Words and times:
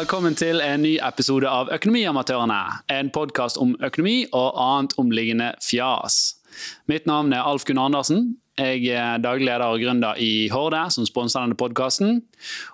velkommen 0.00 0.32
til 0.32 0.62
en 0.64 0.80
ny 0.80 0.94
episode 1.04 1.48
av 1.50 1.68
Økonomiamatørene. 1.74 2.58
En 2.88 3.10
podkast 3.12 3.58
om 3.60 3.74
økonomi 3.84 4.22
og 4.30 4.56
annet 4.56 4.94
omliggende 5.00 5.50
fjas. 5.60 6.38
Mitt 6.88 7.04
navn 7.10 7.34
er 7.36 7.44
Alf 7.44 7.66
Gunn 7.68 7.80
Andersen. 7.82 8.30
Jeg 8.56 8.94
er 8.96 9.20
daglig 9.20 9.50
leder 9.50 9.66
og 9.66 9.82
gründer 9.82 10.16
i 10.16 10.48
Horde, 10.52 10.86
som 10.94 11.04
sponser 11.04 11.44
denne 11.44 11.58
podkasten. 11.60 12.22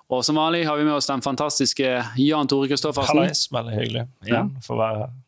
Og 0.07 0.23
som 0.29 0.39
vanlig 0.39 0.69
har 0.69 0.79
vi 0.79 0.87
med 0.87 0.95
oss 0.95 1.11
den 1.11 1.25
fantastiske 1.25 1.97
Jan 2.23 2.53
Tore 2.53 2.71
Kristoffersen. 2.71 3.19
Hallais, 3.19 3.43
veldig 3.51 3.75
hyggelig 3.75 4.07
igjen 4.29 4.53
for 4.63 4.77
å 4.77 4.83
være 4.85 5.03
her. 5.03 5.19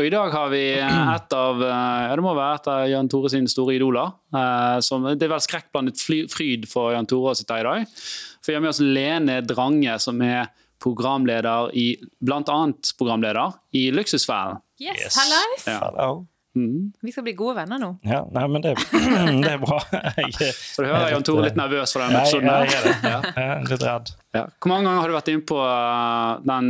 Og 0.00 0.08
i 0.08 0.14
dag 0.14 0.32
har 0.32 0.48
vi 0.54 0.64
et 0.78 1.36
av 1.36 1.62
ja, 1.66 2.16
det 2.16 2.24
må 2.24 2.32
være 2.38 2.62
et 2.62 2.72
av 2.78 2.86
Jan 2.94 3.12
Tore 3.12 3.34
sine 3.34 3.52
store 3.52 3.76
idoler. 3.76 4.16
Eh, 4.32 4.78
som, 4.88 5.04
det 5.04 5.28
er 5.28 5.34
vel 5.34 5.44
skrekkblandet 5.44 6.00
fryd 6.32 6.64
for 6.70 6.96
Jan 6.96 7.12
Tore 7.12 7.34
å 7.34 7.36
sitte 7.36 7.60
her 7.60 7.68
i 7.68 7.70
dag. 7.84 8.02
For 8.40 8.54
vi 8.54 8.56
har 8.56 8.64
med 8.64 8.72
oss 8.72 8.80
Lene 8.80 9.42
Drange, 9.44 10.00
som 10.00 10.24
er 10.24 10.48
programleder 10.82 11.70
i 11.78 11.86
Blant 12.20 12.50
annet 12.52 12.92
programleder 12.98 13.54
i 13.78 13.86
Luksusfellen. 13.94 14.58
Yes, 14.82 14.98
Yes. 15.06 15.16
hallais! 15.16 15.66
Ja. 15.70 16.12
Mhm. 16.54 16.90
Vi 17.00 17.12
skal 17.14 17.24
bli 17.24 17.32
gode 17.32 17.54
venner 17.56 17.78
nå. 17.80 17.86
Ja, 18.04 18.18
nei, 18.34 18.42
men 18.52 18.60
det, 18.60 18.74
det 19.44 19.52
er 19.54 19.60
bra. 19.62 19.78
Jeg, 20.18 20.50
Så 20.52 20.82
du 20.84 20.88
hører 20.90 21.08
Jan 21.14 21.24
Tore 21.24 21.46
litt 21.46 21.56
nervøs 21.56 21.94
for 21.94 22.02
den 22.04 22.12
jeg, 22.12 22.26
episoden. 22.26 22.50
jeg 22.50 22.74
jeg, 22.74 22.96
er. 23.08 23.28
Jeg 23.38 23.46
er 23.54 23.62
litt 23.70 23.84
redd. 23.88 24.10
Ja. 24.36 24.42
Hvor 24.60 24.72
mange 24.74 24.84
ganger 24.90 25.00
har 25.00 25.08
du 25.08 25.16
vært 25.16 25.30
inne 25.32 25.46
på 25.48 25.56
uh, 25.62 26.42
den 26.44 26.68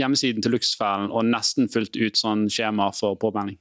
hjemmesiden 0.00 0.42
til 0.42 0.56
Luksusfellen 0.56 1.12
og 1.14 1.28
nesten 1.30 1.70
fulgt 1.70 1.94
ut 2.00 2.18
sånn 2.18 2.48
skjema 2.50 2.88
for 2.96 3.14
påmelding? 3.22 3.60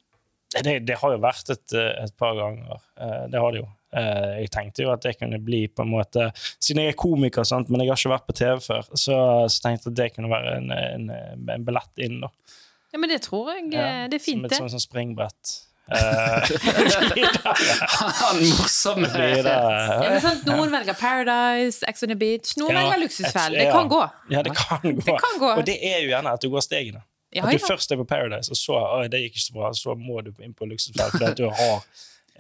Det, 0.58 0.80
det 0.90 0.96
har 1.04 1.14
jo 1.14 1.22
vært 1.22 1.52
et, 1.54 1.76
et 1.78 2.16
par 2.18 2.34
ganger. 2.40 2.82
Eh, 2.98 3.28
Det 3.30 3.38
har 3.44 3.54
det 3.54 3.62
jo. 3.62 3.68
Eh, 3.90 4.42
Jeg 4.44 4.52
tenkte 4.54 4.84
jo 4.84 4.92
at 4.94 5.02
det 5.02 5.16
kunne 5.18 5.40
bli 5.42 5.64
på 5.74 5.82
en 5.82 5.90
måte 5.90 6.28
Siden 6.62 6.84
jeg 6.84 6.94
er 6.94 6.98
komiker, 7.00 7.42
sant, 7.48 7.72
men 7.74 7.82
jeg 7.82 7.90
har 7.90 7.98
ikke 7.98 8.12
vært 8.12 8.28
på 8.28 8.36
TV 8.38 8.60
før, 8.62 8.90
så, 8.94 9.16
så 9.50 9.64
tenkte 9.64 9.90
jeg 9.90 9.94
at 9.96 9.98
det 9.98 10.10
kunne 10.14 10.30
være 10.30 10.58
en, 10.60 10.70
en, 10.76 11.08
en 11.56 11.66
billett 11.66 12.04
inn. 12.06 12.20
da. 12.22 12.30
Ja, 12.94 13.02
men 13.02 13.10
det 13.10 13.24
tror 13.26 13.50
jeg 13.56 13.72
Ja, 13.74 13.88
eh, 14.04 14.06
det 14.12 14.20
er 14.20 14.24
fint, 14.24 14.46
det. 14.46 14.60
Som 14.60 14.70
et 14.70 14.76
sånn 14.76 14.86
springbrett. 14.86 15.56
Eh, 15.90 16.52
Han 18.22 18.44
morsomme 18.46 19.10
blir 19.10 19.42
det 19.48 19.56
Ja, 19.56 20.06
men 20.06 20.22
sant, 20.22 20.46
noen 20.46 20.70
velger 20.74 20.98
Paradise, 21.00 21.82
Ex 21.90 22.06
on 22.06 22.14
the 22.14 22.20
Beach, 22.20 22.54
noen 22.62 22.76
Ja, 22.76 22.84
velger 22.84 23.04
Luksusfell. 23.08 23.58
Det 23.58 23.72
kan 23.72 23.88
ja. 23.88 23.94
gå. 23.96 24.04
Ja, 24.36 24.46
det 24.46 24.54
kan 24.58 24.86
gå. 24.86 24.96
Det 25.02 25.18
kan 25.26 25.42
gå. 25.42 25.52
Og 25.56 25.66
det 25.66 25.80
er 25.82 26.04
jo 26.04 26.14
gjerne 26.14 26.38
at 26.38 26.46
du 26.46 26.52
går 26.54 26.66
stegene. 26.66 27.02
Ja, 27.34 27.44
at 27.46 27.54
du 27.54 27.58
ja. 27.60 27.66
først 27.66 27.92
er 27.94 27.98
på 27.98 28.06
Paradise, 28.10 28.54
og 28.54 28.58
så 28.58 28.78
det 29.10 29.22
gikk 29.26 29.36
ikke 29.38 29.46
så 29.48 29.58
bra, 29.58 29.74
så 29.78 29.94
må 29.98 30.22
du 30.26 30.32
inn 30.46 30.54
på 30.58 30.66
Luksusfell 30.70 31.12
fordi 31.14 31.36
du 31.42 31.46
har 31.50 31.84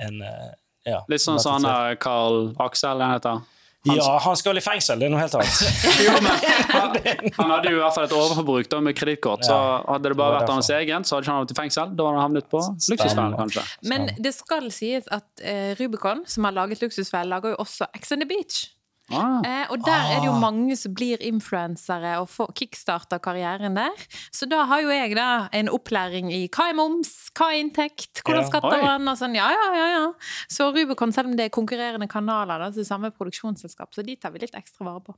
en 0.05 0.21
eh, 0.25 0.49
ja, 0.89 0.99
Litt 1.11 1.23
sånn 1.23 1.39
som 1.41 1.57
han 1.59 1.69
der 1.69 1.95
Carl 2.01 2.51
Aksel, 2.65 3.01
han 3.05 3.17
heter. 3.17 3.41
Ja, 3.87 4.19
han 4.19 4.35
skal 4.35 4.57
i 4.59 4.61
fengsel, 4.61 4.99
det 4.99 5.07
er 5.07 5.11
noe 5.13 5.21
helt 5.21 5.35
annet. 5.39 5.59
Jo, 6.05 6.15
men 6.19 6.33
han, 6.73 6.97
han 7.37 7.53
hadde 7.53 7.71
jo 7.71 7.77
i 7.77 7.79
hvert 7.79 7.95
fall 7.95 8.07
et 8.09 8.15
overforbruk 8.17 8.67
da, 8.71 8.81
med 8.83 8.97
kredittkort. 8.99 9.45
Så 9.47 9.55
Ja, 9.55 9.77
hadde 9.87 10.11
det 10.11 10.17
bare 10.19 10.35
det 10.35 10.41
vært 10.41 10.51
hans 10.51 10.71
egen, 10.75 11.05
så 11.07 11.15
hadde 11.15 11.25
ikke 11.25 11.31
han 11.31 11.39
havnet 11.39 11.53
i 11.55 11.59
fengsel. 11.61 11.93
Da 11.95 12.07
hadde 12.09 12.17
han 12.19 12.25
havnet 12.25 12.49
på 12.51 12.59
Luksusfellen, 12.59 13.37
kanskje. 13.39 13.63
Men 13.93 14.09
det 14.19 14.33
skal 14.35 14.67
sies 14.75 15.07
at 15.15 15.29
uh, 15.45 15.71
Rubicon, 15.79 16.25
som 16.27 16.49
har 16.49 16.57
laget 16.59 16.83
Luksusfellen, 16.83 17.31
lager 17.31 17.55
jo 17.55 17.61
også 17.63 17.87
Ex 17.95 18.11
on 18.11 18.19
the 18.25 18.27
Beach. 18.27 18.65
Ah. 19.11 19.39
Eh, 19.45 19.65
og 19.73 19.83
der 19.85 20.11
er 20.13 20.19
det 20.19 20.27
jo 20.27 20.33
Ah. 20.35 20.39
mange 20.41 20.75
som 20.77 20.93
blir 20.93 21.17
influensere 21.25 22.19
og 22.21 22.27
får 22.29 22.53
kickstarter 22.55 23.19
karrieren 23.19 23.75
der. 23.75 23.95
Så 24.31 24.47
da 24.49 24.65
har 24.65 24.81
jo 24.81 24.89
jeg 24.89 25.15
da 25.15 25.47
en 25.53 25.69
opplæring 25.69 26.31
i 26.31 26.47
hva 26.47 26.69
er 26.69 26.75
moms, 26.77 27.29
hva 27.33 27.49
er 27.53 27.63
inntekt, 27.63 28.21
hvordan 28.23 28.43
Ja. 28.43 28.49
skatter 28.49 28.81
man, 28.83 29.07
og 29.07 29.17
sånn. 29.17 29.35
Ja, 29.35 29.49
ja, 29.49 29.73
ja, 29.75 29.87
ja. 29.99 30.13
Så 30.49 30.69
Rubicon, 30.73 31.11
selv 31.13 31.27
om 31.29 31.35
det 31.35 31.45
er 31.45 31.49
konkurrerende 31.49 32.07
kanaler, 32.07 32.59
da, 32.59 32.69
så 32.71 32.79
er 32.79 32.83
det 32.83 32.87
samme 32.87 33.11
produksjonsselskap, 33.11 33.93
så 33.93 34.05
de 34.05 34.15
tar 34.15 34.31
vi 34.31 34.39
litt 34.39 34.53
ekstra 34.53 34.85
vare 34.85 35.01
på. 35.01 35.15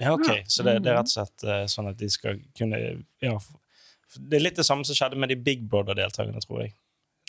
Ja, 0.00 0.12
ok, 0.14 0.44
Så 0.48 0.62
det, 0.64 0.82
det 0.82 0.90
er 0.90 0.96
rett 1.02 1.10
og 1.10 1.26
slett 1.26 1.44
uh, 1.44 1.66
sånn 1.66 1.88
at 1.90 1.96
de 1.98 2.08
skal 2.08 2.38
kunne 2.58 3.04
ja, 3.20 3.38
Det 4.18 4.36
er 4.38 4.42
litt 4.42 4.56
det 4.56 4.64
samme 4.66 4.84
som 4.84 4.94
skjedde 4.94 5.16
med 5.16 5.28
de 5.28 5.36
Big 5.36 5.68
Brother-deltakerne, 5.68 6.40
tror 6.40 6.62
jeg. 6.62 6.74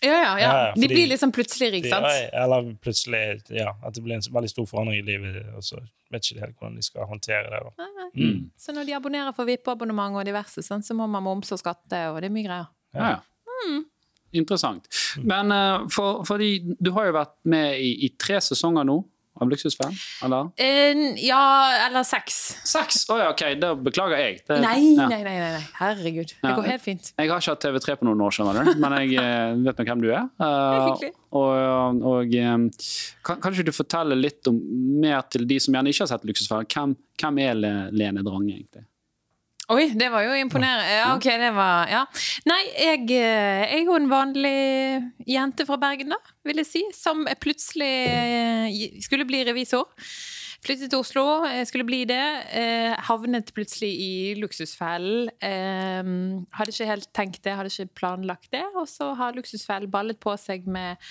Ja, 0.03 0.13
ja, 0.13 0.31
ja. 0.39 0.45
Ja, 0.45 0.63
ja, 0.67 0.73
de 0.75 0.87
blir 0.91 1.07
liksom 1.07 1.31
plutselig 1.31 1.69
rike, 1.71 1.87
rik, 1.87 1.93
sant? 1.93 2.35
eller 2.35 2.73
plutselig 2.83 3.21
ja, 3.55 3.71
at 3.79 3.95
det 3.95 4.03
blir 4.03 4.17
en 4.17 4.25
veldig 4.35 4.51
stor 4.51 4.67
forandring 4.67 4.99
i 4.99 5.05
livet, 5.07 5.37
og 5.55 5.63
så 5.63 5.79
vet 6.11 6.27
ikke 6.27 6.37
de 6.37 6.43
helt 6.43 6.57
hvordan 6.59 6.75
de 6.77 6.85
skal 6.85 7.07
håndtere 7.09 7.45
det. 7.53 7.61
da. 7.63 7.71
Nei, 7.79 7.91
nei. 7.99 8.09
Mm. 8.19 8.41
Så 8.59 8.75
når 8.75 8.89
de 8.89 8.97
abonnerer 8.97 9.35
for 9.37 9.49
VIP-abonnement 9.49 10.19
og 10.19 10.27
diverse, 10.27 10.65
sånn, 10.65 10.83
så 10.85 10.97
må 10.97 11.07
man 11.09 11.23
momse 11.25 11.55
og 11.55 11.61
skatte, 11.63 12.03
og 12.11 12.19
det 12.19 12.29
er 12.29 12.35
mye 12.35 12.49
greier. 12.49 12.69
Ja, 12.93 13.15
ja. 13.15 13.21
Interessant. 14.33 14.87
Men 15.21 15.53
uh, 15.53 15.83
for, 15.93 16.23
fordi 16.25 16.75
du 16.81 16.89
har 16.95 17.05
jo 17.05 17.17
vært 17.19 17.35
med 17.49 17.77
i, 17.77 17.91
i 18.07 18.09
tre 18.17 18.39
sesonger 18.41 18.87
nå 18.89 18.97
av 19.41 19.49
Luksusfellen, 19.49 19.95
eller? 20.25 20.51
Uh, 20.61 21.03
ja, 21.23 21.41
eller 21.87 22.05
seks. 22.07 22.39
Seks? 22.69 23.03
Å 23.09 23.17
ja, 23.21 23.31
ok, 23.33 23.45
da 23.61 23.73
beklager 23.75 24.19
jeg. 24.21 24.41
Det- 24.47 24.59
Nei, 24.61 24.77
ja. 24.93 25.07
nei, 25.09 25.23
nei, 25.25 25.37
nei, 25.41 25.63
herregud. 25.79 26.03
Herregud. 26.13 26.33
Det 26.43 26.53
går 26.55 26.69
helt 26.69 26.85
fint. 26.85 27.11
Jeg 27.17 27.29
har 27.31 27.41
ikke 27.41 27.55
hatt 27.55 27.65
TV3 27.65 27.97
på 27.99 28.07
noen 28.07 28.21
år, 28.23 28.35
skjønner 28.35 28.59
du, 28.59 28.73
men 28.83 28.95
jeg 29.01 29.17
eh, 29.21 29.55
vet 29.65 29.81
nå 29.81 29.87
hvem 29.89 30.05
du 30.05 30.09
er. 30.13 30.29
er 30.47 30.71
Eh, 31.03 31.11
og 31.33 32.03
og 32.05 32.29
kan, 32.29 33.39
kan 33.41 33.53
ikke 33.55 33.65
du 33.65 33.73
fortelle 33.73 34.13
litt 34.19 34.45
om, 34.51 34.59
mer 35.01 35.23
til 35.33 35.47
de 35.49 35.57
som 35.63 35.73
gjerne 35.73 35.89
ikke 35.89 36.05
har 36.05 36.11
sett 36.13 36.27
Luksusfellen? 36.29 36.69
Hvem, 36.69 36.93
hvem 37.21 37.39
er 37.41 37.61
Lene 37.93 38.21
Drange, 38.25 38.53
egentlig? 38.53 38.85
Oi, 39.73 39.87
det 39.97 40.09
var 40.13 40.25
jo 40.27 40.35
imponerende. 40.37 40.85
Ja, 40.93 41.07
ok, 41.15 41.27
det 41.41 41.49
var 41.55 41.89
Ja. 41.89 42.03
Nei, 42.49 42.61
jeg, 42.77 43.07
eh, 43.09 43.63
jeg 43.71 43.79
er 43.81 43.85
jo 43.87 43.97
en 43.97 44.09
vanlig 44.11 44.53
jente 45.27 45.65
fra 45.65 45.79
Bergen, 45.81 46.13
da, 46.13 46.19
vil 46.45 46.61
jeg 46.61 46.69
si, 46.69 46.83
som 46.93 47.25
plutselig 47.41 47.91
eh, 48.07 48.99
skulle 49.01 49.25
bli 49.25 49.43
revisor. 49.47 49.89
Flyttet 50.63 50.93
til 50.93 51.01
Oslo, 51.01 51.43
skulle 51.67 51.83
bli 51.83 52.03
det. 52.07 52.25
Eh, 52.55 52.93
havnet 53.09 53.49
plutselig 53.55 53.89
i 53.99 54.11
Luksusfellen. 54.39 55.27
Eh, 55.43 56.11
hadde 56.55 56.71
ikke 56.71 56.87
helt 56.87 57.09
tenkt 57.11 57.41
det, 57.43 57.57
hadde 57.57 57.73
ikke 57.73 57.99
planlagt 57.99 58.51
det. 58.55 58.63
Og 58.75 58.87
så 58.87 59.11
har 59.19 59.35
Luksusfellen 59.35 59.91
ballet 59.91 60.19
på 60.23 60.37
seg 60.39 60.69
med 60.71 61.01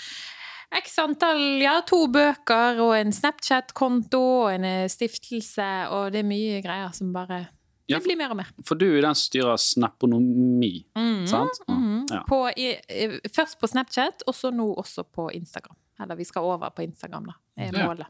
X 0.72 0.94
antall, 1.02 1.60
ja, 1.60 1.74
to 1.84 2.06
bøker 2.08 2.80
og 2.80 2.94
en 2.96 3.12
Snapchat-konto 3.12 4.22
og 4.46 4.54
en 4.54 4.64
eh, 4.64 4.88
stiftelse, 4.88 5.68
og 5.92 6.14
det 6.14 6.22
er 6.22 6.30
mye 6.30 6.62
greier 6.64 6.94
som 6.96 7.12
bare 7.12 7.44
Det 7.88 8.02
blir 8.04 8.16
mer 8.16 8.30
og 8.30 8.36
mer. 8.36 8.46
For 8.64 8.74
du 8.78 8.86
er 8.96 9.00
den 9.02 9.14
som 9.14 9.26
styrer 9.28 9.56
Snaponomi, 9.58 10.84
sant? 11.26 11.50
-hmm. 11.68 12.06
Ja. 12.10 12.22
På, 12.28 12.48
i, 12.56 12.76
eh, 12.88 13.18
først 13.36 13.58
på 13.60 13.66
Snapchat, 13.66 14.22
og 14.26 14.34
så 14.34 14.50
nå 14.50 14.74
også 14.74 15.02
på 15.04 15.30
Instagram. 15.32 15.76
Eller 16.02 16.14
vi 16.16 16.24
skal 16.24 16.42
over 16.42 16.70
på 16.70 16.82
Instagram, 16.82 17.24
da. 17.26 17.32
er 17.56 17.70
Ja. 17.78 17.86
målet. 17.86 18.06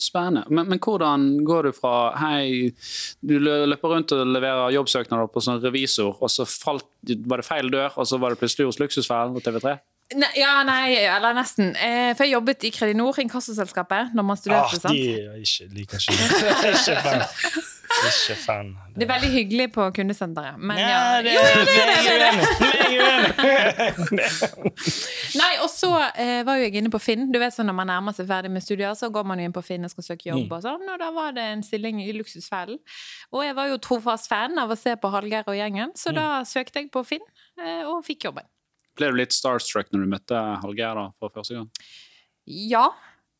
Spennende. 0.00 0.44
Men, 0.48 0.68
men 0.68 0.78
hvordan 0.78 1.44
går 1.44 1.62
du 1.62 1.72
fra 1.72 2.14
hei, 2.16 2.70
du 3.20 3.38
løper 3.40 3.88
rundt 3.88 4.12
og 4.12 4.26
leverer 4.26 4.70
jobbsøknader 4.72 5.26
på 5.26 5.40
sånn 5.42 5.60
revisor, 5.60 6.16
og 6.22 6.30
så 6.30 6.44
falt, 6.46 6.84
var 7.26 7.36
det 7.42 7.46
feil 7.46 7.70
dør, 7.70 7.90
og 7.98 8.06
så 8.06 8.18
var 8.20 8.30
det 8.30 8.38
plutselig 8.38 8.66
hos 8.66 8.78
Luksusfellen 8.78 9.34
på 9.34 9.40
TV3? 9.42 9.78
Ne 10.14 10.26
ja, 10.36 10.62
nei, 10.64 10.94
eller 11.04 11.34
nesten. 11.34 11.74
Eh, 11.76 12.14
for 12.16 12.24
jeg 12.24 12.32
jobbet 12.32 12.62
i 12.64 12.70
Kredinor, 12.70 13.18
inkassoselskapet, 13.20 14.14
når 14.14 14.22
man 14.22 14.36
Ah, 14.36 14.40
studerte. 14.40 14.80
sant? 14.80 14.94
de 14.94 15.42
ikke, 15.42 15.68
liker 15.74 15.98
ikke 15.98 16.12
Ikke 16.70 17.02
fan. 17.02 17.22
Ikke 17.88 18.34
fan. 18.38 18.68
Det 18.94 19.06
er 19.06 19.10
veldig 19.10 19.28
hyggelig 19.32 19.66
på 19.72 19.84
kundesenteret, 19.96 20.58
men 20.60 20.78
ja. 20.78 21.20
Det, 21.24 21.32
ja, 21.32 21.42
det, 21.54 21.62
det 21.66 21.76
er 21.82 21.86
det, 21.88 21.96
det, 22.04 22.16
er 22.16 23.08
er 23.08 23.38
er. 23.78 23.98
Nei, 25.40 25.50
og 25.64 25.70
så 25.72 25.90
eh, 26.12 26.42
var 26.46 26.58
jo 26.58 26.66
jeg 26.66 26.76
inne 26.80 26.92
på 26.92 27.00
Finn. 27.02 27.28
Du 27.32 27.38
vet 27.40 27.54
sånn 27.54 27.68
Når 27.70 27.78
man 27.80 27.90
nærmer 27.90 28.16
seg 28.16 28.28
ferdig 28.30 28.52
med 28.52 28.64
studier, 28.64 28.92
så 28.98 29.10
går 29.14 29.26
man 29.28 29.40
jo 29.40 29.48
inn 29.48 29.56
på 29.56 29.64
Finn 29.64 29.86
og 29.88 29.92
skal 29.92 30.06
søke 30.10 30.30
jobb. 30.30 30.52
Og 30.52 30.62
sånn, 30.66 30.84
og 30.84 31.00
da 31.00 31.08
var 31.14 31.34
det 31.36 31.46
en 31.54 31.64
stilling 31.66 32.02
i 32.04 32.10
Luksusfellen. 32.16 32.78
Og 33.32 33.46
jeg 33.46 33.56
var 33.58 33.72
jo 33.72 33.80
trofast 33.88 34.30
fan 34.30 34.58
av 34.60 34.72
å 34.74 34.78
se 34.78 34.94
på 35.00 35.12
Hallgeir 35.14 35.48
og 35.48 35.58
gjengen, 35.58 35.94
så 35.98 36.14
da 36.16 36.28
søkte 36.48 36.82
jeg 36.82 36.92
på 36.94 37.04
Finn 37.06 37.24
eh, 37.60 37.84
og 37.88 38.04
fikk 38.06 38.28
jobben. 38.28 38.46
Ble 38.98 39.12
du 39.12 39.20
litt 39.20 39.34
starstruck 39.34 39.92
når 39.94 40.04
du 40.04 40.12
møtte 40.16 40.44
Hallgeir 40.64 40.98
for 41.18 41.34
første 41.34 41.60
gang? 41.60 41.68
Ja. 42.48 42.88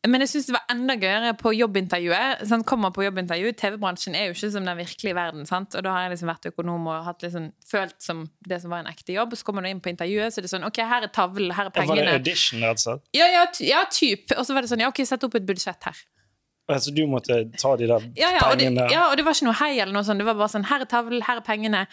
Men 0.07 0.21
jeg 0.23 0.29
syns 0.31 0.45
det 0.47 0.53
var 0.55 0.63
enda 0.71 0.95
gøyere 0.95 1.33
på 1.35 1.51
jobbintervjuet. 1.57 2.45
Sånn, 2.47 2.61
kommer 2.63 2.93
på 2.95 3.03
jobbintervju, 3.03 3.49
TV-bransjen 3.59 4.15
er 4.15 4.29
jo 4.29 4.35
ikke 4.37 4.49
som 4.53 4.63
den 4.69 4.77
virkelige 4.79 5.15
verden. 5.17 5.45
sant? 5.45 5.75
Og 5.75 5.83
da 5.83 5.91
har 5.91 6.05
jeg 6.05 6.13
liksom 6.13 6.29
vært 6.31 6.47
økonom 6.53 6.85
og 6.87 7.03
hatt 7.03 7.25
liksom, 7.25 7.49
følt 7.67 7.97
som 7.99 8.21
det 8.47 8.61
som 8.63 8.71
var 8.71 8.79
en 8.85 8.87
ekte 8.93 9.11
jobb. 9.11 9.35
Så 9.35 9.43
kommer 9.43 9.61
du 9.61 9.67
inn 9.67 9.81
på 9.83 9.91
intervjuet, 9.91 10.31
så 10.31 10.39
er 10.39 10.47
det 10.47 10.51
sånn 10.53 10.63
OK, 10.69 10.79
her 10.79 11.03
er 11.03 11.11
tavlen, 11.11 11.51
her 11.51 11.67
er 11.67 11.75
pengene. 11.75 11.89
Var 11.89 11.99
det 11.99 12.05
pengene. 12.05 12.21
audition, 12.21 12.63
rett 12.63 12.79
og 12.79 12.85
slett? 12.85 13.03
Ja, 13.19 13.27
ja, 13.27 13.43
ty- 13.51 13.67
ja, 13.67 13.81
typ. 13.91 14.31
Og 14.37 14.47
så 14.47 14.55
var 14.55 14.63
det 14.63 14.71
sånn, 14.71 14.79
ja, 14.85 14.87
OK, 14.87 15.03
sett 15.05 15.23
opp 15.27 15.35
et 15.35 15.45
budsjett 15.51 15.83
her. 15.91 15.99
Altså, 16.69 16.93
du 16.95 17.03
måtte 17.09 17.41
ta 17.59 17.75
de 17.75 17.87
der 17.89 18.03
Ja, 18.15 18.29
ja, 18.37 18.45
og 18.51 18.57
det, 18.57 18.69
pengene 18.69 18.87
ja, 18.93 19.03
og 19.09 19.17
det 19.17 19.25
var 19.25 19.33
ikke 19.35 19.47
noe 19.49 19.57
hei 19.59 19.71
eller 19.81 19.91
noe 19.91 20.03
sånt. 20.07 20.21
Det 20.21 20.25
var 20.31 20.35
bare 20.39 20.53
sånn, 20.55 20.67
her 20.69 20.79
er 20.85 20.85
tavlen, 20.95 21.21
her 21.27 21.41
er 21.41 21.45
pengene. 21.47 21.83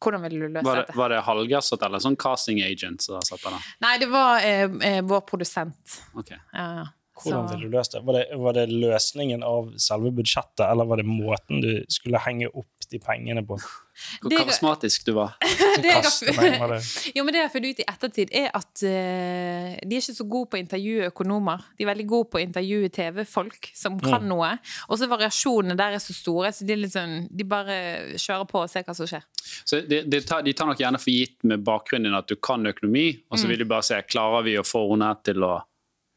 Hvordan 0.00 0.22
ville 0.24 0.48
du 0.48 0.52
løse 0.54 0.64
Var 0.64 0.76
det, 0.80 0.86
dette? 0.86 0.96
var 0.96 1.08
det 1.12 1.20
halvgasset 1.28 1.82
eller 1.86 1.98
sånn 1.98 2.16
casting 2.16 2.60
agent 2.64 3.02
som 3.02 3.20
satt 3.26 3.42
der? 3.44 3.56
Nei, 3.84 3.94
det 4.00 4.08
var 4.12 4.40
eh, 4.44 4.68
eh, 4.80 5.00
vår 5.02 5.20
produsent. 5.28 6.00
Okay. 6.16 6.38
Ja, 6.54 6.66
ja. 6.80 6.84
Hvordan 7.14 7.48
ville 7.50 7.68
du 7.70 7.76
løst 7.76 7.92
det? 7.94 8.00
Var, 8.04 8.12
det? 8.18 8.38
var 8.42 8.52
det 8.56 8.64
løsningen 8.72 9.42
av 9.46 9.72
selve 9.78 10.10
budsjettet, 10.16 10.64
eller 10.66 10.84
var 10.90 10.96
det 10.98 11.06
måten 11.06 11.60
du 11.62 11.84
skulle 11.88 12.18
henge 12.18 12.48
opp 12.50 12.66
de 12.90 12.98
pengene 13.00 13.40
på. 13.46 13.56
Hvor 14.20 14.28
Det- 14.30 14.38
karismatisk 14.42 15.04
du 15.06 15.12
var. 15.16 15.36
Det 15.82 15.86
jeg 15.88 16.02
har- 16.02 16.34
penger 16.36 16.68
det. 16.74 16.80
Jo, 17.16 17.22
men 17.24 17.32
det 17.32 17.38
jeg 17.40 17.46
har 17.48 17.52
funnet 17.54 17.70
ut 17.70 17.80
i 17.80 17.86
ettertid, 17.92 18.34
er 18.34 18.50
at 18.54 18.82
uh, 18.82 19.70
de 19.86 19.96
er 19.96 20.02
ikke 20.02 20.14
så 20.18 20.26
gode 20.28 20.50
på 20.50 20.58
å 20.58 20.62
intervjue 20.64 21.06
økonomer. 21.12 21.62
De 21.78 21.84
er 21.86 21.90
veldig 21.92 22.06
gode 22.10 22.28
på 22.32 22.38
å 22.40 22.42
intervjue 22.44 22.90
TV-folk 22.94 23.70
som 23.74 23.96
kan 24.02 24.20
Mm. 24.24 24.28
noe. 24.34 24.50
Og 24.90 24.98
så 25.00 25.08
variasjonene 25.10 25.76
der 25.78 25.96
er 25.96 26.02
så 26.02 26.14
store, 26.14 26.50
så 26.54 26.66
de, 26.66 26.76
sånn, 26.90 27.28
de 27.30 27.44
bare 27.48 27.78
kjører 28.20 28.46
på 28.50 28.62
og 28.64 28.70
ser 28.70 28.82
hva 28.86 28.94
som 28.98 29.06
skjer. 29.10 29.22
Så 29.64 29.80
de, 29.88 30.02
de, 30.10 30.20
tar, 30.26 30.42
de 30.46 30.52
tar 30.52 30.66
nok 30.70 30.78
gjerne 30.82 31.00
for 31.00 31.10
gitt 31.14 31.38
med 31.46 31.62
bakgrunnen 31.66 32.10
din 32.10 32.18
at 32.18 32.28
du 32.30 32.36
kan 32.36 32.66
økonomi, 32.66 33.08
og 33.30 33.38
Mm. 33.38 33.40
så 33.42 33.48
vil 33.48 33.58
de 33.64 33.64
bare 33.70 33.82
se 33.86 34.02
klarer 34.02 34.44
vi 34.44 34.58
å 34.58 34.66
få 34.66 34.84
henne 34.92 35.14
til 35.24 35.42
å, 35.46 35.54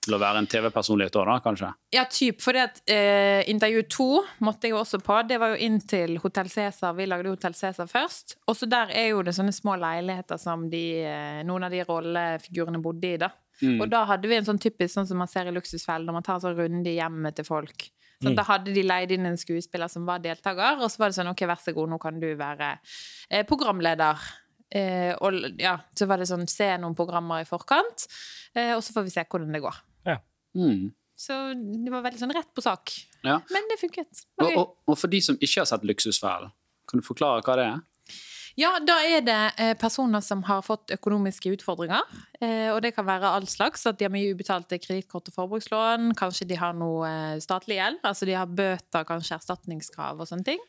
til 0.07 0.18
å 0.18 0.21
være 0.21 0.42
en 0.42 0.50
TV-personlighet 0.50 1.18
òg, 1.19 1.30
da, 1.30 1.38
kanskje. 1.44 1.71
Ja, 1.95 2.06
typ, 2.12 2.39
fordi 2.44 2.63
at 2.63 2.80
eh, 2.92 3.42
intervju 3.51 3.83
to 3.94 4.09
måtte 4.45 4.68
jeg 4.68 4.75
jo 4.75 4.81
også 4.81 5.01
på. 5.04 5.18
Det 5.30 5.39
var 5.42 5.54
jo 5.54 5.59
inn 5.68 5.80
til 5.83 6.18
Hotell 6.24 6.50
Cæsar. 6.51 6.95
Vi 6.98 7.09
lagde 7.09 7.33
Hotell 7.33 7.57
Cæsar 7.57 7.89
først. 7.92 8.38
Og 8.48 8.57
så 8.57 8.69
der 8.69 8.94
er 8.95 9.12
jo 9.12 9.25
det 9.27 9.36
sånne 9.38 9.56
små 9.56 9.75
leiligheter 9.81 10.39
som 10.42 10.65
de, 10.71 10.86
eh, 11.04 11.44
noen 11.48 11.68
av 11.68 11.75
de 11.75 11.83
rollefigurene 11.88 12.81
bodde 12.83 13.13
i, 13.13 13.19
da. 13.21 13.31
Mm. 13.62 13.77
Og 13.81 13.88
da 13.89 14.04
hadde 14.06 14.30
vi 14.30 14.38
en 14.38 14.48
sånn 14.48 14.62
typisk 14.62 14.94
sånn 14.94 15.07
som 15.09 15.18
man 15.21 15.30
ser 15.30 15.50
i 15.50 15.54
Luksusfellen, 15.54 16.06
når 16.07 16.19
man 16.19 16.25
tar 16.25 16.38
en 16.38 16.45
sånn 16.45 16.59
runde 16.59 16.92
i 16.92 17.00
hjemmet 17.00 17.38
til 17.38 17.48
folk. 17.48 17.89
Så 18.24 18.33
Da 18.33 18.44
hadde 18.48 18.74
de 18.74 18.81
leid 18.86 19.12
inn 19.13 19.27
en 19.30 19.38
skuespiller 19.38 19.89
som 19.92 20.07
var 20.07 20.24
deltaker, 20.24 20.81
og 20.81 20.89
så 20.89 21.04
var 21.04 21.12
det 21.12 21.19
sånn 21.19 21.30
OK, 21.30 21.44
vær 21.50 21.62
så 21.62 21.74
god, 21.75 21.92
nå 21.92 22.00
kan 22.01 22.18
du 22.21 22.31
være 22.39 22.71
eh, 23.30 23.44
programleder. 23.45 24.24
Eh, 24.74 25.13
og 25.24 25.38
ja, 25.62 25.77
så 25.95 26.07
var 26.09 26.19
det 26.19 26.30
sånn 26.30 26.48
se 26.50 26.71
noen 26.81 26.98
programmer 26.98 27.44
i 27.44 27.48
forkant, 27.48 28.07
eh, 28.57 28.74
og 28.74 28.81
så 28.83 28.95
får 28.95 29.06
vi 29.06 29.13
se 29.13 29.25
hvordan 29.30 29.54
det 29.54 29.62
går. 29.63 29.77
Mm. 30.57 30.88
Så 31.18 31.36
det 31.56 31.92
var 31.94 32.04
veldig 32.06 32.21
sånn 32.21 32.33
rett 32.36 32.50
på 32.54 32.62
sak. 32.62 32.94
Ja. 33.25 33.39
Men 33.54 33.69
det 33.71 33.80
funket. 33.81 34.25
Og, 34.42 34.50
og, 34.51 34.65
og 34.86 34.98
for 35.00 35.09
de 35.09 35.21
som 35.24 35.38
ikke 35.39 35.63
har 35.63 35.69
sett 35.69 35.86
Luksusfellen, 35.88 36.54
kan 36.88 37.01
du 37.01 37.06
forklare 37.06 37.45
hva 37.45 37.56
det 37.57 37.69
er? 37.71 37.80
Ja, 38.57 38.71
da 38.81 38.95
er 39.06 39.21
det 39.21 39.42
eh, 39.62 39.75
personer 39.77 40.21
som 40.25 40.39
har 40.48 40.63
fått 40.65 40.89
økonomiske 40.95 41.51
utfordringer. 41.54 42.01
Eh, 42.42 42.71
og 42.74 42.80
det 42.81 42.95
kan 42.95 43.06
være 43.06 43.30
all 43.30 43.45
slags. 43.50 43.86
At 43.86 44.00
de 44.00 44.07
har 44.07 44.13
mye 44.13 44.31
ubetalte 44.33 44.80
kredittkort 44.81 45.30
og 45.30 45.36
forbrukslån. 45.36 46.15
Kanskje 46.18 46.48
de 46.50 46.57
har 46.57 46.74
noe 46.74 47.06
eh, 47.06 47.44
statlig 47.44 47.77
gjeld. 47.77 48.01
Altså 48.01 48.25
de 48.25 48.33
har 48.33 48.50
bøter, 48.50 49.06
kanskje 49.06 49.38
erstatningskrav 49.38 50.24
og 50.24 50.30
sånne 50.30 50.48
ting. 50.50 50.63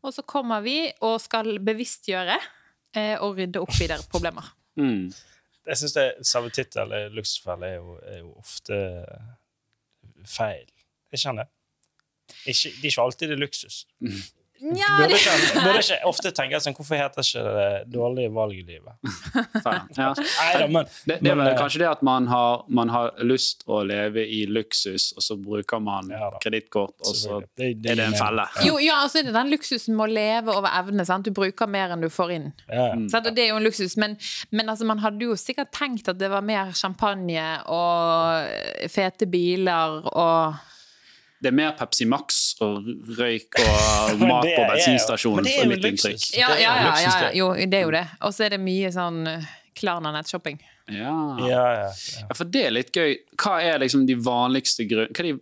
Og 0.00 0.16
så 0.16 0.24
kommer 0.24 0.64
vi 0.64 0.78
og 1.04 1.18
skal 1.20 1.58
bevisstgjøre 1.64 2.40
og 2.94 3.40
rydde 3.40 3.58
opp 3.58 3.74
i 3.82 3.88
deres 3.90 4.06
problemer. 4.06 4.46
Mm. 4.78 5.08
Jeg 5.66 5.76
syns 5.80 5.94
samme 6.28 6.50
tittel, 6.50 6.92
Luksusfelle 7.14 7.66
er, 7.66 7.74
jo- 7.74 8.00
er 8.02 8.18
jo 8.18 8.32
ofte 8.38 8.78
feil. 10.26 10.66
Jeg 11.12 11.20
kjenner 11.20 11.44
det. 11.44 11.50
Ikke, 12.46 12.68
det 12.76 12.84
er 12.84 12.90
ikke 12.90 13.02
alltid 13.02 13.28
det 13.28 13.36
er 13.36 13.40
luksus. 13.44 13.86
Nja, 14.64 14.86
Burde 14.96 15.08
det, 15.12 15.18
ikke, 15.20 15.60
burde 15.64 15.80
ikke 15.82 15.96
ofte 16.08 16.30
tenke 16.32 16.60
sånn, 16.64 16.74
hvorfor 16.78 16.96
heter 16.96 17.26
ikke 17.26 17.42
det 17.56 17.66
dårlige 17.92 18.30
valg 18.32 18.54
i 18.56 18.62
livet? 18.64 18.94
Ja. 19.94 20.08
Neida, 20.16 20.66
men, 20.72 20.86
Det, 21.06 21.18
det 21.22 21.30
er 21.30 21.36
vel 21.38 21.50
eh, 21.50 21.56
kanskje 21.58 21.80
det 21.82 21.88
at 21.90 22.02
man 22.06 22.26
har, 22.30 22.64
man 22.68 22.90
har 22.92 23.12
lyst 23.24 23.62
å 23.70 23.82
leve 23.86 24.24
i 24.24 24.44
luksus, 24.50 25.10
og 25.16 25.24
så 25.24 25.36
bruker 25.40 25.82
man 25.84 26.08
Ja 26.12 26.30
kredittkort, 26.42 26.94
og 27.04 27.14
så. 27.16 27.38
Det- 27.56 27.74
det 27.84 27.92
er 27.92 28.00
det 28.00 28.06
en 28.08 28.16
felle. 28.18 28.44
Ja, 28.58 28.64
jo, 28.68 28.78
ja, 28.82 28.96
altså 29.04 29.20
er 29.20 29.28
det 29.28 29.34
den 29.36 29.52
luksusen 29.52 29.94
med 29.96 30.08
å 30.08 30.12
leve 30.14 30.54
over 30.56 30.72
evne. 30.80 31.04
Sant? 31.06 31.24
Du 31.28 31.34
bruker 31.36 31.68
mer 31.70 31.92
enn 31.94 32.02
du 32.04 32.08
får 32.12 32.32
inn. 32.34 32.48
Ja, 32.68 32.88
ja. 32.94 33.20
Og 33.20 33.30
det 33.36 33.44
er 33.46 33.52
jo 33.52 33.60
en 33.60 33.66
luksus, 33.68 33.96
men, 34.00 34.16
men 34.50 34.68
altså, 34.72 34.86
man 34.88 35.00
hadde 35.04 35.24
jo 35.28 35.36
sikkert 35.40 35.72
tenkt 35.76 36.08
at 36.10 36.18
det 36.20 36.30
var 36.32 36.44
mer 36.44 36.72
champagne 36.76 37.44
og 37.72 38.88
fete 38.92 39.28
biler 39.30 40.04
og 40.12 40.54
Det 41.44 41.50
er 41.50 41.56
mer 41.56 41.74
Pepsi 41.76 42.06
Max 42.08 42.38
og 42.64 42.86
røyk 43.18 43.58
og 43.60 44.22
mat 44.30 44.48
på 44.48 44.62
bensinstasjonen, 44.70 45.44
for 45.44 45.68
mitt 45.68 45.84
inntrykk. 45.90 46.30
Ja, 46.38 46.54
ja, 46.56 46.56
jo 46.56 46.86
ja, 46.88 46.94
ja, 47.04 47.16
det. 47.20 47.32
jo, 47.36 47.48
det 47.60 47.80
er 47.80 47.84
jo 47.84 47.92
det. 47.92 48.04
Og 48.24 48.32
så 48.32 48.46
er 48.46 48.56
det 48.56 48.60
mye 48.64 48.92
sånn 48.94 49.20
eh, 49.28 49.50
Klarna 49.76 50.14
nettshopping. 50.14 50.60
Ja. 50.88 51.12
Ja, 51.40 51.48
ja, 51.48 51.64
ja. 51.82 51.90
Ja, 52.22 52.36
for 52.36 52.48
det 52.48 52.62
er 52.68 52.74
litt 52.76 52.94
gøy. 52.96 53.18
Hva 53.40 53.58
er 53.64 53.82
liksom 53.82 54.06
de 54.08 54.16
vanligste 54.20 54.86
grunn... 54.88 55.12
hva 55.12 55.26
de, 55.26 55.34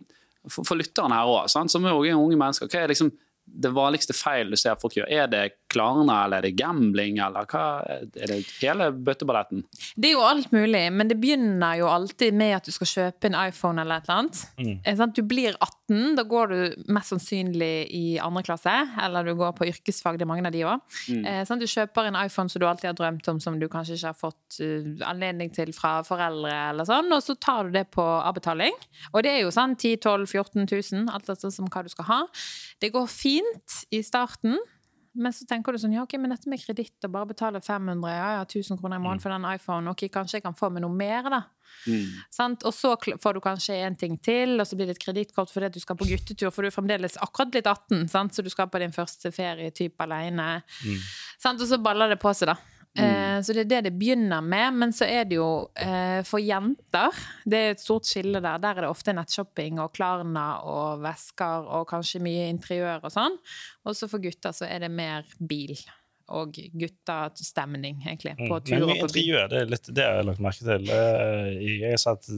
For, 0.51 0.67
for 0.67 0.75
lytterne 0.75 1.15
her 1.15 1.29
òg, 1.31 1.47
som 1.47 1.85
er 1.87 1.95
unge 1.95 2.35
mennesker, 2.35 2.67
hva 2.67 2.81
er 2.83 2.91
liksom 2.91 3.13
det 3.53 3.69
vanligste 3.73 4.15
feil 4.17 4.51
du 4.51 4.57
ser 4.59 4.79
folk 4.81 4.97
gjøre? 4.97 5.11
Er 5.13 5.29
det 5.29 5.43
Klarna, 5.73 6.23
eller 6.25 6.41
er 6.41 6.47
det 6.47 6.57
gambling, 6.57 7.17
eller 7.23 7.47
hva 7.49 7.63
er 7.89 8.29
det 8.29 8.39
hele 8.59 8.89
bøtteballetten? 8.93 9.63
Det 9.95 10.11
er 10.11 10.15
jo 10.15 10.25
alt 10.25 10.51
mulig, 10.53 10.83
men 10.93 11.09
det 11.09 11.17
begynner 11.21 11.79
jo 11.79 11.89
alltid 11.89 12.35
med 12.37 12.55
at 12.59 12.67
du 12.67 12.73
skal 12.75 12.89
kjøpe 12.89 13.29
en 13.29 13.37
iPhone 13.39 13.81
eller 13.81 14.01
et 14.01 14.09
eller 14.09 14.21
annet. 14.21 14.41
Mm. 14.59 14.75
Eh. 14.85 15.03
Du 15.13 15.21
blir 15.27 15.57
18, 15.57 16.15
da 16.17 16.25
går 16.29 16.53
du 16.53 16.85
mest 16.93 17.13
sannsynlig 17.13 17.71
i 17.93 18.03
andre 18.21 18.43
klasse, 18.45 18.73
eller 19.01 19.25
du 19.25 19.33
går 19.39 19.55
på 19.57 19.67
yrkesfag, 19.69 20.19
det 20.19 20.27
er 20.27 20.31
mange 20.31 20.45
av 20.49 20.55
de 20.55 20.65
òg. 20.67 20.83
Mm. 21.09 21.59
du 21.59 21.67
kjøper 21.69 22.09
en 22.09 22.19
iPhone 22.21 22.49
som 22.49 22.61
du 22.61 22.67
alltid 22.67 22.91
har 22.91 22.97
drømt 22.97 23.27
om, 23.31 23.41
som 23.41 23.59
du 23.59 23.67
kanskje 23.71 23.97
ikke 23.97 24.13
har 24.13 24.19
fått 24.19 24.59
eh, 24.61 24.93
anledning 25.09 25.53
til 25.53 25.73
fra 25.75 25.95
foreldre, 26.05 26.53
eller 26.73 26.89
sånn, 26.89 27.11
og 27.13 27.23
så 27.25 27.35
tar 27.35 27.69
du 27.69 27.77
det 27.77 27.87
på 27.93 28.03
avbetaling. 28.03 28.77
Og 29.13 29.23
det 29.25 29.33
er 29.33 29.43
jo 29.43 29.53
sånn 29.53 29.77
10 29.77 30.01
12 30.03 30.27
14 30.29 30.67
000, 30.69 31.09
alt 31.13 31.29
etter 31.29 31.53
som 31.53 31.69
hva 31.71 31.83
du 31.85 31.91
skal 31.91 32.09
ha. 32.09 32.21
Det 32.81 32.91
går 32.93 33.09
fint 33.09 33.42
i 33.93 34.01
starten. 34.05 34.57
Men 35.13 35.33
så 35.33 35.45
tenker 35.45 35.75
du 35.75 35.77
sånn, 35.77 35.93
ja 35.93 36.01
ok, 36.07 36.15
men 36.17 36.33
dette 36.33 36.49
med 36.49 36.61
kreditt 36.63 37.05
og 37.05 37.11
bare 37.13 37.29
betale 37.29 37.59
500, 37.61 38.01
ja 38.09 38.29
ja, 38.39 38.45
1000 38.47 38.79
kroner 38.81 38.97
i 38.97 39.03
måneden 39.03 39.21
for 39.21 39.29
den 39.29 39.45
iPhone, 39.45 39.91
ok, 39.91 40.07
kanskje 40.09 40.39
jeg 40.39 40.45
kan 40.47 40.57
få 40.57 40.71
med 40.73 40.81
noe 40.81 40.95
mer 40.97 41.29
da. 41.29 41.41
Sant? 42.33 42.65
Og 42.65 42.73
så 42.73 42.95
får 42.97 43.37
du 43.37 43.41
kanskje 43.43 43.77
en 43.85 43.95
ting 43.99 44.17
til, 44.25 44.55
og 44.57 44.65
så 44.65 44.77
blir 44.79 44.89
det 44.89 44.97
et 44.97 45.03
kredittkort 45.05 45.53
fordi 45.53 45.69
du 45.75 45.79
skal 45.83 45.97
på 45.99 46.07
guttetur, 46.09 46.49
for 46.49 46.65
du 46.65 46.71
er 46.71 46.73
fremdeles 46.73 47.19
akkurat 47.21 47.53
blitt 47.53 47.69
18, 47.69 48.07
sant? 48.09 48.33
så 48.33 48.41
du 48.45 48.49
skal 48.53 48.71
på 48.73 48.81
din 48.81 48.95
første 48.95 49.29
ferie 49.35 49.69
typ 49.75 50.01
alene. 50.01 50.63
Sant? 51.37 51.61
Og 51.61 51.69
så 51.69 51.77
baller 51.77 52.09
det 52.15 52.21
på 52.23 52.33
seg 52.33 52.49
da. 52.49 52.57
Eh, 53.01 53.39
så 53.41 53.53
det 53.55 53.63
er 53.63 53.69
det 53.71 53.79
det 53.87 53.93
begynner 53.97 54.43
med, 54.45 54.75
men 54.77 54.91
så 54.93 55.07
er 55.09 55.25
det 55.25 55.39
jo 55.39 55.47
eh, 55.81 56.19
for 56.27 56.37
jenter, 56.43 57.09
det 57.49 57.57
er 57.57 57.71
et 57.73 57.81
stort 57.81 58.05
skille 58.05 58.37
der, 58.43 58.59
der 58.61 58.77
er 58.77 58.85
det 58.85 58.91
ofte 58.93 59.15
nettshopping 59.17 59.79
og 59.81 59.95
Klarna 59.97 60.59
og 60.61 61.01
vesker 61.01 61.65
og 61.73 61.87
kanskje 61.89 62.21
mye 62.21 62.45
interiør 62.53 63.01
og 63.09 63.15
sånn. 63.15 63.39
Og 63.89 63.97
så 63.97 64.09
for 64.11 64.21
gutter 64.21 64.53
så 64.53 64.69
er 64.69 64.85
det 64.85 64.91
mer 64.93 65.25
bil 65.41 65.73
og 66.33 66.53
guttastemning, 66.79 67.97
egentlig, 68.05 68.37
på 68.37 68.55
Mm. 68.61 68.63
turer 68.63 68.85
Men 68.87 68.95
på 69.01 69.07
interiør, 69.09 69.49
det, 69.49 69.63
litt, 69.69 69.89
det 69.93 70.03
har 70.05 70.15
jeg 70.21 70.25
lagt 70.29 70.39
merke 70.39 70.63
til. 70.63 70.89
Eh, 70.89 71.79
Jeg 71.81 71.89
har 71.91 71.97
sett 71.97 72.29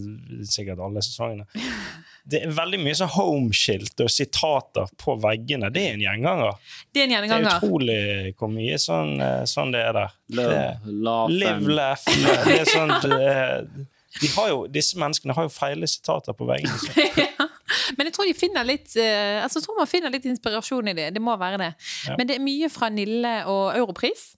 sikkert 0.49 0.79
alle 0.79 1.03
sesongene. 1.05 1.45
Det 2.25 2.39
er 2.41 2.53
veldig 2.57 2.79
mye 2.81 2.95
sånn 2.97 3.11
homeskilt 3.13 4.01
og 4.01 4.09
sitater 4.09 4.89
på 5.01 5.13
veggene. 5.21 5.69
Det 5.73 5.83
er 5.85 5.97
en 5.97 6.05
gjenganger. 6.05 6.55
Det 6.89 7.03
er 7.03 7.11
en 7.11 7.27
Det 7.29 7.35
er 7.37 7.49
utrolig 7.51 7.99
hvor 8.39 8.49
mye 8.49 8.79
sånn, 8.81 9.19
eh, 9.21 9.43
sånn 9.49 9.73
det 9.75 9.83
er 9.85 9.99
der. 9.99 10.15
Det, 10.35 10.47
laugh 11.05 11.29
live, 11.29 11.75
laugh 11.77 12.07
Det 12.47 12.55
er 12.63 12.71
sånn 12.71 12.95
eh, 13.13 13.85
de 14.21 14.29
har 14.31 14.49
jo, 14.49 14.63
Disse 14.71 14.97
menneskene 14.99 15.35
har 15.37 15.45
jo 15.47 15.51
feile 15.53 15.87
sitater 15.91 16.33
på 16.37 16.47
veggene. 16.49 16.77
Så. 16.81 17.45
Men 17.97 18.07
jeg 18.07 18.15
tror 18.15 18.29
de 18.29 18.33
finner 18.37 18.65
litt 18.67 18.93
eh, 19.01 19.41
altså 19.43 19.59
jeg 19.59 19.67
tror 19.67 19.79
man 19.79 19.89
finner 19.89 20.13
litt 20.13 20.25
inspirasjon 20.29 20.89
i 20.91 20.95
det. 20.97 21.11
Det 21.15 21.21
må 21.23 21.35
være 21.39 21.59
det. 21.61 21.71
Ja. 22.07 22.17
Men 22.17 22.29
det 22.29 22.39
er 22.39 22.45
mye 22.45 22.69
fra 22.73 22.89
Nille 22.93 23.35
og 23.51 23.75
Europris. 23.77 24.31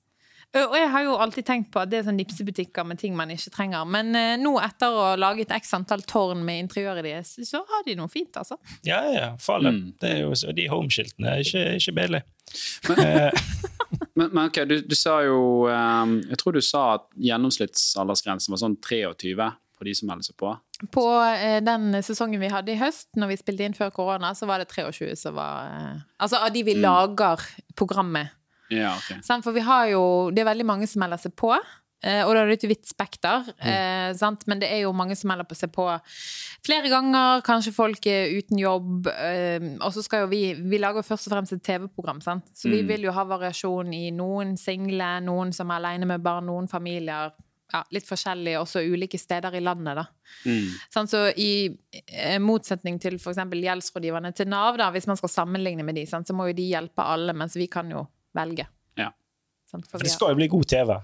Ø, 0.58 0.64
Og 0.66 0.78
jeg 0.80 0.90
har 0.94 1.06
jo 1.06 1.16
alltid 1.22 1.46
tenkt 1.48 1.70
på 1.74 1.82
at 1.82 1.92
det 1.92 2.02
er 2.02 2.08
sånn 2.08 2.18
nipsebutikker 2.20 2.88
med 2.88 3.00
ting 3.02 3.16
man 3.18 3.32
ikke 3.34 3.54
trenger. 3.54 3.86
Men 3.90 4.14
eh, 4.18 4.36
nå 4.42 4.56
etter 4.64 4.94
å 4.94 5.06
ha 5.12 5.16
laget 5.20 5.54
x 5.56 5.74
antall 5.78 6.04
tårn 6.08 6.44
med 6.48 6.66
interiøret 6.66 7.06
deres, 7.06 7.36
så 7.48 7.62
har 7.70 7.86
de 7.88 7.98
noe 8.00 8.12
fint, 8.12 8.34
altså. 8.40 8.60
Ja, 8.88 9.02
ja, 9.14 9.30
for 9.42 9.60
alle. 9.60 9.76
Mm. 9.76 9.94
Det 10.02 10.14
er 10.16 10.24
jo, 10.26 10.34
så 10.38 10.56
de 10.56 10.68
homeskiltene 10.72 11.36
er 11.36 11.46
ikke, 11.46 11.66
ikke 11.82 11.98
billige. 12.02 12.26
Men, 14.18 14.30
men 14.34 14.50
ok, 14.50 14.58
du, 14.68 14.80
du 14.88 14.96
sa 14.98 15.20
jo 15.24 15.68
um, 15.70 16.18
Jeg 16.26 16.40
tror 16.42 16.56
du 16.56 16.62
sa 16.66 16.84
at 16.96 17.04
gjennomsnittsaldersgrensen 17.22 18.54
var 18.54 18.62
sånn 18.64 18.78
23 18.82 19.36
på 19.78 19.86
de 19.86 19.94
som 19.94 20.10
melder 20.10 20.26
seg 20.26 20.38
på. 20.42 20.52
På 20.94 21.06
eh, 21.22 21.60
den 21.62 21.92
sesongen 22.06 22.42
vi 22.42 22.50
hadde 22.50 22.74
i 22.74 22.80
høst, 22.80 23.12
når 23.18 23.32
vi 23.32 23.38
spilte 23.38 23.68
inn 23.68 23.78
før 23.78 23.92
korona, 23.94 24.32
så 24.38 24.50
var 24.50 24.62
det 24.62 24.72
23 24.74 25.12
som 25.20 25.38
var 25.38 25.70
eh, 25.70 26.00
Altså 26.26 26.42
av 26.42 26.50
de 26.56 26.64
vi 26.66 26.74
lager 26.82 27.46
programmet. 27.78 28.34
Ja, 28.70 28.96
okay. 28.98 29.22
For 29.44 29.52
vi 29.56 29.62
har 29.64 29.88
jo 29.94 30.32
Det 30.32 30.42
er 30.44 30.50
veldig 30.54 30.66
mange 30.66 30.88
som 30.88 31.00
melder 31.00 31.18
seg 31.18 31.36
på. 31.36 31.54
eh, 32.04 32.22
Og 32.26 32.34
da 32.36 32.42
er 32.44 32.48
det 32.52 32.64
et 32.64 32.70
vidt 32.70 32.86
spekter, 32.86 33.46
eh, 33.60 34.14
sant? 34.14 34.44
men 34.48 34.60
det 34.60 34.70
er 34.72 34.82
jo 34.84 34.92
mange 34.94 35.16
som 35.18 35.30
melder 35.30 35.46
på 35.46 35.56
seg 35.56 35.72
på 35.72 35.86
flere 36.66 36.90
ganger. 36.92 37.42
Kanskje 37.48 37.74
folk 37.74 38.06
er 38.06 38.30
uten 38.38 38.60
jobb. 38.60 39.08
Eh, 39.08 39.60
og 39.82 39.92
så 39.94 40.04
skal 40.04 40.26
jo 40.26 40.28
vi 40.28 40.54
Vi 40.54 40.78
lager 40.78 41.02
jo 41.02 41.08
først 41.16 41.28
og 41.28 41.34
fremst 41.34 41.54
et 41.54 41.64
TV-program, 41.64 42.20
så 42.22 42.42
så 42.54 42.70
vi 42.70 42.82
Mm. 42.84 42.88
vil 42.88 43.02
jo 43.04 43.12
ha 43.12 43.24
variasjon 43.26 43.94
i 43.94 44.12
noen 44.12 44.58
single, 44.58 45.20
noen 45.22 45.54
som 45.54 45.72
er 45.72 45.80
alene 45.80 46.06
med 46.06 46.22
barn, 46.24 46.46
noen 46.46 46.68
familier. 46.70 47.32
Ja, 47.74 47.84
litt 47.92 48.06
forskjellig, 48.08 48.54
også 48.62 48.80
ulike 48.80 49.20
steder 49.20 49.54
i 49.54 49.60
landet, 49.60 49.96
da. 49.96 50.06
Mm. 50.46 50.70
Sånn, 50.90 51.08
så 51.10 51.34
i 51.36 51.68
eh, 52.14 52.38
motsetning 52.40 52.98
til 52.98 53.16
f.eks. 53.20 53.36
gjeldsrådgiverne 53.36 54.34
til 54.34 54.48
Nav, 54.48 54.78
da, 54.78 54.90
hvis 54.92 55.06
man 55.08 55.18
skal 55.18 55.30
sammenligne 55.30 55.84
med 55.84 55.96
de, 55.96 56.06
så 56.06 56.34
må 56.34 56.48
jo 56.48 56.54
de 56.54 56.70
hjelpe 56.72 57.04
alle, 57.04 57.34
mens 57.34 57.56
vi 57.58 57.68
kan 57.68 57.90
jo 57.92 58.08
velge. 58.38 58.68
Ja. 59.00 59.12
Sånn, 59.68 59.84
for 59.84 59.98
For 59.98 60.08
det 60.08 60.14
skal 60.14 60.34
jo 60.34 60.40
bli 60.40 60.50
god 60.54 60.70
TV. 60.74 60.96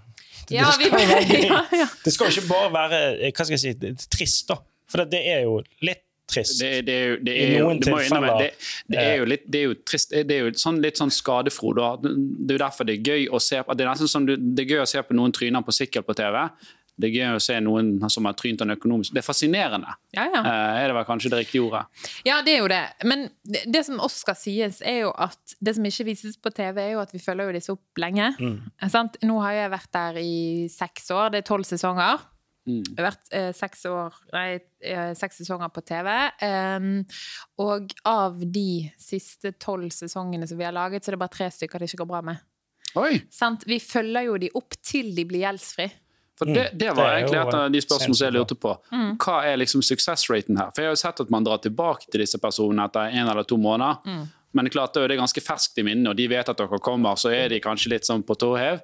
Det, 0.44 0.56
Ja, 0.58 0.70
det, 0.70 0.90
skal 0.90 1.04
jo 1.04 1.50
ja, 1.54 1.60
ja. 1.84 1.90
det 2.04 2.14
skal 2.14 2.30
jo 2.30 2.38
ikke 2.38 2.50
bare 2.50 2.72
være 2.74 3.04
eh, 3.18 3.30
hva 3.32 3.46
skal 3.46 3.56
jeg 3.58 3.64
si, 3.64 4.08
trist, 4.12 4.50
da. 4.52 4.60
For 4.92 5.06
det, 5.10 5.22
er 5.34 5.46
jo 5.48 5.62
litt 5.86 6.04
trist. 6.30 6.60
Det, 6.62 6.84
det, 6.88 6.94
er 6.94 7.08
jo, 7.14 7.18
det, 7.26 7.34
er 7.34 7.54
noen 7.64 7.82
det, 7.82 7.94
må 7.94 8.36
det, 8.40 8.52
det 8.92 9.00
er 9.02 9.18
jo 9.20 9.26
litt 9.30 9.48
det 9.52 9.60
er 9.62 9.66
jo 9.70 9.78
trist. 9.88 10.14
Det 10.14 10.38
er 10.38 10.48
jo 10.48 10.54
sånn, 10.60 10.80
litt 10.84 11.00
sånn 11.00 11.14
skadefro. 11.14 11.74
Da. 11.78 11.90
Det 12.04 12.54
er 12.54 12.58
jo 12.58 12.64
derfor 12.64 12.90
det 12.90 13.00
er 13.00 13.12
gøy 13.14 13.28
å 13.34 13.42
se 13.44 13.60
på 13.64 13.76
Det 13.78 13.86
er 13.86 13.92
nesten 13.92 14.12
som 14.12 14.28
du, 14.28 14.36
det 14.38 14.66
er 14.66 14.78
gøy 14.78 14.84
å 14.84 14.90
se 14.90 15.04
på 15.04 15.18
noen 15.18 15.36
tryner 15.36 15.66
på 15.66 15.76
sykkel 15.76 16.06
på 16.06 16.16
TV. 16.20 16.40
Det 16.94 17.10
er 17.10 17.16
gøy 17.16 17.36
å 17.38 17.42
se 17.42 17.56
noen 17.66 17.96
som 18.14 18.28
har 18.30 18.36
trynt 18.38 18.62
den 18.62 18.74
økonomisk. 18.76 19.16
Det 19.16 19.24
er 19.24 19.26
fascinerende, 19.26 19.96
Ja, 20.14 20.28
ja. 20.30 20.42
eh, 20.46 20.82
er 20.84 20.92
det 20.92 20.98
vel 21.00 21.08
kanskje 21.08 21.32
det 21.34 21.40
riktige 21.42 21.64
ordet. 21.66 21.88
Ja, 22.28 22.42
det 22.46 22.54
er 22.54 22.60
jo 22.62 22.68
det. 22.70 22.84
Men 23.10 23.26
det, 23.42 23.64
det 23.74 23.82
som 23.88 23.98
også 23.98 24.28
skal 24.28 24.38
sies, 24.38 24.82
er 24.86 25.00
jo 25.08 25.14
at 25.18 25.56
det 25.60 25.74
som 25.78 25.88
ikke 25.90 26.06
vises 26.12 26.38
på 26.38 26.54
TV, 26.54 26.84
er 26.84 26.92
jo 26.94 27.02
at 27.02 27.16
vi 27.16 27.22
følger 27.24 27.50
jo 27.50 27.56
disse 27.58 27.74
opp 27.74 28.04
lenge. 28.04 28.30
Mm. 28.38 28.60
Sant? 28.94 29.18
Nå 29.26 29.40
har 29.42 29.58
jeg 29.58 29.74
vært 29.74 29.92
der 29.98 30.22
i 30.22 30.36
seks 30.70 31.10
år. 31.16 31.34
Det 31.34 31.42
er 31.42 31.50
tolv 31.50 31.66
sesonger. 31.66 32.22
Mm. 32.70 32.84
Jeg 32.86 32.96
har 33.02 33.10
vært 33.10 33.34
eh, 33.36 33.50
seks, 33.58 33.82
år, 33.92 34.22
nei, 34.32 34.48
eh, 34.86 35.10
seks 35.20 35.42
sesonger 35.42 35.74
på 35.74 35.82
TV. 35.84 36.12
Um, 36.46 36.94
og 37.60 37.92
av 38.08 38.38
de 38.40 38.86
siste 39.02 39.52
tolv 39.60 39.90
sesongene 39.92 40.48
som 40.48 40.62
vi 40.62 40.70
har 40.70 40.76
laget, 40.76 41.04
så 41.04 41.12
er 41.12 41.18
det 41.18 41.24
bare 41.26 41.36
tre 41.36 41.50
stykker 41.52 41.82
det 41.84 41.90
ikke 41.90 42.04
går 42.06 42.12
bra 42.14 42.22
med. 42.30 42.46
Vi 43.66 43.80
følger 43.82 44.30
jo 44.30 44.38
de 44.38 44.54
opp 44.56 44.78
til 44.86 45.10
de 45.18 45.26
blir 45.28 45.44
gjeldsfri. 45.48 45.90
For 46.40 46.50
det, 46.50 46.70
det 46.74 46.90
var 46.96 47.04
Det 47.04 47.10
er 47.10 47.18
egentlig 47.20 47.40
et 47.42 47.58
av 47.58 47.74
de 47.74 47.82
spørsmålene 47.84 48.18
som 48.18 48.26
jeg 48.26 48.36
lurte 48.36 48.56
på. 48.58 48.72
Mm. 48.94 49.12
Hva 49.22 49.36
er 49.46 49.60
liksom 49.62 49.84
suksessraten 49.86 50.58
her? 50.58 50.72
For 50.74 50.84
Jeg 50.84 50.90
har 50.90 50.96
jo 50.96 51.02
sett 51.04 51.22
at 51.22 51.34
man 51.34 51.46
drar 51.46 51.62
tilbake 51.62 52.10
til 52.10 52.24
disse 52.24 52.40
personene 52.42 52.88
etter 52.90 53.14
en 53.14 53.30
eller 53.30 53.46
to 53.48 53.60
måneder. 53.62 54.02
Mm. 54.08 54.24
Men 54.54 54.70
klart 54.70 54.94
det 54.94 55.06
er 55.06 55.18
ganske 55.18 55.42
ferskt 55.42 55.80
i 55.82 55.86
minnet, 55.86 56.12
og 56.12 56.18
de 56.18 56.28
vet 56.30 56.50
at 56.50 56.58
dere 56.58 56.82
kommer, 56.82 57.18
så 57.18 57.32
er 57.34 57.50
de 57.50 57.62
kanskje 57.62 57.96
litt 57.96 58.06
sånn 58.06 58.26
på 58.26 58.38
tå 58.38 58.52
hev. 58.58 58.84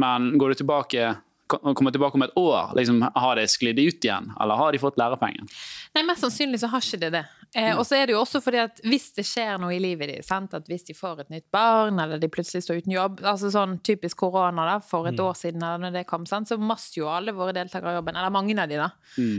Men 0.00 0.32
går 0.40 0.54
du 0.54 0.62
tilbake 0.62 1.10
kommer 1.50 1.90
tilbake 1.90 2.14
om 2.14 2.22
et 2.22 2.36
år, 2.38 2.70
liksom, 2.78 3.00
har 3.14 3.36
det 3.36 3.48
sklidd 3.50 3.78
ut 3.78 4.04
igjen? 4.04 4.30
Eller 4.40 4.54
har 4.54 4.72
de 4.72 4.78
fått 4.78 4.98
lærepengen? 5.00 5.48
Nei, 5.96 6.04
mest 6.06 6.22
sannsynlig 6.22 6.60
så 6.62 6.70
har 6.70 6.84
ikke 6.84 7.00
det 7.02 7.10
det. 7.16 7.24
Eh, 7.58 7.72
og 7.74 7.82
så 7.82 7.96
er 7.98 8.06
det 8.06 8.14
jo 8.14 8.20
også 8.20 8.38
fordi 8.44 8.60
at 8.62 8.78
hvis 8.86 9.08
det 9.16 9.24
skjer 9.26 9.56
noe 9.58 9.72
i 9.74 9.80
livet 9.82 10.06
ditt, 10.12 10.26
sant? 10.26 10.52
at 10.54 10.68
hvis 10.70 10.84
de 10.86 10.94
får 10.94 11.24
et 11.24 11.32
nytt 11.34 11.48
barn, 11.50 11.98
eller 11.98 12.20
de 12.22 12.28
plutselig 12.30 12.62
står 12.62 12.84
uten 12.84 12.94
jobb, 12.94 13.24
altså 13.26 13.50
sånn 13.50 13.80
typisk 13.86 14.20
korona 14.22 14.68
da, 14.68 14.76
for 14.86 15.10
et 15.10 15.18
år 15.18 15.34
siden, 15.38 15.64
eller 15.66 15.82
når 15.82 15.96
det 15.98 16.04
kom, 16.10 16.28
sant? 16.30 16.46
så 16.46 16.60
master 16.62 17.02
jo 17.02 17.10
alle 17.10 17.34
våre 17.34 17.56
deltakere 17.56 17.96
jobben, 17.98 18.14
eller 18.20 18.30
mange 18.30 18.54
av 18.54 18.70
de 18.70 18.78
da. 18.78 18.92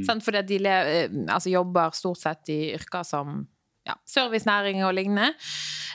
Sant? 0.08 0.26
Fordi 0.28 0.42
at 0.44 0.52
de 0.52 0.60
le, 0.60 0.76
eh, 0.92 1.18
altså, 1.32 1.54
jobber 1.56 1.96
stort 1.96 2.20
sett 2.20 2.52
i 2.52 2.60
yrker 2.76 3.08
som 3.08 3.46
ja, 3.88 3.96
servicenæring 4.06 4.84
og 4.86 4.94
lignende. 4.94 5.32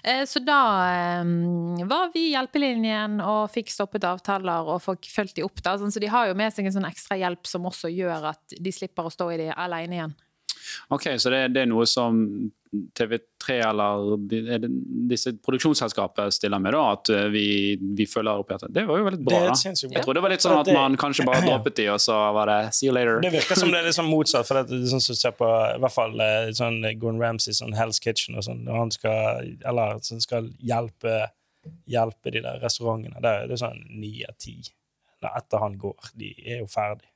Eh, 0.03 0.25
Så 0.27 0.41
da 0.43 0.61
eh, 0.89 1.29
var 1.87 2.11
vi 2.15 2.31
i 2.31 2.33
hjelpelinjen 2.33 3.21
og 3.23 3.51
fikk 3.53 3.71
stoppet 3.71 4.09
avtaler 4.09 4.73
og 4.73 4.81
fikk 4.83 5.11
fulgt 5.13 5.37
de 5.37 5.45
opp. 5.47 5.61
da, 5.63 5.77
sånn, 5.79 5.93
Så 5.93 6.01
de 6.01 6.11
har 6.11 6.27
jo 6.29 6.35
med 6.35 6.53
seg 6.55 6.67
en 6.67 6.81
sånn 6.81 6.89
ekstra 6.89 7.21
hjelp 7.21 7.47
som 7.47 7.69
også 7.69 7.93
gjør 7.93 8.31
at 8.33 8.57
de 8.59 8.73
slipper 8.73 9.07
å 9.07 9.13
stå 9.13 9.35
i 9.35 9.43
det 9.45 9.53
alene 9.55 10.01
igjen. 10.01 10.17
Ok, 10.95 11.11
Så 11.19 11.33
det, 11.33 11.43
det 11.55 11.65
er 11.65 11.71
noe 11.71 11.87
som 11.91 12.23
TV3 12.99 13.57
eller 13.69 14.17
er 14.53 14.61
det, 14.65 14.71
disse 15.11 15.33
produksjonsselskapene 15.45 16.33
stiller 16.35 16.61
med, 16.63 16.75
da, 16.77 16.83
at 16.97 17.11
eh, 17.15 17.29
vi, 17.33 17.47
vi 17.97 18.07
følger 18.11 18.43
opp 18.43 18.53
etter. 18.57 18.73
Det 18.73 18.85
var 18.89 19.01
jo 19.01 19.07
veldig 19.09 19.23
bra. 19.27 19.41
da. 19.49 19.57
Jeg 19.57 20.05
tror 20.05 20.19
det 20.19 20.25
var 20.25 20.35
litt 20.35 20.45
sånn 20.45 20.59
at 20.59 20.71
man 20.75 20.99
kanskje 21.01 21.27
bare 21.29 21.45
droppet 21.47 21.79
de, 21.81 21.89
og 21.95 22.03
så 22.03 22.19
var 22.37 22.51
det 22.51 22.59
see 22.77 22.91
you 22.91 22.95
later. 22.97 23.21
Det 23.25 23.33
virker 23.35 23.61
som 23.61 23.73
det 23.73 23.81
er 23.81 23.89
litt 23.89 23.99
sånn 23.99 24.11
motsatt. 24.11 24.49
For 24.49 24.61
det 24.61 24.77
er 24.77 24.87
sånn 24.93 25.05
som 25.05 25.17
du 25.19 25.23
ser 25.23 25.37
på 25.39 25.49
i 25.49 25.81
hvert 25.85 25.97
fall 25.97 26.23
eh, 26.23 26.53
sånn 26.57 26.81
Gordon 27.01 27.23
Ramsay, 27.23 27.57
sånn 27.57 27.77
Hell's 27.79 28.03
Kitchen 28.03 28.39
og 28.39 28.47
sånn, 28.47 28.65
når 28.67 28.81
han 28.83 28.95
skal, 28.95 29.53
eller, 29.73 30.01
sånn 30.07 30.25
skal 30.25 30.51
hjelpe, 30.61 31.19
hjelpe 31.91 32.35
de 32.35 32.45
der 32.45 32.63
restaurantene. 32.63 33.23
Det 33.23 33.37
er 33.43 33.53
det 33.53 33.61
sånn 33.63 33.85
ni 33.97 34.19
av 34.27 34.37
ti 34.43 34.59
etter 35.27 35.59
han 35.63 35.79
går. 35.81 36.13
De 36.19 36.29
er 36.45 36.61
jo 36.61 36.69
ferdig. 36.71 37.09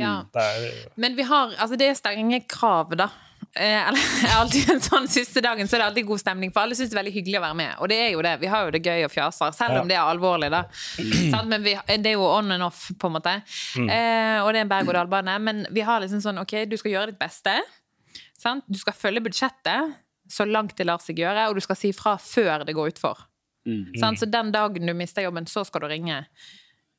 Ja. 0.00 0.24
Der 0.34 0.48
er 0.48 0.64
det 0.64 0.90
Men 0.96 1.16
vi 1.16 1.26
har, 1.28 1.54
altså 1.58 1.78
det 1.78 1.90
er 1.90 1.98
strenge 1.98 2.40
krav, 2.50 2.96
da. 2.98 3.10
Eh, 3.54 3.86
alltid 4.40 4.70
en 4.72 4.80
sånn 4.82 5.04
siste 5.10 5.38
dagen 5.44 5.68
så 5.70 5.76
er 5.76 5.84
det 5.84 5.88
alltid 5.92 6.08
god 6.08 6.22
stemning, 6.24 6.50
for 6.54 6.64
alle 6.64 6.74
syns 6.74 6.90
det 6.90 6.96
er 6.96 7.02
veldig 7.04 7.14
hyggelig 7.14 7.38
å 7.38 7.44
være 7.44 7.58
med. 7.60 7.76
Og 7.78 7.90
det 7.92 7.98
er 8.02 8.10
jo 8.16 8.24
det. 8.26 8.34
Vi 8.42 8.50
har 8.50 8.66
jo 8.66 8.74
det 8.74 8.82
gøy 8.82 9.06
og 9.06 9.12
fjaser, 9.14 9.54
selv 9.54 9.82
om 9.82 9.90
det 9.90 9.98
er 9.98 10.02
alvorlig, 10.02 10.50
da. 10.54 10.64
Sånn, 11.34 11.50
Men 11.52 11.66
vi, 11.66 11.76
det 11.94 12.14
er 12.14 12.18
jo 12.18 12.26
on 12.26 12.56
and 12.56 12.66
off, 12.66 12.88
på 12.98 13.10
en 13.10 13.16
måte. 13.18 13.36
Eh, 13.78 14.38
og 14.42 14.50
det 14.50 14.58
er 14.58 14.64
en 14.64 14.72
berg-og-dal-bane. 14.74 15.36
Men 15.44 15.62
vi 15.74 15.86
har 15.86 16.02
liksom 16.02 16.22
sånn 16.24 16.42
OK, 16.42 16.56
du 16.70 16.78
skal 16.80 16.96
gjøre 16.96 17.12
ditt 17.12 17.20
beste. 17.22 17.54
Sant? 18.38 18.66
Du 18.66 18.80
skal 18.80 18.96
følge 18.96 19.22
budsjettet 19.24 20.00
så 20.30 20.46
langt 20.48 20.76
det 20.78 20.86
lar 20.88 21.02
seg 21.02 21.20
gjøre, 21.20 21.48
og 21.50 21.58
du 21.58 21.62
skal 21.64 21.78
si 21.78 21.92
fra 21.96 22.16
før 22.20 22.64
det 22.66 22.74
går 22.76 22.94
utfor. 22.94 23.26
Mm. 23.68 23.94
Sånn, 24.00 24.18
Så 24.20 24.28
den 24.28 24.50
dagen 24.52 24.88
du 24.88 24.94
mister 24.96 25.24
jobben, 25.24 25.46
så 25.48 25.64
skal 25.64 25.84
du 25.84 25.88
ringe. 25.92 26.24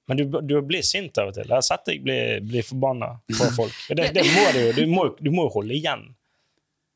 Men 0.07 0.19
du, 0.19 0.25
du 0.45 0.53
blir 0.65 0.85
sint 0.85 1.17
av 1.17 1.31
og 1.31 1.38
til. 1.38 1.47
Jeg 1.47 1.55
har 1.55 1.65
sett 1.65 1.88
deg 1.89 2.03
bli, 2.05 2.17
bli 2.45 2.62
forbanna 2.65 3.15
på 3.39 3.50
folk. 3.55 3.79
Det, 3.89 4.12
det 4.15 4.25
må 4.35 4.45
du 4.53 4.62
jo. 4.62 4.75
Du 4.77 4.85
må, 4.91 5.07
du 5.17 5.31
må 5.33 5.47
holde 5.53 5.75
igjen. 5.77 6.05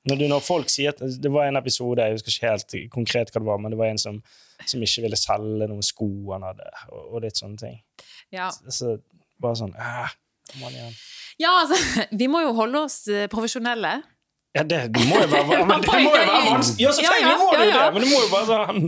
Når, 0.07 0.15
du, 0.15 0.27
når 0.31 0.39
folk 0.41 0.71
sier 0.71 0.93
at 0.93 1.01
Det 1.21 1.29
var 1.31 1.49
en 1.49 1.59
episode, 1.59 2.01
jeg 2.01 2.15
husker 2.15 2.31
ikke 2.31 2.51
helt 2.53 2.75
konkret 2.93 3.33
hva 3.33 3.41
det 3.41 3.49
var, 3.49 3.59
men 3.61 3.73
det 3.73 3.79
var 3.81 3.91
en 3.91 3.99
som, 4.01 4.21
som 4.63 4.85
ikke 4.85 5.03
ville 5.05 5.19
selge 5.19 5.67
noen 5.69 5.85
sko 5.85 6.07
han 6.31 6.45
hadde, 6.47 6.69
og, 6.93 7.01
og 7.03 7.25
litt 7.25 7.41
sånne 7.41 7.59
ting. 7.59 7.75
Ja. 8.33 8.47
Så 8.49 8.95
bare 9.41 9.59
sånn 9.59 9.75
Æh, 9.75 10.15
kom 10.53 10.69
an 10.69 10.77
igjen. 10.77 10.95
ja, 11.43 11.51
altså, 11.63 11.79
vi 12.21 12.29
må 12.31 12.43
jo 12.45 12.55
holde 12.57 12.85
oss 12.87 13.01
eh, 13.11 13.27
profesjonelle. 13.31 13.97
Ja, 14.57 14.63
det, 14.63 14.77
det 14.87 15.03
må 15.05 15.19
jo 15.21 15.27
være, 15.29 15.65
men 15.69 15.83
det 15.83 15.91
må 15.93 16.09
jo 16.09 16.13
være 16.15 16.37
vanskelig. 16.49 16.81
Ja, 16.81 16.91
selvfølgelig 16.97 17.27
Ja, 17.27 17.31
ja, 17.31 17.37
må 17.37 17.49
det 17.53 17.65
jo 17.65 17.69
ja, 17.69 17.75
ja. 17.75 17.81
det, 17.85 17.93
men 17.93 18.01
det 18.01 18.09
må 18.09 18.21
jo 18.23 18.29
bare 18.31 18.47
sånn 18.47 18.87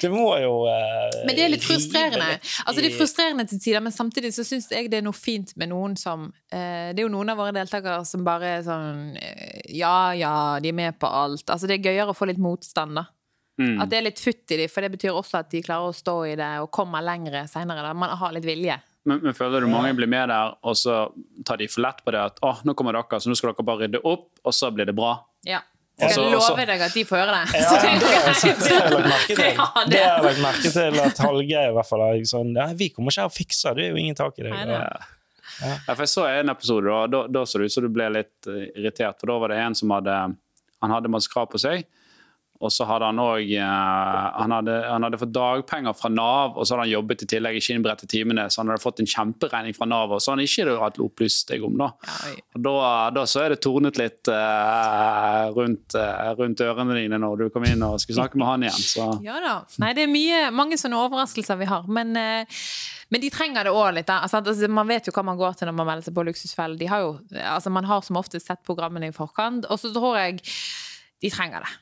Det 0.00 0.10
må 0.12 0.28
jo 0.40 0.52
uh, 0.64 1.16
Men 1.26 1.36
det 1.36 1.42
er 1.44 1.50
litt 1.52 1.66
frustrerende. 1.66 2.28
Altså 2.64 2.78
det 2.78 2.88
er 2.88 2.96
frustrerende 2.96 3.44
til 3.50 3.60
tider, 3.60 3.84
men 3.84 3.92
samtidig 3.92 4.30
så 4.32 4.46
syns 4.48 4.70
jeg 4.72 4.88
det 4.88 5.02
er 5.02 5.04
noe 5.04 5.16
fint 5.16 5.52
med 5.60 5.68
noen 5.74 5.98
som 6.00 6.30
uh, 6.32 6.88
Det 6.96 6.96
er 6.96 7.04
jo 7.04 7.12
noen 7.12 7.34
av 7.34 7.42
våre 7.42 7.52
deltakere 7.58 8.06
som 8.08 8.24
bare 8.24 8.54
er 8.54 8.64
sånn 8.64 9.18
eh, 9.20 9.60
Ja, 9.76 10.14
ja, 10.16 10.32
de 10.64 10.72
er 10.72 10.78
med 10.80 10.96
på 10.96 11.10
alt. 11.12 11.44
Altså 11.44 11.68
det 11.68 11.76
er 11.76 11.90
gøyere 11.90 12.14
å 12.14 12.16
få 12.16 12.30
litt 12.32 12.40
motstand, 12.40 12.96
da. 12.96 13.04
Mm. 13.60 13.82
At 13.84 13.92
det 13.92 13.98
er 13.98 14.06
litt 14.08 14.20
futt 14.22 14.56
i 14.56 14.62
dem, 14.62 14.72
for 14.72 14.80
det 14.80 14.94
betyr 14.94 15.12
også 15.12 15.42
at 15.42 15.52
de 15.52 15.60
klarer 15.64 15.92
å 15.92 15.96
stå 15.96 16.16
i 16.30 16.36
det 16.40 16.54
og 16.64 16.72
kommer 16.72 17.04
lengre 17.04 17.44
seinere. 17.52 17.92
Man 17.92 18.16
har 18.16 18.32
litt 18.32 18.48
vilje. 18.48 18.80
Men, 19.04 19.18
men 19.24 19.34
føler 19.34 19.64
du 19.64 19.66
mange 19.66 19.90
blir 19.98 20.06
med 20.06 20.28
der, 20.30 20.52
og 20.62 20.76
så 20.78 21.08
tar 21.44 21.58
de 21.58 21.66
for 21.70 21.82
lett 21.82 22.04
på 22.06 22.12
det 22.14 22.20
at 22.22 22.36
å, 22.46 22.52
nå 22.62 22.74
kommer 22.78 22.94
dere, 22.94 23.18
så 23.20 23.30
nå 23.32 23.34
skal 23.38 23.50
dere 23.50 23.66
bare 23.66 23.84
rydde 23.86 24.00
opp, 24.06 24.28
og 24.46 24.54
så 24.54 24.70
blir 24.74 24.86
det 24.86 24.94
bra? 24.94 25.16
Ja. 25.48 25.58
Jeg 26.00 26.16
og 26.18 26.30
love 26.32 26.64
deg 26.66 26.80
at 26.86 26.94
de 26.96 27.02
får 27.04 27.18
høre 27.20 27.34
det. 27.34 27.60
Ja, 27.60 27.72
det, 27.82 27.90
det 28.00 28.12
det, 28.42 28.52
det 28.62 28.78
har 28.78 28.86
jeg 28.86 28.92
lagt 28.94 29.10
merke 29.12 29.34
til. 29.36 29.50
Ja, 29.58 29.66
det- 29.90 29.98
har 30.02 30.14
jeg 30.14 30.22
lagt 30.24 30.40
merke 30.46 30.70
til 30.74 31.00
at 31.04 31.20
Hallgeir 31.26 31.68
i 31.68 31.74
hvert 31.76 31.88
fall 31.90 32.04
er 32.06 32.22
sånn 32.30 32.54
Nei, 32.56 32.68
vi 32.78 32.88
kommer 32.94 33.12
ikke 33.12 33.26
her 33.26 33.30
og 33.30 33.34
fikser, 33.36 33.76
det 33.76 33.84
er 33.84 33.92
jo 33.92 34.00
ingen 34.00 34.16
tak 34.18 34.38
i 34.40 34.46
det. 34.46 34.54
Ja, 35.62 35.92
for 35.92 36.02
Jeg 36.02 36.10
så 36.14 36.24
en 36.30 36.48
episode, 36.54 36.90
og 36.90 37.10
da, 37.12 37.20
da 37.30 37.42
så 37.46 37.60
det 37.60 37.68
ut 37.68 37.74
som 37.76 37.84
du 37.84 37.90
ble 37.92 38.08
litt 38.14 38.48
eh, 38.50 38.70
irritert. 38.80 39.18
For 39.20 39.30
da 39.30 39.36
var 39.42 39.52
det 39.52 39.58
en 39.62 39.76
som 39.78 39.92
hadde 39.94 40.16
Han 40.82 40.90
hadde 40.96 41.12
masse 41.12 41.30
krav 41.30 41.50
på 41.52 41.60
seg. 41.62 41.84
Og 42.62 42.72
så 42.72 42.86
hadde 42.86 43.08
han 43.10 43.20
òg 43.22 43.50
han, 43.58 44.52
hadde, 44.54 44.76
han 44.86 45.06
hadde 45.06 45.18
fått 45.20 45.34
dagpenger 45.34 45.96
fra 45.98 46.10
Nav, 46.12 46.56
og 46.56 46.66
så 46.66 46.76
hadde 46.76 46.86
han 46.86 46.92
jobbet 46.92 47.24
i 47.24 47.28
tillegg 47.34 47.58
i 47.58 47.62
skinnbrett 47.64 48.04
i 48.06 48.10
timene, 48.10 48.46
så 48.50 48.62
han 48.62 48.72
hadde 48.72 48.84
fått 48.84 49.02
en 49.02 49.10
kjemperegning 49.10 49.74
fra 49.76 49.88
Nav, 49.90 50.14
og 50.14 50.22
så 50.22 50.36
han 50.36 50.42
ikke 50.44 50.76
hadde 50.78 51.02
opplyst 51.04 51.50
deg 51.50 51.64
om. 51.66 51.76
Da 51.80 51.90
Og 52.54 52.64
da, 52.64 52.74
da 53.16 53.24
så 53.28 53.44
er 53.44 53.54
det 53.54 53.60
tornet 53.64 53.98
litt 54.00 54.30
uh, 54.30 55.50
rundt, 55.56 55.96
uh, 55.98 56.32
rundt 56.38 56.62
ørene 56.64 56.96
dine 56.98 57.20
når 57.22 57.44
du 57.44 57.46
kom 57.54 57.66
inn 57.68 57.82
og 57.86 57.98
skulle 58.02 58.20
snakke 58.20 58.40
med 58.40 58.48
han 58.48 58.66
igjen. 58.66 58.86
Så 58.92 59.08
Ja 59.24 59.38
da. 59.42 59.54
Nei, 59.82 59.92
det 59.96 60.06
er 60.06 60.12
mye, 60.12 60.42
mange 60.54 60.78
sånne 60.80 61.00
overraskelser 61.02 61.60
vi 61.60 61.68
har. 61.70 61.88
Men, 61.92 62.14
uh, 62.16 62.64
men 63.12 63.24
de 63.24 63.32
trenger 63.34 63.68
det 63.68 63.74
òg 63.76 63.90
litt. 63.98 64.10
Altså, 64.12 64.42
altså, 64.42 64.70
man 64.72 64.90
vet 64.90 65.08
jo 65.08 65.14
hva 65.16 65.26
man 65.26 65.40
går 65.40 65.58
til 65.58 65.70
når 65.70 65.78
man 65.80 65.90
melder 65.90 66.08
seg 66.08 66.16
på 66.16 66.26
Luksusfellen. 66.28 66.80
De 66.80 66.90
har 66.90 67.04
jo, 67.04 67.14
altså, 67.42 67.72
man 67.74 67.88
har 67.88 68.04
som 68.06 68.20
oftest 68.20 68.50
sett 68.50 68.62
programmene 68.68 69.10
i 69.10 69.16
forkant, 69.16 69.68
og 69.68 69.80
så 69.80 69.92
tror 69.94 70.20
jeg 70.20 70.42
de 71.22 71.30
trenger 71.30 71.64
det. 71.64 71.72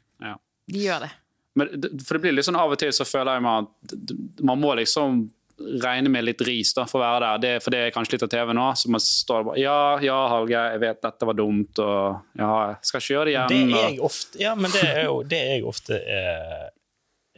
De 0.70 0.86
gjør 0.86 1.04
det. 1.06 1.10
Men, 1.58 1.70
for 2.06 2.16
det 2.16 2.22
blir 2.22 2.34
litt 2.36 2.46
sånn 2.46 2.58
Av 2.60 2.70
og 2.70 2.78
til 2.78 2.92
så 2.94 3.04
føler 3.08 3.36
jeg 3.36 3.42
meg 3.42 3.66
at 3.66 4.42
man 4.46 4.60
må 4.62 4.76
liksom 4.78 5.24
regne 5.60 6.08
med 6.08 6.24
litt 6.24 6.40
ris 6.46 6.72
da, 6.76 6.86
for 6.88 7.00
å 7.00 7.04
være 7.04 7.20
der. 7.24 7.40
Det, 7.42 7.50
for 7.64 7.74
det 7.74 7.80
er 7.84 7.94
kanskje 7.94 8.16
litt 8.16 8.24
av 8.24 8.30
TV 8.32 8.52
nå. 8.56 8.66
Så 8.78 8.92
man 8.92 9.02
står 9.04 9.46
bare 9.48 9.60
Ja, 9.60 9.80
ja, 10.04 10.18
Hallgeir, 10.32 10.74
jeg 10.74 10.82
vet 10.84 11.02
dette 11.04 11.28
var 11.28 11.36
dumt, 11.38 11.82
og 11.82 12.38
ja, 12.40 12.52
jeg 12.70 12.90
skal 12.90 13.02
ikke 13.02 13.14
gjøre 13.14 13.30
det 13.30 13.44
Det 13.50 13.60
er 13.66 13.84
jeg 13.90 14.00
ofte 14.10 14.42
Ja, 14.42 14.54
men 14.56 14.74
det 14.74 14.86
er 14.86 15.02
jo 15.08 15.20
det 15.26 15.42
er 15.42 15.52
jeg 15.58 15.66
ofte 15.68 16.00
eh, 16.00 16.64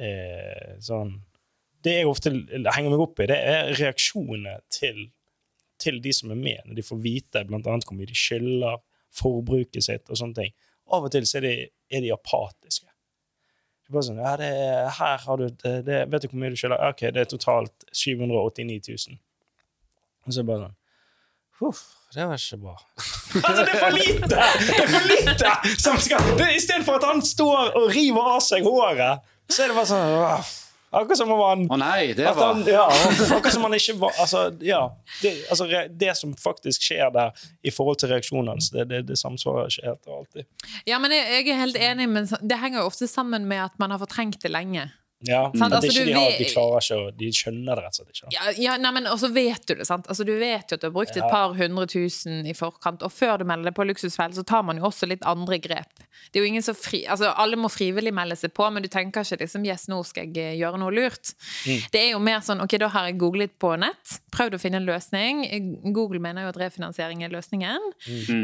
eh, 0.06 0.70
sånn 0.84 1.16
Det 1.82 1.96
jeg 1.98 2.10
ofte 2.10 2.32
henger 2.32 2.92
meg 2.92 3.04
opp 3.08 3.24
i, 3.24 3.28
det 3.32 3.40
er 3.56 3.74
reaksjonene 3.80 4.56
til, 4.72 5.04
til 5.82 5.98
de 6.04 6.14
som 6.14 6.30
er 6.30 6.38
med, 6.38 6.62
når 6.68 6.78
de 6.78 6.86
får 6.86 7.02
vite 7.02 7.42
annet 7.42 7.88
hvor 7.88 7.98
mye 7.98 8.10
de 8.10 8.18
skylder, 8.18 8.78
forbruket 9.12 9.84
sitt 9.84 10.06
og 10.08 10.18
sånne 10.20 10.38
ting. 10.38 10.54
Av 10.94 11.04
og 11.08 11.10
til 11.12 11.26
så 11.26 11.40
er 11.40 11.48
de, 11.48 11.56
er 11.90 12.04
de 12.04 12.12
apatiske. 12.14 12.91
Bare 13.92 14.06
sånn, 14.06 14.20
ja, 14.22 14.36
det 14.40 14.48
er, 14.48 14.86
her 14.96 15.24
har 15.26 15.40
du, 15.40 15.48
det, 15.62 15.72
det, 15.84 15.98
Vet 16.12 16.24
du 16.24 16.30
hvor 16.30 16.40
mye 16.40 16.52
du 16.52 16.56
skylder? 16.56 16.80
Ok, 16.88 17.04
det 17.12 17.24
er 17.24 17.28
totalt 17.28 17.84
789 17.92 18.78
000. 18.88 19.18
Og 20.26 20.36
så 20.36 20.46
bare 20.48 20.66
sånn 20.66 20.78
Huff, 21.62 21.82
det 22.14 22.24
var 22.26 22.40
ikke 22.40 22.58
bra. 22.58 22.72
altså, 23.46 23.60
det 23.62 23.74
er 23.74 23.78
for 23.78 23.94
lite! 23.94 24.28
Det 24.32 24.78
er 24.80 24.88
for 24.90 25.04
lite! 25.10 25.52
Som 25.78 26.00
skal, 26.02 26.32
det, 26.40 26.48
I 26.56 26.62
stedet 26.64 26.86
for 26.88 26.98
at 26.98 27.06
han 27.06 27.22
står 27.22 27.76
og 27.78 27.86
river 27.92 28.32
av 28.32 28.40
seg 28.42 28.66
håret, 28.66 29.22
så 29.52 29.62
er 29.62 29.70
det 29.70 29.76
bare 29.76 29.90
sånn 29.92 30.16
«Åh, 30.16 30.50
Akkurat 30.92 31.18
som 31.18 31.30
om 31.32 31.40
han 31.40 31.62
Å 31.72 31.76
nei, 31.80 32.12
det 32.16 32.26
var 32.28 32.52
han, 32.52 32.62
ja, 32.68 32.84
akkurat 32.84 33.54
som 33.54 33.64
han 33.64 33.76
ikke 33.78 33.94
var 34.02 34.18
Altså, 34.20 34.42
ja. 34.60 34.82
Det, 35.22 35.32
altså, 35.48 35.68
det 35.88 36.16
som 36.18 36.34
faktisk 36.36 36.84
skjer 36.84 37.12
der 37.14 37.46
i 37.64 37.72
forhold 37.72 38.02
til 38.02 38.12
reaksjonen 38.12 38.52
hans, 38.52 38.68
det, 38.74 38.88
det, 38.90 39.04
det 39.08 39.16
samsvarer 39.20 39.72
ikke 39.72 39.86
helt 39.88 40.10
alltid. 40.18 40.48
Ja, 40.88 40.98
men 41.02 41.14
jeg, 41.16 41.24
jeg 41.32 41.54
er 41.54 41.62
helt 41.62 41.80
enig, 41.80 42.08
men 42.12 42.28
det 42.28 42.60
henger 42.60 42.82
jo 42.82 42.90
ofte 42.90 43.08
sammen 43.08 43.48
med 43.48 43.64
at 43.70 43.78
man 43.80 43.94
har 43.94 44.02
fortrengt 44.02 44.42
det 44.44 44.52
lenge. 44.52 44.90
Ja, 45.28 45.42
Sant, 45.54 45.72
at 45.72 45.78
altså, 45.80 45.92
ikke 45.92 46.04
du 46.04 46.10
de, 46.10 46.14
har, 46.18 46.32
de 46.38 46.46
klarer 46.50 46.82
ikke 46.82 46.96
å 46.98 47.10
De 47.18 47.28
skjønner 47.36 47.78
det 47.78 47.84
rett 47.84 47.98
og 48.00 48.06
slett 48.06 48.16
ikke. 48.16 48.30
Ja, 48.34 48.52
ja 48.58 48.76
nei, 48.82 48.90
men 48.96 49.06
Og 49.06 49.18
så 49.22 49.28
vet 49.32 49.66
du 49.68 49.74
det, 49.78 49.86
sant. 49.86 50.08
Altså, 50.10 50.24
du 50.26 50.32
vet 50.40 50.72
jo 50.72 50.78
at 50.78 50.82
du 50.82 50.88
har 50.88 50.94
brukt 50.94 51.16
et 51.16 51.28
par 51.30 51.54
hundre 51.58 51.86
tusen 51.90 52.46
i 52.48 52.54
forkant, 52.58 53.04
og 53.06 53.12
før 53.14 53.38
du 53.42 53.46
melder 53.48 53.70
deg 53.70 53.76
på 53.78 53.86
luksusfelle, 53.86 54.34
så 54.34 54.42
tar 54.46 54.64
man 54.66 54.80
jo 54.80 54.88
også 54.90 55.06
litt 55.10 55.22
andre 55.28 55.58
grep. 55.62 56.02
Det 56.32 56.38
er 56.40 56.44
jo 56.44 56.50
ingen 56.52 56.64
som 56.64 56.74
fri... 56.78 57.04
Altså, 57.10 57.30
alle 57.38 57.56
må 57.58 57.70
frivillig 57.72 58.12
melde 58.14 58.36
seg 58.38 58.52
på, 58.54 58.66
men 58.72 58.82
du 58.84 58.88
tenker 58.92 59.22
ikke 59.26 59.40
liksom 59.44 59.64
Yes, 59.66 59.86
nå 59.90 60.00
skal 60.06 60.26
jeg 60.30 60.38
eh, 60.42 60.56
gjøre 60.60 60.80
noe 60.82 60.92
lurt. 60.94 61.32
Det 61.92 62.00
er 62.00 62.10
jo 62.14 62.20
mer 62.22 62.40
sånn 62.44 62.62
Ok, 62.64 62.76
da 62.82 62.88
har 62.94 63.08
jeg 63.10 63.18
googlet 63.20 63.54
på 63.62 63.72
nett, 63.80 64.16
prøvd 64.34 64.56
å 64.56 64.60
finne 64.62 64.80
en 64.82 64.86
løsning. 64.88 65.42
Google 65.94 66.20
mener 66.22 66.46
jo 66.46 66.52
at 66.52 66.58
refinansiering 66.62 67.22
er 67.26 67.32
løsningen. 67.34 67.88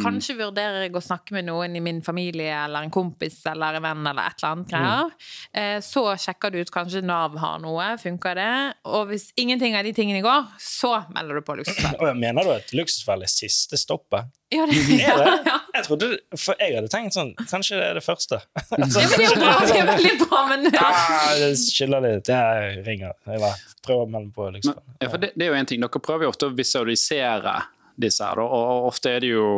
Kanskje 0.02 0.36
vurderer 0.38 0.86
jeg 0.86 0.94
å 0.98 1.02
snakke 1.04 1.34
med 1.36 1.46
noen 1.48 1.74
i 1.78 1.82
min 1.84 2.00
familie 2.06 2.52
eller 2.64 2.86
en 2.86 2.92
kompis 2.94 3.40
eller 3.50 3.78
en 3.78 3.86
venn 3.86 4.06
eller 4.12 4.30
et 4.30 4.38
eller 4.42 4.54
annet 4.54 4.72
greier. 4.72 5.14
Eh, 5.52 5.78
Så 5.84 6.04
sjekker 6.20 6.52
du 6.52 6.60
ut 6.60 6.67
kanskje 6.74 7.00
Nav 7.06 7.36
har 7.40 7.58
noe, 7.62 7.84
funker 8.00 8.36
det? 8.38 8.50
Og 8.88 9.08
hvis 9.10 9.28
ingenting 9.40 9.76
av 9.78 9.86
de 9.86 9.92
tingene 9.96 10.20
går, 10.24 10.48
så 10.62 10.90
melder 11.14 11.38
du 11.38 11.44
på 11.46 11.56
luksusfelle. 11.60 12.12
Mener 12.18 12.44
du 12.48 12.52
at 12.56 12.72
luksusfelle 12.76 13.26
er 13.28 13.32
siste 13.32 13.78
stoppet? 13.80 14.28
Ja, 14.54 14.64
det, 14.68 14.80
ja, 15.02 15.16
ja. 15.44 15.56
Jeg 15.74 15.84
trodde, 15.84 16.10
for 16.40 16.56
jeg 16.56 16.72
hadde 16.78 16.88
tenkt 16.88 17.12
sånn 17.12 17.34
Kanskje 17.50 17.76
det 17.76 17.88
er 17.90 17.98
det 17.98 18.04
første. 18.06 18.38
Ja, 18.72 18.86
det 18.88 19.26
er 19.26 19.34
bra, 19.36 19.56
det 19.68 19.74
er 19.76 19.88
veldig 19.92 20.14
bra, 20.24 20.44
men 20.48 20.68
Ah, 20.80 21.32
det 21.36 21.50
skiller 21.60 22.04
litt. 22.04 22.30
Jeg 22.32 22.84
ringer. 22.86 23.16
Jeg 23.28 23.42
bare 23.44 23.74
prøver 23.84 24.06
å 24.06 24.12
melde 24.16 24.32
på 24.36 24.50
luksusfelle. 24.54 24.94
ja, 25.04 25.10
for 25.12 25.24
det, 25.24 25.32
det 25.36 25.46
er 25.48 25.52
jo 25.52 25.58
en 25.60 25.68
ting. 25.72 25.82
Dere 25.84 26.04
prøver 26.04 26.26
jo 26.28 26.32
ofte 26.32 26.48
å 26.48 26.54
visualisere 26.56 27.58
disse 27.98 28.22
her, 28.24 28.38
og 28.44 28.86
ofte 28.92 29.10
er 29.16 29.24
det 29.24 29.32
jo 29.34 29.48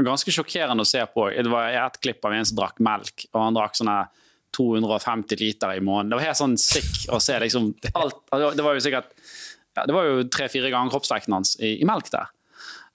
ganske 0.00 0.32
sjokkerende 0.32 0.84
å 0.84 0.88
se 0.88 1.02
på. 1.12 1.26
Det 1.34 1.50
var 1.50 1.74
et 1.76 1.98
klipp 2.00 2.24
av 2.24 2.32
en 2.32 2.46
som 2.48 2.56
drakk 2.60 2.78
melk, 2.82 3.26
og 3.34 3.42
han 3.42 3.56
drakk 3.58 3.76
sånne 3.76 3.98
250 4.56 5.40
liter 5.40 5.76
i 5.76 5.84
måneden. 5.84 6.10
Det 6.10 6.18
var 6.18 6.28
helt 6.30 6.40
sånn 6.40 6.58
sick 6.60 7.06
å 7.12 7.20
se 7.22 7.38
liksom 7.42 7.70
alt 7.94 8.18
Det 8.56 8.64
var 8.64 8.76
jo 8.76 8.82
sikkert 8.82 9.12
ja, 9.76 9.84
Det 9.86 9.94
var 9.94 10.08
jo 10.08 10.24
tre-fire 10.26 10.72
ganger 10.72 10.92
kroppsvekten 10.94 11.36
hans 11.36 11.54
i, 11.62 11.76
i 11.80 11.88
melk 11.88 12.10
der. 12.12 12.32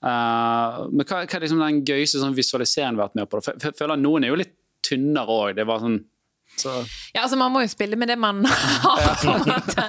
Uh, 0.06 0.86
men 0.92 1.08
hva, 1.08 1.24
hva 1.24 1.38
er 1.38 1.46
liksom 1.46 1.64
den 1.64 1.80
gøyeste 1.88 2.20
sånn 2.22 2.36
visualiseringen 2.38 2.98
vi 2.98 3.02
har 3.02 3.10
vært 3.10 3.20
med 3.22 3.32
på? 3.32 3.42
For 3.46 3.68
Jeg 3.70 3.78
føler 3.80 4.02
noen 4.02 4.28
er 4.28 4.34
jo 4.34 4.42
litt 4.42 4.54
tynnere 4.86 5.40
òg. 5.40 5.56
Det 5.58 5.66
var 5.68 5.82
sånn 5.82 6.02
så, 6.58 6.74
Ja, 7.16 7.22
altså 7.24 7.38
Man 7.40 7.52
må 7.54 7.62
jo 7.64 7.70
spille 7.72 7.98
med 8.00 8.08
det 8.12 8.16
man 8.20 8.44
har. 8.86 9.04
på 9.22 9.34
en 9.34 9.44
måte. 9.50 9.86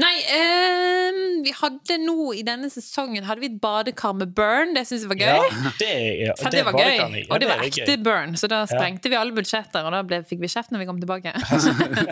Nei, 0.00 0.12
eh, 0.36 1.18
vi 1.44 1.52
hadde 1.56 1.96
nå 2.02 2.32
i 2.36 2.42
denne 2.46 2.68
sesongen 2.72 3.24
Hadde 3.28 3.40
vi 3.44 3.48
et 3.52 3.58
badekar 3.62 4.14
med 4.18 4.34
burn. 4.36 4.74
Det 4.76 4.84
syns 4.88 5.04
jeg 5.06 5.10
var 5.12 5.20
gøy. 5.20 5.48
Ja, 5.50 5.72
det, 5.80 5.90
ja, 6.26 6.34
det, 6.42 6.52
det 6.56 6.64
var 6.68 6.78
gøy. 6.78 6.94
Ja, 6.98 7.08
Og 7.30 7.40
det 7.42 7.48
var 7.50 7.64
ekte 7.66 7.86
gøy. 7.94 8.02
burn, 8.06 8.36
så 8.40 8.50
da 8.50 8.62
sprengte 8.70 9.12
vi 9.12 9.18
alle 9.20 9.34
budsjetter, 9.36 9.86
og 9.86 9.94
da 9.96 10.02
ble, 10.06 10.22
fikk 10.28 10.42
vi 10.44 10.50
kjeft 10.52 10.74
når 10.74 10.84
vi 10.84 10.90
kom 10.90 11.00
tilbake. 11.02 11.34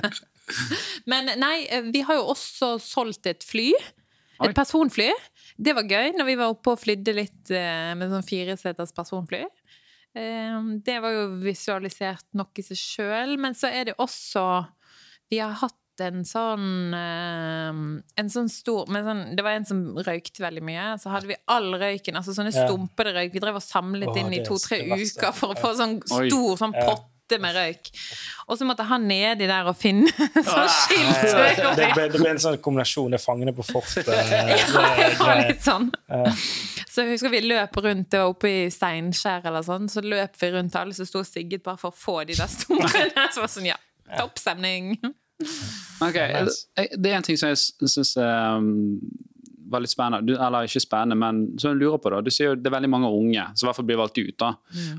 Men 1.10 1.30
nei, 1.40 1.56
eh, 1.70 1.88
vi 1.92 2.02
har 2.06 2.18
jo 2.20 2.28
også 2.32 2.74
solgt 2.82 3.26
et 3.30 3.44
fly. 3.46 3.70
Et 4.44 4.54
personfly. 4.54 5.10
Det 5.58 5.72
var 5.74 5.88
gøy 5.90 6.12
når 6.14 6.26
vi 6.28 6.36
var 6.38 6.52
oppe 6.52 6.70
og 6.76 6.78
flydde 6.78 7.14
litt 7.16 7.50
eh, 7.50 7.94
med 7.98 8.12
sånn 8.12 8.22
fireseters 8.26 8.92
personfly. 8.94 9.40
Eh, 10.18 10.60
Det 10.84 10.98
var 11.04 11.14
jo 11.14 11.26
visualisert 11.44 12.26
nok 12.38 12.58
i 12.58 12.64
seg 12.66 12.80
sjøl, 12.80 13.36
men 13.40 13.54
så 13.58 13.70
er 13.70 13.90
det 13.90 13.98
også 14.02 14.44
Vi 15.30 15.38
har 15.42 15.54
hatt 15.60 15.74
en 16.00 16.22
sånn 16.26 16.94
eh, 16.94 17.78
En 18.22 18.30
sånn 18.30 18.48
stor 18.52 18.86
men 18.92 19.04
sånn, 19.06 19.22
Det 19.36 19.44
var 19.46 19.56
en 19.58 19.66
som 19.68 19.80
røykte 19.96 20.42
veldig 20.44 20.62
mye. 20.62 20.88
Så 21.02 21.10
hadde 21.10 21.30
vi 21.32 21.36
all 21.50 21.72
røyken, 21.74 22.18
altså 22.18 22.34
sånne 22.36 22.52
stumpede 22.54 23.14
røyk. 23.16 23.32
Vi 23.34 23.42
drev 23.42 23.58
og 23.58 23.64
samlet 23.64 24.10
Åh, 24.12 24.18
inn 24.22 24.34
i 24.36 24.42
to-tre 24.46 24.82
uker 24.86 25.32
for 25.34 25.54
å 25.54 25.58
få 25.58 25.72
sånn 25.78 25.98
stor 26.06 26.58
sånn 26.60 26.74
Ja. 26.78 26.96
Potte 27.28 27.40
med 27.42 27.54
røyk. 27.54 27.90
Og 28.48 28.56
så 28.58 28.64
måtte 28.64 28.84
han 28.88 29.04
nedi 29.08 29.46
der 29.48 29.66
og 29.68 29.76
finne 29.76 30.08
sånn 30.34 30.68
skilt. 30.72 31.26
Ja, 31.58 31.74
Det 31.76 31.88
ble, 31.94 32.06
det 32.12 32.20
ble 32.22 32.30
en 32.32 32.40
sånn 32.40 32.56
kombinasjon. 32.64 33.10
Det 33.12 33.20
er 33.20 33.24
fangene 33.24 33.52
på 33.56 33.64
fortet. 33.68 34.08
Ja, 34.08 34.22
det- 34.24 35.10
det 35.12 35.18
var 35.20 35.42
litt 35.44 35.62
sånn. 35.64 35.90
Så 36.88 37.04
jeg 37.04 37.12
husker 37.12 37.30
vi 37.30 37.40
løp 37.44 37.76
rundt 37.84 38.08
det 38.10 38.18
var 38.18 38.32
oppe 38.32 38.48
i 38.50 38.70
Steinskjær 38.72 39.44
eller 39.46 39.62
sånn, 39.62 39.86
så 39.92 40.00
løp 40.02 40.34
vi 40.40 40.50
rundt 40.54 40.74
alle 40.80 40.94
som 40.96 41.06
sto 41.06 41.20
og 41.22 41.28
sigget 41.28 41.62
bare 41.62 41.78
for 41.78 41.92
å 41.92 41.94
få 41.94 42.16
de 42.26 42.34
der 42.38 42.48
store 42.50 42.88
Så 43.34 43.42
var 43.42 43.46
det 43.46 43.52
sånn, 43.54 43.68
ja, 43.68 43.76
topp 44.16 44.38
stemning. 44.40 44.96
Ok, 46.02 46.16
Det 46.16 47.12
er 47.12 47.18
en 47.20 47.22
ting 47.26 47.38
som 47.38 47.52
jeg 47.52 47.60
syns 47.92 48.16
var 48.18 48.58
litt 49.76 49.92
spennende. 49.92 50.26
Du, 50.26 50.34
eller 50.34 50.68
ikke 50.68 50.82
spennende, 50.82 51.18
men 51.18 51.58
som 51.60 51.72
jeg 51.72 51.80
lurer 51.82 52.00
på 52.02 52.12
da. 52.14 52.20
Du 52.24 52.30
sier 52.32 52.52
jo 52.52 52.58
det 52.58 52.70
er 52.70 52.76
veldig 52.78 52.90
mange 52.92 53.12
unge 53.12 53.44
som 53.54 53.66
i 53.66 53.68
hvert 53.68 53.78
fall 53.78 53.88
blir 53.90 54.00
valgt 54.00 54.20
ut. 54.20 54.34
da. 54.40 54.52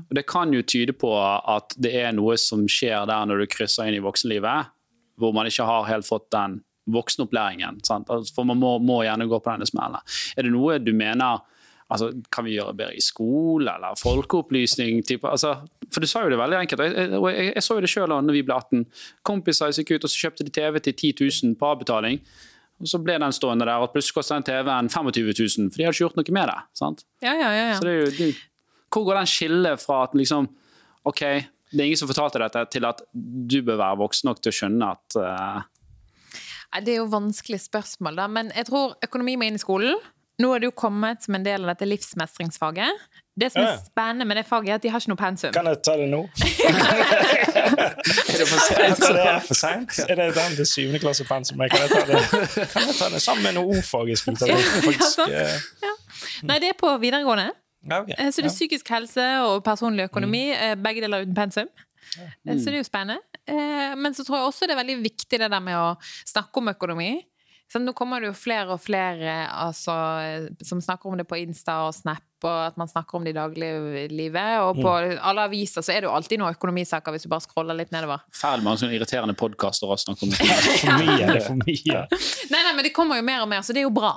Og 0.06 0.16
Det 0.16 0.26
kan 0.30 0.54
jo 0.54 0.62
tyde 0.62 0.94
på 0.96 1.12
at 1.18 1.76
det 1.76 1.94
er 2.02 2.12
noe 2.16 2.38
som 2.40 2.66
skjer 2.70 3.06
der 3.10 3.28
når 3.28 3.42
du 3.44 3.52
krysser 3.52 3.90
inn 3.90 3.98
i 3.98 4.04
voksenlivet, 4.04 4.74
hvor 5.20 5.34
man 5.36 5.50
ikke 5.50 5.66
har 5.68 5.88
helt 5.90 6.08
fått 6.08 6.30
den 6.32 6.60
voksenopplæringen. 6.90 7.80
Sant? 7.86 8.10
Altså, 8.10 8.34
For 8.34 8.48
man 8.48 8.60
må, 8.60 8.78
må 8.78 9.02
gjerne 9.04 9.28
gå 9.30 9.40
på 9.40 9.52
denne 9.52 9.68
smellen. 9.68 10.00
Er 10.36 10.46
det 10.46 10.52
noe 10.54 10.78
du 10.82 10.92
mener 10.96 11.42
altså, 11.90 12.12
Kan 12.32 12.46
vi 12.46 12.56
gjøre 12.56 12.76
bedre 12.78 12.96
i 12.96 13.04
skole, 13.04 13.70
eller 13.74 13.98
folkeopplysning? 14.00 15.02
Type, 15.06 15.28
altså, 15.28 15.56
for 15.90 16.02
du 16.02 16.08
sa 16.10 16.24
jo 16.24 16.32
det 16.32 16.38
veldig 16.40 16.60
enkelt. 16.62 16.84
Jeg, 16.86 17.08
jeg, 17.10 17.22
jeg, 17.34 17.52
jeg 17.54 17.66
så 17.66 17.76
jo 17.76 17.84
det 17.84 17.90
sjøl 17.92 18.14
da 18.14 18.20
vi 18.36 18.44
ble 18.46 18.56
18. 18.56 18.86
Kompiser 19.26 19.74
gikk 19.74 19.96
ut 19.96 20.06
og 20.06 20.12
så 20.12 20.26
kjøpte 20.26 20.46
de 20.46 20.54
TV 20.54 20.80
til 20.86 20.94
10 20.94 21.12
000 21.44 21.58
på 21.60 21.72
avbetaling. 21.74 22.22
Og 22.80 22.88
så 22.88 23.00
ble 23.04 23.18
den 23.20 23.34
stående 23.36 23.66
der, 23.68 23.82
og 23.82 23.92
plutselig 23.92 24.16
koster 24.16 24.38
den 24.38 24.46
TV-en 24.48 24.88
25 24.88 25.32
000, 25.36 25.68
for 25.68 25.76
de 25.76 25.84
hadde 25.84 25.94
ikke 25.94 26.04
gjort 26.06 26.20
noe 26.20 26.36
med 26.36 26.48
det. 26.48 26.60
sant? 26.80 27.02
Ja, 27.20 27.34
ja, 27.36 27.50
ja. 27.52 27.74
Så 27.76 27.84
det 27.84 27.92
er 27.92 27.98
jo, 27.98 28.12
det, 28.16 28.28
hvor 28.90 29.04
går 29.06 29.20
den 29.20 29.28
skillet 29.30 29.82
fra 29.82 30.04
at 30.06 30.16
liksom, 30.16 30.48
ok, 31.06 31.20
det 31.70 31.82
er 31.82 31.90
ingen 31.90 32.00
som 32.00 32.10
fortalte 32.10 32.40
dette, 32.42 32.64
til 32.72 32.86
at 32.88 33.02
du 33.12 33.60
bør 33.66 33.78
være 33.82 34.00
voksen 34.00 34.30
nok 34.30 34.40
til 34.40 34.52
å 34.52 34.56
skjønne 34.56 34.88
at 34.96 35.18
uh... 35.20 35.60
Nei, 36.70 36.80
Det 36.86 36.94
er 36.94 37.00
jo 37.02 37.10
vanskelige 37.10 37.66
spørsmål, 37.66 38.16
da. 38.18 38.26
Men 38.30 38.50
jeg 38.54 38.68
tror 38.70 38.96
økonomi 39.04 39.36
må 39.38 39.46
inn 39.46 39.58
i 39.58 39.62
skolen. 39.62 39.98
Nå 40.40 40.54
er 40.54 40.62
det 40.62 40.70
jo 40.70 40.74
kommet 40.78 41.20
som 41.24 41.36
en 41.36 41.44
del 41.44 41.66
av 41.66 41.74
dette 41.74 41.88
livsmestringsfaget. 41.88 43.08
Det 43.40 43.50
som 43.52 43.62
er 43.62 43.76
spennende 43.82 44.26
med 44.28 44.40
det 44.40 44.46
faget, 44.48 44.70
er 44.72 44.78
at 44.78 44.84
de 44.84 44.92
har 44.92 45.02
ikke 45.02 45.12
noe 45.12 45.20
pensum. 45.20 45.52
Kan 45.54 45.68
jeg 45.68 45.82
ta 45.84 45.96
det 46.00 46.08
nå? 46.10 46.22
Er 47.64 48.38
det 48.38 48.46
for 48.48 49.54
seint? 49.54 49.98
Er? 49.98 50.12
Er 50.12 50.14
det 50.20 50.28
den 50.36 50.56
til 50.56 50.66
syvende 50.68 51.00
klasse 51.02 51.24
pensum? 51.28 51.58
Kan 51.70 51.84
jeg 51.84 51.90
ta 51.90 52.02
det, 52.08 52.20
kan 52.72 52.86
jeg 52.88 52.96
ta 52.98 53.08
det 53.14 53.22
sammen 53.22 53.44
med 53.48 53.56
noe 53.58 53.76
ordfag 53.78 54.08
jeg 54.12 54.18
skulle 54.22 54.40
ta? 54.40 54.46
Faktisk, 54.86 55.14
sant. 55.16 55.32
eh, 55.32 55.94
Nei, 56.48 56.58
det 56.62 56.72
er 56.74 56.78
på 56.80 56.92
videregående. 57.02 57.50
ja, 57.90 58.00
ok. 58.02 58.10
Eh, 58.16 58.30
Så 58.30 58.42
det 58.44 58.50
er 58.50 58.54
psykisk 58.56 58.88
helse 58.94 59.26
og 59.46 59.62
personlig 59.64 60.08
økonomi. 60.10 60.44
mm. 60.52 60.82
Begge 60.84 61.00
deler 61.06 61.24
uten 61.26 61.34
pensum. 61.36 61.68
Mm. 62.16 62.58
Så 62.58 62.64
det 62.70 62.74
er 62.74 62.80
jo 62.82 62.86
spennende. 62.88 63.20
Eh, 63.48 63.94
Men 63.96 64.14
så 64.14 64.24
tror 64.26 64.36
jeg 64.40 64.46
også 64.50 64.66
det 64.68 64.74
er 64.76 64.82
veldig 64.84 64.98
viktig 65.04 65.38
det 65.40 65.50
der 65.50 65.60
med 65.62 65.76
å 65.78 65.94
snakke 66.26 66.58
om 66.62 66.68
økonomi. 66.74 67.12
Så 67.72 67.78
nå 67.78 67.92
kommer 67.94 68.18
det 68.18 68.32
jo 68.32 68.34
flere 68.34 68.74
og 68.74 68.80
flere 68.82 69.44
altså, 69.46 69.94
som 70.66 70.80
snakker 70.82 71.06
om 71.06 71.20
det 71.20 71.26
på 71.30 71.38
Insta 71.38 71.76
og 71.84 71.92
Snap, 71.94 72.24
og 72.42 72.56
at 72.64 72.80
man 72.80 72.90
snakker 72.90 73.18
om 73.18 73.26
det 73.26 73.30
i 73.30 73.36
dagliglivet. 73.36 74.56
Og 74.64 74.80
på 74.82 74.90
alle 74.90 75.44
aviser 75.46 75.84
så 75.86 75.94
er 75.94 76.02
det 76.02 76.08
jo 76.08 76.14
alltid 76.16 76.42
noen 76.42 76.56
økonomisaker 76.56 77.14
hvis 77.14 77.28
du 77.28 77.30
bare 77.30 77.44
scroller 77.46 77.78
litt 77.78 77.94
nedover. 77.94 78.24
Fæl 78.34 78.64
mange 78.66 78.82
sånne 78.82 78.98
irriterende 78.98 79.36
podkaster 79.38 79.86
og 79.86 80.02
snakker 80.02 80.26
om. 80.26 80.34
Det 80.34 80.50
for 80.82 80.98
mye. 80.98 81.20
Det 81.20 81.36
er 81.36 81.46
for 81.46 81.62
mye. 81.62 82.02
Nei, 82.50 82.64
nei, 82.66 82.74
men 82.74 82.86
det 82.88 82.94
kommer 82.96 83.20
jo 83.20 83.28
mer 83.30 83.44
og 83.44 83.50
mer, 83.52 83.62
så 83.62 83.76
det 83.76 83.84
er 83.84 83.86
jo 83.86 83.94
bra. 83.94 84.16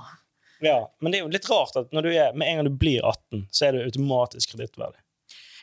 Ja, 0.63 0.79
men 1.03 1.13
det 1.13 1.19
er 1.19 1.25
jo 1.27 1.31
litt 1.35 1.49
rart 1.51 1.77
at 1.77 1.93
når 1.93 2.07
du 2.07 2.13
er, 2.15 2.33
med 2.33 2.49
en 2.49 2.61
gang 2.61 2.71
du 2.71 2.77
blir 2.79 3.03
18, 3.05 3.45
så 3.53 3.67
er 3.67 3.77
du 3.77 3.83
automatisk 3.83 4.55
kredittverdig. 4.55 5.02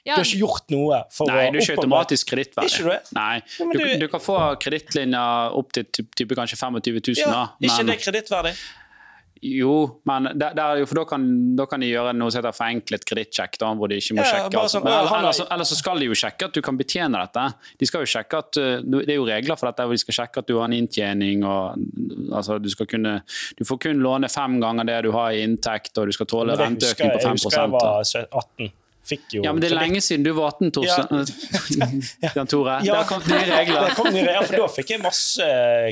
Ja, 0.06 0.14
Du 0.16 0.20
har 0.20 0.24
ikke 0.24 0.38
gjort 0.40 0.70
noe 0.72 1.02
for 1.12 1.26
Nei, 1.28 1.48
å 1.48 1.52
du 1.52 1.58
er 1.58 1.62
ikke 1.62 1.76
automatisk 1.76 2.30
kredittverdig. 2.32 2.78
Du? 2.78 3.14
Nei, 3.18 3.42
Ja, 3.58 3.66
du, 3.72 3.98
du- 4.00 4.08
kan 4.08 4.20
få 4.20 4.36
kredittlinjer 4.58 5.56
opp 5.60 5.72
til 5.72 5.84
typ, 5.84 6.14
type 6.16 6.34
kanskje 6.38 6.56
25 6.56 7.00
000, 7.04 7.16
Ja, 7.20 7.30
da. 7.30 7.48
ikke 7.60 7.86
det 7.86 7.98
kredittverdig? 8.00 8.54
jo, 9.42 10.00
men 10.04 10.24
der, 10.36 10.52
der, 10.52 10.62
er 10.74 10.78
jo- 10.82 10.86
for 10.86 10.94
da 11.00 11.04
kan, 11.08 11.22
da 11.56 11.64
kan 11.64 11.80
de 11.80 11.86
gjøre 11.88 12.12
noe 12.14 12.28
som 12.30 12.42
heter 12.42 12.52
forenklet 12.52 13.06
kredittsjekk, 13.08 13.56
hvor 13.56 13.88
de 13.88 13.96
ikke 13.96 14.12
må 14.18 14.20
Ja, 14.20 14.32
sjekke. 14.34 14.52
Altså. 14.52 14.68
sånn, 14.80 14.84
Men, 14.84 14.92
eller, 14.92 15.10
er- 15.14 15.18
eller, 15.20 15.32
så- 15.32 15.46
eller 15.50 15.64
så 15.64 15.76
skal 15.78 15.98
de 15.98 16.04
jo 16.04 16.12
sjekke 16.12 16.44
at 16.44 16.52
du 16.52 16.60
kan 16.60 16.76
betjene 16.76 17.16
dette. 17.22 17.54
De 17.78 17.86
skal 17.86 18.00
jo 18.04 18.06
sjekke 18.06 18.36
at, 18.38 18.56
uh, 18.58 18.80
Det 18.84 19.08
er 19.08 19.16
jo 19.16 19.24
regler 19.24 19.56
for 19.56 19.72
dette, 19.72 19.80
hvor 19.86 19.92
de 19.92 19.98
skal 19.98 20.12
sjekke 20.26 20.38
at 20.38 20.46
du 20.46 20.58
har 20.58 20.64
en 20.66 20.72
inntjening. 20.76 21.42
og 21.44 21.78
altså, 22.36 22.60
du, 22.60 22.68
skal 22.68 22.86
kunne, 22.86 23.22
du 23.56 23.64
får 23.64 23.80
kun 23.80 24.00
låne 24.02 24.28
fem 24.30 24.60
ganger 24.60 24.84
det 24.84 25.02
du 25.04 25.12
har 25.12 25.30
i 25.32 25.42
inntekt, 25.42 25.96
og 25.96 26.06
du 26.06 26.12
skal 26.12 26.26
tåle 26.26 26.56
Men 26.56 26.76
renteøkning 26.76 27.10
på 27.12 27.20
jeg 27.20 27.32
husker 27.32 27.50
jeg 27.56 27.70
var 27.70 28.02
18. 28.04 28.72
Fikk 29.10 29.36
jo 29.38 29.42
Ja, 29.44 29.52
men 29.54 29.62
det 29.64 29.70
er 29.70 29.78
lenge 29.78 30.00
siden 30.04 30.24
du 30.26 30.30
var 30.36 30.54
18, 30.54 30.70
Torstein. 30.76 32.02
Jan 32.36 32.50
Tore. 32.50 32.78
Det 32.84 32.94
har 32.94 33.08
kommet 33.08 33.30
nye 33.32 33.46
regler. 33.50 33.88
Det 33.88 33.96
kom 33.98 34.10
nye 34.14 34.26
regler, 34.26 34.46
for 34.46 34.62
da 34.62 34.68
fikk 34.76 34.92
jeg 34.94 35.02
masse 35.02 35.46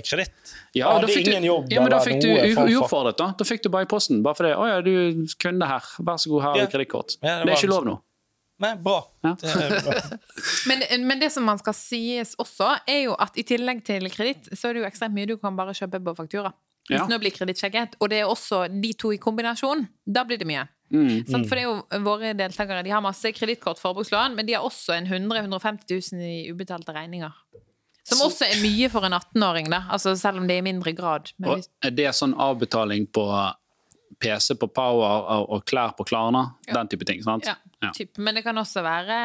kreditt. 0.06 0.52
Ja, 0.76 0.92
da 1.00 1.08
fikk 1.10 1.26
du, 1.26 1.32
jobb 1.48 1.72
ja, 1.72 1.80
men 1.82 1.92
da 1.94 2.00
fikk 2.04 2.20
du 2.22 2.28
uoppfordret. 2.76 3.18
Da 3.18 3.30
Da 3.38 3.46
fikk 3.48 3.64
du 3.64 3.70
bare 3.72 3.88
i 3.88 3.90
posten. 3.90 4.20
Bare 4.22 4.38
fordi 4.38 4.52
'Å 4.54 4.68
ja, 4.68 4.82
du 4.84 5.26
kunde 5.40 5.66
her. 5.66 5.88
Vær 5.98 6.20
så 6.20 6.30
god, 6.34 6.44
her 6.44 6.60
er 6.60 6.68
du 6.68 6.76
kredittkort'. 6.76 7.18
Ja, 7.22 7.40
det 7.40 7.48
det, 7.48 7.56
er 7.56 7.62
ikke 7.62 7.72
lov 7.72 7.88
nå. 7.88 7.96
Nei, 8.58 8.72
bra. 8.82 8.98
Ja. 9.22 9.34
Det 9.40 9.82
bra. 9.86 9.98
Men, 10.68 10.82
men 11.06 11.20
det 11.20 11.30
som 11.30 11.44
man 11.46 11.60
skal 11.60 11.74
sies 11.78 12.34
også, 12.42 12.72
er 12.90 13.04
jo 13.04 13.14
at 13.14 13.36
i 13.38 13.44
tillegg 13.46 13.84
til 13.86 14.08
kreditt, 14.10 14.50
så 14.50 14.68
er 14.68 14.74
det 14.74 14.82
jo 14.82 14.88
ekstremt 14.88 15.14
mye 15.14 15.28
du 15.30 15.36
kan 15.38 15.54
bare 15.56 15.74
kjøpe 15.78 16.00
på 16.02 16.14
faktura. 16.18 16.50
Ja. 16.88 17.04
Uten 17.04 17.14
å 17.14 17.20
bli 17.22 17.30
kredittsjekket. 17.30 17.98
Og 18.02 18.10
det 18.10 18.22
er 18.22 18.30
også 18.30 18.64
de 18.72 18.92
to 18.98 19.12
i 19.14 19.20
kombinasjon. 19.22 19.86
Da 20.06 20.24
blir 20.26 20.40
det 20.40 20.48
mye. 20.48 20.66
Mm. 20.90 21.26
Sant? 21.28 21.48
For 21.48 21.58
det 21.58 21.64
er 21.64 21.68
jo 21.68 22.04
våre 22.06 22.32
deltakere 22.38 22.82
de 22.86 22.92
har 22.94 23.02
masse 23.04 23.32
kredittkort, 23.36 23.80
forbrukslån, 23.82 24.36
men 24.38 24.46
de 24.48 24.54
har 24.56 24.64
også 24.66 24.96
en 24.96 25.06
100 25.06 25.42
150 25.44 26.12
000 26.12 26.22
i 26.24 26.50
ubetalte 26.52 26.94
regninger. 26.96 27.34
Som 28.08 28.22
også 28.24 28.46
er 28.48 28.60
mye 28.64 28.88
for 28.88 29.04
en 29.04 29.12
18-åring, 29.18 29.68
da. 29.68 29.82
Altså, 29.92 30.14
selv 30.16 30.40
om 30.40 30.46
det 30.48 30.56
er 30.56 30.62
i 30.62 30.68
mindre 30.70 30.94
grad. 30.96 31.28
Men 31.36 31.58
Og 31.58 31.66
er 31.84 31.92
det 31.92 32.08
sånn 32.16 32.32
avbetaling 32.40 33.04
på 33.12 33.24
PC 34.18 34.56
på 34.58 34.68
Power 34.72 35.26
og, 35.34 35.50
og 35.52 35.66
klær 35.68 35.92
på 35.98 36.06
Klarna? 36.08 36.46
Ja. 36.66 36.78
Den 36.78 36.88
type 36.88 37.04
ting, 37.08 37.20
sant? 37.22 37.44
ja, 37.46 37.58
Ja. 37.84 37.90
typ. 37.94 38.16
Men 38.18 38.34
det 38.34 38.42
kan 38.42 38.56
også 38.58 38.82
være 38.82 39.18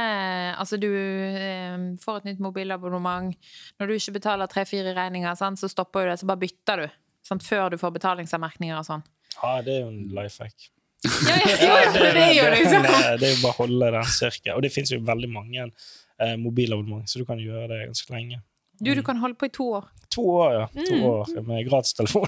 Altså, 0.60 0.78
du 0.78 0.90
eh, 0.92 1.78
får 2.04 2.18
et 2.20 2.26
nytt 2.26 2.44
mobilabonnement. 2.44 3.34
Når 3.80 3.88
du 3.88 3.94
ikke 3.96 4.18
betaler 4.20 4.52
tre-fire 4.52 4.94
regninger, 4.94 5.36
sant, 5.40 5.60
så 5.60 5.72
stopper 5.72 6.04
du 6.04 6.12
det, 6.12 6.20
så 6.20 6.28
bare 6.30 6.44
bytter 6.44 6.84
du. 6.84 6.88
Sant, 7.24 7.44
før 7.48 7.72
du 7.72 7.78
får 7.80 7.96
betalingsanmerkninger 7.96 8.78
og 8.78 8.86
sånn. 8.86 9.04
Ja, 9.40 9.62
det 9.64 9.78
er 9.78 9.82
jo 9.86 9.94
en 9.94 10.10
life 10.14 10.44
hack. 10.44 10.70
Ja, 11.04 11.36
ja, 11.36 11.92
det, 11.92 12.08
det 12.16 12.24
er 12.24 12.34
jo 12.38 12.50
liksom 12.54 12.86
det, 12.88 12.96
det 13.22 13.28
er 13.30 13.34
jo 13.36 13.42
bare 13.44 13.54
å 13.54 13.60
holde 13.64 13.92
den 13.98 14.10
cirka. 14.16 14.56
Og 14.56 14.64
det 14.66 14.72
finnes 14.74 14.92
jo 14.96 15.02
veldig 15.04 15.30
mange 15.34 15.66
eh, 15.68 16.36
mobilabonnement, 16.40 17.10
så 17.10 17.20
du 17.22 17.26
kan 17.28 17.42
gjøre 17.42 17.68
det 17.72 17.82
ganske 17.90 18.14
lenge. 18.16 18.42
Du, 18.84 18.92
du 18.98 19.04
kan 19.06 19.20
holde 19.22 19.38
på 19.40 19.48
i 19.48 19.54
to 19.54 19.68
år. 19.80 19.90
To 20.16 20.24
år, 20.44 20.54
ja. 20.62 20.68
To 20.78 20.94
Mm. 20.94 21.04
år 21.10 21.34
med 21.48 21.68
gratistelefon. 21.70 22.28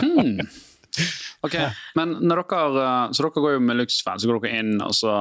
Hmm. 0.00 0.42
Ok, 1.46 1.54
men 1.96 2.16
når 2.26 2.40
dere, 2.50 2.80
eh, 2.82 3.12
så 3.14 3.22
dere 3.24 3.40
går 3.40 3.52
jo 3.54 3.60
med 3.64 3.78
luksusfell, 3.78 4.18
så 4.20 4.28
går 4.28 4.40
dere 4.42 4.58
inn 4.60 4.72
og 4.84 4.90
så 4.92 5.12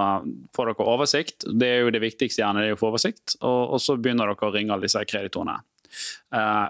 får 0.57 0.71
dere 0.73 0.87
oversikt. 0.91 1.45
Det 1.61 1.67
er 1.69 1.83
jo 1.85 1.91
det 1.95 2.01
viktigste 2.03 2.41
gjerne, 2.41 2.63
det 2.65 2.71
er 2.73 2.75
å 2.75 2.79
få 2.81 2.89
oversikt. 2.89 3.37
Og, 3.39 3.75
og 3.77 3.79
så 3.79 3.95
begynner 3.95 4.27
dere 4.27 4.49
å 4.49 4.51
ringe 4.51 4.73
alle 4.75 4.89
disse 4.89 5.03
kreditorene. 5.07 5.55
Uh, 6.35 6.67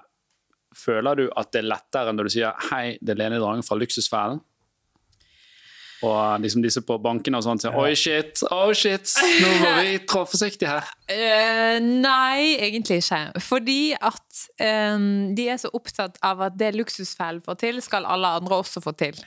føler 0.75 1.17
du 1.17 1.23
at 1.31 1.49
det 1.55 1.63
er 1.63 1.69
lettere 1.71 2.11
enn 2.11 2.19
når 2.19 2.29
du 2.29 2.33
sier 2.35 2.53
'hei, 2.67 2.99
det 3.01 3.15
er 3.15 3.21
Lene 3.23 3.39
Drange 3.41 3.65
fra 3.65 3.79
Luksusfellen'? 3.79 4.43
Og 6.05 6.39
liksom 6.39 6.63
disse 6.63 6.81
på 6.85 6.95
bankene 7.03 7.39
og 7.39 7.43
sånn 7.43 7.59
sier 7.59 7.75
'oi, 7.75 7.91
shit, 7.99 8.39
oh 8.55 8.71
shit, 8.71 9.11
nå 9.41 9.49
må 9.59 9.71
vi 9.81 9.97
trå 10.09 10.23
forsiktig 10.29 10.69
her'. 10.69 10.87
Uh, 11.11 11.79
nei, 11.83 12.55
egentlig 12.55 13.01
ikke. 13.01 13.41
Fordi 13.43 13.81
at 13.99 14.45
um, 14.95 15.35
de 15.35 15.49
er 15.51 15.59
så 15.59 15.71
opptatt 15.75 16.15
av 16.23 16.45
at 16.47 16.55
det 16.59 16.71
luksusfellen 16.77 17.43
får 17.43 17.59
til, 17.65 17.81
skal 17.83 18.07
alle 18.07 18.31
andre 18.39 18.61
også 18.63 18.83
få 18.85 18.95
til. 18.95 19.19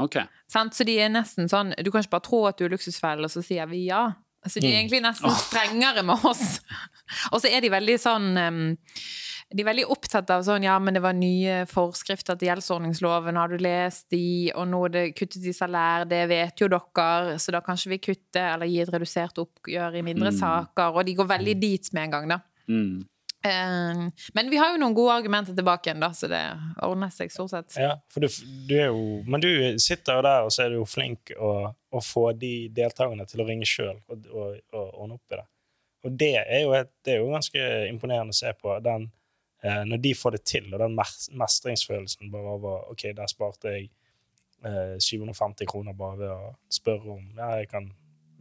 Ok. 0.00 0.22
Så 0.50 0.86
de 0.86 0.96
er 0.98 1.10
nesten 1.12 1.46
sånn 1.46 1.70
Du 1.86 1.92
kan 1.92 2.02
ikke 2.02 2.16
bare 2.16 2.26
tro 2.26 2.40
at 2.48 2.58
du 2.58 2.64
er 2.66 2.72
luksusfellen, 2.72 3.26
og 3.26 3.30
så 3.30 3.44
sier 3.44 3.68
vi 3.70 3.84
ja. 3.86 4.08
Så 4.44 4.60
de 4.60 4.68
er 4.68 4.80
egentlig 4.82 5.00
nesten 5.04 5.32
strengere 5.40 6.02
med 6.04 6.24
oss. 6.28 6.58
og 7.32 7.40
så 7.40 7.48
er 7.48 7.64
de 7.64 7.70
veldig 7.72 7.94
sånn 8.00 8.26
em, 8.36 8.58
De 9.54 9.62
er 9.62 9.68
veldig 9.68 9.86
opptatt 9.94 10.30
av 10.34 10.42
sånn 10.46 10.66
Ja, 10.66 10.74
men 10.82 10.96
det 10.96 11.02
var 11.04 11.14
nye 11.14 11.62
forskrifter 11.70 12.38
til 12.38 12.50
gjeldsordningsloven, 12.50 13.38
har 13.38 13.52
du 13.52 13.62
lest 13.62 14.08
de? 14.10 14.50
Og 14.58 14.66
nå 14.70 14.80
er 14.88 14.94
det 14.96 15.04
kuttet 15.18 15.46
i 15.46 15.54
salær, 15.54 16.08
det 16.10 16.24
vet 16.30 16.58
jo 16.58 16.68
dere, 16.72 17.38
så 17.38 17.54
da 17.54 17.62
kan 17.62 17.78
ikke 17.78 17.94
vi 17.94 18.02
kutte 18.10 18.42
eller 18.42 18.70
gi 18.70 18.80
et 18.82 18.92
redusert 18.94 19.38
oppgjør 19.44 20.00
i 20.00 20.04
mindre 20.06 20.34
saker. 20.34 20.98
Og 20.98 21.06
de 21.06 21.14
går 21.20 21.30
veldig 21.36 21.58
dit 21.62 21.92
med 21.94 22.08
en 22.08 22.16
gang, 22.16 22.30
da. 22.34 22.40
Mm. 22.66 23.04
Eh, 23.44 24.02
men 24.34 24.50
vi 24.50 24.56
har 24.56 24.72
jo 24.72 24.80
noen 24.80 24.96
gode 24.96 25.14
argumenter 25.20 25.54
tilbake 25.56 25.90
igjen, 25.90 26.00
da, 26.00 26.10
så 26.16 26.30
det 26.32 26.42
ordner 26.82 27.10
seg 27.12 27.32
stort 27.32 27.52
sett. 27.52 27.74
Ja, 27.76 27.94
for 28.12 28.24
du, 28.24 28.30
du 28.68 28.74
er 28.78 28.88
jo, 28.88 29.18
men 29.28 29.44
du 29.44 29.50
sitter 29.82 30.18
jo 30.18 30.24
der, 30.24 30.46
og 30.46 30.54
så 30.54 30.64
er 30.64 30.72
du 30.72 30.80
jo 30.80 30.86
flink 30.88 31.34
å, 31.36 31.56
å 31.70 32.04
få 32.04 32.30
de 32.40 32.54
deltakerne 32.74 33.26
til 33.28 33.44
å 33.44 33.48
ringe 33.48 33.68
sjøl 33.68 33.98
og, 34.08 34.30
og, 34.32 34.62
og 34.72 34.86
ordne 34.88 35.18
opp 35.18 35.36
i 35.36 35.38
det. 35.38 35.44
Og 36.04 36.16
det 36.20 36.32
er 36.40 36.64
jo, 36.64 36.72
et, 36.76 36.90
det 37.04 37.14
er 37.14 37.22
jo 37.22 37.32
ganske 37.32 37.68
imponerende 37.88 38.32
å 38.32 38.38
se 38.38 38.50
på 38.60 38.78
den, 38.84 39.06
når 39.88 40.00
de 40.04 40.14
får 40.18 40.36
det 40.36 40.42
til, 40.44 40.66
og 40.74 40.80
den 40.82 40.96
mestringsfølelsen 41.40 42.32
bare 42.32 42.56
over 42.58 42.90
OK, 42.92 43.06
der 43.16 43.30
sparte 43.30 43.72
jeg 43.72 43.90
eh, 44.64 44.96
750 45.00 45.68
kroner 45.70 45.96
bare 45.96 46.18
ved 46.20 46.32
å 46.34 46.54
spørre 46.72 47.16
om 47.16 47.28
ja, 47.38 47.54
jeg 47.62 47.70
kan 47.72 47.88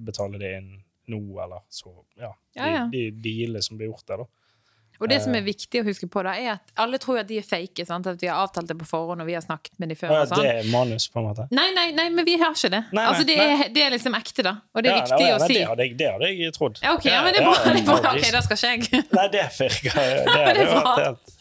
betale 0.04 0.42
det 0.42 0.56
inn 0.60 0.72
nå, 1.12 1.22
eller 1.44 1.64
så 1.72 1.94
Ja. 2.20 2.32
Ja, 2.56 2.68
ja. 2.70 2.84
De, 2.92 3.10
de 3.12 3.22
dealene 3.24 3.64
som 3.66 3.80
blir 3.80 3.92
gjort 3.92 4.08
der, 4.08 4.24
da. 4.24 4.43
Og 5.02 5.10
det 5.10 5.20
som 5.24 5.34
er 5.36 5.42
viktig 5.46 5.82
å 5.82 5.86
huske 5.88 6.08
på, 6.12 6.22
da, 6.26 6.36
er 6.40 6.52
at 6.56 6.74
alle 6.80 7.00
tror 7.02 7.20
at 7.24 7.28
de 7.30 7.40
er 7.42 7.48
fake. 7.48 7.86
Sant? 7.88 8.08
At 8.08 8.22
vi 8.22 8.30
har 8.30 8.44
avtalt 8.44 8.70
det 8.70 8.78
på 8.80 8.88
forhånd, 8.88 9.24
og 9.24 9.28
vi 9.28 9.36
har 9.38 9.44
snakket 9.44 9.74
med 9.82 9.92
de 9.94 9.98
før. 10.00 10.14
Ja, 10.14 10.22
Og 10.22 10.30
det 10.30 10.38
sånn. 10.38 10.50
er 10.52 10.70
manus, 10.72 11.08
på 11.12 11.20
en 11.22 11.28
måte. 11.30 11.48
Nei, 11.52 11.70
nei, 11.76 11.88
nei, 11.98 12.08
men 12.14 12.28
vi 12.28 12.38
har 12.42 12.54
ikke 12.56 12.72
det. 12.72 12.84
Nei, 12.92 13.00
nei, 13.02 13.06
altså, 13.12 13.28
det, 13.28 13.38
nei. 13.40 13.50
er, 13.66 13.74
det 13.76 13.86
er 13.88 13.94
liksom 13.96 14.18
ekte, 14.20 14.46
da. 14.48 14.56
Og 14.74 14.86
det 14.86 14.92
er 14.92 14.96
Ja, 14.96 15.04
viktig 15.04 15.28
ja, 15.28 15.36
å 15.36 15.42
nei, 15.44 15.50
si. 15.50 15.58
Det 15.60 15.68
hadde, 15.72 15.88
jeg, 15.90 15.98
det 16.00 16.12
hadde 16.14 16.32
jeg 16.32 16.56
trodd. 16.58 16.80
Ja, 16.84 16.96
ok, 16.96 17.06
ja, 17.10 17.22
men 17.26 17.36
det 17.36 17.42
er 17.42 17.50
bra. 17.50 17.56
Ja, 17.60 17.74
Det 17.74 17.82
er 17.82 17.90
bra. 17.90 18.14
Ok, 18.14 18.28
da 18.38 18.44
skal 18.48 18.62
ikke 18.62 18.74
jeg. 18.74 19.06
Nei, 19.20 19.28
det 19.34 19.46
virker 19.60 20.00
Det 20.00 20.44
det 20.58 20.68
er 20.68 20.74
bra. 20.74 20.84
vært 20.84 21.06
helt 21.08 21.34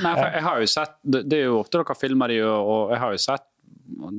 nei, 0.00 0.12
for 0.14 0.26
jeg 0.30 0.42
har 0.46 0.60
jo 0.62 0.68
sett, 0.70 0.94
det, 1.04 1.24
er 1.36 1.44
jo 1.48 1.58
ofte 1.60 1.80
dere 1.80 1.96
filmer 1.98 2.32
de, 2.32 2.38
og 2.46 2.92
jeg 2.94 3.00
har 3.02 3.16
jo 3.16 3.22
sett 3.22 3.46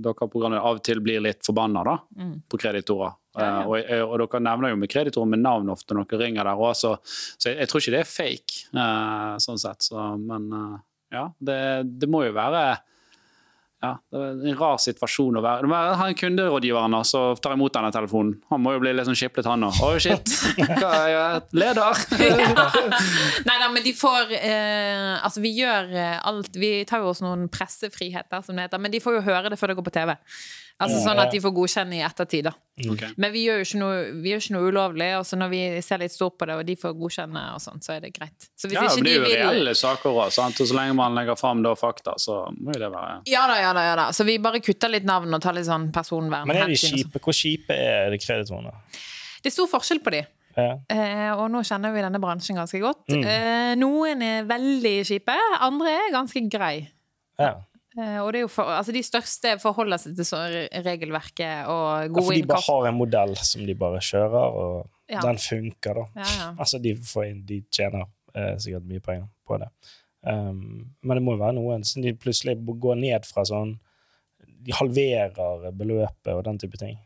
dere 0.01 0.27
programmet 0.29 0.60
av 0.62 0.77
og 0.79 0.84
til 0.86 0.99
blir 1.03 1.21
litt 1.23 1.43
forbanna 1.45 1.84
da, 1.88 1.97
Mm. 2.17 2.36
på 2.49 2.60
kreditorer. 2.62 3.13
Ja, 3.38 3.45
ja. 3.63 3.77
Eh, 3.79 4.01
og, 4.03 4.12
og 4.12 4.19
dere 4.25 4.41
nevner 4.43 4.73
jo 4.73 4.79
med 4.81 4.91
kreditorer 4.91 5.29
med 5.31 5.39
navn 5.39 5.69
ofte 5.71 5.95
når 5.95 6.07
dere 6.10 6.25
ringer 6.25 6.43
der 6.43 6.60
òg, 6.60 6.73
så, 6.75 6.97
så 7.05 7.49
jeg, 7.49 7.57
jeg 7.63 7.71
tror 7.71 7.81
ikke 7.84 7.95
det 7.97 8.03
er 8.03 8.12
fake, 8.13 8.62
Uh, 8.75 9.36
sånn 9.39 9.60
sett. 9.60 9.84
Så, 9.88 10.03
men 10.19 10.47
uh, 10.51 10.79
ja, 11.12 11.25
det, 11.39 11.60
det 11.99 12.10
må 12.12 12.23
jo 12.25 12.34
være 12.36 12.79
ja, 13.82 13.96
det 14.13 14.20
er 14.22 14.41
en 14.52 14.58
rar 14.60 14.78
situasjon 14.78 15.39
å 15.39 15.41
være. 15.41 15.63
Det 15.65 15.70
må 15.72 15.74
være- 15.76 15.96
Ha 16.02 16.08
en 16.12 16.17
kunderådgiver 16.20 16.84
Anna, 16.86 17.00
som 17.08 17.36
tar 17.41 17.56
imot 17.58 17.74
denne 17.74 17.89
telefonen. 17.91 18.36
Han 18.52 18.62
må 18.62 18.74
jo 18.76 18.80
bli 18.84 18.94
litt 18.94 19.08
sånn 19.10 19.17
skiplet, 19.17 19.46
han 19.50 19.63
òg. 19.65 19.80
Oi, 19.88 19.98
shit! 20.04 20.34
Hva 20.60 20.91
er 21.02 21.10
jeg? 21.15 21.41
Leder! 21.58 22.04
Nei 23.48 23.58
da, 23.58 23.70
men 23.74 23.84
de 23.86 23.94
får 23.98 24.32
eh, 24.38 25.17
Altså, 25.24 25.41
vi 25.44 25.54
gjør 25.58 25.91
eh, 25.98 26.17
alt 26.30 26.56
Vi 26.62 26.72
tar 26.89 27.02
jo 27.04 27.12
oss 27.13 27.22
noen 27.26 27.48
pressefriheter, 27.52 28.44
som 28.46 28.56
det 28.58 28.67
heter, 28.70 28.82
men 28.82 28.94
de 28.94 29.02
får 29.04 29.17
jo 29.20 29.26
høre 29.28 29.50
det 29.52 29.60
før 29.60 29.74
det 29.74 29.80
går 29.82 29.88
på 29.89 29.96
TV. 29.98 30.15
Altså 30.82 31.00
Sånn 31.04 31.20
at 31.22 31.32
de 31.34 31.39
får 31.44 31.54
godkjenne 31.56 31.98
i 32.00 32.02
ettertid, 32.06 32.48
da. 32.50 32.54
Okay. 32.82 33.12
Men 33.22 33.34
vi 33.34 33.44
gjør 33.46 33.60
jo 33.62 33.65
ikke 33.67 33.80
noe, 33.82 33.98
vi 34.24 34.32
gjør 34.32 34.41
ikke 34.41 34.56
noe 34.56 34.70
ulovlig, 34.72 35.10
og 35.20 35.26
så 35.30 35.38
når 35.38 35.52
vi 35.52 35.60
ser 35.86 36.02
litt 36.02 36.13
stort 36.13 36.38
på 36.41 36.48
det, 36.50 36.56
og 36.58 36.65
de 36.65 36.76
får 36.82 36.96
godkjenne 36.98 37.44
og 37.54 37.62
sånn, 37.62 37.84
så 37.86 37.94
er 37.96 38.02
det 38.06 38.12
greit. 38.15 38.50
Så 38.58 38.70
hvis 38.70 38.80
Ja, 38.80 38.88
det 38.89 39.04
blir 39.04 39.12
de 39.12 39.20
jo 39.20 39.28
vil 39.28 39.38
reelle 39.38 39.76
saker 39.78 40.10
òg, 40.10 40.22
og 40.32 40.34
så 40.58 40.78
lenge 40.78 40.98
man 40.98 41.17
legger 41.20 41.38
fram 41.39 41.62
da 41.65 41.76
fakta, 41.78 42.17
så 42.22 42.41
må 42.58 42.74
jo 42.74 42.82
det 42.82 42.91
være 42.96 43.22
Ja 43.30 43.46
da, 43.52 43.60
ja 43.62 43.72
da, 43.78 43.86
ja 43.91 43.96
da. 44.02 44.10
Så 44.15 44.26
vi 44.28 44.39
bare 44.41 44.63
kutter 44.63 44.89
litt 44.94 45.06
navn 45.08 45.34
og 45.38 45.41
tar 45.44 45.58
litt 45.58 45.70
sånn 45.70 45.91
personvern. 45.94 46.50
Men 46.50 46.63
er 46.63 46.74
de 46.74 46.80
sånn. 46.82 46.98
kjipe? 46.98 47.22
Hvor 47.22 47.38
kjipe 47.38 47.78
er 47.78 48.10
de 48.13 48.22
kreditorene? 48.22 48.74
Det 49.41 49.52
er 49.52 49.58
stor 49.58 49.70
forskjell 49.70 50.02
på 50.02 50.13
de. 50.17 50.26
Ja. 50.58 50.72
Eh, 50.91 51.32
og 51.38 51.46
nå 51.54 51.62
kjenner 51.67 51.94
vi 51.96 52.04
denne 52.04 52.20
bransjen 52.22 52.58
ganske 52.60 52.82
godt. 52.84 53.06
Mm. 53.12 53.24
Eh, 53.24 53.74
noen 53.80 54.24
er 54.26 54.48
veldig 54.50 54.96
kjipe, 55.08 55.36
andre 55.62 55.94
er 56.00 56.15
ganske 56.17 56.48
grei. 56.52 56.78
ja. 57.39 57.60
Eh, 57.97 58.17
og 58.23 58.30
det 58.32 58.39
er 58.39 58.45
jo 58.45 58.51
for, 58.51 58.69
altså 58.71 58.93
de 58.95 59.01
største 59.04 59.58
forholder 59.60 59.99
seg 59.99 60.15
til 60.15 60.84
regelverket 60.86 61.67
og 61.67 62.13
gode 62.15 62.21
Ja, 62.21 62.27
For 62.30 62.38
de 62.38 62.45
bare 62.54 62.63
har 62.69 62.88
en 62.88 62.99
modell 62.99 63.34
som 63.43 63.65
de 63.67 63.75
bare 63.75 63.99
kjører, 63.99 64.60
og 64.63 64.89
Ja. 65.12 65.19
den 65.25 65.38
funker, 65.43 65.93
da. 65.99 66.06
Ja, 66.21 66.27
ja. 66.39 66.49
Altså, 66.58 66.80
de, 66.80 66.95
får 66.95 67.25
inn, 67.27 67.41
de 67.45 67.62
tjener 67.71 68.06
eh, 68.36 68.56
sikkert 68.63 68.88
mye 68.88 69.04
penger 69.04 69.27
på 69.47 69.58
det. 69.60 69.67
Um, 70.23 70.93
men 71.01 71.17
det 71.17 71.23
må 71.25 71.34
jo 71.34 71.41
være 71.41 71.58
noen 71.58 71.84
som 71.84 72.04
de 72.06 72.13
plutselig 72.13 72.54
går 72.62 72.95
ned 73.01 73.25
fra 73.25 73.41
sånn 73.41 73.71
De 74.62 74.71
halverer 74.77 75.71
beløpet 75.73 76.30
og 76.36 76.43
den 76.45 76.60
type 76.62 76.77
ting. 76.77 76.99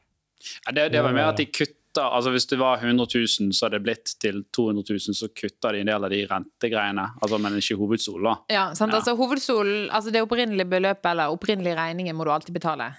Ja, 0.68 0.74
det, 0.76 0.90
det 0.92 1.02
var 1.02 1.14
mer 1.16 1.30
at 1.32 1.40
de 1.40 1.46
kutter 1.48 1.80
altså 2.04 2.32
Hvis 2.34 2.48
det 2.52 2.60
var 2.60 2.78
100 2.78 3.08
000, 3.16 3.54
så 3.54 3.66
hadde 3.66 3.80
det 3.80 3.86
blitt 3.86 4.14
til 4.22 4.44
200 4.54 4.84
000, 4.90 5.16
så 5.18 5.30
kutter 5.32 5.76
de 5.76 5.84
en 5.84 5.92
del 5.92 6.08
av 6.08 6.14
de 6.14 6.22
rentegreiene. 6.30 7.08
Altså, 7.22 7.40
men 7.42 7.58
ikke 7.60 7.78
hovedstol, 7.80 8.22
da. 8.26 8.36
Ja, 8.52 8.66
sant? 8.76 8.94
Ja. 8.94 9.02
Altså, 9.02 9.16
hovedstolen, 9.20 9.90
altså 9.90 10.14
det 10.14 10.24
opprinnelige 10.26 10.70
beløpet 10.70 11.12
eller 11.12 11.34
opprinnelige 11.34 11.78
regningen 11.80 12.16
må 12.16 12.28
du 12.28 12.34
alltid 12.36 12.56
betale. 12.56 12.92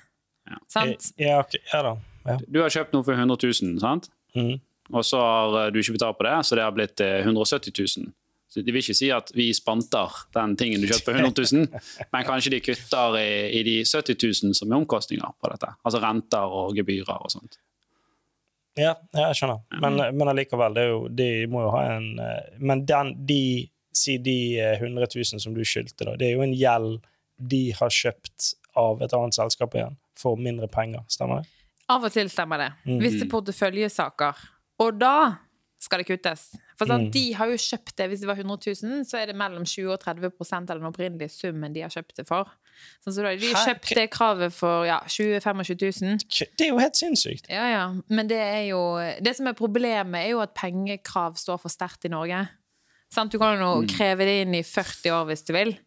Ja. 0.46 0.60
Sant? 0.72 1.10
Ja, 1.20 1.40
okay. 1.40 1.62
ja 1.72 1.82
da. 1.82 1.96
Ja. 2.26 2.38
Du 2.48 2.60
har 2.62 2.72
kjøpt 2.72 2.94
noe 2.94 3.06
for 3.06 3.14
100 3.14 3.38
000, 3.62 3.80
sant? 3.82 4.10
Mm. 4.36 4.58
og 4.92 5.04
så 5.08 5.16
har 5.16 5.54
eh, 5.62 5.70
du 5.72 5.78
ikke 5.80 5.94
betalt 5.94 6.18
på 6.18 6.26
det, 6.26 6.34
så 6.44 6.56
det 6.58 6.64
har 6.66 6.74
blitt 6.76 7.00
eh, 7.00 7.22
170 7.24 7.72
000. 8.02 8.10
Så 8.52 8.62
De 8.62 8.72
vil 8.72 8.82
ikke 8.82 8.94
si 8.96 9.08
at 9.12 9.30
vi 9.34 9.48
spanter 9.56 10.12
den 10.36 10.54
tingen 10.60 10.82
du 10.82 10.86
kjøpte 10.90 11.10
for 11.10 11.18
100 11.18 11.46
000, 11.52 11.80
men 12.12 12.26
kanskje 12.28 12.52
de 12.54 12.60
kutter 12.64 13.18
i, 13.20 13.30
i 13.58 13.62
de 13.66 13.76
70 13.82 14.16
000 14.44 14.58
som 14.58 14.70
er 14.70 14.78
omkostninger 14.78 15.34
på 15.40 15.50
dette. 15.52 15.72
Altså 15.82 16.02
renter 16.04 16.56
og 16.60 16.76
gebyrer 16.78 17.16
og 17.16 17.32
sånt. 17.32 17.58
Ja, 18.76 18.92
ja, 19.16 19.28
jeg 19.30 19.38
skjønner. 19.38 19.62
Men, 19.80 19.96
men 20.16 20.30
allikevel, 20.30 20.76
det 20.76 20.84
jo, 20.90 20.98
de 21.08 21.30
må 21.48 21.64
jo 21.64 21.72
ha 21.72 21.82
en 21.94 22.10
eh, 22.20 22.58
Men 22.60 22.84
den, 22.88 23.14
de, 23.28 23.40
si 23.96 24.18
de 24.20 24.38
eh, 24.60 24.76
100 24.76 25.08
000 25.14 25.40
som 25.42 25.56
du 25.56 25.62
skyldte, 25.64 26.04
da, 26.04 26.16
det 26.20 26.28
er 26.28 26.36
jo 26.36 26.44
en 26.44 26.54
gjeld 26.56 26.98
de 27.36 27.62
har 27.76 27.92
kjøpt 27.92 28.52
av 28.76 29.00
et 29.04 29.14
annet 29.16 29.36
selskap 29.36 29.74
igjen 29.76 29.96
for 30.16 30.40
mindre 30.40 30.68
penger, 30.72 31.04
stemmer 31.12 31.42
det? 31.42 31.52
Av 31.92 32.04
og 32.04 32.12
til 32.12 32.28
stemmer 32.32 32.60
det. 32.60 32.70
Mhm. 32.84 33.00
Hvis 33.00 33.18
det 33.18 33.26
er 33.26 33.32
porteføljesaker. 33.32 34.44
Og 34.84 35.00
da 35.00 35.16
skal 35.78 35.98
det 36.00 36.06
kuttes. 36.08 36.56
For 36.78 36.86
sånn, 36.88 37.06
Mm. 37.06 37.10
de 37.12 37.32
har 37.32 37.46
jo 37.48 37.56
kjøpt 37.56 37.94
det, 37.96 38.08
hvis 38.10 38.20
det 38.20 38.28
var 38.28 38.36
100 38.36 38.56
000, 38.82 39.04
så 39.04 39.18
er 39.20 39.26
det 39.26 39.36
mellom 39.36 39.64
20 39.64 39.92
og 39.92 40.00
30 40.00 40.70
av 40.70 40.78
den 40.80 40.86
opprinnelige 40.88 41.30
summen 41.30 41.72
de 41.72 41.80
har 41.82 41.90
kjøpt 41.90 42.16
det 42.16 42.26
for. 42.26 42.44
Sånn, 43.04 43.12
så 43.14 43.22
da 43.22 43.34
de 43.36 43.52
kjøpt 43.52 43.94
det 43.94 44.10
kravet 44.10 44.52
for 44.52 44.84
ja, 44.84 45.00
20 45.06 45.40
000-25 45.40 46.02
000. 46.02 46.50
Det 46.58 46.66
er 46.66 46.70
jo 46.72 46.78
helt 46.78 46.96
sinnssykt. 46.96 47.48
Ja, 47.48 47.66
ja. 47.70 47.94
Men 48.08 48.26
det 48.28 48.36
er 48.40 48.68
jo 48.70 48.82
Det 49.22 49.36
som 49.36 49.46
er 49.46 49.52
problemet, 49.54 50.24
er 50.24 50.30
jo 50.30 50.40
at 50.40 50.54
pengekrav 50.54 51.36
står 51.36 51.58
for 51.60 51.68
sterkt 51.68 52.04
i 52.04 52.08
Norge. 52.08 52.48
Sant? 53.12 53.30
Du 53.32 53.38
kan 53.38 53.58
jo 53.58 53.82
Mm. 53.82 53.88
kreve 53.88 54.18
det 54.18 54.46
inn 54.46 54.54
i 54.54 54.62
40 54.62 55.10
år 55.12 55.26
hvis 55.26 55.44
du 55.46 55.52
vil. 55.52 55.78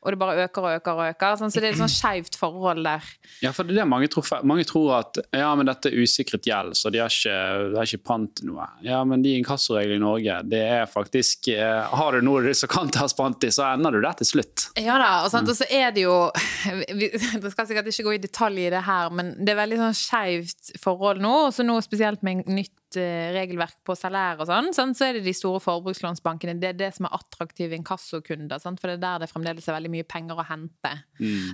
Og 0.00 0.14
det 0.14 0.18
bare 0.20 0.46
øker 0.46 0.64
og 0.64 0.76
øker 0.78 0.96
og 0.96 1.08
øker. 1.12 1.36
Sånn, 1.36 1.52
Så 1.52 1.60
det 1.60 1.70
er 1.70 1.74
et 1.74 1.80
sånn 1.82 1.92
skeivt 1.92 2.38
forhold 2.40 2.80
der. 2.86 3.04
Ja, 3.44 3.52
for 3.52 3.68
det 3.68 3.74
er 3.74 3.82
det 3.82 3.88
mange 3.90 4.08
tror, 4.12 4.24
mange 4.48 4.64
tror 4.68 4.94
at 5.00 5.20
ja, 5.36 5.50
men 5.58 5.68
dette 5.68 5.90
er 5.90 5.98
usikret 6.00 6.48
gjeld, 6.48 6.76
så 6.78 6.92
de 6.92 7.02
har 7.02 7.12
ikke, 7.12 7.36
de 7.74 7.76
har 7.76 7.90
ikke 7.90 8.08
pant 8.08 8.40
i 8.40 8.48
noe. 8.48 8.68
Ja, 8.86 9.02
men 9.04 9.24
de 9.24 9.34
inkassoreglene 9.36 10.00
i 10.00 10.04
Norge, 10.04 10.38
det 10.48 10.62
er 10.64 10.88
faktisk 10.88 11.50
eh, 11.52 11.92
Har 12.00 12.16
du 12.16 12.24
noe 12.24 12.54
som 12.56 12.70
kan 12.72 12.88
tas 12.92 13.14
pant 13.16 13.44
i, 13.44 13.52
så 13.52 13.66
ender 13.74 13.92
du 13.92 14.00
der 14.00 14.16
til 14.20 14.30
slutt. 14.32 14.70
Ja 14.80 14.96
da, 15.00 15.10
og, 15.26 15.30
sant? 15.34 15.50
og 15.52 15.58
så 15.58 15.68
er 15.68 15.92
det 15.92 16.06
jo 16.06 16.16
vi, 16.98 17.10
Det 17.42 17.52
skal 17.52 17.68
sikkert 17.68 17.92
ikke 17.92 18.08
gå 18.08 18.16
i 18.16 18.24
detalj 18.24 18.66
i 18.66 18.72
det 18.72 18.84
her, 18.88 19.12
men 19.12 19.34
det 19.38 19.52
er 19.52 19.62
veldig 19.62 19.82
sånn 19.84 19.98
skeivt 20.00 20.74
forhold 20.80 21.20
nå. 21.20 21.34
Og 21.48 21.54
så 21.56 21.66
nå 21.66 21.76
spesielt 21.84 22.24
med 22.26 22.48
nytt 22.48 22.72
regelverk 22.96 23.76
på 23.86 23.94
salær 23.98 24.40
og 24.40 24.48
sånn, 24.50 24.72
sånn, 24.76 24.94
så 24.96 25.06
er 25.06 25.18
det 25.18 25.24
de 25.26 25.34
store 25.36 25.60
forbrukslånsbankene. 25.62 26.56
Det 26.60 26.72
er 26.72 26.78
det 26.78 26.90
som 26.96 27.06
er 27.08 27.16
attraktive 27.18 27.76
inkassokunder, 27.78 28.58
sant? 28.62 28.80
for 28.80 28.90
det 28.90 28.98
er 28.98 29.04
der 29.04 29.24
det 29.24 29.30
fremdeles 29.30 29.68
er 29.68 29.76
veldig 29.78 29.92
mye 29.94 30.08
penger 30.08 30.40
å 30.40 30.46
hente. 30.48 30.94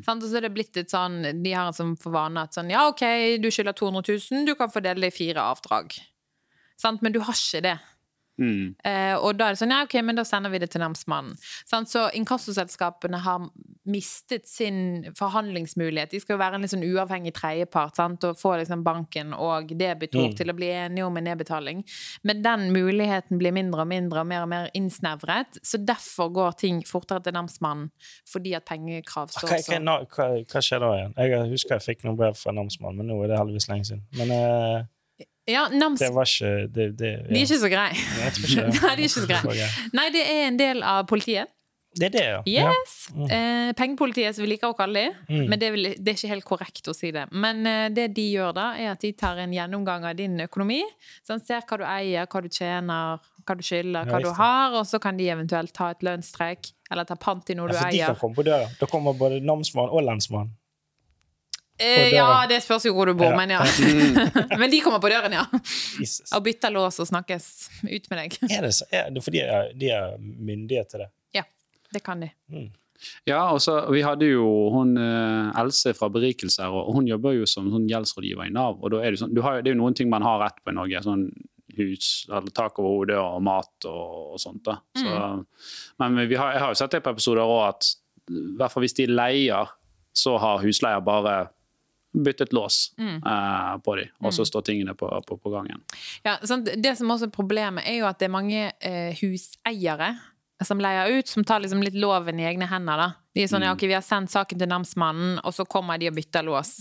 Sant? 0.07 0.23
Og 0.23 0.29
så 0.29 0.41
er 0.41 0.47
det 0.47 0.55
blitt 0.55 0.77
et 0.81 0.93
sånn 0.93 1.19
De 1.43 1.53
har 1.53 1.73
som 1.77 1.95
for 2.01 2.15
vane 2.15 2.47
at 2.47 2.57
sånn 2.57 2.71
Ja, 2.73 2.87
OK, 2.91 3.05
du 3.43 3.51
skylder 3.51 3.77
200 3.77 4.17
000, 4.31 4.47
du 4.49 4.55
kan 4.59 4.73
fordele 4.73 5.07
det 5.07 5.13
i 5.13 5.19
fire 5.19 5.45
avdrag. 5.53 5.97
Sant? 6.81 7.03
Men 7.03 7.15
du 7.15 7.21
har 7.25 7.37
ikke 7.37 7.65
det. 7.65 7.77
Mm. 8.39 8.75
Eh, 8.85 9.15
og 9.17 9.39
da 9.39 9.49
er 9.49 9.55
det 9.57 9.61
sånn, 9.63 9.73
ja 9.73 9.83
ok, 9.87 9.95
men 10.05 10.19
da 10.19 10.25
sender 10.29 10.53
vi 10.53 10.59
det 10.61 10.71
til 10.75 10.83
namsmannen. 10.83 11.37
Så 11.87 12.03
inkassoselskapene 12.17 13.21
har 13.25 13.47
mistet 13.87 14.49
sin 14.49 15.07
forhandlingsmulighet. 15.19 16.11
De 16.11 16.21
skal 16.21 16.35
jo 16.37 16.41
være 16.43 16.59
en 16.59 16.69
sånn 16.69 16.85
uavhengig 16.85 17.33
tredjepart 17.37 17.97
sant? 17.97 18.25
og 18.27 18.39
få 18.39 18.57
liksom 18.61 18.83
banken 18.85 19.33
og 19.35 19.69
debitor 19.79 20.27
Mm. 20.27 20.37
til 20.37 20.51
å 20.51 20.57
bli 20.57 20.67
enige 20.73 21.07
om 21.07 21.17
en 21.17 21.25
nedbetaling. 21.25 21.85
Men 22.25 22.43
den 22.43 22.73
muligheten 22.73 23.39
blir 23.39 23.53
mindre 23.53 23.81
og 23.83 23.89
mindre 23.89 24.21
og 24.21 24.27
mer 24.27 24.43
og 24.43 24.49
mer 24.49 24.71
innsnevret. 24.75 25.59
Så 25.63 25.79
derfor 25.85 26.33
går 26.33 26.57
ting 26.57 26.83
fortere 26.87 27.23
til 27.23 27.33
namsmannen, 27.33 27.91
fordi 28.27 28.55
at 28.57 28.65
pengekrav 28.65 29.29
står 29.31 29.49
okay, 29.49 29.61
okay, 29.61 29.79
hva, 29.79 30.07
hva, 30.17 30.45
hva 30.45 30.61
skjer 30.63 30.81
da 30.81 30.93
igjen? 30.97 31.15
Jeg 31.17 31.51
husker 31.51 31.77
jeg 31.77 31.87
fikk 31.97 32.05
noen 32.05 32.17
brev 32.17 32.35
fra 32.37 32.53
namsmannen, 32.53 32.97
men 32.97 33.07
nå 33.07 33.23
er 33.25 33.29
det 33.29 33.39
heldigvis 33.39 33.69
lenge 33.69 33.85
siden. 33.85 34.03
Men 34.17 34.31
eh, 34.31 34.85
Ja, 35.47 35.69
nams... 35.71 36.01
det 36.03 36.11
var 36.15 36.27
ikke 36.27 36.67
det, 36.75 36.87
det, 36.99 37.13
ja. 37.13 37.27
De 37.29 37.37
er 37.39 37.45
ikke 37.45 37.61
så 37.61 37.71
greie. 37.71 38.07
Nei, 38.19 38.31
de 38.35 38.89
er 38.91 39.05
ikke 39.05 39.13
så 39.15 39.29
greie. 39.31 39.69
Nei, 39.95 40.07
det 40.15 40.25
er 40.27 40.49
en 40.49 40.59
del 40.59 40.83
av 40.83 41.05
politiet. 41.11 41.53
Det 41.97 42.11
er 42.11 42.13
det, 42.13 42.25
ja. 42.29 42.41
Yes! 42.69 42.97
Eh, 43.33 43.71
pengepolitiet, 43.77 44.37
som 44.37 44.45
vi 44.45 44.51
liker 44.51 44.75
å 44.75 44.77
kalle 44.77 45.07
dem. 45.07 45.15
Mm. 45.31 45.45
Men 45.49 45.61
det 45.61 45.69
er, 45.69 45.73
vel, 45.73 45.89
det 45.97 46.13
er 46.13 46.19
ikke 46.19 46.33
helt 46.35 46.47
korrekt 46.49 46.91
å 46.93 46.95
si 46.97 47.09
det. 47.15 47.25
Men 47.33 47.63
eh, 47.69 47.87
det 47.95 48.11
de 48.19 48.27
gjør 48.35 48.53
da, 48.57 48.67
er 48.77 48.91
at 48.93 49.01
de 49.01 49.15
tar 49.17 49.41
en 49.41 49.55
gjennomgang 49.55 50.05
av 50.05 50.19
din 50.19 50.37
økonomi. 50.45 50.83
Så 51.25 51.37
han 51.37 51.45
ser 51.47 51.65
hva 51.65 51.81
du 51.81 51.87
eier, 51.89 52.29
hva 52.29 52.43
du 52.45 52.51
tjener, 52.53 53.25
hva 53.47 53.57
du 53.57 53.65
skylder, 53.65 54.03
Ja, 54.03 54.13
hva 54.13 54.21
du 54.21 54.29
har, 54.37 54.77
og 54.77 54.85
så 54.91 55.01
kan 55.01 55.17
de 55.17 55.31
eventuelt 55.33 55.73
ta 55.77 55.95
et 55.95 56.05
lønnstrekk, 56.05 56.73
eller 56.91 57.09
ta 57.09 57.17
pant 57.21 57.49
i 57.49 57.57
noe 57.57 57.71
ja. 57.71 57.73
du 57.73 57.81
For 57.81 57.97
de 57.97 58.05
kan 58.05 58.21
komme 58.27 58.41
på 58.43 58.47
døra. 58.51 58.69
Da 58.77 58.91
kommer 58.91 59.17
både 59.17 59.41
namsmann 59.47 59.89
og 59.89 60.05
lensmann. 60.05 60.53
Eh, 61.79 62.15
ja, 62.15 62.47
det 62.49 62.63
spørs 62.65 62.87
jo 62.89 62.95
hvor 62.97 63.11
du 63.11 63.15
bor, 63.19 63.35
Ja. 63.35 63.37
men 63.37 63.51
ja. 63.53 63.61
men 64.61 64.71
de 64.73 64.79
kommer 64.81 65.01
på 65.03 65.11
døren, 65.13 65.33
ja. 65.37 65.43
Jesus. 66.01 66.33
Og 66.33 66.43
bytter 66.47 66.73
lås 66.73 66.97
og 67.03 67.09
snakkes 67.11 67.49
ut 67.85 68.09
med 68.11 68.19
deg. 68.23 68.39
Er 68.49 68.63
det, 68.65 68.73
så, 68.79 68.87
er 68.97 69.11
det 69.13 69.23
fordi 69.25 69.43
de 69.43 69.51
er, 69.59 69.73
de 69.77 69.91
er 69.93 70.15
myndighet 70.21 70.89
til 70.95 71.05
det? 71.05 71.11
Ja, 71.37 71.43
det 71.93 72.03
kan 72.07 72.25
de. 72.25 72.31
Ja, 73.29 73.43
og 73.53 73.61
så 73.61 73.75
Vi 73.93 74.01
hadde 74.01 74.25
jo 74.31 74.47
hun 74.73 74.95
eh, 74.97 75.61
Else 75.61 75.93
fra 75.99 76.09
Berikelse 76.09 76.63
her, 76.65 76.73
og 76.73 76.95
hun 76.97 77.07
jobber 77.11 77.35
jo 77.37 77.45
som 77.51 77.69
sånn 77.69 77.85
gjeldsrådgiver 77.91 78.49
i 78.49 78.55
Nav. 78.55 78.79
og 78.81 78.95
da 78.95 79.03
er 79.05 79.13
Det 79.13 79.21
sånn, 79.21 79.35
du 79.37 79.43
har, 79.45 79.61
det 79.61 79.69
er 79.71 79.77
jo 79.77 79.83
noen 79.83 79.95
ting 79.99 80.09
man 80.09 80.25
har 80.25 80.41
rett 80.41 80.63
på 80.65 80.73
i 80.73 80.79
Norge. 80.79 81.03
sånn 81.05 81.27
hus, 81.77 82.25
eller 82.33 82.49
tak 82.57 82.79
over 82.81 82.89
hodet 83.03 83.19
og 83.21 83.43
mat 83.45 83.85
og, 83.85 84.33
og 84.33 84.41
sånt. 84.41 84.63
da. 84.65 84.79
Så, 84.97 85.45
Men 86.01 86.17
vi 86.25 86.39
har, 86.41 86.55
jeg 86.57 86.63
har 86.63 86.73
jo 86.73 86.79
sett 86.81 86.95
det 86.97 87.03
på 87.05 87.13
episoder 87.13 87.45
òg 87.45 87.67
at 87.69 87.91
hvert 88.57 88.73
fall 88.73 88.87
hvis 88.87 88.97
de 88.97 89.07
leier, 89.13 89.69
så 90.17 90.39
har 90.41 90.63
husleier 90.65 91.05
bare 91.05 91.35
byttet 92.25 92.53
lås 92.57 92.95
eh, 92.99 93.75
på 93.85 93.97
dem, 93.99 94.09
og 94.25 94.35
så 94.35 94.47
står 94.49 94.65
tingene 94.71 94.95
på, 94.99 95.09
på, 95.29 95.37
på 95.37 95.53
gangen. 95.53 95.83
Ja? 96.25 96.39
Det 96.41 96.97
som 96.99 97.11
også 97.13 97.29
er 97.29 97.35
problemet, 97.35 97.85
er 97.87 98.01
jo 98.01 98.09
at 98.09 98.21
det 98.21 98.31
er 98.31 98.35
mange 98.37 98.71
eh, 98.81 99.13
huseiere 99.21 100.15
som 100.65 100.81
leier 100.81 101.19
ut, 101.19 101.29
som 101.29 101.45
tar 101.45 101.61
liksom 101.61 101.83
litt 101.85 101.97
loven 102.01 102.41
i 102.41 102.47
egne 102.49 102.69
hender. 102.71 102.97
da. 102.97 103.09
De 103.37 103.45
er 103.45 103.51
sånn 103.51 103.67
ja, 103.67 103.75
ok, 103.77 103.85
vi 103.91 103.97
har 103.97 104.05
sendt 104.05 104.33
saken 104.33 104.61
til 104.61 104.71
namsmannen, 104.71 105.41
og 105.45 105.53
så 105.53 105.67
kommer 105.69 106.01
de 106.01 106.09
og 106.09 106.17
bytter 106.17 106.47
lås. 106.47 106.73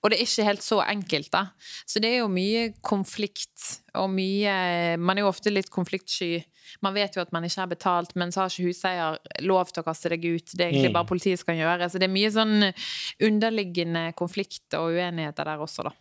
Og 0.00 0.12
det 0.12 0.20
er 0.20 0.28
ikke 0.28 0.46
helt 0.46 0.64
så 0.64 0.78
enkelt, 0.84 1.30
da. 1.34 1.42
Så 1.90 2.00
det 2.02 2.12
er 2.12 2.22
jo 2.22 2.30
mye 2.32 2.70
konflikt, 2.86 3.82
og 3.98 4.08
mye 4.14 4.96
Man 5.02 5.18
er 5.18 5.26
jo 5.26 5.32
ofte 5.32 5.52
litt 5.52 5.68
konfliktsky. 5.74 6.38
Man 6.82 6.94
vet 6.94 7.16
jo 7.16 7.22
at 7.22 7.32
man 7.32 7.44
ikke 7.44 7.60
har 7.62 7.70
betalt, 7.70 8.14
men 8.16 8.30
så 8.32 8.42
har 8.44 8.52
ikke 8.52 8.68
huseier 8.68 9.18
lov 9.46 9.72
til 9.72 9.82
å 9.82 9.86
kaste 9.86 10.08
deg 10.12 10.24
ut. 10.24 10.52
Det 10.54 10.64
er 10.64 10.70
egentlig 10.70 10.90
Mm. 10.90 10.98
bare 10.98 11.08
politiet 11.10 11.38
som 11.38 11.46
kan 11.46 11.56
gjøre. 11.58 11.90
Så 11.90 11.98
det 11.98 12.08
er 12.08 12.14
mye 12.14 12.30
sånn 12.30 12.72
underliggende 13.20 14.04
konflikt 14.16 14.74
og 14.78 14.92
uenigheter 14.94 15.44
der 15.44 15.58
også, 15.58 15.84
da. 15.90 15.92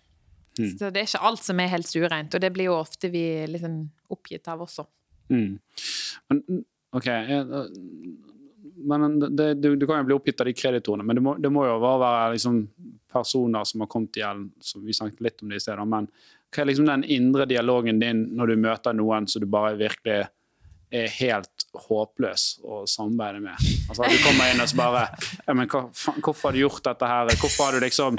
Så 0.60 0.90
det 0.92 1.00
er 1.00 1.08
ikke 1.08 1.24
alt 1.24 1.44
som 1.44 1.60
er 1.60 1.70
helt 1.72 1.88
stuereint, 1.88 2.34
og 2.36 2.42
det 2.42 2.52
blir 2.52 2.66
jo 2.66 2.74
ofte 2.76 3.10
vi 3.10 3.46
liksom 3.48 3.90
oppgitt 4.12 4.48
av 4.52 4.60
også. 4.66 4.86
Mm. 5.30 5.60
Men, 6.30 6.66
ok, 6.92 7.08
men 8.80 9.20
det, 9.36 9.54
du, 9.62 9.76
du 9.76 9.86
kan 9.88 10.02
jo 10.02 10.08
bli 10.10 10.16
oppgitt 10.18 10.42
av 10.42 10.50
de 10.50 10.54
kreditorene, 10.56 11.04
men 11.06 11.16
det 11.20 11.24
må, 11.24 11.36
det 11.40 11.52
må 11.52 11.66
jo 11.68 11.78
være 11.84 12.34
liksom, 12.36 12.60
personer 13.12 13.64
som 13.68 13.84
har 13.84 13.90
kommet 13.92 14.20
i 14.20 14.24
gjeld, 14.24 14.50
som 14.64 14.84
vi 14.86 14.96
snakket 14.96 15.24
litt 15.26 15.42
om 15.44 15.50
det 15.52 15.60
i 15.60 15.64
stedet. 15.64 15.88
Men 15.90 16.10
hva 16.50 16.64
er 16.64 16.70
liksom 16.70 16.90
den 16.90 17.04
indre 17.16 17.46
dialogen 17.50 18.00
din 18.02 18.26
når 18.38 18.54
du 18.54 18.62
møter 18.64 18.96
noen 18.98 19.28
som 19.30 19.44
du 19.44 19.48
bare 19.52 19.76
virkelig 19.80 20.28
er 20.92 21.08
helt 21.20 21.66
håpløs 21.88 22.46
å 22.66 22.84
samarbeide 22.90 23.42
med? 23.46 23.72
Altså, 23.90 24.04
du 24.10 24.20
kommer 24.26 24.52
inn 24.54 24.62
og 24.64 24.70
så 24.72 24.78
bare 24.80 25.08
ja, 25.46 25.54
men 25.56 25.68
hva, 25.70 25.86
faen, 25.94 26.22
Hvorfor 26.26 26.50
har 26.50 26.58
du 26.58 26.64
gjort 26.64 26.84
dette 26.90 27.10
her? 27.10 27.34
Hvorfor 27.40 27.70
har 27.70 27.78
du 27.78 27.86
liksom 27.86 28.18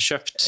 kjøpt 0.00 0.44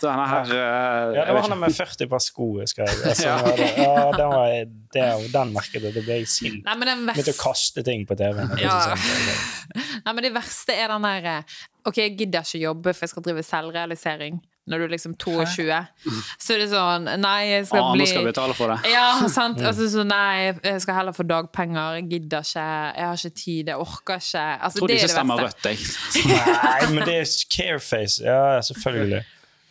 denne 0.00 0.26
her 0.30 0.50
uh, 0.50 1.14
Ja, 1.16 1.24
det 1.26 1.34
var 1.34 1.48
han 1.48 1.58
med 1.58 1.74
40 1.74 2.10
par 2.10 2.22
sko, 2.22 2.46
husker 2.60 2.84
jeg. 2.86 3.00
Altså, 3.10 3.26
Ja. 3.26 3.36
ja. 3.42 3.54
det, 3.58 3.68
ja, 3.78 4.04
den, 4.14 4.32
var, 4.34 4.54
det, 4.94 5.06
den 5.34 5.54
merket 5.56 5.80
jeg. 5.80 5.94
Da 5.96 6.04
ble 6.06 6.18
jeg 6.20 6.30
sint. 6.30 6.62
Begynte 6.64 7.34
å 7.34 7.40
kaste 7.40 7.84
ting 7.86 8.06
på 8.06 8.16
TV-en. 8.18 8.52
Det 8.54 8.62
Ja. 8.62 8.78
sant. 8.86 9.84
nei, 10.04 10.12
men 10.12 10.22
det 10.28 10.32
verste 10.34 10.76
er 10.78 10.94
den 10.94 11.08
der 11.08 11.30
eh, 11.32 11.56
OK, 11.88 11.98
jeg 12.00 12.14
gidder 12.18 12.46
ikke 12.46 12.62
jobbe, 12.62 12.94
for 12.94 13.06
jeg 13.06 13.12
skal 13.14 13.26
drive 13.26 13.42
selvrealisering. 13.46 14.38
Når 14.66 14.80
du 14.80 14.84
er 14.86 14.92
liksom 14.94 15.12
22. 15.20 15.64
Så 16.40 16.54
er 16.54 16.62
det 16.62 16.68
sånn 16.70 17.04
Nei, 17.20 17.40
jeg 17.50 17.66
skal 17.68 17.82
bli 17.82 17.84
andre 17.84 18.00
Nå 18.00 18.06
skal 18.08 18.28
betale 18.30 18.54
for 18.56 18.72
det. 18.72 18.92
Ja, 18.94 19.06
sant. 19.28 19.60
Altså, 19.60 19.90
så 19.92 20.04
nei, 20.08 20.54
jeg 20.64 20.80
skal 20.80 20.96
heller 20.96 21.12
få 21.16 21.26
dagpenger. 21.28 21.98
Jeg 21.98 22.06
gidder 22.14 22.46
ikke. 22.48 22.64
Jeg 22.96 23.08
har 23.10 23.20
ikke 23.20 23.40
tid. 23.42 23.72
Jeg 23.74 23.76
orker 23.84 24.22
ikke. 24.22 24.44
Altså, 24.56 24.78
Jeg 24.78 24.80
tror 24.80 24.88
det 24.88 24.94
de 24.94 25.00
er 25.00 25.04
ikke 25.04 25.14
stemmer 25.18 25.42
rødt, 25.44 25.68
jeg. 25.68 25.76
Nei, 26.64 26.94
men 26.94 27.04
det 27.08 27.16
er 27.20 27.34
careface. 27.58 28.24
Ja, 28.24 28.60
selvfølgelig. 28.70 29.20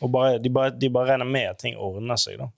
Og 0.03 0.11
bare, 0.13 0.37
de, 0.43 0.49
bare, 0.53 0.75
de 0.81 0.89
bare 0.93 1.13
regner 1.13 1.25
med 1.25 1.49
at 1.55 1.63
ting 1.63 1.77
ordner 1.79 2.19
seg, 2.19 2.37
da. 2.41 2.51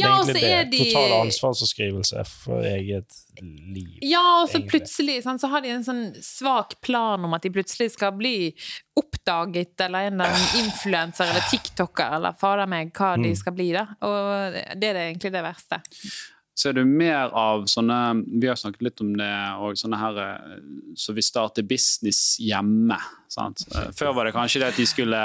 Det 0.00 0.08
er 0.08 0.24
egentlig 0.24 0.50
er 0.50 0.64
det. 0.64 0.70
de 0.70 0.84
Total 0.90 1.12
ansvarsforskrivelse 1.20 2.24
for 2.26 2.62
eget 2.64 3.16
liv. 3.42 3.98
Ja, 4.02 4.42
og 4.42 4.48
så 4.48 4.58
egentlig. 4.58 4.70
plutselig 4.72 5.22
sant, 5.24 5.40
så 5.40 5.48
har 5.52 5.60
de 5.64 5.68
en 5.74 5.84
sånn 5.86 6.02
svak 6.24 6.80
plan 6.84 7.24
om 7.24 7.34
at 7.34 7.42
de 7.42 7.50
plutselig 7.54 7.90
skal 7.94 8.12
bli 8.18 8.52
oppdaget, 9.00 9.80
eller 9.86 10.10
en 10.10 10.20
influenser 10.60 11.30
eller 11.30 11.46
tiktoker, 11.50 12.16
eller 12.18 12.32
fader 12.40 12.66
meg 12.66 12.92
hva 12.92 13.16
Mm. 13.16 13.22
de 13.28 13.34
skal 13.36 13.52
bli, 13.56 13.72
da. 13.72 13.86
Og 14.02 14.52
det 14.80 14.90
er 14.90 15.00
egentlig 15.06 15.32
det 15.32 15.42
verste. 15.42 15.80
Så 16.60 16.68
er 16.68 16.76
du 16.76 16.82
mer 16.84 17.30
av 17.36 17.62
sånne 17.70 17.96
Vi 18.42 18.48
har 18.50 18.58
snakket 18.60 18.84
litt 18.84 19.00
om 19.00 19.14
det, 19.16 19.30
og 19.62 19.78
sånne 19.80 20.00
her 20.00 20.18
eh, 20.20 20.56
Så 20.98 21.14
vi 21.16 21.24
starter 21.24 21.64
business 21.64 22.34
hjemme. 22.42 22.98
Sant? 23.32 23.64
Eh, 23.72 23.88
Før 23.96 24.12
var 24.18 24.28
det 24.28 24.34
kanskje 24.36 24.60
det 24.60 24.72
at 24.74 24.80
de 24.80 24.88
skulle 24.88 25.20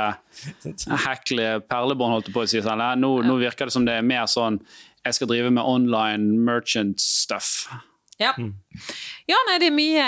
hekle 1.08 1.50
perlebånd, 1.68 2.16
holdt 2.20 2.32
på 2.36 2.46
å 2.46 2.48
si. 2.50 2.62
Sånn. 2.64 2.86
Nå, 3.02 3.12
nå 3.26 3.40
virker 3.42 3.68
det 3.68 3.76
som 3.76 3.88
det 3.88 3.98
er 4.00 4.06
mer 4.06 4.30
sånn 4.32 4.62
Jeg 5.06 5.20
skal 5.20 5.30
drive 5.34 5.52
med 5.54 5.68
online 5.68 6.40
merchant 6.48 7.04
stuff. 7.04 7.68
Ja. 8.18 8.32
ja, 9.28 9.38
nei, 9.50 9.56
det 9.60 9.68
er 9.68 9.74
mye 9.76 10.04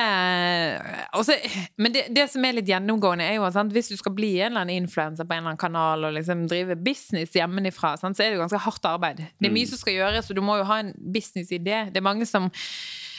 også, 1.19 1.35
Men 1.75 1.91
det, 1.91 2.05
det 2.15 2.23
som 2.31 2.45
er 2.47 2.55
litt 2.55 2.69
gjennomgående, 2.71 3.25
er 3.27 3.35
jo 3.35 3.43
at 3.49 3.73
hvis 3.75 3.91
du 3.91 3.97
skal 3.99 4.13
bli 4.15 4.29
en 4.37 4.53
eller 4.53 4.63
annen 4.63 4.85
influenser 4.85 5.27
på 5.27 5.35
en 5.35 5.41
eller 5.41 5.51
annen 5.51 5.59
kanal 5.59 6.07
og 6.07 6.15
liksom 6.15 6.45
drive 6.47 6.77
business 6.79 7.35
hjemmefra, 7.35 7.97
sant, 7.99 8.15
så 8.15 8.23
er 8.23 8.31
det 8.31 8.39
jo 8.39 8.45
ganske 8.45 8.63
hardt 8.63 8.87
arbeid. 8.87 9.19
Det 9.35 9.51
er 9.51 9.55
mye 9.57 9.67
som 9.67 9.81
skal 9.81 9.97
gjøres, 9.97 10.31
og 10.31 10.39
du 10.39 10.43
må 10.45 10.55
jo 10.61 10.69
ha 10.71 10.79
en 10.85 10.93
businessidé. 10.95 11.83
Det 11.91 11.99
er 11.99 12.07
mange 12.07 12.29
som 12.29 12.47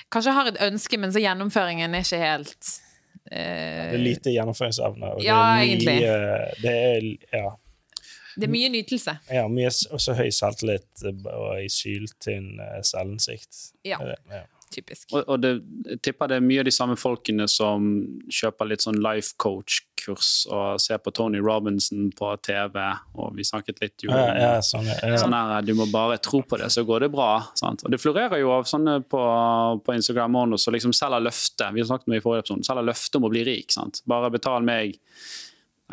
kanskje 0.08 0.36
har 0.40 0.52
et 0.54 0.60
ønske, 0.70 0.96
men 1.00 1.12
så 1.12 1.20
gjennomføringen 1.20 1.92
er 1.94 2.08
ikke 2.08 2.24
helt 2.24 2.72
uh... 3.28 3.36
Det 3.36 4.00
er 4.00 4.04
lite 4.08 4.32
gjennomføringsevne. 4.32 5.14
Og 5.18 5.24
Ja, 5.24 5.36
det 5.36 5.48
er 5.52 5.68
egentlig. 5.68 5.98
det 6.64 6.76
er, 6.80 7.08
ja, 7.36 7.48
Det 8.38 8.48
er 8.48 8.56
mye 8.56 8.68
nytelse. 8.72 9.18
ja, 9.36 9.48
mye 9.52 9.68
også 9.68 10.16
høy 10.16 10.30
selvtillit 10.32 11.04
eh, 11.04 11.26
og 11.34 11.58
ei 11.58 11.68
syltynn 11.68 12.54
eh, 12.56 12.78
selvinnsikt. 12.86 13.66
Ja. 13.84 14.00
Ja. 14.32 14.46
Typisk. 14.72 15.06
Og, 15.12 15.24
og 15.26 15.40
det, 15.42 15.52
jeg 15.88 16.00
tipper 16.04 16.30
det 16.30 16.38
er 16.38 16.44
mye 16.44 16.62
av 16.62 16.68
de 16.68 16.74
samme 16.74 16.96
folkene 16.98 17.46
som 17.50 17.88
kjøper 18.32 18.70
litt 18.70 18.84
sånn 18.84 19.00
life 19.04 19.34
coach-kurs 19.40 20.30
og 20.52 20.80
ser 20.82 21.00
på 21.02 21.12
Tony 21.16 21.40
Robinson 21.44 22.10
på 22.18 22.30
TV, 22.46 22.78
og 23.18 23.36
vi 23.38 23.46
snakket 23.46 23.82
litt 23.84 24.06
jo 24.06 24.12
Ja, 24.12 24.22
om 24.28 24.40
ja, 24.42 24.52
sånn, 24.64 24.88
ja. 24.88 25.18
Sånn 25.20 25.36
her, 25.36 25.66
Du 25.66 25.74
må 25.78 25.88
bare 25.92 26.20
tro 26.22 26.42
på 26.42 26.60
det, 26.60 26.70
så 26.74 26.84
går 26.88 27.06
det 27.06 27.12
bra. 27.14 27.30
Sant? 27.58 27.84
Og 27.84 27.92
Det 27.94 28.00
florerer 28.02 28.42
jo 28.42 28.52
av 28.54 28.68
sånne 28.68 29.00
på, 29.08 29.24
på 29.84 29.98
Instagram 29.98 30.40
også, 30.44 30.68
som 30.68 30.78
liksom 30.78 30.96
selger 30.96 31.24
løfte. 31.24 31.72
Vi 31.74 31.82
har 31.82 31.90
snakket 31.90 32.10
om 32.10 32.16
i 32.18 32.24
forrige 32.24 32.46
episode, 32.46 32.68
selger 32.68 32.88
løfte 32.88 33.20
om 33.20 33.28
å 33.28 33.32
bli 33.32 33.44
rik. 33.48 33.74
Sant? 33.74 34.02
Bare 34.08 34.32
betal 34.34 34.66
meg 34.66 34.98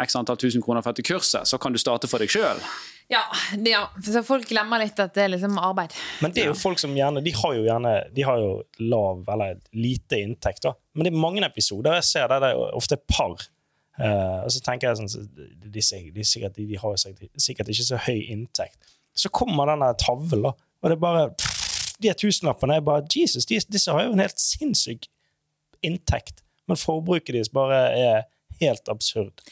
x 0.03 0.15
antall 0.19 0.37
tusen 0.37 0.63
kroner 0.63 0.83
for 0.83 0.91
dette 0.91 1.07
kurset, 1.07 1.47
så 1.47 1.57
kan 1.61 1.73
du 1.73 1.79
starte 1.79 2.09
for 2.11 2.19
deg 2.19 2.31
sjøl. 2.31 2.59
Ja, 3.07 3.21
ja, 3.65 3.83
så 4.01 4.23
folk 4.25 4.47
glemmer 4.49 4.81
litt 4.81 4.97
at 4.99 5.13
det 5.13 5.27
er 5.27 5.33
liksom 5.35 5.59
arbeid. 5.61 5.93
Men 6.25 6.33
det 6.33 6.41
er 6.41 6.49
jo 6.49 6.57
folk 6.57 6.79
som 6.81 6.95
gjerne 6.97 7.21
De 7.21 7.29
har 7.37 7.51
jo 7.53 7.61
gjerne 7.67 7.91
De 8.15 8.23
har 8.25 8.39
jo 8.41 8.55
lav 8.81 9.27
eller 9.29 9.59
lite 9.77 10.23
inntekt, 10.25 10.63
da. 10.65 10.73
Men 10.97 11.05
det 11.05 11.11
er 11.13 11.21
mange 11.21 11.43
episoder 11.45 11.99
jeg 11.99 12.07
ser 12.09 12.31
der 12.31 12.41
det 12.41 12.49
er 12.55 12.79
ofte 12.79 12.97
er 12.97 13.03
par. 13.05 13.45
Uh, 13.95 14.41
og 14.43 14.49
så 14.51 14.59
tenker 14.65 14.89
jeg 14.89 14.99
sånn 14.99 15.29
de, 15.37 15.45
de, 15.69 15.83
de, 16.17 16.25
sikkert, 16.27 16.57
de, 16.57 16.65
de 16.67 16.79
har 16.81 16.95
jo 16.95 16.99
sikkert, 16.99 17.29
sikkert 17.39 17.69
ikke 17.71 17.87
så 17.87 18.01
høy 18.07 18.25
inntekt. 18.33 18.89
Så 19.15 19.31
kommer 19.31 19.69
denne 19.69 19.93
tavlen, 20.01 20.49
og 20.49 20.89
det 20.89 20.97
er 20.97 21.03
bare 21.05 21.27
De 22.03 22.11
tusenlappene 22.19 22.75
er 22.75 22.83
bare 22.83 23.05
Jesus, 23.07 23.45
de, 23.47 23.61
disse 23.71 23.93
har 23.93 24.03
jo 24.03 24.17
en 24.17 24.19
helt 24.19 24.41
sinnssyk 24.41 25.07
inntekt, 25.85 26.41
men 26.67 26.81
forbruket 26.81 27.37
deres 27.37 27.53
bare 27.53 27.79
er 27.95 28.25
helt 28.59 28.89
absurd. 28.91 29.45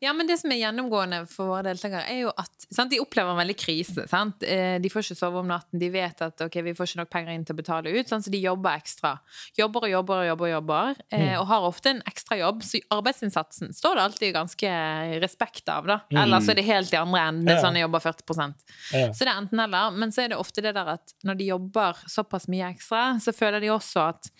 Ja, 0.00 0.12
men 0.14 0.28
det 0.28 0.36
som 0.38 0.52
er 0.54 0.60
gjennomgående 0.60 1.24
for 1.26 1.50
våre 1.50 1.64
deltakere, 1.66 2.04
er 2.06 2.20
jo 2.22 2.30
at 2.38 2.66
sant, 2.70 2.92
de 2.92 3.00
opplever 3.02 3.32
en 3.32 3.40
veldig 3.40 3.56
krise. 3.58 4.04
Sant? 4.10 4.44
Eh, 4.46 4.76
De 4.78 4.90
får 4.92 5.08
ikke 5.08 5.18
sove 5.18 5.40
om 5.40 5.48
natten. 5.50 5.80
De 5.80 5.88
vet 5.90 6.22
at 6.22 6.44
ok, 6.44 6.60
vi 6.62 6.74
får 6.78 6.90
ikke 6.90 7.00
nok 7.00 7.10
penger 7.10 7.34
inn 7.34 7.46
til 7.48 7.56
å 7.56 7.58
betale 7.58 7.94
ut, 7.96 8.10
sant? 8.10 8.26
så 8.26 8.30
de 8.30 8.38
jobber 8.38 8.78
ekstra. 8.78 9.16
Jobber 9.58 9.88
og 9.88 9.92
jobber 9.92 10.22
og 10.22 10.28
jobber, 10.28 10.46
og 10.46 10.54
jobber, 10.54 11.00
mm. 11.10 11.24
og 11.40 11.48
har 11.50 11.66
ofte 11.66 11.94
en 11.94 12.04
ekstra 12.06 12.38
jobb. 12.38 12.62
Så 12.66 12.82
arbeidsinnsatsen 12.94 13.74
står 13.74 13.98
det 13.98 14.04
alltid 14.04 14.36
ganske 14.38 14.76
respekt 15.24 15.74
av, 15.74 15.90
da. 15.90 15.98
Eller 16.14 16.46
så 16.46 16.54
er 16.54 16.60
det 16.60 16.68
helt 16.68 16.94
i 16.94 17.00
andre 17.00 17.24
enden. 17.32 17.48
Det 17.48 17.56
er 17.56 17.64
sånn 17.64 17.80
jeg 17.80 17.88
jobber 17.88 18.06
40 18.06 18.54
Ja. 18.94 19.10
Så 19.10 19.24
det 19.24 19.32
er 19.32 19.34
enten 19.34 19.66
eller. 19.66 19.98
Men 19.98 20.14
så 20.14 20.22
er 20.24 20.32
det 20.32 20.38
ofte 20.38 20.62
det 20.62 20.76
der 20.78 20.94
at 20.94 21.14
når 21.26 21.42
de 21.42 21.50
jobber 21.50 21.98
såpass 22.06 22.46
mye 22.52 22.70
ekstra, 22.70 23.10
så 23.22 23.34
føler 23.34 23.64
de 23.64 23.74
også 23.74 24.08
at 24.12 24.30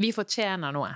vi 0.00 0.10
fortjener 0.14 0.74
noe. 0.74 0.90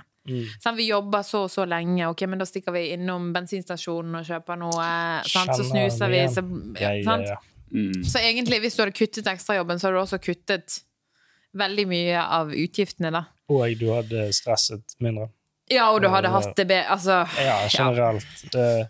Sånn, 0.63 0.75
vi 0.77 0.87
jobber 0.89 1.23
så 1.27 1.43
og 1.47 1.51
så 1.53 1.65
lenge, 1.69 2.07
ok, 2.09 2.25
men 2.29 2.39
da 2.41 2.45
stikker 2.47 2.75
vi 2.75 2.85
innom 2.95 3.31
bensinstasjonen 3.35 4.19
og 4.21 4.27
kjøper 4.27 4.59
noe. 4.61 4.89
Sant? 5.29 5.55
Så 5.57 5.65
snuser 5.69 6.13
vi. 6.13 6.21
Så, 6.33 6.43
Ja, 6.79 6.93
ja, 6.93 7.03
sant? 7.07 7.27
ja. 7.27 7.39
Mm. 7.71 8.03
så 8.03 8.17
egentlig, 8.17 8.61
hvis 8.63 8.75
du 8.75 8.81
hadde 8.81 8.95
kuttet 8.97 9.27
ekstrajobben, 9.29 9.77
så 9.79 9.87
hadde 9.87 9.99
du 9.99 10.01
også 10.01 10.17
kuttet 10.25 10.79
veldig 11.53 11.85
mye 11.89 12.21
av 12.21 12.49
utgiftene, 12.53 13.11
da. 13.13 13.25
Og 13.49 13.75
du 13.77 13.89
hadde 13.93 14.27
stresset 14.33 14.95
mindre. 15.01 15.29
Ja, 15.69 15.91
og 15.93 16.01
du 16.01 16.07
hadde 16.09 16.31
hatt 16.33 16.55
det 16.57 16.65
bedre 16.69 16.95
Altså, 16.95 17.19
Ja, 17.37 17.59
generelt. 17.69 18.55
Eh, 18.57 18.87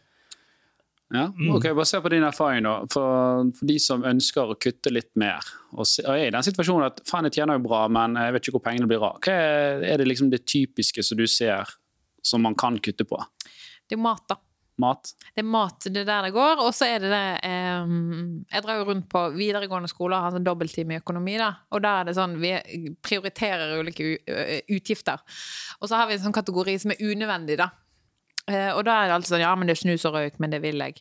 Ja, 1.10 1.26
ok, 1.56 1.72
Bare 1.74 1.88
se 1.90 2.02
på 2.02 2.12
din 2.14 2.24
erfaring, 2.24 2.68
da. 2.68 2.76
For, 2.94 3.48
for 3.58 3.70
de 3.70 3.78
som 3.82 4.04
ønsker 4.06 4.52
å 4.52 4.58
kutte 4.62 4.92
litt 4.94 5.10
mer, 5.18 5.46
og, 5.74 5.88
se, 5.90 6.04
og 6.06 6.14
er 6.14 6.28
i 6.28 6.34
den 6.36 6.46
situasjonen 6.46 6.86
at 6.92 7.02
faen, 7.10 7.26
jeg 7.26 7.40
tjener 7.40 7.58
jo 7.58 7.66
bra, 7.66 7.88
men 7.90 8.20
jeg 8.20 8.36
vet 8.36 8.46
ikke 8.46 8.60
hvor 8.60 8.66
pengene 8.68 8.90
blir 8.90 9.06
av. 9.08 9.18
Hva 9.26 9.34
er, 9.34 9.88
er 9.90 10.02
det 10.02 10.06
liksom 10.10 10.30
det 10.30 10.44
typiske 10.46 11.06
som 11.06 11.18
du 11.18 11.26
ser 11.30 11.74
som 12.22 12.46
man 12.46 12.58
kan 12.60 12.78
kutte 12.84 13.08
på? 13.10 13.18
det 13.90 13.96
er 13.96 13.98
jo 13.98 14.06
mat, 14.06 14.22
da. 14.30 14.38
Mat? 14.80 15.10
Det 15.36 15.42
er 15.42 15.48
mat, 15.50 15.88
det 15.90 16.04
er 16.04 16.08
der 16.08 16.28
det 16.28 16.36
går. 16.36 16.62
Og 16.64 16.70
så 16.76 16.88
er 16.88 17.02
det 17.04 17.10
det 17.12 17.24
eh, 17.44 17.90
Jeg 18.54 18.64
drar 18.64 18.78
jo 18.80 18.86
rundt 18.88 19.10
på 19.12 19.26
videregående 19.36 19.90
skoler 19.92 20.20
og 20.20 20.28
har 20.28 20.36
sånn 20.38 20.46
dobbelttime 20.46 20.96
i 20.96 21.02
økonomi, 21.02 21.36
da. 21.42 21.50
Og 21.74 21.84
der 21.84 22.04
er 22.04 22.08
det 22.08 22.16
sånn 22.16 22.38
Vi 22.40 22.54
prioriterer 23.04 23.76
ulike 23.82 24.14
utgifter. 24.72 25.20
Og 25.82 25.90
så 25.90 26.00
har 26.00 26.08
vi 26.08 26.16
en 26.16 26.24
sånn 26.30 26.38
kategori 26.38 26.78
som 26.80 26.94
er 26.94 27.04
unødvendig, 27.04 27.60
da. 27.60 27.72
Eh, 28.50 28.72
og 28.74 28.84
da 28.88 28.96
er 29.04 29.08
det 29.12 29.14
alltid 29.20 29.34
sånn 29.36 29.44
Ja, 29.46 29.54
men 29.56 29.68
det 29.70 29.76
er 29.78 29.82
snus 29.84 30.06
og 30.10 30.16
røyk, 30.18 30.40
men 30.42 30.50
det 30.50 30.62
vil 30.64 30.82
jeg. 30.82 30.98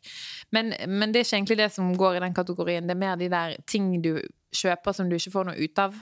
Men, 0.52 0.74
men 0.88 1.12
det 1.14 1.22
er 1.22 1.24
ikke 1.28 1.38
egentlig 1.40 1.56
det 1.62 1.70
som 1.72 1.94
går 1.96 2.18
i 2.18 2.22
den 2.26 2.34
kategorien. 2.37 2.87
Det 2.87 2.94
er 2.96 3.00
mer 3.00 3.16
de 3.16 3.28
der 3.32 3.56
ting 3.66 3.90
du 4.04 4.14
kjøper 4.54 4.92
som 4.96 5.08
du 5.11 5.16
ikke 5.16 5.32
får 5.34 5.48
noe 5.50 5.56
ut 5.58 5.78
av. 5.82 5.96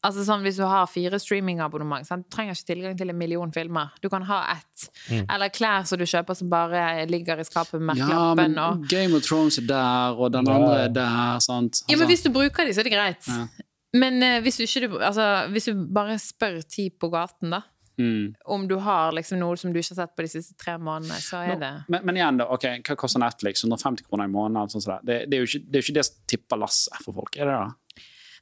Altså 0.00 0.22
sånn 0.24 0.40
Hvis 0.40 0.56
du 0.56 0.62
har 0.64 0.86
fire 0.88 1.18
streamingabonnement, 1.20 2.06
sant? 2.08 2.24
du 2.24 2.32
trenger 2.32 2.54
ikke 2.56 2.70
tilgang 2.70 2.94
til 2.96 3.10
en 3.12 3.18
million 3.20 3.50
filmer. 3.52 3.90
Du 4.00 4.08
kan 4.08 4.22
ha 4.24 4.38
ett. 4.54 4.86
Eller 5.12 5.50
klær 5.52 5.84
som 5.84 6.00
du 6.00 6.06
kjøper 6.08 6.38
som 6.38 6.48
bare 6.48 7.04
ligger 7.10 7.42
i 7.42 7.44
skapet 7.44 7.82
med 7.84 8.00
Ja, 8.00 8.30
men. 8.34 8.56
Game 8.88 9.12
of 9.18 9.26
Thrones 9.28 9.58
er 9.60 9.66
der, 9.68 10.16
og 10.16 10.32
den 10.32 10.48
andre 10.48 10.86
er 10.86 10.94
der. 10.96 11.38
sant? 11.44 11.82
Ja, 11.88 11.96
men 11.98 12.06
Altså, 12.06 12.08
hvis 12.14 12.22
du 12.24 12.30
bruker 12.32 12.64
de, 12.64 12.72
så 12.72 12.80
er 12.80 12.88
det 12.88 12.94
greit. 12.96 13.28
Ja. 13.28 13.44
Men 14.00 14.22
uh, 14.22 14.40
hvis, 14.40 14.56
du 14.56 14.62
ikke, 14.64 14.86
du- 14.88 14.98
altså, 15.04 15.26
hvis 15.50 15.64
du 15.68 15.84
bare 15.92 16.16
spør 16.22 16.60
ti 16.62 16.88
på 16.90 17.10
gaten, 17.12 17.50
da, 17.52 17.60
mm. 18.00 18.24
om 18.56 18.66
du 18.70 18.76
har 18.82 19.14
liksom 19.16 19.40
noe 19.42 19.58
som 19.60 19.74
du 19.74 19.80
ikke 19.80 19.94
har 19.94 20.02
sett 20.02 20.16
på 20.16 20.26
de 20.26 20.32
siste 20.32 20.56
tre 20.60 20.76
månedene, 20.80 21.20
så 21.22 21.44
er 21.44 21.60
det 21.60 21.72
men, 21.92 22.06
men 22.08 22.20
igjen, 22.20 22.40
da, 22.40 22.48
ok, 22.56 22.66
hva 22.88 22.96
koster 22.98 23.22
Netflix? 23.22 23.64
150 23.66 24.08
kroner 24.08 24.30
i 24.30 24.32
måneden? 24.32 24.72
Sånn 24.72 24.84
som 24.84 24.96
det. 25.04 25.22
Det, 25.26 25.38
er 25.38 25.44
jo 25.44 25.50
ikke, 25.50 25.62
det 25.66 25.78
er 25.78 25.84
jo 25.84 25.88
ikke 25.88 25.98
det 26.00 26.06
som 26.08 26.24
tipper 26.34 26.62
lasset 26.64 27.04
for 27.04 27.20
folk, 27.20 27.36
er 27.36 27.50
det 27.50 27.58
det? 27.58 27.89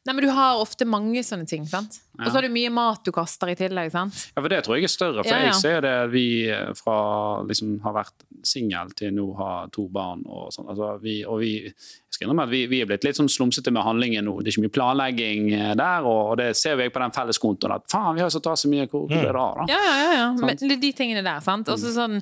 Nei, 0.07 0.15
men 0.15 0.25
du 0.25 0.31
har 0.33 0.61
ofte 0.63 0.87
mange 0.89 1.21
sånne 1.27 1.45
ting, 1.49 1.67
sant? 1.69 1.99
Og 2.17 2.31
så 2.31 2.39
har 2.39 2.47
du 2.47 2.53
mye 2.55 2.71
mat 2.73 3.03
du 3.05 3.11
kaster 3.13 3.51
i 3.53 3.57
tillegg, 3.59 3.91
sant? 3.93 4.15
Ja, 4.33 4.41
for 4.41 4.49
det 4.53 4.63
tror 4.65 4.79
jeg 4.79 4.87
er 4.89 4.93
større. 4.93 5.25
For 5.25 5.29
Ja, 5.29 5.41
ja. 5.43 5.51
jeg 5.51 5.59
ser 5.61 5.83
det 5.85 5.95
vi 6.15 6.25
eh, 6.49 6.71
fra 6.79 6.99
liksom 7.45 7.75
har 7.85 7.97
vært 7.99 8.25
singel 8.47 8.95
til 8.97 9.13
nå 9.17 9.27
har 9.37 9.69
to 9.75 9.89
barn 9.93 10.23
og 10.25 10.49
sånn. 10.55 10.71
Altså, 10.73 10.95
vi, 11.03 11.19
og 11.29 11.43
vi, 11.43 11.53
jeg 11.69 12.15
skal 12.15 12.29
innrømme 12.29 12.47
at 12.49 12.55
vi, 12.55 12.63
vi 12.71 12.81
er 12.83 12.89
blitt 12.89 13.05
litt 13.05 13.21
sånn 13.21 13.29
slumsete 13.29 13.75
med 13.75 13.85
handlingen 13.85 14.25
nå. 14.31 14.39
Det 14.41 14.53
er 14.53 14.57
ikke 14.57 14.67
mye 14.69 14.77
planlegging 14.79 15.53
eh, 15.59 15.75
der, 15.79 16.09
og, 16.09 16.33
og 16.33 16.41
det 16.41 16.51
ser 16.57 16.81
jeg 16.81 16.95
på 16.95 17.05
den 17.05 17.15
felleskontoen 17.19 17.77
at 17.77 17.87
faen, 17.93 18.15
vi 18.17 18.25
har 18.25 18.31
jo 18.31 18.37
satt 18.39 18.51
av 18.55 18.59
så 18.63 18.73
mye, 18.73 18.89
hvor 18.89 19.13
er 19.13 19.29
det 19.29 19.45
av, 19.45 19.61
da? 19.61 19.71
Ja, 19.75 19.85
ja, 19.85 19.95
ja. 20.01 20.11
ja. 20.23 20.29
Men 20.41 20.57
er 20.57 20.83
de 20.89 20.93
tingene 20.97 21.27
der, 21.27 21.45
sant? 21.45 21.69
Og 21.69 21.83
så 21.83 21.93
sånn 21.95 22.21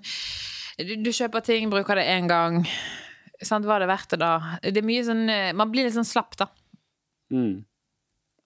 du, 0.76 0.96
du 1.00 1.12
kjøper 1.14 1.44
ting, 1.44 1.70
bruker 1.72 1.96
det 1.96 2.08
én 2.12 2.28
gang. 2.28 2.64
Sant? 3.44 3.66
Hva 3.68 3.78
er 3.78 3.84
det 3.84 3.90
verdt 3.90 4.12
det, 4.12 4.20
da? 4.20 4.58
Det 4.64 4.80
er 4.80 4.86
mye 4.86 5.04
sånn 5.04 5.26
eh, 5.32 5.50
Man 5.56 5.70
blir 5.72 5.86
litt 5.86 5.96
sånn 5.96 6.08
slapp, 6.08 6.36
da. 6.40 6.50
Mm. 7.32 7.64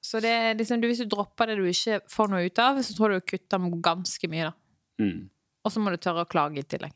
Så 0.01 0.21
det 0.25 0.33
er 0.33 0.57
liksom, 0.57 0.81
du, 0.81 0.89
hvis 0.89 1.03
du 1.03 1.09
dropper 1.13 1.51
det 1.51 1.59
du 1.61 1.67
ikke 1.69 2.01
får 2.09 2.33
noe 2.33 2.47
ut 2.47 2.63
av, 2.63 2.81
så 2.85 2.97
tror 2.97 3.13
jeg 3.13 3.23
du 3.23 3.31
kutter 3.35 3.71
ganske 3.85 4.33
mye, 4.33 4.49
da. 4.49 5.05
Mm. 5.05 5.29
Og 5.65 5.73
så 5.73 5.83
må 5.83 5.93
du 5.93 6.01
tørre 6.01 6.25
å 6.25 6.29
klage 6.29 6.63
i 6.63 6.67
tillegg. 6.67 6.95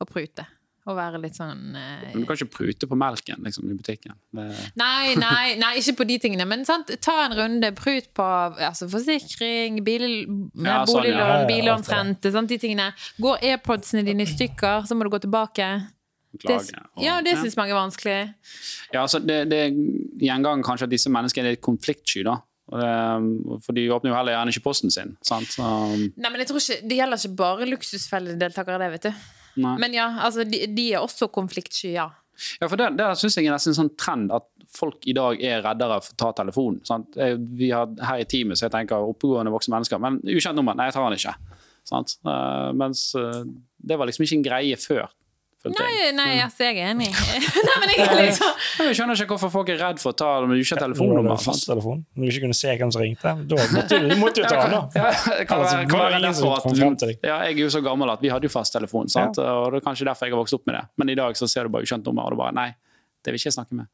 Og 0.00 0.08
prute. 0.08 0.46
Og 0.86 0.94
være 0.94 1.18
litt 1.18 1.34
sånn 1.34 1.74
eh, 1.74 2.12
Men 2.12 2.22
du 2.22 2.26
kan 2.28 2.38
ikke 2.38 2.60
prute 2.60 2.86
på 2.86 2.96
melken 2.98 3.42
liksom, 3.42 3.66
i 3.72 3.74
butikken. 3.74 4.14
Det, 4.30 4.44
Nei, 4.78 5.16
nei, 5.18 5.56
nei, 5.58 5.72
ikke 5.80 5.96
på 5.98 6.06
de 6.06 6.18
tingene. 6.22 6.46
Men 6.46 6.62
sant? 6.68 6.92
ta 7.02 7.16
en 7.24 7.34
runde. 7.34 7.72
Prut 7.74 8.06
på 8.14 8.26
altså, 8.54 8.86
forsikring, 8.92 9.80
bil, 9.86 10.06
Ja, 10.06 10.84
sånn, 10.86 10.92
boliglån, 10.92 10.92
sånn, 10.92 11.10
ja, 11.18 11.40
ja, 11.40 11.48
billånsrente. 11.50 12.32
De 12.36 12.60
tingene. 12.62 12.92
Går 13.18 13.42
AirPodsene 13.50 14.06
dine 14.06 14.28
i 14.28 14.30
stykker, 14.30 14.86
så 14.86 14.94
må 14.94 15.08
du 15.08 15.12
gå 15.16 15.24
tilbake. 15.26 15.72
Det, 16.36 16.46
klage. 16.48 16.82
og- 16.96 17.02
ja, 17.04 17.20
det 17.22 17.36
syns 17.40 17.56
mange 17.58 17.72
er 17.74 17.78
vanskelig. 17.80 18.16
Ja, 18.92 19.02
altså 19.02 19.20
det, 19.24 19.38
det 19.50 19.62
gjengang 20.22 20.62
kanskje 20.66 20.88
at 20.88 20.90
disse 20.94 21.10
menneskene 21.12 21.46
er 21.50 21.56
litt 21.56 21.64
konfliktsky, 21.66 22.22
da. 22.26 22.38
For 22.66 23.72
de 23.76 23.84
åpner 23.94 24.10
jo 24.10 24.16
heller 24.16 24.34
gjerne 24.34 24.50
ikke 24.54 24.64
posten 24.64 24.90
sin. 24.90 25.16
Sant? 25.22 25.52
Så, 25.54 25.62
Nei, 26.16 26.30
men 26.30 26.40
jeg 26.42 26.48
tror 26.50 26.58
ikke, 26.58 26.80
Det 26.88 26.96
gjelder 26.98 27.20
ikke 27.22 27.36
bare 27.38 27.68
luksusfelledeltakere, 27.70 28.78
det, 28.82 28.90
vet 28.96 29.02
du. 29.08 29.26
nei. 29.62 29.76
Men 29.78 29.94
ja, 29.94 30.08
altså, 30.26 30.44
de, 30.44 30.64
de 30.74 30.86
er 30.92 31.00
også 31.04 31.28
konfliktsky, 31.32 31.92
ja. 31.94 32.08
Ja, 32.60 32.66
for 32.68 32.76
det, 32.76 32.90
det 32.98 33.06
syns 33.16 33.36
jeg 33.38 33.46
er 33.48 33.54
nesten 33.54 33.72
en 33.72 33.78
sånn 33.78 33.94
trend 33.96 34.32
at 34.36 34.44
folk 34.76 35.06
i 35.08 35.14
dag 35.16 35.38
er 35.40 35.62
reddere 35.64 36.00
for 36.04 36.12
å 36.12 36.18
ta 36.20 36.32
telefonen. 36.42 36.82
Sant? 36.84 37.14
Vi 37.56 37.70
har 37.72 37.86
her 38.10 38.20
i 38.20 38.26
teamet, 38.28 38.58
så 38.58 38.66
jeg 38.66 38.74
tenker 38.74 39.06
oppegående 39.08 39.52
voksne 39.54 39.72
mennesker, 39.72 40.02
men 40.02 40.18
ukjent 40.26 40.58
nummer, 40.58 40.76
nei, 40.76 40.90
jeg 40.90 40.96
tar 40.98 41.06
den 41.08 41.16
ikke. 41.16 41.32
Sant? 41.86 42.16
Eh, 42.26 42.72
mens 42.76 43.06
eh, 43.16 43.44
det 43.88 43.96
var 43.96 44.10
liksom 44.10 44.26
ikke 44.26 44.36
en 44.40 44.44
greie 44.50 44.76
før. 44.82 45.06
Nei, 45.74 46.12
nei 46.16 46.28
altså, 46.44 46.66
jeg 46.68 46.78
er 46.80 46.92
enig. 46.92 47.08
nei, 47.68 47.76
men 47.82 47.92
jeg 47.92 48.26
liksom 48.28 48.86
Jeg 48.86 48.98
skjønner 48.98 49.22
ikke 49.24 49.34
hvorfor 49.34 49.52
folk 49.54 49.72
er 49.74 49.80
redd 49.82 50.00
for 50.02 50.14
å 50.14 50.16
ta 50.18 50.28
det 50.42 50.50
men 50.50 50.60
du 50.60 50.64
var 50.70 50.82
telefonnummer. 50.84 51.40
fasttelefon. 51.42 52.04
Når 52.14 52.24
du 52.26 52.32
ikke 52.34 52.44
kunne 52.46 52.58
se 52.58 52.76
hvem 52.80 52.92
som 52.94 53.04
ringte, 53.04 53.34
da 53.50 53.66
måtte 53.74 54.00
du, 54.02 54.14
måtte 54.20 54.42
du 54.42 54.48
ta 54.48 54.62
den. 54.62 54.76
Ja, 54.96 55.10
kan 55.48 55.56
Altså, 55.58 55.76
være, 55.76 55.90
kan 55.90 56.04
være 56.04 56.22
derfor 56.26 56.60
kom 56.64 56.76
frem 56.78 56.96
til 57.02 57.14
at 57.14 57.28
ja, 57.30 57.38
Jeg 57.48 57.58
er 57.58 57.62
jo 57.64 57.70
så 57.74 57.82
gammel 57.84 58.12
at 58.14 58.22
vi 58.24 58.32
hadde 58.32 58.48
jo 58.48 58.52
fasttelefon, 58.52 59.08
sant? 59.12 59.38
og 59.42 59.72
det 59.74 59.80
er 59.82 59.86
kanskje 59.88 60.08
derfor 60.08 60.28
jeg 60.28 60.36
har 60.36 60.42
vokst 60.44 60.58
opp 60.58 60.66
med 60.70 60.78
det. 60.78 60.84
Men 61.00 61.14
i 61.14 61.18
dag 61.18 61.36
så 61.38 61.48
ser 61.50 61.66
du 61.68 61.74
bare 61.74 61.86
ukjent 61.88 62.06
nummer, 62.06 62.28
og 62.28 62.36
du 62.36 62.40
bare 62.40 62.54
Nei, 62.56 62.70
det 63.24 63.32
vil 63.34 63.40
ikke 63.40 63.50
jeg 63.50 63.58
snakke 63.58 63.74
med. 63.78 63.90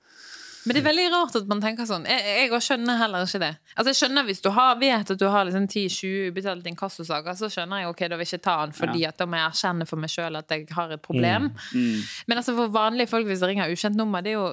Men 0.67 0.77
det 0.77 0.81
er 0.83 0.87
veldig 0.87 1.05
rart 1.11 1.37
at 1.41 1.49
man 1.51 1.61
tenker 1.63 1.87
sånn. 1.89 2.05
Jeg, 2.07 2.49
jeg 2.53 2.63
skjønner 2.67 2.99
heller 3.01 3.25
ikke 3.27 3.41
det. 3.43 3.51
Altså 3.75 3.91
jeg 3.91 3.99
skjønner 3.99 4.27
Hvis 4.29 4.43
du 4.45 4.51
har, 4.55 4.77
vet 4.79 5.11
at 5.11 5.19
du 5.19 5.25
har 5.33 5.49
liksom 5.49 5.65
10-20 5.67 6.29
ubetalte 6.31 6.71
inkassosaker, 6.71 7.35
så 7.41 7.49
skjønner 7.51 7.83
jeg 7.83 7.91
ok, 7.91 8.03
da 8.13 8.19
vil 8.21 8.27
jeg 8.27 8.39
ikke 8.39 8.45
ta 8.47 8.55
den 8.63 8.77
fordi 8.77 9.03
at 9.09 9.19
da 9.19 9.27
må 9.27 9.41
jeg 9.41 9.49
erkjenne 9.51 9.89
for 9.91 10.03
meg 10.05 10.13
sjøl 10.15 10.39
at 10.39 10.55
jeg 10.55 10.69
har 10.77 10.95
et 10.95 11.03
problem. 11.03 11.51
Mm. 11.75 11.99
Men 12.31 12.39
altså 12.43 12.55
for 12.59 12.71
vanlige 12.75 13.11
folk 13.11 13.27
hvis 13.31 13.43
det 13.43 13.51
ringer 13.53 13.75
ukjent 13.75 13.99
nummer, 13.99 14.23
det 14.23 14.35
er 14.37 14.39
jo 14.39 14.49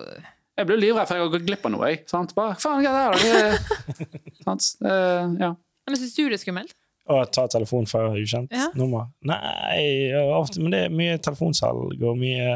Jeg 0.60 0.68
blir 0.68 0.82
livredd 0.82 1.08
for 1.08 1.16
jeg 1.16 1.24
har 1.28 1.34
gått 1.38 1.46
glipp 1.48 1.70
av 1.70 1.72
noe. 1.78 1.88
Jeg, 1.94 2.02
sant? 2.12 2.34
Bare, 2.36 2.58
faen, 2.60 2.82
hva 2.84 3.06
er 3.06 3.22
det 3.24 4.00
sant? 4.48 4.66
Uh, 4.84 5.38
ja. 5.40 5.54
Men 5.88 5.98
syns 6.02 6.18
du 6.18 6.26
det 6.28 6.40
er 6.40 6.44
skummelt? 6.44 6.74
Å 7.10 7.24
ta 7.34 7.46
telefon 7.50 7.88
fra 7.90 8.04
ukjent 8.14 8.52
Ja. 8.54 8.68
nummer? 8.78 9.08
Nei, 9.26 10.12
ofte, 10.36 10.60
men 10.62 10.74
det 10.76 10.82
er 10.86 10.92
mye 10.94 11.16
telefonsalg 11.26 11.96
og 12.06 12.20
mye 12.20 12.52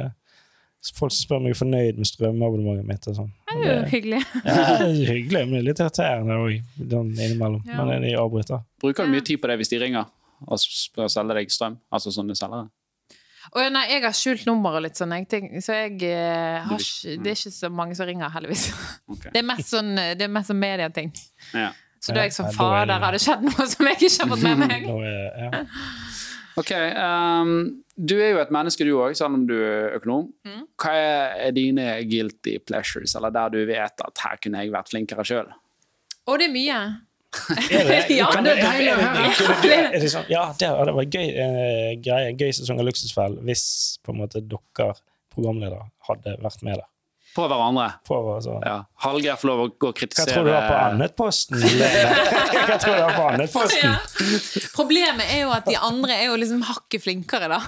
Folk 0.98 1.14
som 1.16 1.22
spør 1.24 1.38
om 1.40 1.46
jeg 1.48 1.56
er 1.56 1.60
fornøyd 1.62 1.98
med 2.02 2.08
strømabonnementet 2.10 2.88
mitt. 2.90 3.06
og 3.08 3.16
sånn. 3.16 3.30
Det 3.54 3.70
er 3.70 3.78
jo 3.78 3.90
hyggelig. 3.94 4.22
Ja, 4.44 4.56
det 4.82 4.88
er 4.90 5.14
hyggelig, 5.14 5.44
men 5.48 5.64
litt 5.64 5.80
irriterende 5.80 6.36
òg 6.44 6.58
innimellom. 6.84 7.62
Ja. 7.70 7.86
Men 7.88 8.02
de 8.04 8.12
avbryter. 8.20 8.66
Bruker 8.84 9.08
du 9.08 9.14
mye 9.14 9.24
tid 9.24 9.40
på 9.40 9.48
det 9.48 9.56
hvis 9.62 9.72
de 9.72 9.80
ringer 9.86 10.10
og 10.44 10.60
spør 10.60 11.06
å 11.08 11.12
selge 11.14 11.38
deg 11.40 11.54
strøm? 11.56 11.78
Altså 11.94 12.12
sånne 12.12 12.36
selgere? 12.36 12.68
Oh, 13.54 13.64
nei, 13.72 13.86
jeg 13.92 14.02
har 14.04 14.14
skjult 14.16 14.46
nummer 14.48 14.76
og 14.80 14.84
litt 14.86 14.96
sånn, 15.00 15.12
jeg, 15.20 15.28
tenk- 15.32 15.56
så 15.64 15.76
jeg 15.76 15.98
eh, 16.08 16.64
har 16.64 16.80
ikke, 16.80 17.16
det 17.24 17.32
er 17.34 17.36
ikke 17.38 17.52
så 17.52 17.70
mange 17.76 17.96
som 18.00 18.08
ringer, 18.08 18.32
heldigvis. 18.32 18.70
Okay. 19.12 19.32
Det 19.36 19.42
er 19.42 19.48
mest 19.48 19.68
sånn, 19.72 19.90
det 20.00 20.24
er 20.28 20.32
mest 20.32 20.48
sånn 20.52 20.62
medieting. 20.64 21.12
Ja. 21.52 21.70
Så 22.04 22.12
da 22.16 22.24
er 22.24 22.30
jeg 22.30 22.36
som 22.36 22.48
Ja, 22.48 22.52
da 22.52 22.56
er 22.56 22.88
det- 22.88 22.96
fader, 22.96 23.04
har 23.04 23.16
det 23.16 23.22
skjedd 23.24 23.44
noe 23.48 23.68
som 23.72 23.88
jeg 23.92 24.00
ikke 24.00 24.24
har 24.24 24.32
fått 24.32 24.46
med 24.48 24.64
meg? 24.64 24.86
Nå 24.92 24.96
er, 25.04 25.28
ja. 25.44 25.64
Ok, 26.60 26.72
um, 26.72 27.54
du 27.98 28.16
er 28.22 28.34
jo 28.36 28.42
et 28.44 28.52
menneske 28.54 28.86
du 28.86 28.92
òg, 29.00 29.16
selv 29.18 29.34
om 29.40 29.48
du 29.50 29.56
er 29.58 29.96
økonom. 29.98 30.28
Mm. 30.46 30.66
Hva 30.82 30.94
er 31.48 31.52
dine 31.56 31.88
guilty 32.10 32.58
pleasures, 32.68 33.16
eller 33.18 33.34
der 33.34 33.50
du 33.56 33.60
vet 33.70 34.04
at 34.06 34.22
her 34.26 34.38
kunne 34.44 34.62
jeg 34.62 34.74
vært 34.76 34.92
flinkere 34.94 35.26
sjøl? 35.26 35.50
Å, 36.24 36.38
det 36.40 36.48
er 36.50 36.54
mye. 36.54 36.78
Er 37.34 37.88
det, 37.90 37.98
Ja, 38.20 38.28
det 38.38 38.54
er 38.54 38.60
er- 38.60 38.64
deilig 38.70 38.92
å 38.94 38.98
er- 39.02 39.08
høre. 39.10 39.74
er 39.98 40.06
er 40.06 40.30
Ja, 40.30 40.44
det 40.60 40.70
hadde 40.70 40.94
vært 41.00 41.18
gøy, 41.18 41.28
eh, 41.34 41.92
greie, 42.06 42.30
en 42.30 42.38
gøy 42.38 42.52
sesong 42.54 42.80
av 42.84 42.86
Luksusfell 42.92 43.40
hvis 43.48 43.66
på 44.06 44.14
en 44.14 44.22
måte 44.22 44.42
dere 44.46 44.92
programledere 45.34 45.88
hadde 46.10 46.36
vært 46.46 46.62
med 46.70 46.78
der. 46.78 46.90
På 47.34 47.48
hverandre. 47.50 47.88
På, 48.08 48.18
altså. 48.36 48.60
Ja. 48.62 48.76
Hallgeir 49.06 49.40
får 49.42 49.50
lov 49.50 49.62
å 49.64 49.70
gå 49.72 49.90
og 49.90 49.96
Hva 49.96 49.98
kritisere 49.98 50.36
tror 50.36 50.46
du 50.46 50.52
var 50.54 50.68
på 50.70 50.76
Annetposten? 50.78 51.64
Hva 52.68 52.78
tror 52.78 52.94
du 52.94 53.02
var 53.02 53.16
på 53.18 53.26
Annetposten? 53.32 53.90
Ja. 53.90 54.68
Problemet 54.76 55.34
er 55.34 55.42
jo 55.48 55.56
at 55.56 55.66
de 55.70 55.80
andre 55.80 56.20
er 56.20 56.30
jo 56.30 56.38
liksom 56.38 56.62
hakket 56.68 57.06
flinkere, 57.08 57.50
da. 57.56 57.62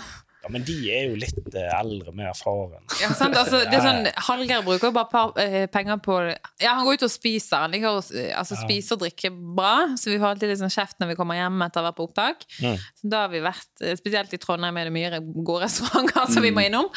Ja, 0.46 0.52
men 0.54 0.62
de 0.62 0.76
er 0.94 1.08
jo 1.10 1.16
litt 1.18 1.56
eh, 1.58 1.72
eldre, 1.74 2.12
mer 2.14 2.28
erfaren. 2.30 2.84
Ja, 3.02 3.08
sant? 3.18 3.34
Altså, 3.34 3.64
det 3.66 3.80
er 3.80 3.82
sånn, 3.82 4.10
Hallgeir 4.28 4.62
bruker 4.62 4.92
jo 4.92 4.94
bare 4.94 5.10
par, 5.10 5.32
eh, 5.42 5.66
penger 5.74 5.98
på 6.06 6.20
Ja, 6.62 6.76
han 6.78 6.86
går 6.86 7.00
ut 7.00 7.06
og 7.08 7.12
spiser. 7.14 7.64
Han 7.64 7.74
liker 7.74 7.98
å 7.98 8.04
eh, 8.14 8.30
altså, 8.38 8.60
spise 8.60 8.94
og 8.94 9.02
drikke 9.02 9.32
bra, 9.34 9.74
så 9.98 10.14
vi 10.14 10.20
får 10.22 10.36
alltid 10.36 10.54
litt 10.54 10.62
sånn 10.62 10.76
kjeft 10.76 11.02
når 11.02 11.16
vi 11.16 11.18
kommer 11.18 11.40
hjem 11.40 11.66
etter 11.66 11.82
å 11.82 11.88
ha 11.88 11.90
vært 11.90 11.98
på 11.98 12.06
opptak. 12.06 12.46
Mm. 12.62 12.78
Så 13.02 13.10
da 13.16 13.26
har 13.26 13.34
vi 13.34 13.42
vært, 13.42 13.72
Spesielt 13.98 14.38
i 14.38 14.42
Trondheim 14.42 14.78
er 14.78 14.92
det 14.92 14.94
mye 14.94 15.24
gode 15.42 15.64
restauranter 15.66 16.30
som 16.30 16.46
vi 16.46 16.54
må 16.54 16.68
innom. 16.68 16.92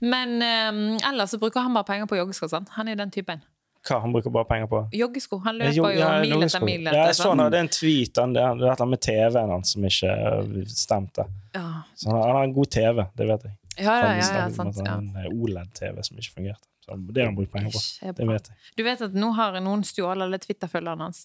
Men 0.00 0.38
eh, 0.40 1.10
ellers 1.10 1.36
så 1.36 1.42
bruker 1.42 1.66
han 1.66 1.76
bare 1.76 1.90
penger 1.92 2.08
på 2.08 2.22
joggesko. 2.22 2.48
Han 2.78 2.88
er 2.88 2.96
den 2.96 3.12
typen. 3.12 3.44
Hva 3.84 3.98
han 4.00 4.14
bruker 4.14 4.32
bare 4.32 4.48
penger 4.48 4.68
på? 4.70 4.78
Joggesko. 4.96 5.38
Han 5.44 5.58
løper 5.60 5.76
jo, 5.76 5.88
ja, 5.92 6.12
mil 6.22 6.46
etter 6.46 6.62
mil. 6.64 6.78
mil. 6.80 6.86
Ja, 6.88 6.92
Etter, 6.92 7.10
jeg 7.10 7.18
så 7.18 7.26
sånn. 7.28 7.42
det 7.52 7.58
er 7.58 7.64
en 7.66 7.72
tweet 7.74 8.20
han, 8.20 8.36
det 8.36 8.44
er 8.44 8.80
er 8.80 8.88
med 8.88 9.02
TV-en 9.04 9.52
hans 9.52 9.74
som 9.74 9.84
ikke 9.84 10.14
eh, 10.14 10.54
stemte. 10.72 11.26
Ja. 11.52 11.66
Så 12.00 12.08
han, 12.08 12.22
har 12.22 12.40
en 12.46 12.54
god 12.56 12.70
TV, 12.72 13.04
det 13.20 13.28
vet 13.28 13.44
jeg. 13.48 13.56
Ja, 13.76 13.98
ja, 13.98 14.14
ja, 14.16 14.30
ja, 14.38 14.46
sant. 14.54 14.80
En 14.88 15.10
OLED-TV 15.34 16.00
som 16.06 16.22
ikke 16.22 16.38
fungerte. 16.38 16.64
Så 16.84 16.96
det 16.96 17.20
har 17.20 17.30
han 17.30 17.36
brukt 17.36 17.52
penger 17.52 17.74
på. 17.74 17.82
Det 18.16 18.26
vet 18.28 18.48
jeg. 18.50 18.58
Du 18.76 18.82
vet 18.86 19.04
at 19.04 19.14
nå 19.16 19.30
har 19.36 19.56
noen 19.64 19.84
stjålet 19.84 20.28
alle 20.28 20.40
Twitter-følgerne 20.40 21.08
hans? 21.08 21.24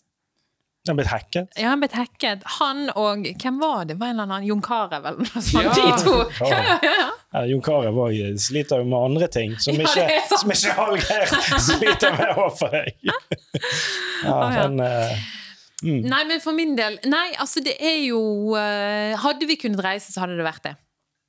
Har 0.88 0.96
blitt 0.96 1.08
hacket. 1.08 1.50
Ja, 1.56 1.68
han 1.68 1.80
blitt 1.80 1.94
hacket. 1.94 2.44
Han 2.60 2.90
og 2.96 3.28
Hvem 3.44 3.60
var 3.60 3.86
det? 3.86 3.98
Var 4.00 4.08
en 4.08 4.20
eller 4.20 4.24
annen 4.24 4.46
Jon 4.48 4.62
Carew 4.64 4.96
eller 5.08 5.20
noe 5.20 5.42
sånt? 5.44 5.66
Ja. 5.66 5.74
De 5.76 6.04
to. 6.04 6.14
Ja, 6.40 6.62
ja, 6.64 6.78
ja, 6.82 6.94
ja. 7.02 7.10
Ja, 7.34 7.44
Jon 7.46 7.62
Carew 7.62 8.38
sliter 8.40 8.82
jo 8.82 8.88
med 8.90 9.00
andre 9.00 9.28
ting 9.28 9.58
som 9.60 9.76
Ja, 9.76 9.90
ikke, 9.92 10.38
som 10.40 10.54
ikke 10.56 10.78
Hallgeir 10.80 11.36
sliter 11.68 12.16
med 12.16 12.32
overfor 12.32 12.74
deg. 12.74 12.96
Ja, 13.04 13.20
ja. 14.24 14.64
den, 14.64 14.80
eh, 14.80 15.28
Nei, 15.84 16.24
men 16.28 16.42
for 16.44 16.56
min 16.56 16.74
del 16.76 16.98
Nei, 17.08 17.30
altså, 17.40 17.62
det 17.64 17.78
er 17.80 18.02
jo 18.04 18.20
uh, 18.52 19.16
Hadde 19.22 19.48
vi 19.48 19.56
kunnet 19.62 19.80
reise, 19.84 20.12
så 20.12 20.26
hadde 20.26 20.36
det 20.40 20.48
vært 20.48 20.66
det. 20.66 20.76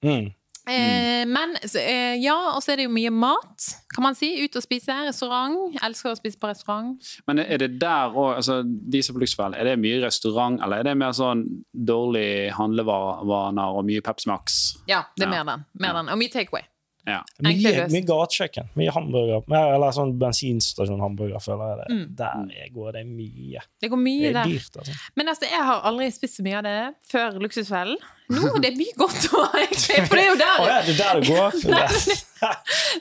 mm. 0.07 0.28
Eh, 0.68 1.24
men 1.26 1.54
eh, 1.74 2.16
ja, 2.20 2.34
og 2.54 2.61
så 2.62 2.72
er 2.74 2.76
det 2.82 2.84
jo 2.88 2.92
mye 2.92 3.11
mat, 3.11 3.64
kan 3.94 4.04
man 4.04 4.14
si. 4.18 4.28
Ut 4.44 4.56
og 4.61 4.62
spise. 4.62 4.92
Restaurant. 5.08 5.56
Elsker 5.82 6.12
å 6.12 6.18
spise 6.18 6.38
på 6.40 6.50
restaurant. 6.50 6.98
Men 7.26 7.40
er 7.42 7.58
det 7.62 7.70
der 7.80 8.12
òg, 8.12 8.36
altså, 8.36 8.61
de 8.64 9.02
som 9.02 9.16
på 9.16 9.22
Luxfell, 9.24 9.54
er 9.56 9.64
det 9.70 9.78
mye 9.82 10.02
restaurant, 10.04 10.61
eller 10.62 10.82
er 10.84 10.90
det 10.90 10.96
mer 11.00 11.12
sånn 11.16 11.46
dårlig 11.74 12.52
handlevaner 12.56 13.78
og 13.80 13.86
mye 13.88 14.04
Pepsi 14.04 14.28
Max? 14.30 14.61
Ja, 14.90 15.04
det 15.16 15.26
er 15.26 15.32
Ja. 15.32 15.42
mer 15.44 15.44
den. 15.56 15.64
Mer 15.80 15.92
den. 15.94 16.08
Og 16.12 16.18
mye 16.18 16.30
takeaway. 16.32 16.62
Ja. 17.11 17.20
Mye, 17.42 17.86
mye 17.90 18.04
gatekjøkken. 18.08 18.70
Mye 18.78 18.94
hamburger. 18.94 19.42
Eller 19.50 19.94
sånn 19.96 20.14
bensinstasjon-hamburger, 20.20 21.42
føler 21.42 21.72
jeg 21.72 21.78
det. 21.82 21.88
Mm. 21.96 22.06
Der 22.20 22.62
er- 22.62 22.70
går 22.74 22.92
det 22.98 23.04
mye. 23.08 23.61
Det 23.82 23.90
går 23.90 24.00
mye 24.00 24.20
Det 24.22 24.30
er 24.30 24.38
der. 24.38 24.44
dyrt, 24.54 24.76
altså. 24.78 24.96
Men 25.16 25.28
altså, 25.34 25.50
jeg 25.50 25.64
har 25.70 25.82
aldri 25.90 26.11
spist 26.14 26.38
så 26.38 26.42
mye 26.46 26.58
av 26.58 26.64
det 26.64 26.78
før 27.11 27.38
Luksusfellen. 27.42 27.96
Nå 28.30 28.61
det 28.62 28.68
er 28.70 28.76
mye 28.78 28.94
godt 28.94 29.24
òg, 29.34 29.54
egentlig. 29.58 30.06
For 30.06 30.14
det 30.14 30.22
er 30.22 30.28
jo 30.28 30.36
der, 30.38 30.58
der 30.61 30.68
ja, 30.70 30.82
det 30.86 30.92
er 30.94 30.98
der 31.00 31.20
det 31.20 31.30
går? 31.34 31.56
Nei, 31.74 32.50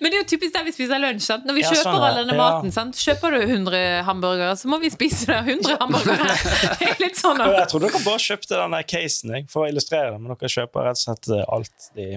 Men 0.02 0.10
det 0.10 0.16
er 0.18 0.24
jo 0.24 0.28
typisk 0.32 0.54
der 0.56 0.64
vi 0.66 0.72
spiser 0.74 1.00
lunsj. 1.04 1.22
Sant? 1.30 1.46
Når 1.46 1.54
vi 1.54 1.62
Ja, 1.62 1.70
kjøper 1.70 1.86
sånn, 1.86 2.06
all 2.08 2.18
denne 2.24 2.34
Ja. 2.34 2.40
maten, 2.50 2.72
sant? 2.74 2.96
kjøper 2.98 3.36
du 3.38 3.40
100 3.46 3.84
hamburgere, 4.08 4.56
så 4.58 4.66
må 4.74 4.80
vi 4.82 4.90
spise 4.90 5.28
der 5.30 5.44
100 5.46 5.78
hamburgere. 5.78 6.34
Det 6.80 6.90
er 6.90 6.98
litt 7.06 7.16
sånn 7.22 7.38
Jeg 7.46 7.68
tror 7.70 7.80
dere 7.86 8.02
bare 8.04 8.24
kjøpte 8.26 8.58
den 8.58 8.76
casen 8.90 9.36
jeg, 9.38 9.46
for 9.54 9.68
å 9.68 9.70
illustrere 9.70 10.12
det, 10.16 10.20
men 10.20 10.34
dere 10.34 10.50
kjøper 10.58 10.90
rett 10.90 10.98
og 10.98 11.06
slett 11.06 11.30
eh, 11.38 11.46
alt 11.48 11.90
de 11.96 12.10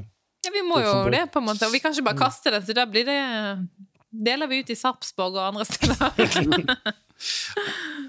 Ja, 0.43 0.51
vi 0.51 0.63
må 0.67 0.81
jo 0.83 0.93
det, 1.13 1.27
på 1.33 1.39
en 1.39 1.47
måte. 1.47 1.69
Og 1.69 1.75
vi 1.75 1.81
kan 1.83 1.95
ikke 1.95 2.09
bare 2.11 2.23
kaste 2.25 2.51
det, 2.55 2.65
så 2.67 2.77
da 2.77 2.87
blir 2.91 3.07
det 3.09 3.21
Deler 4.13 4.45
vi 4.47 4.59
ut 4.61 4.69
i 4.69 4.75
Sarpsborg 4.77 5.39
og 5.39 5.47
andre 5.47 5.65
steder. 5.65 6.11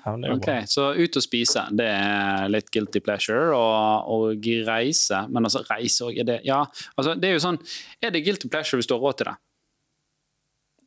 er 0.03 0.33
Ok. 0.33 0.49
Så 0.67 0.89
ut 0.97 1.19
og 1.19 1.23
spise, 1.23 1.63
det 1.71 1.85
er 1.87 2.49
litt 2.51 2.67
guilty 2.73 2.99
pleasure. 2.99 3.53
Og, 3.55 4.09
og 4.11 4.49
reise, 4.67 5.21
men 5.31 5.47
altså 5.47 5.63
reise 5.69 6.09
òg, 6.09 6.19
er 6.19 6.27
det 6.27 6.37
Ja, 6.47 6.65
altså 6.97 7.15
det 7.15 7.29
er 7.29 7.37
jo 7.37 7.43
sånn 7.45 7.61
Er 8.03 8.11
det 8.11 8.25
guilty 8.25 8.51
pleasure 8.51 8.81
hvis 8.81 8.89
du 8.89 8.97
har 8.97 9.03
råd 9.05 9.21
til 9.21 9.31
det? 9.31 9.37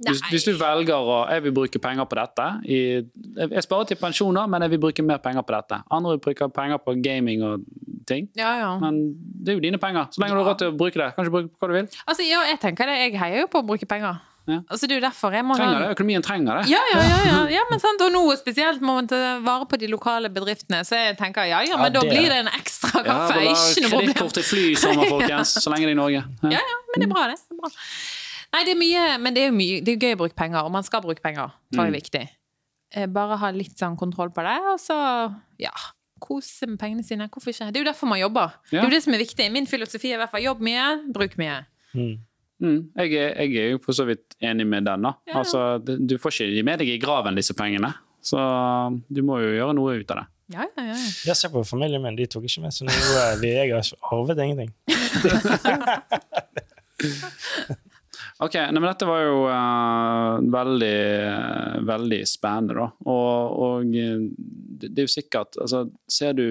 Hvis, 0.04 0.20
hvis 0.28 0.44
du 0.44 0.52
velger 0.60 0.96
å 0.96 1.18
Jeg 1.32 1.42
vil 1.46 1.54
bruke 1.56 1.80
penger 1.80 2.04
på 2.04 2.18
dette 2.18 2.46
i, 2.68 2.78
Jeg 3.40 3.64
sparer 3.64 3.88
til 3.88 3.96
pensjoner, 4.00 4.48
men 4.50 4.66
jeg 4.66 4.74
vil 4.74 4.82
bruke 4.82 5.04
mer 5.06 5.22
penger 5.24 5.46
på 5.46 5.56
dette. 5.56 5.80
Andre 5.90 6.16
vil 6.16 6.22
bruke 6.28 6.48
penger 6.52 6.82
på 6.84 6.96
gaming 7.00 7.44
og 7.46 7.64
ting. 8.06 8.28
Ja, 8.38 8.52
ja. 8.60 8.70
Men 8.82 9.00
det 9.16 9.54
er 9.54 9.58
jo 9.58 9.64
dine 9.64 9.80
penger. 9.82 10.10
Så 10.12 10.22
lenge 10.22 10.36
du 10.36 10.42
har 10.42 10.52
råd 10.52 10.62
til 10.62 10.72
å 10.72 10.76
bruke 10.78 11.00
det, 11.00 11.10
kan 11.16 11.26
du 11.26 11.32
bruke 11.32 11.50
hva 11.58 11.70
du 11.70 11.76
vil. 11.80 11.90
Altså, 12.06 12.26
ja, 12.28 12.44
jeg 12.52 12.60
tenker 12.62 12.90
det. 12.90 12.96
Jeg 13.06 13.20
heier 13.20 13.46
jo 13.46 13.52
på 13.52 13.64
å 13.64 13.66
bruke 13.66 13.88
penger. 13.88 14.20
Ja. 14.46 14.60
Altså, 14.70 14.86
det 14.86 14.94
er 14.94 15.00
jo 15.00 15.02
derfor 15.02 15.34
jeg 15.34 15.42
må 15.42 15.56
Trenger 15.58 15.80
det. 15.82 15.88
Økonomien 15.96 16.22
trenger 16.22 16.60
det. 16.60 16.70
Ja, 16.70 16.82
ja, 16.92 17.00
ja, 17.02 17.16
ja. 17.26 17.38
ja 17.56 17.62
men 17.70 17.82
sant, 17.82 18.02
og 18.04 18.12
nå 18.14 18.22
spesielt 18.38 18.84
må 18.84 19.00
man 19.00 19.08
ta 19.10 19.18
vare 19.42 19.66
på 19.66 19.78
de 19.80 19.88
lokale 19.90 20.30
bedriftene. 20.30 20.84
Så 20.86 20.98
jeg 21.00 21.16
tenker 21.18 21.48
ja, 21.50 21.64
ja, 21.66 21.78
men 21.80 21.90
Ja, 21.90 21.96
da 21.98 22.04
blir 22.06 22.28
det 22.30 22.38
en 22.44 22.52
ekstra 22.52 23.02
kaffe. 23.02 23.40
ikke 23.42 23.48
noe 23.48 23.90
problem. 23.90 24.12
Kredittkort 24.12 24.38
til 24.38 24.46
fly 24.52 24.68
i 24.68 24.76
sommer, 24.78 25.10
folkens. 25.16 25.56
Så 25.58 25.72
lenge 25.72 25.88
det 25.88 25.96
er 25.96 25.98
i 25.98 26.02
Norge. 26.02 26.22
Ja. 26.46 26.60
Ja, 26.60 26.62
ja, 26.62 26.78
men 26.92 27.02
det 27.02 27.08
er 27.08 27.12
bra, 27.16 27.26
det. 27.32 27.40
det 27.42 27.56
er 27.56 27.64
bra. 27.64 27.72
Nei, 28.54 28.62
det 28.64 28.72
er 28.72 28.78
mye, 28.80 29.04
men 29.20 29.34
det 29.34 29.42
er 29.42 29.48
jo 29.50 29.56
mye, 29.56 29.80
det 29.84 29.92
er 29.96 29.98
gøy 30.06 30.14
å 30.16 30.20
bruke 30.22 30.36
penger, 30.38 30.62
og 30.64 30.72
man 30.72 30.82
skal 30.86 31.02
bruke 31.04 31.22
penger. 31.24 31.50
Det 31.70 31.78
er 31.80 31.90
Mm. 31.90 31.96
viktig. 31.98 32.28
Eh, 32.94 33.06
Bare 33.06 33.36
ha 33.36 33.50
litt 33.50 33.76
sånn 33.78 33.96
kontroll 33.98 34.30
på 34.30 34.42
det, 34.46 34.56
og 34.72 34.78
så 34.80 34.96
ja, 35.58 35.72
kose 36.20 36.66
med 36.66 36.78
pengene 36.78 37.04
sine. 37.04 37.28
Hvorfor 37.28 37.50
ikke? 37.52 37.72
Det 37.72 37.76
er 37.80 37.84
jo 37.84 37.90
derfor 37.92 38.06
man 38.08 38.18
jobber. 38.20 38.54
Det 38.70 38.78
er 38.78 38.84
jo 38.84 38.90
det 38.90 39.02
som 39.02 39.12
er 39.14 39.18
viktig. 39.18 39.50
Min 39.52 39.66
filosofi 39.66 40.12
er 40.12 40.16
i 40.16 40.20
hvert 40.22 40.30
fall 40.30 40.42
jobb 40.46 40.60
mye, 40.60 40.86
bruk 41.12 41.36
mye. 41.36 41.66
Mm. 41.94 42.16
Mm, 42.62 42.78
jeg, 42.96 43.12
er, 43.12 43.34
jeg 43.44 43.56
er 43.60 43.70
jo 43.74 43.78
for 43.84 43.92
så 43.92 44.06
vidt 44.08 44.34
enig 44.40 44.64
med 44.66 44.84
den. 44.86 45.02
da. 45.02 45.12
Ja, 45.26 45.32
ja. 45.34 45.38
Altså, 45.42 45.78
du 45.84 46.16
får 46.16 46.30
ikke 46.32 46.54
gi 46.54 46.62
med 46.64 46.78
deg 46.80 46.88
i 46.88 46.98
graven 46.98 47.34
disse 47.36 47.52
pengene. 47.52 47.92
Så 48.22 48.38
du 49.12 49.20
må 49.22 49.36
jo 49.42 49.50
gjøre 49.58 49.74
noe 49.76 49.98
ut 50.00 50.10
av 50.10 50.16
det. 50.22 50.26
Ja, 50.54 50.62
ja, 50.62 50.82
ja. 50.86 50.94
ja. 50.94 51.10
Jeg 51.26 51.36
ser 51.36 51.48
på 51.52 51.60
familien 51.66 52.00
min, 52.02 52.16
de 52.16 52.24
tok 52.30 52.44
ikke 52.48 52.62
med 52.62 52.70
så 52.72 52.84
nå 52.86 52.92
Vi, 53.42 53.48
jeg 53.50 53.72
har 53.74 53.82
arvet 54.14 54.38
ingenting. 54.38 54.72
Ok, 58.36 58.52
nei, 58.58 58.76
men 58.76 58.90
Dette 58.90 59.06
var 59.08 59.22
jo 59.24 59.36
uh, 59.48 60.42
veldig, 60.52 60.96
uh, 61.24 61.76
veldig 61.88 62.18
spennende, 62.28 62.74
da. 62.76 62.88
Og, 63.08 63.54
og 63.64 63.94
eh, 63.96 64.26
det, 64.36 64.90
det 64.90 65.00
er 65.00 65.06
jo 65.06 65.12
sikkert 65.14 65.56
altså, 65.62 65.86
Ser 66.04 66.36
du 66.36 66.44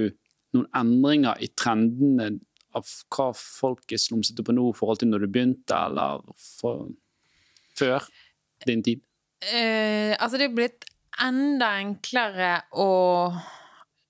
noen 0.55 0.65
endringer 0.73 1.37
i 1.45 1.51
trendene 1.53 2.31
av 2.75 2.89
hva 3.13 3.27
folk 3.37 3.93
er 3.93 4.01
slumsete 4.01 4.43
på 4.43 4.55
nå 4.55 4.65
i 4.71 4.75
forhold 4.75 5.03
til 5.03 5.11
når 5.11 5.27
du 5.27 5.29
begynte, 5.35 5.77
eller 5.77 6.25
for, 6.41 6.89
før 7.77 8.09
din 8.65 8.81
tid? 8.85 9.03
Uh, 9.45 10.17
altså, 10.17 10.39
det 10.41 10.49
er 10.49 10.57
blitt 10.57 10.89
enda 11.21 11.75
enklere 11.83 12.57
å 12.81 12.89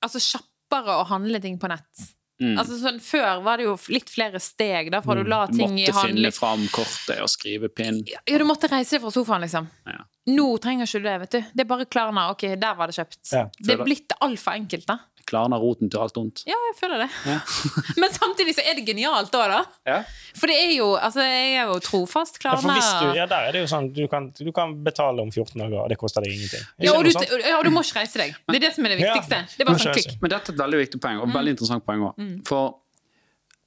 Altså 0.06 0.20
kjappere 0.22 1.00
å 1.00 1.06
handle 1.10 1.40
ting 1.42 1.56
på 1.58 1.66
nett. 1.72 2.02
Mm. 2.42 2.58
Altså 2.60 2.76
sånn, 2.82 2.98
Før 3.00 3.44
var 3.46 3.62
det 3.62 3.68
jo 3.70 3.76
litt 3.94 4.10
flere 4.12 4.42
steg, 4.44 4.90
da, 4.92 5.00
fra 5.06 5.16
du 5.16 5.24
la 5.24 5.46
ting 5.48 5.72
måtte 5.72 5.86
i 5.86 5.88
måtte 5.88 6.10
finne 6.10 6.32
fram 6.36 6.66
kortet 6.74 7.22
og 7.24 7.32
skrive 7.32 7.70
pinn. 7.72 8.02
Ja, 8.12 8.20
du 8.26 8.44
måtte 8.48 8.68
reise 8.72 9.00
fra 9.00 9.14
sofaen, 9.14 9.46
liksom. 9.46 9.70
Ja. 9.88 10.04
Nå 10.36 10.48
trenger 10.58 10.90
ikke 10.90 11.00
du 11.00 11.08
det, 11.08 11.16
vet 11.24 11.36
du. 11.36 11.52
Det 11.54 11.64
er 11.64 11.70
bare 11.70 11.86
Klarna. 11.86 12.28
Ok, 12.34 12.48
der 12.60 12.78
var 12.78 12.90
det 12.90 12.98
kjøpt. 12.98 13.22
Ja, 13.32 13.46
det 13.60 13.76
er 13.76 13.84
blitt 13.86 14.16
altfor 14.26 14.58
enkelt, 14.58 14.88
da. 14.90 15.00
Klarna 15.26 15.58
roten 15.62 15.90
til 15.92 16.02
alt 16.02 16.18
ondt. 16.22 16.44
Ja, 16.50 16.58
jeg 16.70 16.76
føler 16.78 17.02
det. 17.06 17.10
Ja. 17.26 17.40
Men 18.02 18.14
samtidig 18.14 18.56
så 18.58 18.66
er 18.66 18.78
det 18.78 18.86
genialt 18.88 19.34
òg, 19.36 19.52
da. 19.52 19.62
Ja. 19.90 19.98
For 20.36 20.52
det 20.52 20.58
er 20.62 20.72
jo 20.76 20.92
Altså, 20.96 21.24
jeg 21.26 21.56
er 21.60 21.72
jo 21.72 21.80
trofast 21.84 22.40
Klarna. 22.42 22.78
Ja, 22.78 22.92
du, 23.02 23.18
ja, 23.18 23.26
der 23.30 23.50
er 23.50 23.56
det 23.58 23.66
jo 23.66 23.72
sånn, 23.72 23.92
du 23.96 24.06
kan, 24.12 24.30
du 24.38 24.52
kan 24.56 24.78
betale 24.86 25.26
om 25.26 25.32
14 25.34 25.58
dager, 25.60 25.80
og 25.84 25.92
det 25.92 26.00
koster 26.02 26.26
deg 26.26 26.36
ingenting. 26.38 26.64
Ja, 26.86 26.96
og 26.96 27.06
du, 27.08 27.12
ja, 27.42 27.58
og 27.58 27.66
du 27.66 27.74
må 27.74 27.84
ikke 27.86 28.04
reise 28.04 28.22
deg. 28.22 28.38
Det 28.48 28.60
er 28.62 28.66
det 28.68 28.74
som 28.78 28.88
er 28.88 28.96
det 28.96 29.02
Ja, 29.02 29.14
viktigste. 29.14 29.44
Det 29.58 29.66
er 29.66 29.72
bare 29.72 29.84
sånn 29.84 29.98
klikk. 29.98 30.18
Men 30.22 30.36
dette 30.36 30.52
er 30.54 30.58
et 30.58 30.64
veldig 30.66 30.82
viktig 30.86 31.02
poeng, 31.04 31.22
og 31.26 31.34
veldig 31.36 31.56
interessant 31.58 31.86
poeng 31.88 32.10
òg. 32.12 32.26
For 32.50 32.76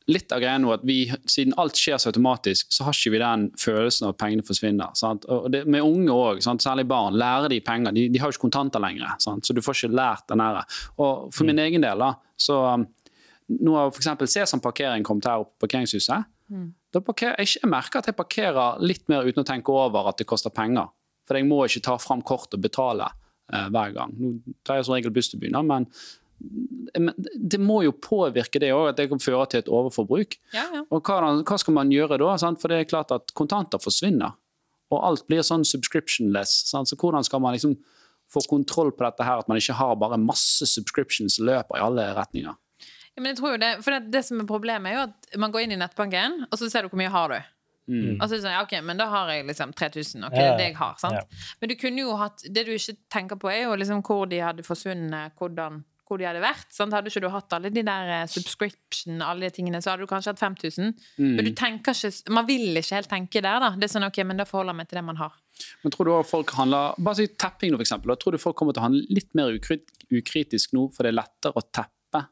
litt 0.08 0.32
av 0.32 0.40
greia 0.40 0.58
nå 0.60 0.70
at 0.72 0.84
vi, 0.88 1.02
siden 1.28 1.52
alt 1.60 1.76
skjer 1.76 2.00
så 2.00 2.10
automatisk, 2.10 2.70
så 2.72 2.86
har 2.86 2.96
ikke 2.96 3.12
vi 3.12 3.20
den 3.22 3.48
følelsen 3.60 4.08
av 4.08 4.14
at 4.14 4.20
pengene 4.22 4.46
forsvinner. 4.46 4.94
Det, 5.52 5.64
med 5.68 5.84
unge 5.84 6.14
òg, 6.14 6.40
særlig 6.44 6.86
barn, 6.88 7.18
lærer 7.20 7.52
de 7.52 7.60
penger. 7.64 7.92
De, 7.96 8.06
de 8.12 8.22
har 8.22 8.30
jo 8.30 8.36
ikke 8.36 8.46
kontanter 8.46 8.82
lenger, 8.82 9.18
sant? 9.22 9.44
så 9.44 9.56
du 9.56 9.60
får 9.64 9.82
ikke 9.82 9.98
lært 9.98 10.24
den 10.32 10.44
her. 10.44 10.62
Og 10.96 11.28
for 11.34 11.48
min 11.48 11.60
egen 11.60 11.84
del, 11.84 12.00
da, 12.00 12.14
så 12.40 12.58
um, 12.72 12.86
nå 13.58 13.76
har 13.76 13.92
f.eks. 13.92 14.10
Sesam 14.32 14.64
parkering 14.64 15.04
kommet 15.06 15.28
her 15.28 15.44
oppe 15.44 15.54
på 15.56 15.66
parkeringshuset. 15.66 16.28
Da 16.94 17.00
parker, 17.04 17.34
jeg, 17.36 17.58
jeg 17.60 17.68
merker 17.68 18.00
at 18.00 18.08
jeg 18.08 18.16
parkerer 18.16 18.80
litt 18.80 19.04
mer 19.12 19.26
uten 19.28 19.44
å 19.44 19.48
tenke 19.48 19.72
over 19.74 20.08
at 20.08 20.20
det 20.20 20.28
koster 20.28 20.52
penger. 20.54 20.88
For 21.28 21.36
jeg 21.36 21.48
må 21.48 21.60
ikke 21.66 21.84
ta 21.84 21.98
fram 22.00 22.24
kort 22.24 22.54
og 22.56 22.62
betale 22.64 23.10
eh, 23.52 23.68
hver 23.68 23.92
gang. 23.96 24.14
Nå 24.16 24.56
tar 24.64 24.80
jeg 24.80 24.88
som 24.88 24.96
regel 24.96 25.12
buss 25.12 25.28
til 25.32 25.42
byen, 25.42 25.60
men 25.68 25.88
det 26.38 27.58
må 27.60 27.80
jo 27.84 27.92
påvirke 27.92 28.60
det 28.62 28.70
òg, 28.74 28.92
at 28.92 28.98
det 29.00 29.08
kan 29.10 29.20
føre 29.22 29.46
til 29.50 29.62
et 29.62 29.70
overforbruk. 29.70 30.36
Ja, 30.54 30.66
ja. 30.74 30.84
Og 30.94 31.02
hva, 31.02 31.32
hva 31.42 31.58
skal 31.60 31.76
man 31.76 31.92
gjøre 31.92 32.20
da? 32.20 32.36
Sant? 32.40 32.60
For 32.62 32.70
det 32.70 32.82
er 32.82 32.90
klart 32.90 33.12
at 33.14 33.34
kontanter 33.38 33.82
forsvinner. 33.82 34.36
Og 34.94 35.02
alt 35.04 35.26
blir 35.28 35.44
sånn 35.44 35.66
subscriptionless. 35.68 36.54
Sant? 36.70 36.88
Så 36.88 36.96
hvordan 37.00 37.26
skal 37.26 37.42
man 37.44 37.56
liksom 37.56 37.76
få 38.32 38.42
kontroll 38.48 38.92
på 38.92 39.04
dette 39.04 39.24
her, 39.24 39.42
at 39.42 39.50
man 39.50 39.60
ikke 39.60 39.76
har 39.76 39.98
bare 40.00 40.20
masse 40.20 40.68
subscriptions 40.68 41.38
løper 41.42 41.78
i 41.78 41.84
alle 41.84 42.06
retninger? 42.16 42.56
Ja, 43.18 43.22
men 43.22 43.32
jeg 43.32 43.40
tror 43.40 43.56
jo 43.56 43.60
det, 43.60 43.70
for 43.82 43.96
det, 43.96 44.12
det 44.14 44.22
som 44.22 44.40
er 44.40 44.48
Problemet 44.48 44.92
er 44.92 44.98
jo 44.98 45.06
at 45.08 45.38
man 45.42 45.52
går 45.52 45.66
inn 45.66 45.74
i 45.74 45.80
nettbanken, 45.80 46.44
og 46.46 46.58
så 46.60 46.68
ser 46.70 46.84
du 46.84 46.92
hvor 46.92 47.00
mye 47.00 47.12
har 47.12 47.32
du. 47.34 47.38
Mm. 47.88 48.18
Og 48.20 48.24
så 48.26 48.34
er 48.34 48.36
det 48.36 48.44
sånn, 48.44 48.52
ja, 48.52 48.64
ok, 48.66 48.74
men 48.84 49.00
da 49.00 49.08
har 49.08 49.30
jeg 49.32 49.46
liksom 49.48 49.72
3000. 49.74 50.26
Ok, 50.28 50.36
Ja, 50.36 50.50
er 50.52 50.58
det 50.60 50.66
jeg 50.68 50.76
har, 50.78 50.96
sant? 51.00 51.16
Ja. 51.16 51.52
Men 51.60 51.72
du 51.72 51.74
kunne 51.80 52.04
jo 52.04 52.16
hatt 52.20 52.44
Det 52.44 52.66
du 52.68 52.74
ikke 52.74 52.98
tenker 53.10 53.40
på, 53.40 53.48
er 53.50 53.64
jo 53.64 53.78
liksom 53.80 54.04
hvor 54.04 54.28
de 54.28 54.42
hadde 54.44 54.66
forsvunnet, 54.66 55.32
hvordan 55.40 55.80
hvor 56.08 56.20
de 56.20 56.26
hadde 56.28 56.40
vært. 56.42 56.68
Sant? 56.74 56.94
Hadde 56.96 57.12
ikke 57.12 57.22
du 57.24 57.28
hatt 57.32 57.52
alle 57.56 57.70
de 57.74 57.82
der 57.86 58.12
eh, 58.16 58.26
subscription, 58.32 59.20
alle 59.24 59.48
de 59.48 59.54
tingene, 59.58 59.82
så 59.84 59.92
hadde 59.92 60.06
du 60.06 60.10
kanskje 60.10 60.32
hatt 60.32 60.40
5000. 60.40 60.94
Mm. 61.18 61.34
Men 61.36 61.44
du 61.44 61.52
tenker 61.58 61.92
ikke 61.96 62.32
Man 62.34 62.48
vil 62.48 62.80
ikke 62.80 62.96
helt 62.96 63.10
tenke 63.12 63.42
der, 63.44 63.60
da. 63.62 63.74
Det 63.76 63.88
er 63.88 63.92
sånn, 63.94 64.08
ok, 64.08 64.22
men 64.28 64.40
da 64.40 64.48
forholder 64.48 64.74
jeg 64.74 64.80
meg 64.82 64.88
til 64.90 65.00
det 65.00 65.04
man 65.10 65.20
har. 65.20 65.36
Men 65.82 65.94
tror 65.94 66.06
du 66.06 66.12
også 66.14 66.30
folk 66.30 66.52
handler 66.54 66.98
Bare 67.02 67.18
si 67.18 67.28
tapping, 67.34 67.74
for 67.76 67.84
eksempel. 67.84 68.14
Tror 68.22 68.34
du 68.36 68.42
folk 68.42 68.56
kommer 68.58 68.76
til 68.76 68.82
å 68.82 68.88
handle 68.88 69.04
litt 69.12 69.30
mer 69.38 69.52
ukrit 69.54 69.88
ukritisk 70.08 70.72
nå, 70.72 70.86
for 70.94 71.04
det 71.04 71.12
er 71.12 71.18
lettere 71.20 71.58
å 71.58 71.62
teppe 71.68 72.22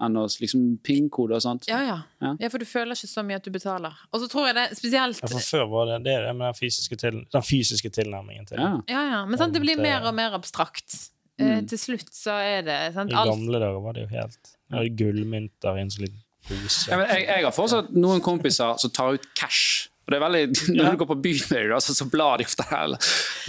enn 0.00 0.16
å 0.16 0.24
liksom 0.40 0.62
pingkode 0.86 1.36
og 1.36 1.42
sånt? 1.44 1.68
Ja, 1.68 1.80
ja, 1.84 1.98
Ja. 2.24 2.32
ja. 2.40 2.48
For 2.48 2.58
du 2.62 2.64
føler 2.64 2.96
ikke 2.96 3.10
så 3.10 3.22
mye 3.26 3.36
at 3.36 3.44
du 3.44 3.52
betaler. 3.52 3.96
Og 4.10 4.22
så 4.22 4.30
tror 4.32 4.48
jeg 4.48 4.56
det 4.56 4.66
spesielt 4.78 5.20
Ja, 5.20 5.28
for 5.28 5.44
før 5.44 5.66
var 5.68 5.90
det 5.90 5.98
det, 6.06 6.14
er 6.16 6.26
det 6.26 6.34
med 6.38 6.48
den 6.48 6.56
fysiske, 6.56 6.96
til, 6.96 7.20
den 7.30 7.44
fysiske 7.44 7.92
tilnærmingen 7.92 8.48
til 8.48 8.56
det. 8.56 8.64
Ja. 8.64 8.80
Ja, 8.96 9.02
ja. 9.12 9.20
Men 9.28 9.38
sant, 9.38 9.52
det 9.54 9.62
blir 9.62 9.80
mer 9.80 10.06
og 10.08 10.16
mer 10.16 10.36
abstrakt. 10.38 10.96
Eh, 11.40 11.60
Mm. 11.60 11.68
til 11.68 11.78
slutt 11.78 12.10
så 12.14 12.32
er 12.44 12.62
det 12.62 12.78
sant, 12.94 13.10
I 13.10 13.14
gamle 13.14 13.58
dager 13.62 13.80
var 13.82 13.92
det 13.96 14.02
jo 14.02 14.08
helt 14.16 14.56
gullmynter 14.96 15.76
i 15.78 15.80
en 15.84 15.90
sånn 15.90 16.06
liten 16.06 16.22
pose. 16.48 16.90
Ja, 16.90 16.96
men 17.00 17.06
jeg, 17.08 17.26
jeg 17.28 17.44
har 17.44 17.52
fortsatt 17.52 17.90
noen 17.96 18.20
kompiser 18.24 18.78
som 18.80 18.90
tar 18.90 19.14
ut 19.18 19.26
cash. 19.36 19.89
Og 20.10 20.14
det 20.14 20.18
er 20.18 20.22
veldig, 20.24 20.44
Når 20.74 20.90
du 20.90 20.96
går 21.04 21.08
på 21.12 21.16
byen 21.22 21.72
altså, 21.76 21.94
så 21.94 22.06
blar 22.10 22.40
de 22.40 22.44
ofte 22.48 22.64
her 22.66 22.96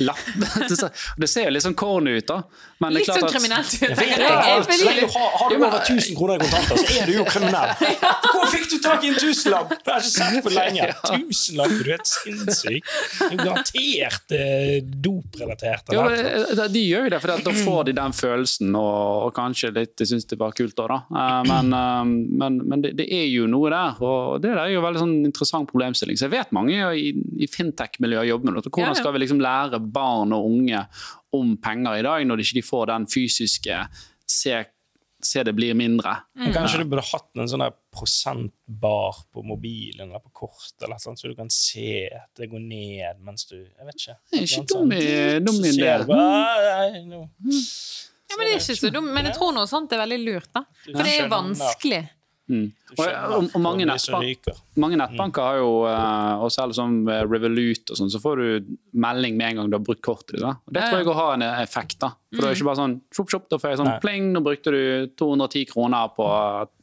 lappen. 0.05 0.43
Det 1.22 1.28
ser- 1.30 1.47
jo 1.47 1.53
litt 1.55 1.66
sånn 1.66 1.74
corny 1.78 2.20
ut, 2.20 2.28
da. 2.30 2.43
Men 2.82 2.93
Litt 2.95 3.07
sånn 3.09 3.26
kriminelt. 3.30 3.74
Ja, 3.82 3.95
for 3.95 4.84
har, 5.16 5.34
har 5.41 5.49
du 5.49 5.55
over 5.57 5.80
1000 5.82 6.16
kroner 6.18 6.38
i 6.38 6.45
kontanter, 6.45 6.78
så 6.82 6.99
er 7.01 7.09
du 7.09 7.16
jo 7.16 7.26
kriminell. 7.26 7.74
Hvor 8.32 8.45
fikk 8.53 8.68
du 8.72 8.76
tak 8.82 9.03
i 9.05 9.09
en 9.12 9.18
tusenlapp? 9.22 9.74
Det 9.74 9.91
har 9.93 10.01
jeg 10.01 10.12
ikke 10.12 10.30
sett 10.30 10.45
på 10.45 10.53
lenge. 10.53 10.88
Tusenlapp, 11.09 11.74
du 11.74 11.82
er 11.82 11.91
helt 11.95 12.12
sinnssyk. 12.12 12.91
Du 13.20 13.26
er 13.28 13.41
garantert 13.41 14.36
eh, 14.38 14.78
doprelatert. 15.05 15.91
Ja, 15.93 16.05
eh, 16.14 16.64
de 16.74 16.84
gjør 16.86 17.07
jo 17.09 17.14
det, 17.16 17.22
for 17.26 17.43
da 17.49 17.55
får 17.62 17.89
de 17.89 17.95
den 17.99 18.16
følelsen, 18.18 18.74
og, 18.78 19.28
og 19.28 19.34
kanskje 19.38 19.74
litt 19.78 19.93
de 20.01 20.09
syns 20.14 20.30
det 20.30 20.38
var 20.41 20.53
kult 20.57 20.78
òg, 20.86 20.93
da. 20.93 21.01
Eh, 21.09 21.41
Men, 21.51 21.74
eh, 21.78 22.14
men, 22.41 22.62
men 22.70 22.86
det, 22.86 22.93
det 23.01 23.09
er 23.18 23.28
jo 23.32 23.49
noe 23.49 23.70
der, 23.74 24.01
og 24.05 24.41
det 24.43 24.53
der 24.53 24.64
er 24.68 24.74
jo 24.76 24.82
en 24.82 24.88
veldig 24.89 25.03
sånn 25.05 25.16
interessant 25.30 25.70
problemstilling. 25.72 26.18
Så 26.20 26.28
jeg 26.30 26.36
vet 26.38 26.51
mange 26.56 26.78
i, 26.97 27.12
i 27.43 27.47
fintech-miljøet 27.47 28.28
jobber 28.32 28.52
med 28.52 28.60
dette. 28.62 28.70
Hvordan 28.74 28.91
Ja, 28.91 28.97
ja. 28.97 29.02
skal 29.04 29.14
vi 29.14 29.20
liksom 29.24 29.39
lære 29.43 29.80
barn 29.91 30.34
og 30.34 30.45
unge 30.52 30.86
om 31.34 31.56
penger 31.58 31.99
i 31.99 32.06
dag, 32.06 32.26
når 32.28 32.38
de 32.38 32.43
ikke 32.49 32.68
får 32.68 32.86
den 32.91 33.06
fysiske 33.08 33.80
se, 34.28 34.64
se 35.22 35.43
det 35.43 35.54
blir 35.56 35.74
mindre? 35.78 36.16
Mm. 36.36 36.52
Kanskje 36.56 36.82
du 36.84 36.89
burde 36.91 37.06
hatt 37.12 37.30
en 37.38 37.47
sånn 37.52 37.64
der 37.66 37.76
prosentbar 37.91 39.22
på 39.34 39.43
mobilen 39.45 40.10
eller 40.10 40.20
på 40.24 40.32
kortet, 40.43 40.82
eller 40.86 40.99
sånn, 41.02 41.18
så 41.20 41.28
du 41.32 41.36
kan 41.38 41.49
se 41.54 42.08
at 42.16 42.30
det 42.39 42.49
går 42.52 42.62
ned 42.64 43.22
mens 43.26 43.45
du 43.49 43.58
Jeg 43.58 43.86
vet 43.88 43.95
ikke. 44.02 44.16
Det 44.32 44.39
er 44.39 44.47
ikke 44.47 44.66
dum 44.74 44.91
i- 44.91 45.39
dum 45.45 45.56
Så 45.62 45.72
idé. 45.72 46.08
bare, 46.08 46.20
«Ah. 46.20 46.89
Ja, 48.32 48.38
men 48.38 48.47
det 48.47 48.54
er 48.56 48.60
ikke 48.62 48.80
så 48.80 48.89
dumt. 48.93 49.12
Men 49.14 49.26
jeg 49.28 49.36
tror 49.36 49.52
noe 49.54 49.68
sånt 49.68 49.91
er 49.91 49.97
veldig 50.06 50.20
lurt, 50.24 50.47
da. 50.56 50.62
For 50.86 51.04
det 51.04 51.16
er 51.20 51.28
vanskelig. 51.32 52.02
Mm. 52.52 52.66
Og, 52.97 53.02
og, 53.08 53.45
og 53.56 53.62
mange, 53.64 53.86
hvor 53.86 53.93
mye 53.93 54.02
som 54.04 54.18
nettbank, 54.20 54.26
ryker. 54.28 54.58
mange 54.84 54.97
nettbanker 54.99 55.45
har 55.47 55.60
jo, 55.62 55.70
uh, 55.88 56.43
også 56.43 56.58
selv 56.66 56.76
som 56.76 56.97
eh, 57.08 57.22
Revolut 57.24 57.93
og 57.93 57.99
sånn, 58.02 58.12
så 58.12 58.20
får 58.20 58.41
du 58.43 58.74
melding 59.06 59.38
med 59.39 59.47
en 59.54 59.62
gang 59.62 59.70
du 59.72 59.78
har 59.78 59.86
brukt 59.88 60.02
kortet 60.04 60.36
ditt. 60.36 60.43
da. 60.43 60.58
Og 60.68 60.76
Det 60.76 60.84
tror 60.84 60.99
jeg 60.99 61.08
også 61.08 61.16
har 61.22 61.34
en 61.38 61.45
effekt. 61.64 61.97
da. 62.04 62.10
For 62.36 62.41
det 62.43 62.49
er 62.52 62.60
ikke 62.60 62.68
bare 62.70 62.82
sånn 62.82 62.97
shop, 63.16 63.32
shop, 63.32 63.47
da 63.54 63.62
får 63.64 63.72
jeg 63.74 63.80
sånn 63.82 63.89
Nei. 63.93 63.97
pling, 64.04 64.30
nå 64.36 64.43
brukte 64.43 64.76
du 64.76 64.84
210 65.20 65.66
kroner 65.72 66.12
på 66.20 66.28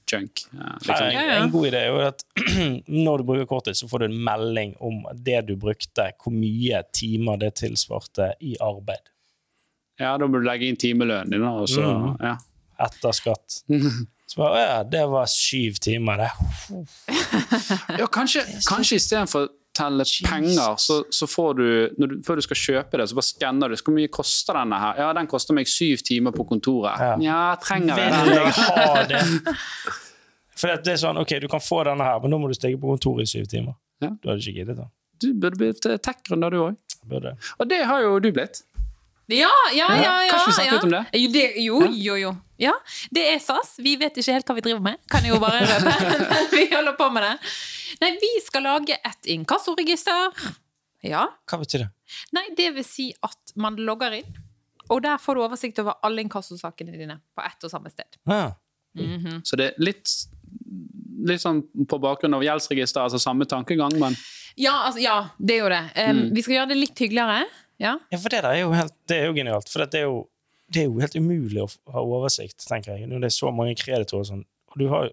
junk. 0.09 0.45
eh, 0.57 0.75
Liksom. 0.89 1.05
Nei, 1.05 1.13
Ja, 1.13 1.23
ja. 1.29 1.37
En 1.45 1.51
god 1.53 1.67
idé 1.69 1.83
er 1.85 1.93
jo 1.93 2.01
at 2.09 2.25
når 3.07 3.19
du 3.21 3.29
bruker 3.29 3.47
kortet, 3.51 3.77
så 3.77 3.89
får 3.91 4.07
du 4.07 4.09
en 4.09 4.19
melding 4.25 4.75
om 4.81 5.03
det 5.13 5.43
du 5.51 5.55
brukte, 5.61 6.09
hvor 6.17 6.33
mye 6.33 6.81
timer 6.97 7.37
det 7.45 7.55
tilsvarte 7.61 8.33
i 8.41 8.57
arbeid. 8.65 9.05
Ja, 10.01 10.17
da 10.17 10.25
burde 10.31 10.45
du 10.47 10.49
legge 10.49 10.69
inn 10.71 10.77
timelønnen 10.81 11.33
din, 11.35 11.43
da, 11.45 11.51
og 11.61 11.69
så 11.69 11.83
Mm. 11.85 12.17
ja. 12.23 12.37
Etter 12.79 13.13
skatt. 13.13 13.63
Så 14.29 14.43
bare, 14.43 14.59
«Å 14.59 14.61
ja, 14.61 14.81
det 14.85 15.05
var 15.09 15.29
syv 15.33 15.79
timer, 15.81 16.21
det. 16.21 16.33
ja, 17.97 18.09
kanskje, 18.13 18.43
kanskje 18.69 18.99
istedenfor 19.01 19.49
telle 19.79 20.05
penger, 20.27 20.75
så, 20.77 20.99
så 21.11 21.27
får 21.31 21.55
du, 21.55 21.67
du 21.97 22.17
Før 22.27 22.41
du 22.41 22.45
skal 22.45 22.59
kjøpe 22.61 22.99
det, 23.01 23.07
så 23.09 23.17
bare 23.17 23.29
skanner 23.29 23.73
du. 23.73 23.79
Hvor 23.81 23.97
mye 23.97 24.11
koster 24.13 24.59
denne 24.59 24.81
her? 24.83 25.01
Ja, 25.01 25.09
den 25.17 25.31
koster 25.31 25.57
meg 25.57 25.71
syv 25.71 26.03
timer 26.05 26.35
på 26.37 26.45
kontoret. 26.51 26.99
Ja. 27.01 27.15
Ja, 27.25 27.41
trenger 27.63 28.03
jeg 28.03 28.13
den? 28.13 28.35
jeg 28.37 28.53
ha 28.59 29.03
det? 29.09 29.23
For 30.59 30.75
det 30.83 30.97
er 30.97 31.01
sånn, 31.01 31.21
ok, 31.23 31.37
du 31.45 31.49
kan 31.51 31.63
få 31.63 31.85
denne 31.87 32.05
her, 32.05 32.19
men 32.23 32.35
nå 32.35 32.41
må 32.43 32.51
du 32.51 32.57
stikke 32.59 32.81
på 32.83 32.91
kontoret 32.97 33.29
i 33.29 33.31
syv 33.31 33.47
timer. 33.51 33.79
Ja. 34.03 34.11
Du 34.19 34.33
hadde 34.33 34.43
ikke 34.43 34.61
giddet 34.65 34.81
da. 34.81 34.89
Du 35.23 35.31
burde 35.35 35.59
blitt 35.59 35.87
eh, 35.87 35.99
tech-gründer, 36.03 36.55
du 36.55 36.65
òg. 36.69 36.77
Og 37.59 37.71
det 37.71 37.81
har 37.87 38.03
jo 38.05 38.19
du 38.23 38.29
blitt. 38.35 38.61
Ja, 39.29 39.51
ja, 39.77 39.89
ja. 39.97 40.13
ja, 40.25 40.31
Kanskje 40.31 40.47
vi 40.47 40.53
snakker 40.57 40.71
ja. 40.71 40.77
litt 40.77 40.85
om 40.85 40.95
det? 40.95 41.03
Jo, 41.21 41.31
det, 41.33 41.47
jo, 41.61 41.81
jo, 41.93 42.15
jo. 42.17 42.31
Ja, 42.59 42.73
det 43.15 43.27
er 43.35 43.43
SAS. 43.45 43.75
Vi 43.85 43.93
vet 44.01 44.17
ikke 44.17 44.35
helt 44.35 44.49
hva 44.49 44.57
vi 44.57 44.65
driver 44.65 44.81
med. 44.83 45.03
Kan 45.13 45.27
jeg 45.27 45.35
jo 45.35 45.41
bare 45.43 45.61
røpe. 45.69 45.93
vi 46.57 46.65
holder 46.73 46.97
på 46.97 47.11
med 47.13 47.27
det. 47.27 47.35
Nei, 48.01 48.11
vi 48.23 48.33
skal 48.47 48.65
lage 48.65 48.97
et 48.97 49.31
inkassoregister. 49.35 50.33
Ja. 51.05 51.27
Hva 51.49 51.61
betyr 51.61 51.85
det? 51.85 51.91
Nei, 52.35 52.47
det 52.57 52.71
vil 52.79 52.87
si 52.87 53.11
at 53.25 53.53
man 53.61 53.77
logger 53.77 54.17
inn, 54.17 54.41
og 54.89 55.05
der 55.05 55.21
får 55.21 55.37
du 55.37 55.45
oversikt 55.45 55.79
over 55.83 56.01
alle 56.07 56.25
inkassosakene 56.25 56.97
dine 56.97 57.21
på 57.37 57.45
ett 57.45 57.69
og 57.69 57.73
samme 57.73 57.93
sted. 57.93 58.19
Ah, 58.33 58.57
Så 59.45 59.61
det 59.61 59.71
er 59.71 59.79
litt, 59.83 60.09
litt 61.29 61.45
sånn 61.45 61.61
på 61.85 62.01
bakgrunn 62.03 62.35
av 62.39 62.43
gjeldsregister, 62.47 63.05
altså 63.05 63.21
samme 63.23 63.47
tankegang, 63.47 63.95
men 64.01 64.17
Ja, 64.59 64.89
altså, 64.89 64.99
ja 65.05 65.19
det 65.39 65.59
er 65.59 65.61
jo 65.63 65.71
det. 65.71 65.83
Um, 66.09 66.23
Vi 66.35 66.43
skal 66.43 66.57
gjøre 66.57 66.73
det 66.73 66.81
litt 66.81 67.05
hyggeligere. 67.05 67.45
Ja. 67.79 67.95
Ja, 68.11 68.19
for 68.19 68.33
det 68.33 68.43
der 68.43 68.57
er 68.57 68.65
jo 68.65 68.75
helt 68.75 68.95
Det 69.09 69.17
er 69.21 69.31
jo 69.31 69.37
genialt. 69.37 69.71
For 69.71 69.87
det 69.87 70.01
er 70.01 70.09
jo, 70.09 70.19
det 70.75 70.83
er 70.83 70.89
jo 70.89 70.99
helt 71.03 71.17
umulig 71.17 71.63
å 71.63 71.69
ha 71.95 72.03
oversikt, 72.03 72.61
tenker 72.67 72.97
jeg, 72.97 73.07
når 73.11 73.23
det 73.23 73.31
er 73.31 73.37
så 73.39 73.53
mange 73.55 73.79
kreditorer 73.79 74.25
og 74.27 74.31
sånn. 74.33 74.45
Og 74.73 74.83
du 74.83 74.89
har 74.93 75.11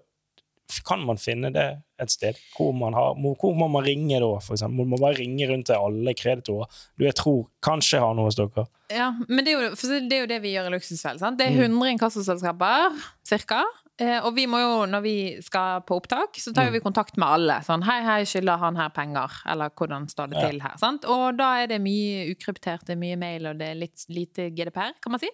Kan 0.88 1.03
man 1.05 1.20
finne 1.22 1.51
det 1.53 1.66
et 2.01 2.09
sted? 2.09 2.36
Hvor, 2.55 2.72
man 2.74 2.95
har, 2.97 3.13
hvor 3.13 3.53
må 3.53 3.68
man 3.70 3.86
ringe 3.86 4.18
da, 4.18 4.32
for 4.41 4.55
eksempel? 4.55 4.80
Må 4.80 4.95
man 4.95 4.99
bare 5.03 5.20
ringe 5.20 5.45
rundt 5.51 5.68
til 5.70 5.78
alle 5.78 6.13
kreditorer 6.18 6.66
du 6.97 7.05
jeg 7.05 7.13
tror 7.20 7.43
kanskje 7.61 8.01
har 8.01 8.16
noe 8.18 8.26
hos 8.32 8.39
dere? 8.39 8.66
Ja, 8.89 9.11
men 9.30 9.45
det 9.45 9.53
er, 9.53 9.68
jo, 9.70 9.99
det 10.09 10.18
er 10.18 10.24
jo 10.24 10.32
det 10.34 10.41
vi 10.41 10.55
gjør 10.55 10.72
i 10.72 10.74
Luksusfell. 10.74 11.22
Sant? 11.22 11.38
Det 11.38 11.45
er 11.51 11.68
100 11.70 11.93
inkassoselskaper, 11.93 12.97
cirka. 13.30 13.61
Eh, 13.98 14.18
og 14.28 14.34
vi 14.36 14.43
må 14.52 14.60
jo, 14.60 14.72
når 14.91 15.02
vi 15.06 15.14
skal 15.41 15.82
på 15.88 15.96
opptak, 16.02 16.36
så 16.41 16.52
tar 16.54 16.72
vi 16.74 16.82
kontakt 16.84 17.16
med 17.16 17.30
alle. 17.32 17.60
Sånn, 17.64 17.84
hei, 17.88 18.02
hei, 18.04 18.18
skylder 18.28 18.60
han 18.60 18.76
her 18.76 18.89
penger? 18.89 19.32
Eller 19.48 19.70
hvordan 19.72 20.10
står 20.12 20.34
det 20.34 20.41
Ja. 20.41 20.50
til 20.50 20.60
her? 20.66 20.74
Sant? 20.82 21.06
Og 21.06 21.38
da 21.38 21.54
er 21.64 21.68
det 21.68 21.80
mye 21.82 22.26
ukryptert, 22.34 22.84
det 22.86 22.98
er 22.98 23.00
mye 23.00 23.16
mail, 23.18 23.48
og 23.48 23.58
det 23.58 23.70
er 23.72 23.76
litt 23.80 24.04
lite 24.10 24.50
GDPR, 24.52 24.91
kan 25.02 25.12
man 25.16 25.20
si. 25.24 25.30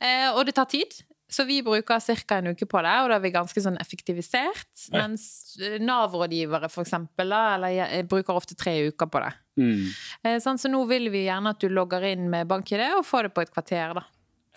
Eh, 0.00 0.26
og 0.34 0.44
det 0.46 0.54
tar 0.56 0.66
tid. 0.66 0.90
Så 1.30 1.44
vi 1.44 1.60
bruker 1.62 2.00
ca. 2.00 2.36
en 2.38 2.46
uke 2.56 2.64
på 2.66 2.80
det, 2.82 2.94
og 3.04 3.10
da 3.10 3.16
er 3.16 3.20
vi 3.20 3.30
ganske 3.30 3.60
sånn 3.60 3.76
effektivisert. 3.78 4.88
Ja. 4.90 5.02
Mens 5.06 5.58
eh, 5.60 5.78
Nav-rådgivere, 5.78 6.70
for 6.72 6.82
eksempel, 6.82 7.28
da, 7.28 7.54
eller 7.54 8.02
bruker 8.08 8.32
ofte 8.34 8.56
tre 8.56 8.88
uker 8.88 9.06
på 9.06 9.20
det. 9.22 9.34
mm. 9.60 9.86
Eh, 10.24 10.38
sånn, 10.40 10.58
så 10.58 10.70
nå 10.72 10.86
vil 10.88 11.10
vi 11.10 11.26
gjerne 11.26 11.50
at 11.50 11.60
du 11.60 11.68
logger 11.68 12.02
inn 12.02 12.30
med 12.30 12.48
BankID 12.48 12.80
og 12.96 13.04
får 13.06 13.28
det 13.28 13.34
på 13.34 13.42
et 13.42 13.52
kvarter. 13.52 13.94
da. 13.94 14.02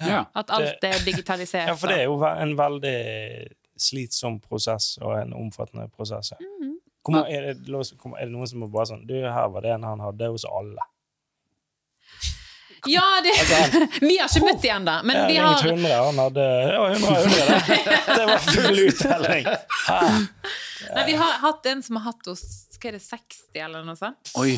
Ja. 0.07 0.25
At 0.35 0.49
alt 0.57 0.83
er 0.83 0.99
digitalisert. 1.05 1.67
Ja, 1.67 1.75
for 1.75 1.87
det 1.91 1.99
er 2.01 2.03
jo 2.09 2.17
en 2.25 2.55
veldig 2.57 2.95
slitsom 3.81 4.39
prosess 4.43 4.97
og 5.01 5.15
en 5.19 5.33
omfattende 5.33 5.87
prosess. 5.95 6.31
ja. 6.33 6.37
Mhm. 6.45 6.77
Hvor 7.01 7.15
ma- 7.15 7.25
er, 7.33 7.41
det, 7.41 7.55
er 7.65 8.25
det 8.25 8.31
noen 8.31 8.47
som 8.47 8.61
er 8.61 8.67
bare 8.69 8.85
sånn 8.91 9.07
Du, 9.09 9.15
her 9.25 9.47
var 9.49 9.61
det 9.65 9.71
en 9.73 9.83
han 9.89 9.99
hadde 10.05 10.27
hos 10.29 10.43
alle. 10.45 10.83
Ja, 12.85 13.01
det, 13.21 13.33
vi 14.01 14.17
har 14.17 14.29
ikke 14.29 14.41
møtt 14.45 14.63
igjen, 14.65 14.81
ennå, 14.81 14.93
men 15.05 15.19
vi 15.29 15.35
har 15.37 15.65
100, 15.65 15.97
han 16.05 16.21
hadde 16.23 16.45
Ja, 16.73 16.85
100 16.89 17.09
av 17.09 17.25
100, 17.25 17.59
det. 17.67 17.89
Det 18.17 18.25
var 18.25 18.45
full 18.45 18.79
uttelling. 18.87 19.49
Nei, 20.95 21.03
vi 21.05 21.17
har 21.19 21.35
hatt 21.43 21.65
en 21.69 21.83
som 21.85 21.99
har 21.99 22.07
hatt 22.11 22.31
oss 22.33 22.43
hva 22.81 22.89
er 22.89 22.95
det, 22.97 23.03
60 23.05 23.61
eller 23.61 23.83
noe 23.85 23.97
sånt. 23.99 24.31
Oi. 24.41 24.55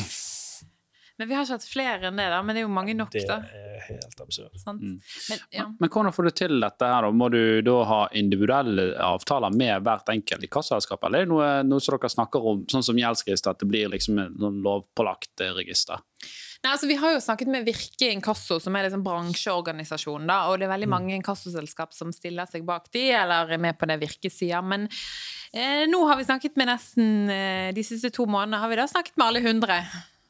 Men 1.18 1.28
vi 1.30 1.36
har 1.36 1.44
ikke 1.46 1.58
hatt 1.60 1.66
flere 1.68 2.08
enn 2.08 2.16
det, 2.18 2.26
da. 2.32 2.40
Men 2.42 2.56
det 2.56 2.62
er 2.62 2.66
jo 2.66 2.72
mange 2.74 2.94
nok, 2.98 3.12
da. 3.14 3.36
Det 3.46 3.60
er 3.60 3.84
helt 3.86 4.22
absurd. 4.24 4.54
Sant? 4.58 4.82
Mm. 4.82 4.96
Men, 5.30 5.44
ja. 5.54 5.66
Men 5.78 5.92
hvordan 5.94 6.14
får 6.16 6.26
du 6.26 6.30
til 6.40 6.56
dette 6.64 6.88
her? 6.90 7.06
da? 7.06 7.10
Må 7.14 7.28
du 7.30 7.42
da 7.62 7.76
ha 7.90 8.00
individuelle 8.18 8.88
avtaler 8.98 9.54
med 9.54 9.84
hvert 9.86 10.10
enkelt 10.10 10.46
i 10.46 10.50
kassaselskapet, 10.50 11.06
eller 11.06 11.22
er 11.22 11.28
det 11.28 11.32
noe, 11.34 11.52
noe 11.68 11.84
som 11.84 11.94
dere 11.94 12.10
snakker 12.16 12.48
om, 12.50 12.64
sånn 12.70 12.86
som 12.86 12.98
gjeldsregister, 12.98 13.54
at 13.54 13.62
det 13.62 13.70
blir 13.70 13.92
liksom 13.94 14.18
en 14.24 14.34
sånn 14.42 14.58
lovpålagt 14.66 15.44
eh, 15.46 15.54
register? 15.54 16.02
Nei, 16.64 16.72
altså 16.72 16.88
Vi 16.88 16.96
har 16.96 17.12
jo 17.12 17.20
snakket 17.20 17.50
med 17.52 17.66
Virke 17.66 18.08
Inkasso, 18.08 18.56
som 18.62 18.74
er 18.74 18.86
liksom 18.86 19.02
bransjeorganisasjonen. 19.04 20.26
da, 20.30 20.38
og 20.48 20.58
Det 20.58 20.66
er 20.66 20.72
veldig 20.72 20.88
mange 20.88 21.14
inkassoselskap 21.18 21.92
som 21.94 22.10
stiller 22.14 22.48
seg 22.50 22.64
bak 22.66 22.88
de, 22.90 23.10
eller 23.12 23.52
er 23.52 23.60
med 23.60 23.78
på 23.78 23.86
det 23.90 24.00
Virke 24.00 24.32
sier. 24.32 24.64
Men 24.64 24.88
eh, 25.52 25.84
nå 25.90 26.00
har 26.08 26.18
vi 26.18 26.26
snakket 26.26 26.56
med 26.58 26.72
nesten 26.72 27.30
eh, 27.30 27.68
De 27.76 27.84
siste 27.84 28.10
to 28.10 28.26
månedene 28.26 28.62
har 28.62 28.72
vi 28.72 28.80
da 28.80 28.88
snakket 28.88 29.14
med 29.20 29.26
alle 29.28 29.44
hundre. 29.44 29.78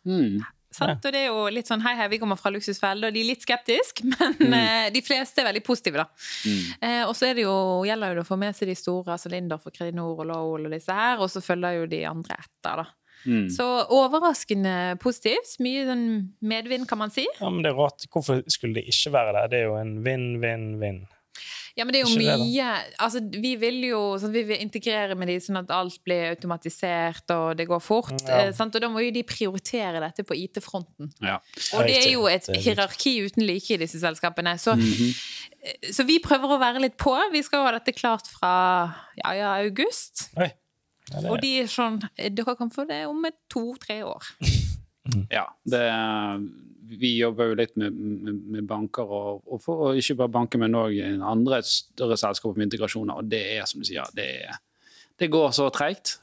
Mm. 0.04 0.42
Sant? 0.74 1.04
Og 1.04 1.14
det 1.14 1.20
er 1.22 1.28
jo 1.30 1.44
litt 1.54 1.70
sånn 1.70 1.84
hei, 1.84 1.94
hei, 1.98 2.08
vi 2.10 2.18
kommer 2.22 2.38
fra 2.40 2.50
luksusfelle, 2.50 3.08
og 3.08 3.14
de 3.14 3.22
er 3.22 3.30
litt 3.30 3.44
skeptiske, 3.46 4.06
men 4.10 4.34
mm. 4.40 4.58
de 4.94 5.04
fleste 5.06 5.42
er 5.42 5.48
veldig 5.50 5.62
positive, 5.66 6.02
da. 6.02 6.26
Mm. 6.48 6.66
Eh, 6.88 7.04
og 7.06 7.14
så 7.14 7.30
er 7.30 7.40
gjelder 7.44 8.12
jo 8.12 8.18
det 8.18 8.26
å 8.26 8.28
få 8.28 8.38
med 8.40 8.56
seg 8.58 8.70
de 8.70 8.76
store, 8.78 9.14
altså 9.14 9.32
Lindorf 9.32 9.68
og 9.70 9.76
Kredinor 9.76 10.18
og 10.18 10.28
Lowell 10.30 10.68
og 10.68 10.74
disse 10.74 10.94
her, 10.94 11.22
og 11.22 11.30
så 11.32 11.42
følger 11.44 11.80
jo 11.80 11.88
de 11.94 12.04
andre 12.10 12.38
etter, 12.42 12.82
da. 12.82 12.90
Mm. 13.24 13.48
Så 13.48 13.64
overraskende 13.94 14.98
positivt. 15.00 15.54
Mye 15.64 15.86
sånn 15.88 16.06
medvind, 16.44 16.84
kan 16.90 17.00
man 17.00 17.12
si. 17.14 17.24
Ja, 17.38 17.48
men 17.48 17.64
det 17.64 17.72
er 17.72 17.78
rart. 17.78 18.04
Hvorfor 18.12 18.42
skulle 18.52 18.80
det 18.80 18.88
ikke 18.92 19.14
være 19.14 19.32
det? 19.38 19.44
Det 19.52 19.60
er 19.62 19.70
jo 19.70 19.78
en 19.80 19.94
vinn-vinn-vinn. 20.04 21.04
Ja, 21.74 21.82
men 21.84 21.90
det 21.92 22.00
er 22.00 22.04
jo 22.06 22.18
mye 22.20 22.34
det, 22.38 22.94
Altså, 23.02 23.18
vi 23.42 23.56
vil 23.58 23.80
jo 23.88 24.00
sånn, 24.22 24.30
vi 24.30 24.44
vil 24.46 24.60
integrere 24.62 25.16
med 25.18 25.26
de 25.26 25.40
sånn 25.42 25.58
at 25.58 25.72
alt 25.74 25.96
blir 26.06 26.28
automatisert, 26.30 27.24
og 27.34 27.56
det 27.58 27.66
går 27.66 27.82
fort. 27.82 28.12
Ja. 28.28 28.44
Eh, 28.44 28.52
sant? 28.54 28.76
Og 28.78 28.84
da 28.84 28.90
må 28.92 29.02
jo 29.02 29.10
de 29.14 29.24
prioritere 29.26 29.98
dette 30.04 30.22
på 30.22 30.36
IT-fronten. 30.38 31.10
Ja. 31.20 31.40
Og 31.74 31.88
det 31.88 31.96
er 32.04 32.10
jo 32.12 32.28
et 32.30 32.46
er 32.48 32.60
hierarki 32.62 33.16
uten 33.26 33.42
like 33.48 33.74
i 33.74 33.80
disse 33.82 33.98
selskapene. 33.98 34.54
Så, 34.62 34.76
Mhm. 34.78 35.14
så 35.90 36.06
vi 36.06 36.20
prøver 36.22 36.54
å 36.54 36.60
være 36.60 36.80
litt 36.80 36.96
på. 36.96 37.16
Vi 37.32 37.42
skal 37.42 37.60
jo 37.60 37.64
ha 37.66 37.72
dette 37.78 37.92
klart 37.98 38.26
fra 38.30 38.94
ja, 39.18 39.32
ja, 39.32 39.54
august. 39.64 40.28
Oi. 40.38 40.52
Ja, 41.12 41.20
det 41.20 41.30
Og 41.30 41.40
de 41.42 41.58
er 41.60 41.66
sånn 41.68 41.98
Dere 42.16 42.54
kan 42.56 42.70
få 42.70 42.86
det 42.88 43.02
om 43.06 43.24
to-tre 43.50 44.02
år. 44.04 44.22
Ja, 45.30 45.44
det, 45.68 45.82
vi 46.88 47.14
jobber 47.18 47.50
jo 47.50 47.56
litt 47.58 47.74
med, 47.80 47.94
med, 47.96 48.42
med 48.56 48.68
banker, 48.68 49.08
og, 49.08 49.42
og, 49.46 49.62
for, 49.62 49.88
og 49.88 49.98
ikke 50.00 50.18
bare 50.20 50.34
banker, 50.36 50.60
men 50.62 50.76
òg 50.78 50.98
andre 51.24 51.62
større 51.66 52.18
selskaper 52.20 52.60
med 52.60 52.68
integrasjoner. 52.68 53.20
Og 53.20 53.30
det 53.30 53.42
er 53.56 53.66
som 53.68 53.82
du 53.82 53.88
sier, 53.88 54.08
det, 54.16 54.28
det 55.20 55.30
går 55.32 55.54
så 55.56 55.70
treigt. 55.74 56.18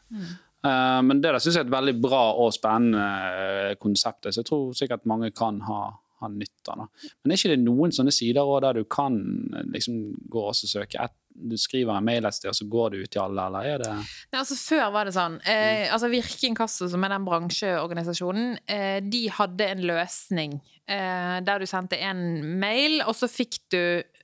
Eh, 0.61 0.99
men 1.07 1.21
det 1.21 1.31
der 1.33 1.41
syns 1.41 1.57
jeg 1.57 1.65
er 1.65 1.69
et 1.69 1.73
veldig 1.73 1.95
bra 2.03 2.21
og 2.37 2.53
spennende 2.53 3.05
eh, 3.41 3.73
konsept, 3.81 4.29
så 4.29 4.43
jeg 4.43 4.49
tror 4.49 4.77
sikkert 4.77 5.07
mange 5.09 5.31
kan 5.33 5.61
ha, 5.65 5.81
ha 6.21 6.29
nytte 6.29 6.75
av 6.75 6.83
det. 6.83 7.09
Men 7.21 7.33
er 7.33 7.41
ikke 7.41 7.53
det 7.55 7.63
noen 7.63 7.95
sånne 7.95 8.13
sider 8.13 8.45
også 8.45 8.61
der 8.67 8.81
du 8.81 8.89
kan 8.97 9.17
eh, 9.55 9.65
liksom 9.73 10.03
gå 10.31 10.45
og 10.51 10.57
søke 10.57 11.01
et, 11.01 11.17
Du 11.35 11.55
skriver 11.57 11.95
en 11.95 12.05
mail 12.05 12.27
et 12.27 12.35
sted, 12.35 12.49
og 12.51 12.57
så 12.57 12.67
går 12.69 12.93
det 12.93 13.03
ut 13.03 13.11
til 13.15 13.23
alle, 13.23 13.45
eller 13.49 13.69
er 13.71 13.83
det 13.83 13.93
Nei, 13.95 14.39
altså 14.41 14.57
Før 14.59 14.91
var 14.93 15.07
det 15.07 15.15
sånn 15.15 15.39
eh, 15.47 15.87
altså 15.91 16.11
Virke 16.11 16.49
Inkasso, 16.49 16.89
som 16.91 17.07
er 17.07 17.15
den 17.15 17.27
bransjeorganisasjonen, 17.27 18.59
eh, 18.69 18.99
de 19.05 19.25
hadde 19.39 19.69
en 19.73 19.85
løsning 19.91 20.59
der 20.87 21.59
du 21.59 21.65
sendte 21.69 21.95
en 22.03 22.57
mail, 22.59 23.01
og 23.07 23.15
så 23.15 23.27
fikk 23.31 23.59
du 23.71 23.77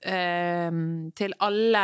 eh, 0.08 0.72
til 1.16 1.34
alle 1.44 1.84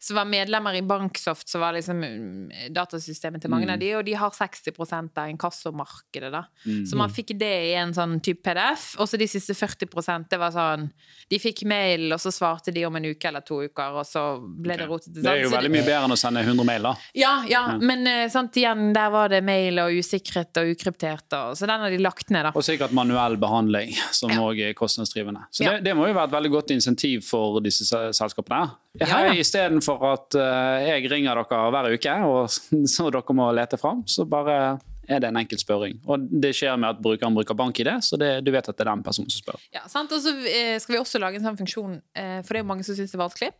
som 0.00 0.16
var 0.18 0.26
medlemmer 0.28 0.76
i 0.78 0.82
Banksoft, 0.86 1.48
som 1.48 1.62
var 1.62 1.72
liksom 1.76 2.00
mm, 2.02 2.72
datasystemet 2.74 3.40
til 3.42 3.50
mange 3.50 3.66
Mm. 3.68 3.72
av 3.74 3.78
de, 3.80 3.88
og 3.98 4.04
de 4.06 4.12
har 4.14 4.30
60% 4.30 5.18
av 5.18 5.28
inkassomarkedet, 5.32 6.30
da. 6.32 6.44
Mm. 6.66 6.84
Så 6.86 6.96
man 6.96 7.10
fikk 7.10 7.32
det 7.38 7.50
i 7.70 7.74
en 7.76 7.92
sånn 7.94 8.18
type 8.24 8.42
PDF, 8.46 8.94
og 9.00 9.08
så 9.10 9.18
de 9.20 9.26
siste 9.28 9.52
40% 9.58 10.28
det 10.30 10.38
var 10.40 10.52
sånn 10.54 10.90
De 11.28 11.36
fikk 11.38 11.64
mail, 11.68 12.06
og 12.14 12.20
så 12.22 12.30
svarte 12.32 12.72
de 12.72 12.86
om 12.86 12.96
en 12.96 13.04
uke 13.10 13.28
eller 13.28 13.42
to 13.44 13.58
uker, 13.66 13.98
og 14.00 14.06
så 14.08 14.22
ble 14.40 14.76
det 14.78 14.86
Ok. 14.86 14.90
rotete. 14.94 15.22
Det 15.22 15.26
er 15.32 15.42
jo 15.42 15.50
veldig 15.52 15.70
mye 15.74 15.84
bedre 15.84 16.04
enn 16.06 16.14
å 16.14 16.16
sende 16.16 16.40
100 16.44 16.64
mail, 16.64 16.82
da. 16.82 16.94
ja, 17.14 17.32
ja, 17.48 17.64
Ja. 17.72 17.78
men 17.78 18.06
eh, 18.06 18.28
sant, 18.32 18.52
igjen, 18.56 18.92
der 18.94 19.10
var 19.10 19.28
det 19.28 19.42
mail 19.44 19.78
og 19.82 19.90
usikkerhet 19.92 20.56
og 20.62 20.70
ukryptert, 20.72 21.26
og, 21.36 21.56
så 21.58 21.66
den 21.68 21.80
har 21.80 21.90
de 21.90 21.98
lagt 21.98 22.30
ned, 22.30 22.44
da. 22.48 22.52
Og 22.54 22.62
sikkert 22.64 22.92
manuell 22.96 23.36
behandling, 23.36 23.92
som 24.12 24.30
Ja. 24.30 24.50
er 24.52 24.74
kostnadsdrivende. 24.74 25.46
Så 25.50 25.64
det, 25.64 25.84
det 25.84 25.96
må 25.96 26.06
jo 26.08 26.14
være 26.16 26.30
et 26.30 26.36
veldig 26.36 26.50
godt 26.50 26.70
insentiv 26.74 27.22
for 27.26 27.60
disse 27.64 27.86
se- 27.88 28.12
selskapene. 28.16 28.70
Ja, 29.00 29.06
Hei, 29.06 29.24
ja. 29.28 29.38
Istedenfor 29.42 30.04
at 30.12 30.34
eh, 30.34 30.88
jeg 30.88 31.10
ringer 31.10 31.34
dere 31.40 31.64
hver 31.72 31.90
uke, 31.94 32.14
og 32.28 32.48
så 32.94 33.10
dere 33.14 33.34
må 33.36 33.50
lete 33.56 33.78
fram, 33.80 34.04
så 34.06 34.26
bare 34.28 34.78
er 35.08 35.22
det 35.22 35.30
en 35.30 35.38
enkel 35.40 35.58
spørring. 35.60 36.00
Og 36.04 36.26
det 36.28 36.50
skjer 36.56 36.76
med 36.76 36.90
at 36.90 36.98
brukeren 37.02 37.36
bruker 37.36 37.56
bank-ID, 37.56 37.88
så 38.04 38.18
det, 38.20 38.44
du 38.44 38.50
vet 38.52 38.68
at 38.68 38.76
det 38.76 38.84
er 38.84 38.90
den 38.90 39.02
personen 39.06 39.30
som 39.32 39.40
spør. 39.40 39.62
Ja, 39.72 39.86
sant? 39.88 40.12
Og 40.12 40.20
så 40.20 40.34
eh, 40.44 40.76
skal 40.82 40.98
vi 40.98 41.00
også 41.00 41.20
lage 41.22 41.40
en 41.40 41.46
sånn 41.48 41.56
funksjon, 41.60 41.94
eh, 42.12 42.40
for 42.44 42.52
det 42.52 42.60
er 42.60 42.66
jo 42.66 42.68
mange 42.68 42.84
som 42.84 42.98
syns 42.98 43.14
det 43.14 43.16
er 43.16 43.24
vanskelig 43.24 43.52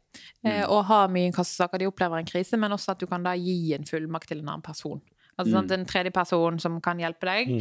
mm. 0.44 0.66
å 0.68 0.82
ha 0.90 0.98
mye 1.08 1.30
inkassosaker, 1.30 1.80
de 1.80 1.88
opplever 1.88 2.20
en 2.20 2.28
krise, 2.28 2.60
men 2.60 2.76
også 2.76 2.92
at 2.92 3.00
du 3.00 3.08
kan 3.08 3.24
da 3.24 3.32
gi 3.38 3.72
en 3.76 3.88
fullmakt 3.88 4.28
til 4.28 4.42
en 4.42 4.50
annen 4.52 4.66
person. 4.66 5.00
Altså 5.38 5.54
sant, 5.54 5.74
En 5.74 5.86
tredje 5.86 6.10
person 6.14 6.58
som 6.58 6.80
kan 6.82 6.98
hjelpe 6.98 7.28
deg, 7.28 7.52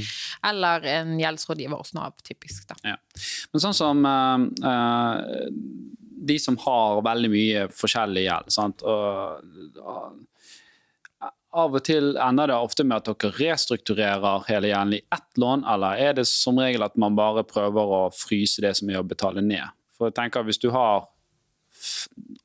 eller 0.45 0.85
en 0.95 1.17
gjeldsrådgiver 1.21 1.77
hos 1.77 1.93
Nav, 1.93 2.15
typisk. 2.25 2.65
da. 2.71 2.77
Ja. 2.93 2.95
Men 3.53 3.63
sånn 3.63 3.77
som 3.77 4.01
uh, 4.07 4.47
uh, 4.65 5.51
de 6.27 6.39
som 6.41 6.57
har 6.63 7.03
veldig 7.05 7.29
mye 7.33 7.67
forskjellig 7.77 8.25
gjeld, 8.25 8.49
sant? 8.55 8.81
Og, 8.81 9.77
uh, 9.77 11.29
av 11.57 11.73
og 11.73 11.83
til 11.87 12.17
ender 12.21 12.51
det 12.51 12.57
ofte 12.57 12.83
med 12.85 12.99
at 12.99 13.07
dere 13.07 13.33
restrukturerer 13.37 14.43
hele 14.49 14.69
gjelden 14.71 14.97
i 14.97 15.03
ett 15.15 15.39
lån, 15.41 15.63
eller 15.73 16.01
er 16.01 16.17
det 16.19 16.27
som 16.29 16.59
regel 16.61 16.85
at 16.85 16.97
man 16.99 17.17
bare 17.17 17.45
prøver 17.47 17.93
å 17.97 18.01
fryse 18.13 18.61
det 18.61 18.75
som 18.77 18.89
er 18.91 19.01
å 19.01 19.07
betale 19.07 19.41
ned? 19.45 19.65
For 19.97 20.09
jeg 20.09 20.17
tenker 20.19 20.45
Hvis 20.45 20.61
du 20.61 20.69
har 20.73 21.07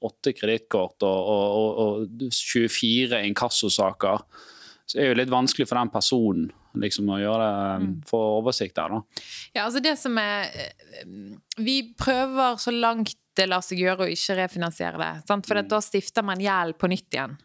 åtte 0.05 0.33
kredittkort 0.37 1.05
og, 1.09 1.28
og, 1.35 1.59
og, 1.59 2.16
og 2.20 2.33
24 2.37 3.20
inkassosaker, 3.28 4.24
så 4.93 5.01
er 5.01 5.09
jo 5.09 5.16
litt 5.16 5.32
vanskelig 5.32 5.64
for 5.70 5.80
den 5.80 5.93
personen 5.93 6.51
liksom, 6.82 7.09
å 7.12 7.20
gjøre 7.20 7.49
det, 7.49 7.93
få 8.09 8.20
oversikt 8.38 8.76
der. 8.76 8.93
da. 8.93 9.24
Ja, 9.55 9.64
altså 9.64 9.80
det 9.84 9.95
som 10.01 10.18
er 10.20 10.51
eh, 10.53 11.14
Vi 11.61 11.78
prøver 11.99 12.61
så 12.61 12.74
langt 12.74 13.16
det 13.32 13.49
lar 13.49 13.64
seg 13.64 13.80
gjøre 13.80 14.05
å 14.05 14.12
ikke 14.12 14.36
refinansiere 14.43 15.01
det. 15.01 15.12
Sant? 15.24 15.49
For 15.49 15.57
da 15.64 15.80
stifter 15.80 16.24
man 16.26 16.43
gjeld 16.43 16.76
på 16.76 16.90
nytt 16.93 17.16
igjen. 17.16 17.38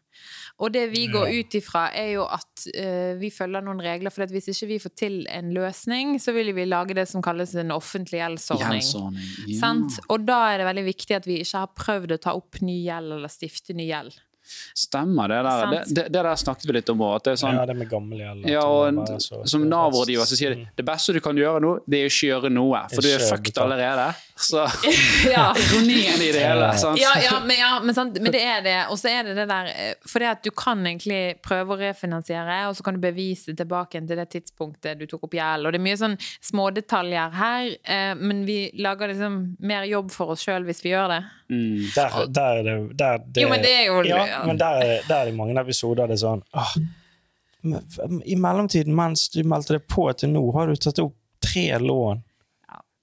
Og 0.57 0.73
det 0.73 0.87
vi 0.89 1.05
går 1.07 1.29
ut 1.37 1.55
ifra, 1.55 1.85
er 1.95 2.09
jo 2.15 2.25
at 2.25 2.65
uh, 2.73 3.13
vi 3.21 3.29
følger 3.31 3.63
noen 3.63 3.79
regler. 3.85 4.11
For 4.11 4.25
at 4.25 4.33
hvis 4.33 4.49
ikke 4.51 4.67
vi 4.73 4.79
får 4.83 4.93
til 4.99 5.17
en 5.31 5.53
løsning, 5.55 6.17
så 6.19 6.33
vil 6.35 6.51
vi 6.57 6.65
lage 6.67 6.97
det 6.97 7.05
som 7.07 7.23
kalles 7.23 7.53
en 7.55 7.71
offentlig 7.71 8.19
gjeldsordning. 8.19 8.81
Gjeldsordning. 8.81 9.53
Ja. 9.53 9.71
Og 10.11 10.27
da 10.27 10.41
er 10.49 10.59
det 10.59 10.69
veldig 10.73 10.87
viktig 10.89 11.19
at 11.21 11.29
vi 11.29 11.39
ikke 11.45 11.63
har 11.63 11.75
prøvd 11.77 12.17
å 12.17 12.21
ta 12.27 12.35
opp 12.35 12.59
ny 12.65 12.81
gjeld 12.81 13.19
eller 13.19 13.31
stifte 13.31 13.77
ny 13.77 13.87
gjeld. 13.93 14.17
Stemmer 14.77 15.27
det 15.31 15.41
der. 15.47 15.65
Det, 15.71 15.81
det, 15.95 16.05
det 16.13 16.23
der 16.27 16.35
snakket 16.39 16.67
vi 16.69 16.75
litt 16.79 16.89
om 16.93 17.01
òg. 17.07 17.27
Sånn, 17.37 17.57
Ja, 17.57 17.65
det 17.65 17.75
med 17.77 17.89
gammel 17.91 18.19
gjeld. 18.21 18.45
at 18.45 18.51
ja, 18.51 19.41
som 19.49 19.65
Nav-rådgiver 19.69 20.27
så 20.29 20.37
sier 20.39 20.55
de 20.55 20.67
det 20.77 20.85
beste 20.87 21.13
du 21.15 21.19
kan 21.23 21.37
gjøre 21.37 21.61
nå, 21.63 21.73
det 21.87 22.01
er 22.03 22.07
å 22.07 22.11
ikke 22.11 22.27
gjøre 22.31 22.51
noe, 22.53 22.83
for 22.93 23.01
du 23.05 23.09
er 23.11 23.23
fucked 23.25 23.57
allerede. 23.61 24.07
Så 24.37 24.61
Ja. 25.35 25.47
ironien 25.57 26.21
i 26.21 26.31
det 26.31 26.43
hele. 26.45 26.67
Sant? 26.77 26.99
Ja, 27.01 27.15
ja, 27.23 27.39
men, 27.41 27.57
ja, 27.57 27.71
men, 27.83 27.95
sant, 27.97 28.19
men 28.21 28.31
det 28.31 28.43
er 28.45 28.61
det. 28.65 28.75
Og 28.93 28.99
så 29.01 29.09
er 29.09 29.23
det 29.25 29.33
det 29.39 29.47
der 29.49 29.71
eh, 29.73 29.93
For 30.05 30.21
det 30.21 30.29
at 30.35 30.43
du 30.45 30.51
kan 30.53 30.83
egentlig 30.85 31.39
prøve 31.41 31.73
å 31.73 31.79
refinansiere, 31.81 32.59
og 32.69 32.77
så 32.77 32.85
kan 32.85 32.97
du 32.97 33.01
bevise 33.01 33.55
tilbake 33.57 34.03
til 34.05 34.19
det 34.21 34.27
tidspunktet 34.35 34.99
du 35.01 35.07
tok 35.09 35.25
opp 35.25 35.33
gjeld. 35.39 35.65
Og 35.65 35.73
det 35.73 35.81
er 35.81 35.85
mye 35.87 35.97
sånn 35.97 36.17
smådetaljer 36.45 37.33
her, 37.37 37.71
eh, 37.83 38.13
men 38.19 38.45
vi 38.47 38.59
lager 38.77 39.09
liksom 39.13 39.55
mer 39.59 39.87
jobb 39.89 40.11
for 40.13 40.35
oss 40.35 40.45
sjøl 40.45 40.65
hvis 40.67 40.83
vi 40.85 40.93
gjør 40.93 41.15
det. 41.15 41.21
Mm. 41.49 41.85
Der, 41.95 42.15
der 42.27 42.57
er 42.59 42.63
det, 42.67 42.73
der, 42.99 43.17
det 43.23 43.41
Jo, 43.45 43.47
men 43.53 43.61
det 43.63 43.69
er 43.71 43.85
jo 43.87 44.01
Ja, 44.03 44.41
men 44.45 44.57
der, 44.59 44.81
er- 44.83 45.03
der 45.07 45.15
er 45.21 45.25
det 45.29 45.35
mange 45.37 45.53
episoder 45.61 46.09
det 46.11 46.17
er 46.17 46.23
sånn 46.25 46.41
åh, 46.59 46.73
men 47.63 48.17
I 48.25 48.35
mellomtiden, 48.35 48.93
mens 48.95 49.29
du 49.33 49.39
meldte 49.47 49.77
deg 49.77 49.85
på 49.91 50.09
til 50.19 50.29
nå, 50.33 50.41
har 50.55 50.67
du 50.67 50.75
tatt 50.75 50.99
opp 51.03 51.15
tre 51.43 51.69
lån. 51.79 52.19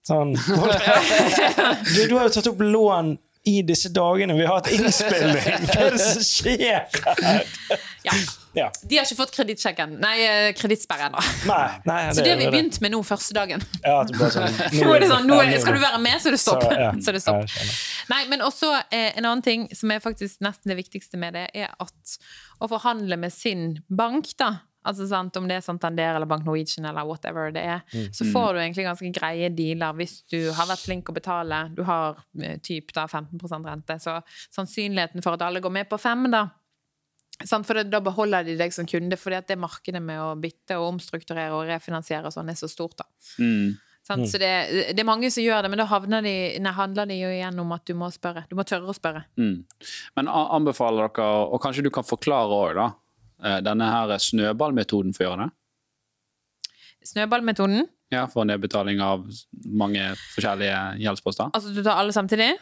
Sånn 0.04 0.34
du, 1.94 2.00
du 2.08 2.14
har 2.18 2.28
jo 2.28 2.32
tatt 2.36 2.48
opp 2.52 2.60
lån 2.60 3.14
i 3.48 3.58
disse 3.66 3.90
dagene 3.92 4.36
vi 4.38 4.44
har 4.46 4.58
hatt 4.60 4.70
innspilling! 4.72 5.40
Hva 5.68 5.80
er 5.88 5.96
det 5.96 6.04
som 6.04 6.24
skjer 6.24 6.86
her? 7.24 7.44
Ja. 8.04 8.14
Ja. 8.54 8.66
De 8.82 8.98
har 8.98 9.06
ikke 9.06 9.16
fått 9.18 9.32
kredittsjekken. 9.34 9.96
Nei, 10.02 10.14
eh, 10.22 10.48
kredittsperre 10.54 11.08
ennå. 11.08 11.22
Så 12.14 12.22
det 12.22 12.30
har 12.30 12.38
vi 12.38 12.50
begynt 12.52 12.80
med 12.84 12.92
nå 12.94 13.00
første 13.06 13.34
dagen. 13.36 13.64
Ja, 13.82 13.96
det 14.06 14.14
ble 14.18 14.28
sånn, 14.30 14.58
Nå 14.78 14.92
er 14.94 15.02
det 15.02 15.08
sånn, 15.10 15.30
nå 15.30 15.40
skal 15.62 15.78
du 15.78 15.82
være 15.82 16.02
med, 16.04 16.20
så 16.22 16.30
er 16.30 16.36
det 16.36 16.42
stopp. 16.42 16.66
Så, 16.68 16.76
ja. 16.78 16.92
Så 17.02 17.10
er 17.10 17.18
det 17.18 17.24
stopp. 17.24 17.56
Nei, 18.12 18.20
men 18.30 18.44
også 18.44 18.70
eh, 18.84 19.10
en 19.16 19.24
annen 19.24 19.42
ting 19.44 19.66
som 19.74 19.90
er 19.94 20.04
faktisk 20.04 20.44
nesten 20.44 20.70
det 20.70 20.78
viktigste 20.84 21.18
med 21.20 21.34
det, 21.38 21.48
er 21.56 21.72
at 21.82 22.14
å 22.62 22.70
forhandle 22.70 23.18
med 23.20 23.34
sin 23.34 23.72
bank, 23.88 24.30
da. 24.40 24.52
Altså 24.84 25.06
sant, 25.08 25.36
Om 25.40 25.46
det 25.48 25.56
er 25.56 25.62
Santander 25.64 26.18
eller 26.18 26.28
Bank 26.28 26.44
Norwegian 26.44 26.84
eller 26.84 27.06
whatever 27.08 27.48
det 27.54 27.62
er, 27.64 27.80
så 28.12 28.26
får 28.28 28.50
du 28.52 28.58
egentlig 28.60 28.84
ganske 28.84 29.12
greie 29.16 29.48
dealer 29.48 29.96
hvis 29.96 30.18
du 30.28 30.50
har 30.52 30.68
vært 30.68 30.82
flink 30.84 31.08
å 31.08 31.14
betale. 31.16 31.62
Du 31.72 31.80
har 31.88 32.20
eh, 32.42 32.58
typ 32.60 32.92
da 32.92 33.06
15% 33.08 33.64
rente, 33.70 33.96
så 33.98 34.18
sannsynligheten 34.52 35.24
for 35.24 35.38
at 35.38 35.46
alle 35.48 35.64
går 35.64 35.72
med 35.72 35.88
på 35.88 35.98
fem, 35.98 36.28
da? 36.30 36.44
For 37.42 37.82
da 37.90 38.00
beholder 38.04 38.46
de 38.46 38.54
deg 38.58 38.72
som 38.74 38.86
kunde, 38.88 39.18
fordi 39.18 39.40
at 39.40 39.48
det 39.50 39.58
markedet 39.58 40.02
med 40.02 40.20
å 40.22 40.34
bytte 40.38 40.78
og 40.78 40.92
omstrukturere 40.92 41.56
og 41.56 41.66
refinansiere 41.68 42.30
og 42.30 42.34
sånn 42.34 42.52
er 42.52 42.58
så 42.58 42.70
stort. 42.70 43.00
da. 43.02 43.08
Mm. 43.42 43.74
Sant? 44.04 44.28
Så 44.28 44.38
det, 44.40 44.50
det 44.92 45.00
er 45.00 45.08
mange 45.08 45.30
som 45.32 45.42
gjør 45.42 45.64
det, 45.64 45.70
men 45.72 45.80
da 45.80 45.86
havner 45.88 46.24
de, 46.24 46.34
nei, 46.60 46.72
handler 46.76 47.08
det 47.08 47.16
jo 47.16 47.30
igjen 47.32 47.60
om 47.62 47.70
at 47.72 47.86
du 47.88 47.94
må 47.96 48.10
spørre. 48.12 48.44
Du 48.50 48.54
må 48.58 48.66
tørre 48.68 48.92
å 48.92 48.96
spørre. 48.96 49.24
Mm. 49.40 49.64
Men 50.18 50.28
anbefaler 50.28 51.08
dere, 51.08 51.28
og 51.48 51.62
kanskje 51.64 51.86
du 51.86 51.90
kan 51.94 52.04
forklare 52.04 52.58
òg, 52.58 52.74
da, 52.76 52.88
eh, 53.42 53.60
denne 53.64 53.88
her 53.88 54.12
snøballmetoden 54.20 55.16
for 55.16 55.24
å 55.24 55.30
gjøre 55.30 55.46
det? 55.46 55.54
Snøballmetoden. 57.14 57.88
Ja, 58.12 58.26
For 58.30 58.46
nedbetaling 58.46 59.00
av 59.02 59.24
mange 59.64 60.04
forskjellige 60.34 61.00
gjeldsposter? 61.02 61.50
Altså 61.56 61.72
du 61.74 61.80
tar 61.82 61.98
alle 61.98 62.14
samtidig? 62.14 62.52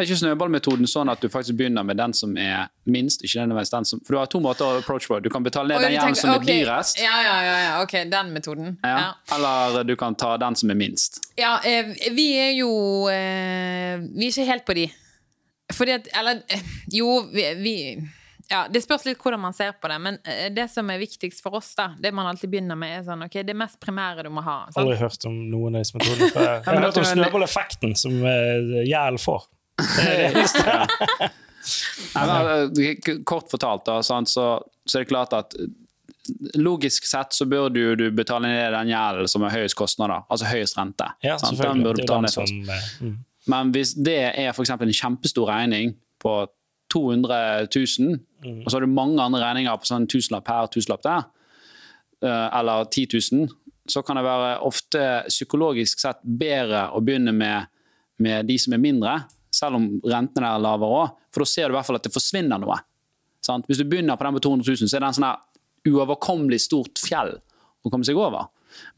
Er 0.00 0.08
ikke 0.08 0.16
snøballmetoden 0.16 0.88
sånn 0.88 1.10
at 1.12 1.20
du 1.20 1.28
faktisk 1.28 1.58
begynner 1.58 1.84
med 1.84 1.98
den 2.00 2.14
som 2.16 2.32
er 2.40 2.70
minst? 2.88 3.24
ikke 3.26 3.42
nødvendigvis 3.42 3.72
den 3.74 3.88
som, 3.88 4.00
For 4.06 4.16
du 4.16 4.20
har 4.20 4.30
to 4.32 4.40
måter 4.40 4.64
å 4.64 4.78
approach 4.80 5.08
på. 5.10 5.18
Du 5.20 5.28
kan 5.32 5.44
betale 5.44 5.74
ned 5.74 5.84
oh, 5.84 6.06
den 6.06 6.16
du 6.16 6.20
som 6.20 6.32
okay. 6.32 6.60
er 6.60 6.64
dyrest, 6.64 7.02
Ja, 7.02 7.16
ja, 7.26 7.34
ja, 7.44 7.58
ja, 7.66 7.74
ok, 7.84 7.96
den 8.08 8.32
metoden. 8.32 8.78
ja. 8.82 8.96
Ja. 9.00 9.10
eller 9.36 9.84
du 9.84 9.96
kan 10.00 10.16
ta 10.16 10.36
den 10.40 10.56
som 10.56 10.72
er 10.72 10.78
minst. 10.80 11.20
Ja, 11.36 11.58
eh, 11.64 11.92
vi 12.16 12.30
er 12.40 12.54
jo 12.56 12.70
eh, 13.12 14.00
Vi 14.00 14.26
er 14.26 14.32
ikke 14.32 14.48
helt 14.48 14.66
på 14.66 14.76
de. 14.80 14.88
Fordi 15.74 15.92
at 15.98 16.08
Eller 16.16 16.42
eh, 16.48 16.64
jo, 16.96 17.20
vi, 17.32 17.44
vi 17.60 17.74
ja, 18.50 18.64
Det 18.70 18.82
spørs 18.82 19.04
litt 19.06 19.20
hvordan 19.22 19.40
man 19.40 19.54
ser 19.54 19.76
på 19.78 19.88
det, 19.90 19.98
men 20.02 20.18
eh, 20.26 20.48
det 20.54 20.66
som 20.72 20.88
er 20.90 20.98
viktigst 20.98 21.42
for 21.44 21.60
oss, 21.60 21.70
da, 21.78 21.92
det 22.02 22.10
man 22.16 22.26
alltid 22.26 22.50
begynner 22.50 22.78
med, 22.78 22.96
er 22.98 23.06
sånn 23.06 23.22
ok, 23.28 23.40
det 23.46 23.54
mest 23.54 23.78
primære 23.82 24.26
du 24.26 24.32
må 24.34 24.42
ha. 24.42 24.64
sant? 24.68 24.80
Aldri 24.82 24.98
hørt 24.98 25.26
om 25.30 25.36
noen 25.52 25.78
av 25.78 25.84
disse 25.84 25.94
metodene. 25.94 26.32
Jeg 26.34 26.64
har 26.66 26.82
hørt 26.86 26.98
om 26.98 27.08
snøballeffekten 27.12 27.94
som 27.98 28.16
uh, 28.26 28.80
Gjæl 28.82 29.20
får. 29.22 29.46
Nei, 32.14 32.26
men, 32.26 32.80
eh, 32.80 33.14
kort 33.28 33.50
fortalt, 33.52 33.84
da, 33.86 33.98
så, 34.02 34.20
så 34.88 34.98
er 34.98 35.04
det 35.04 35.10
klart 35.12 35.34
at 35.36 35.56
eh, 35.58 35.68
Logisk 36.60 37.06
sett 37.08 37.32
så 37.34 37.46
burde 37.48 37.94
du 37.98 38.04
betale 38.14 38.46
ned 38.46 38.72
den 38.76 38.90
gjelden 38.92 39.28
som 39.30 39.42
er 39.46 39.54
høyest 39.54 39.74
kostnader, 39.78 40.22
altså 40.30 40.46
høyest 40.46 40.76
rente. 40.78 41.08
Ja? 41.24 41.36
Den 41.40 41.82
burde 41.82 41.96
du 41.96 42.04
betale 42.04 42.26
ned 42.28 42.34
først. 42.36 42.54
eh, 42.70 42.88
mm. 43.08 43.16
Men 43.50 43.72
hvis 43.74 43.94
det 43.96 44.18
er 44.28 44.50
eksempel 44.52 44.90
en 44.92 44.94
kjempestor 44.94 45.48
regning 45.50 45.94
på 46.22 46.34
200 46.92 47.68
000, 47.74 48.18
Mm. 48.40 48.62
og 48.64 48.70
så 48.72 48.78
har 48.78 48.86
du 48.86 48.88
mange 48.88 49.20
andre 49.20 49.42
regninger 49.42 49.76
på 49.76 49.84
sånn 49.84 50.06
tusenlapp 50.08 50.46
her 50.48 50.68
tusenlapp 50.72 51.02
der, 51.04 51.26
eller 52.56 52.86
10 52.88 53.18
000, 53.36 53.50
så 53.88 54.00
kan 54.06 54.16
det 54.16 54.22
være 54.24 54.54
ofte 54.64 55.02
psykologisk 55.28 56.00
sett 56.00 56.22
bedre 56.24 56.86
å 56.96 57.02
begynne 57.04 57.34
med, 57.36 57.68
med 58.24 58.48
de 58.48 58.56
som 58.58 58.72
er 58.72 58.80
mindre, 58.80 59.18
selv 59.50 59.76
om 59.80 59.86
rentene 60.06 60.46
der 60.46 60.54
er 60.56 60.62
lavere 60.64 61.02
òg, 61.04 61.16
for 61.34 61.42
da 61.44 61.50
ser 61.50 61.68
du 61.68 61.74
i 61.74 61.78
hvert 61.78 61.88
fall 61.88 61.98
at 62.00 62.06
det 62.06 62.14
forsvinner 62.14 62.60
noe. 62.62 62.78
Sant? 63.44 63.66
Hvis 63.70 63.80
du 63.80 63.84
begynner 63.88 64.18
på 64.20 64.26
den 64.26 64.36
på 64.36 64.42
200 64.46 64.66
000, 64.82 64.88
så 64.90 64.96
er 64.98 65.04
det 65.04 65.10
en 65.10 65.18
sånn 65.20 65.90
uoverkommelig 65.90 66.60
stort 66.66 67.00
fjell 67.00 67.36
å 67.84 67.90
komme 67.92 68.04
seg 68.04 68.18
over. 68.20 68.50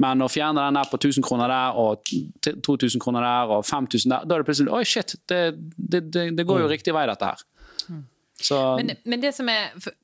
Men 0.02 0.20
å 0.20 0.28
fjerne 0.28 0.66
den 0.66 0.76
der 0.76 0.88
på 0.90 0.98
1000 1.00 1.24
kroner 1.24 1.48
der, 1.48 1.78
og 1.80 2.02
2000 2.44 3.00
kroner 3.00 3.24
der, 3.24 3.52
og 3.56 3.64
5000 3.64 4.10
der, 4.12 4.26
da 4.28 4.36
er 4.36 4.42
det 4.42 4.48
plutselig 4.50 4.74
Oi, 4.74 4.82
shit, 4.88 5.14
det, 5.30 5.38
det, 5.78 6.02
det, 6.12 6.26
det 6.36 6.46
går 6.48 6.64
jo 6.64 6.70
riktig 6.72 6.92
vei, 6.96 7.06
dette 7.08 7.30
her. 7.30 7.44
Så 8.42 8.58
Men, 8.80 8.96
men 9.06 9.22
det 9.22 9.30
som 9.36 9.48
er 9.48 9.70
for- 9.80 9.94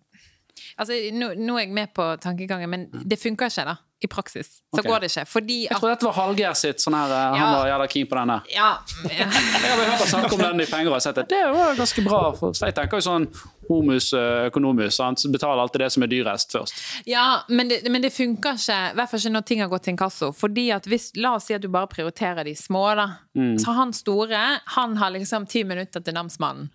Altså, 0.76 0.96
nå, 1.12 1.34
nå 1.38 1.58
er 1.58 1.66
jeg 1.66 1.76
med 1.76 1.92
på 1.94 2.08
tankegangen, 2.22 2.70
men 2.70 2.88
det 3.04 3.20
funker 3.20 3.52
ikke, 3.52 3.68
da. 3.68 3.76
I 4.00 4.06
praksis. 4.06 4.46
Så 4.46 4.78
okay. 4.78 4.90
går 4.90 5.00
det 5.00 5.08
ikke. 5.10 5.24
Fordi 5.26 5.54
jeg 5.64 5.74
tror 5.80 5.90
dette 5.90 6.06
var 6.06 6.14
Hallgeir 6.14 6.54
sitt. 6.54 6.78
sånn 6.78 6.94
her, 6.94 7.10
eh, 7.10 7.18
Ja. 7.18 7.38
Han 7.40 7.54
var 7.56 7.66
jævla 7.66 7.86
keen 7.90 8.06
på 8.06 8.14
denne. 8.14 8.36
Ja. 8.54 8.68
Jeg 9.10 9.26
har 9.26 9.80
hørt 9.82 9.98
han 9.98 10.10
snakke 10.12 10.34
om 10.36 10.42
den 10.44 10.62
i 10.62 10.66
penger 10.70 10.94
og 10.94 11.02
sett 11.02 11.18
at 11.18 11.28
det 11.28 11.40
var 11.50 11.74
ganske 11.74 12.04
bra. 12.06 12.20
For 12.38 12.54
så 12.54 12.68
jeg 12.68 12.76
tenker 12.76 13.00
jo 13.00 13.06
sånn 13.08 13.26
homus 13.66 14.12
eh, 14.14 14.46
økonomus, 14.52 14.94
sant? 15.00 15.24
betaler 15.32 15.64
alltid 15.64 15.82
det 15.82 15.90
som 15.96 16.06
er 16.06 16.12
dyrest 16.12 16.54
først. 16.54 16.78
Ja, 17.10 17.42
men 17.48 17.72
det, 17.72 17.82
men 17.90 18.06
det 18.06 18.12
funker 18.14 18.54
ikke, 18.54 18.78
i 18.92 18.96
hvert 19.00 19.10
fall 19.10 19.24
ikke 19.24 19.34
når 19.34 19.46
ting 19.50 19.64
har 19.64 19.72
gått 19.72 19.88
til 19.88 19.96
inkasso. 19.96 20.30
Fordi 20.30 20.68
at 20.78 20.86
hvis, 20.86 21.10
La 21.18 21.34
oss 21.34 21.50
si 21.50 21.58
at 21.58 21.64
du 21.64 21.68
bare 21.72 21.90
prioriterer 21.90 22.46
de 22.46 22.54
små, 22.54 22.86
da. 22.94 23.08
Mm. 23.34 23.56
Så 23.58 23.74
han 23.74 23.92
store, 23.96 24.46
han 24.78 24.96
har 25.02 25.10
liksom 25.16 25.50
ti 25.50 25.66
minutter 25.66 26.04
til 26.04 26.14
namsmannen. 26.14 26.70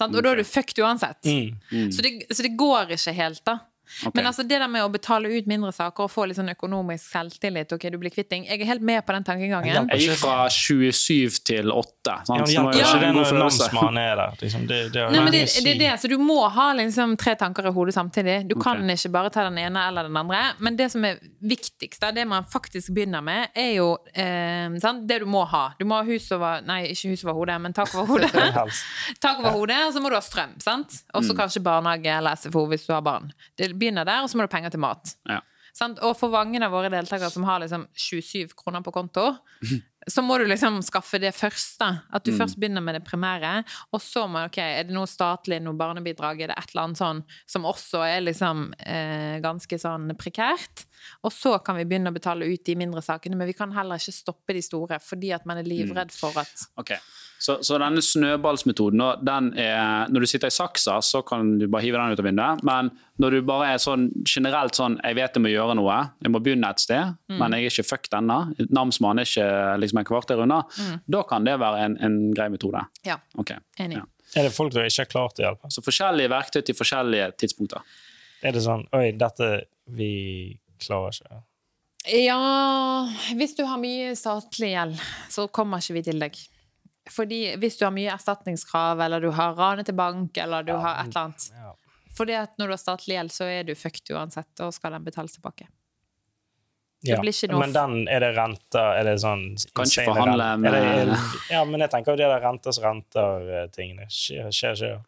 Sant? 0.00 0.16
Og 0.16 0.24
da 0.24 0.32
er 0.32 0.40
du 0.40 0.48
fucked 0.48 0.80
uansett. 0.80 1.20
Mm. 1.28 1.90
Så, 1.92 2.04
det, 2.04 2.14
så 2.32 2.46
det 2.46 2.54
går 2.60 2.96
ikke 2.96 3.14
helt, 3.16 3.42
da. 3.48 3.58
Ok. 4.06 4.14
Men 4.14 4.30
altså 4.30 4.44
det 4.46 4.60
der 4.62 4.70
med 4.70 4.84
å 4.84 4.90
betale 4.92 5.30
ut 5.32 5.48
mindre 5.50 5.72
saker 5.74 6.06
og 6.06 6.12
få 6.12 6.26
litt 6.28 6.38
sånn 6.38 6.52
økonomisk 6.52 7.04
selvtillit, 7.10 7.72
ok, 7.74 7.88
du 7.92 7.98
blir 8.00 8.12
kvitt 8.14 8.30
ting, 8.30 8.46
jeg 8.48 8.62
er 8.62 8.68
helt 8.70 8.84
med 8.86 9.02
på 9.06 9.14
den 9.16 9.26
tankegangen. 9.26 9.90
Jeg 9.90 10.06
gikk 10.06 10.20
fra 10.22 10.46
27 10.52 11.40
til 11.50 11.72
8. 11.74 11.90
Ja, 12.10 12.18
Sant? 12.26 12.40
men 12.40 12.52
ja, 12.54 12.62
jo 12.64 12.84
ikke 12.84 13.00
det 13.02 13.10
når 13.16 13.32
namsmannen 13.42 14.00
er 14.00 14.14
der? 14.20 14.36
Liksom, 14.40 14.66
det, 14.70 14.80
det, 14.94 15.06
Nei, 15.12 15.24
men 15.24 15.34
det, 15.34 15.42
det 15.64 15.74
er 15.74 15.80
det, 15.82 15.90
så 16.00 16.10
Du 16.10 16.16
må 16.22 16.38
ha 16.48 16.70
liksom 16.78 17.16
tre 17.20 17.34
tanker 17.38 17.68
i 17.68 17.74
hodet 17.74 17.94
samtidig. 17.96 18.38
Du 18.48 18.56
kan 18.56 18.80
okay. 18.80 18.96
ikke 18.96 19.12
bare 19.14 19.32
ta 19.34 19.44
den 19.48 19.58
ene 19.60 19.84
eller 19.88 20.08
den 20.08 20.16
andre. 20.16 20.40
Men 20.58 20.78
det 20.78 20.90
som 20.94 21.04
er 21.06 21.20
viktigst, 21.40 22.06
det 22.14 22.24
man 22.28 22.46
faktisk 22.50 22.94
begynner 22.96 23.24
med, 23.24 23.50
er 23.54 23.74
jo 23.76 23.92
eh, 24.14 24.70
sant? 24.82 25.06
det 25.08 25.20
du 25.22 25.28
må 25.30 25.44
ha. 25.50 25.64
Du 25.78 25.86
må 25.88 26.00
ha 26.00 26.06
hus 26.06 26.30
over 26.36 26.64
Nei, 26.66 26.82
ikke 26.92 27.12
hus 27.12 27.24
over 27.26 27.38
hodet, 27.40 27.58
men 27.62 27.76
tak 27.76 27.92
over 27.94 28.08
hodet. 28.14 28.32
tak 29.24 29.40
over 29.42 29.54
hodet, 29.56 29.80
Og 29.88 29.94
så 29.94 30.02
må 30.02 30.12
du 30.12 30.18
ha 30.18 30.24
strøm. 30.24 30.56
sant? 30.62 31.00
Og 31.14 31.26
så 31.26 31.36
kanskje 31.36 31.62
barnehage 31.64 32.16
eller 32.16 32.38
SFO 32.38 32.66
hvis 32.70 32.86
du 32.88 32.94
har 32.94 33.04
barn. 33.04 33.30
Det 33.58 33.70
begynner 33.80 34.08
der, 34.08 34.24
og 34.24 34.30
så 34.30 34.38
må 34.38 34.44
du 34.44 34.50
ha 34.50 34.56
penger 34.58 34.74
til 34.74 34.84
mat. 34.84 35.14
Ja. 35.28 35.40
Sant? 35.76 36.00
Og 36.02 36.16
for 36.18 36.32
mange 36.32 36.60
av 36.64 36.72
våre 36.74 36.90
deltakere 36.92 37.30
som 37.32 37.46
har 37.46 37.62
liksom 37.62 37.86
27 37.94 38.56
kroner 38.58 38.82
på 38.84 38.92
konto, 38.94 39.26
så 40.14 40.24
må 40.24 40.38
du 40.40 40.46
liksom 40.48 40.80
skaffe 40.84 41.20
det 41.22 41.32
første. 41.36 41.86
At 42.10 42.26
du 42.26 42.32
først 42.36 42.58
begynner 42.60 42.84
med 42.84 42.98
det 42.98 43.04
primære, 43.06 43.60
og 43.94 44.02
så 44.02 44.26
må 44.30 44.44
ok, 44.48 44.58
er 44.64 44.88
det 44.88 44.96
noe 44.96 45.08
statlig, 45.10 45.60
noe 45.62 45.78
barnebidrag, 45.78 46.42
er 46.42 46.52
det 46.52 46.58
et 46.58 46.74
eller 46.74 46.88
annet 46.88 47.02
sånn 47.02 47.22
som 47.48 47.68
også 47.68 48.02
er 48.06 48.24
liksom 48.24 48.70
eh, 48.80 49.38
ganske 49.44 49.80
sånn 49.80 50.10
prekært. 50.20 50.86
Og 51.24 51.32
så 51.34 51.56
kan 51.64 51.78
vi 51.78 51.86
begynne 51.88 52.12
å 52.12 52.16
betale 52.16 52.48
ut 52.50 52.66
de 52.66 52.76
mindre 52.78 53.04
sakene, 53.04 53.38
men 53.38 53.50
vi 53.50 53.56
kan 53.56 53.72
heller 53.76 54.00
ikke 54.00 54.16
stoppe 54.16 54.56
de 54.56 54.64
store, 54.64 55.00
fordi 55.04 55.34
at 55.36 55.46
man 55.48 55.62
er 55.62 55.68
livredd 55.68 56.12
for 56.14 56.36
at 56.40 56.68
Ok, 56.80 56.96
Så, 57.40 57.54
så 57.64 57.78
denne 57.80 58.02
snøballsmetoden, 58.04 59.00
den 59.24 59.46
er, 59.56 60.10
når 60.12 60.26
du 60.26 60.28
sitter 60.28 60.50
i 60.50 60.52
saksa, 60.52 60.98
så 61.00 61.22
kan 61.24 61.54
du 61.58 61.64
bare 61.72 61.86
hive 61.86 61.96
den 61.96 62.12
ut 62.12 62.20
av 62.20 62.26
vinduet. 62.28 62.62
Men 62.68 62.90
når 63.22 63.36
du 63.38 63.38
bare 63.48 63.70
er 63.74 63.80
sånn 63.80 64.10
generelt 64.28 64.76
sånn 64.76 64.98
Jeg 65.00 65.16
vet 65.16 65.38
jeg 65.38 65.44
må 65.44 65.48
gjøre 65.52 65.76
noe, 65.78 65.96
jeg 66.20 66.32
må 66.34 66.42
begynne 66.44 66.68
et 66.68 66.82
sted, 66.84 67.14
men 67.32 67.56
jeg 67.56 67.64
er 67.64 67.72
ikke 67.72 67.86
fucked 67.94 68.16
ennå. 68.20 68.36
Namsmannen 68.68 69.22
er 69.24 69.30
ikke 69.30 69.48
liksom 69.80 70.02
en 70.02 70.08
kvarter 70.12 70.44
unna. 70.44 70.60
Da 71.08 71.22
kan 71.32 71.48
det 71.48 71.56
være 71.64 71.80
en, 71.88 71.96
en 72.04 72.18
grei 72.36 72.50
metode. 72.52 72.84
Ja, 73.08 73.16
Okay. 73.40 73.56
enig. 73.80 73.96
ja. 74.02 74.04
Er 74.36 74.46
det 74.46 74.52
folk 74.54 74.72
som 74.76 74.84
ikke 74.84 75.02
har 75.02 75.10
klart 75.10 75.40
å 75.40 75.46
hjelpe? 75.48 75.72
Så 75.74 75.82
forskjellige 75.82 76.30
verktøy 76.30 76.60
til 76.68 76.76
forskjellige 76.78 77.32
tidspunkter. 77.40 77.80
Er 78.44 78.52
det 78.54 78.60
sånn 78.62 78.84
Oi, 78.94 79.08
dette 79.18 79.48
Vi 79.90 80.12
klarer 80.84 81.16
ikke. 81.16 81.40
Ja, 82.20 82.36
hvis 83.36 83.56
du 83.58 83.64
har 83.68 83.80
mye 83.80 84.12
statlig 84.16 84.70
gjeld, 84.72 85.00
så 85.32 85.48
kommer 85.52 85.82
ikke 85.82 85.96
vi 85.98 86.02
til 86.06 86.20
deg. 86.22 86.38
Fordi 87.10 87.56
hvis 87.58 87.76
du 87.80 87.84
har 87.86 87.92
mye 87.94 88.12
erstatningskrav, 88.14 89.00
eller 89.04 89.20
du 89.20 89.30
har 89.34 89.54
ranet 89.58 89.86
til 89.90 89.94
bank, 89.98 90.36
eller 90.38 90.62
du 90.62 90.72
har 90.76 91.00
et 91.02 91.08
eller 91.10 91.20
annet. 91.30 91.50
Ja. 91.56 91.74
Fordi 92.16 92.34
at 92.38 92.56
når 92.58 92.66
du 92.70 92.72
har 92.76 92.80
statlig 92.82 93.16
gjeld, 93.16 93.32
så 93.34 93.44
er 93.50 93.64
du 93.64 93.74
fucked 93.74 94.10
uansett, 94.14 94.50
og 94.60 94.72
skal 94.74 94.92
den 94.96 95.04
betales 95.06 95.34
tilbake. 95.36 95.66
Ja. 97.02 97.16
blir 97.22 97.32
ikke 97.32 97.48
noe- 97.48 97.60
Men 97.64 97.72
den, 97.72 98.08
er 98.12 98.20
det 98.20 98.34
renter 98.36 98.98
Er 99.00 99.04
det 99.08 99.14
sånn 99.22 99.56
Kan 99.74 99.86
ikke 99.88 100.04
forhandle 100.04 100.48
med- 100.60 100.72
det, 100.74 101.16
Ja, 101.50 101.64
men 101.64 101.80
jeg 101.80 101.90
tenker 101.90 102.12
jo 102.12 102.16
det 102.20 102.26
der 102.28 102.42
renters 102.44 102.78
renter-tingene 102.78 104.04
skjer, 104.12 104.50
skjer, 104.52 104.74
skjer. 104.76 104.98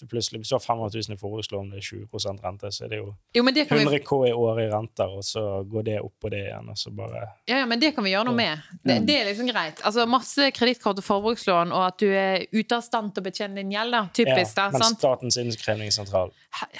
Så 0.00 0.06
plutselig, 0.08 0.38
hvis 0.40 0.48
du 0.48 0.54
har 0.54 0.62
500 0.64 0.96
000 0.96 1.12
i 1.12 1.20
forbrukslån, 1.20 1.74
er 1.76 1.82
20 1.84 2.38
rente, 2.40 2.70
så 2.72 2.86
er 2.86 2.88
det 2.88 3.00
jo 3.02 3.10
Jo, 3.36 3.42
men 3.44 3.52
det 3.52 3.66
kan 3.68 3.76
vi, 3.76 3.82
100 3.84 3.98
K 4.06 4.20
i 4.30 4.32
året 4.32 4.62
i 4.64 4.70
renter, 4.72 5.10
og 5.12 5.26
så 5.28 5.42
går 5.68 5.84
det 5.90 5.96
opp 6.00 6.14
på 6.24 6.30
det 6.32 6.40
igjen, 6.46 6.70
og 6.72 6.78
så 6.80 6.92
bare 6.96 7.20
ja, 7.44 7.58
ja, 7.58 7.66
men 7.68 7.82
det 7.82 7.90
kan 7.92 8.06
vi 8.06 8.14
gjøre 8.14 8.30
noe 8.30 8.38
med. 8.38 8.62
Det, 8.80 8.96
det 9.04 9.18
er 9.18 9.28
liksom 9.28 9.50
greit. 9.50 9.82
Altså 9.84 10.06
Masse 10.08 10.48
kredittkort 10.56 11.02
og 11.02 11.04
forbrukslån, 11.04 11.74
og 11.76 11.84
at 11.90 12.00
du 12.00 12.08
er 12.08 12.46
ute 12.54 12.78
av 12.78 12.86
stand 12.86 13.12
til 13.12 13.20
å 13.20 13.28
betjene 13.28 13.60
din 13.60 13.74
gjeld, 13.76 13.92
da. 13.92 14.02
Typisk, 14.08 14.56
ja, 14.56 14.62
da. 14.62 14.70
Men 14.72 14.86
Sant? 14.86 15.04
Statens 15.04 15.36
innkrevingssentral 15.44 16.32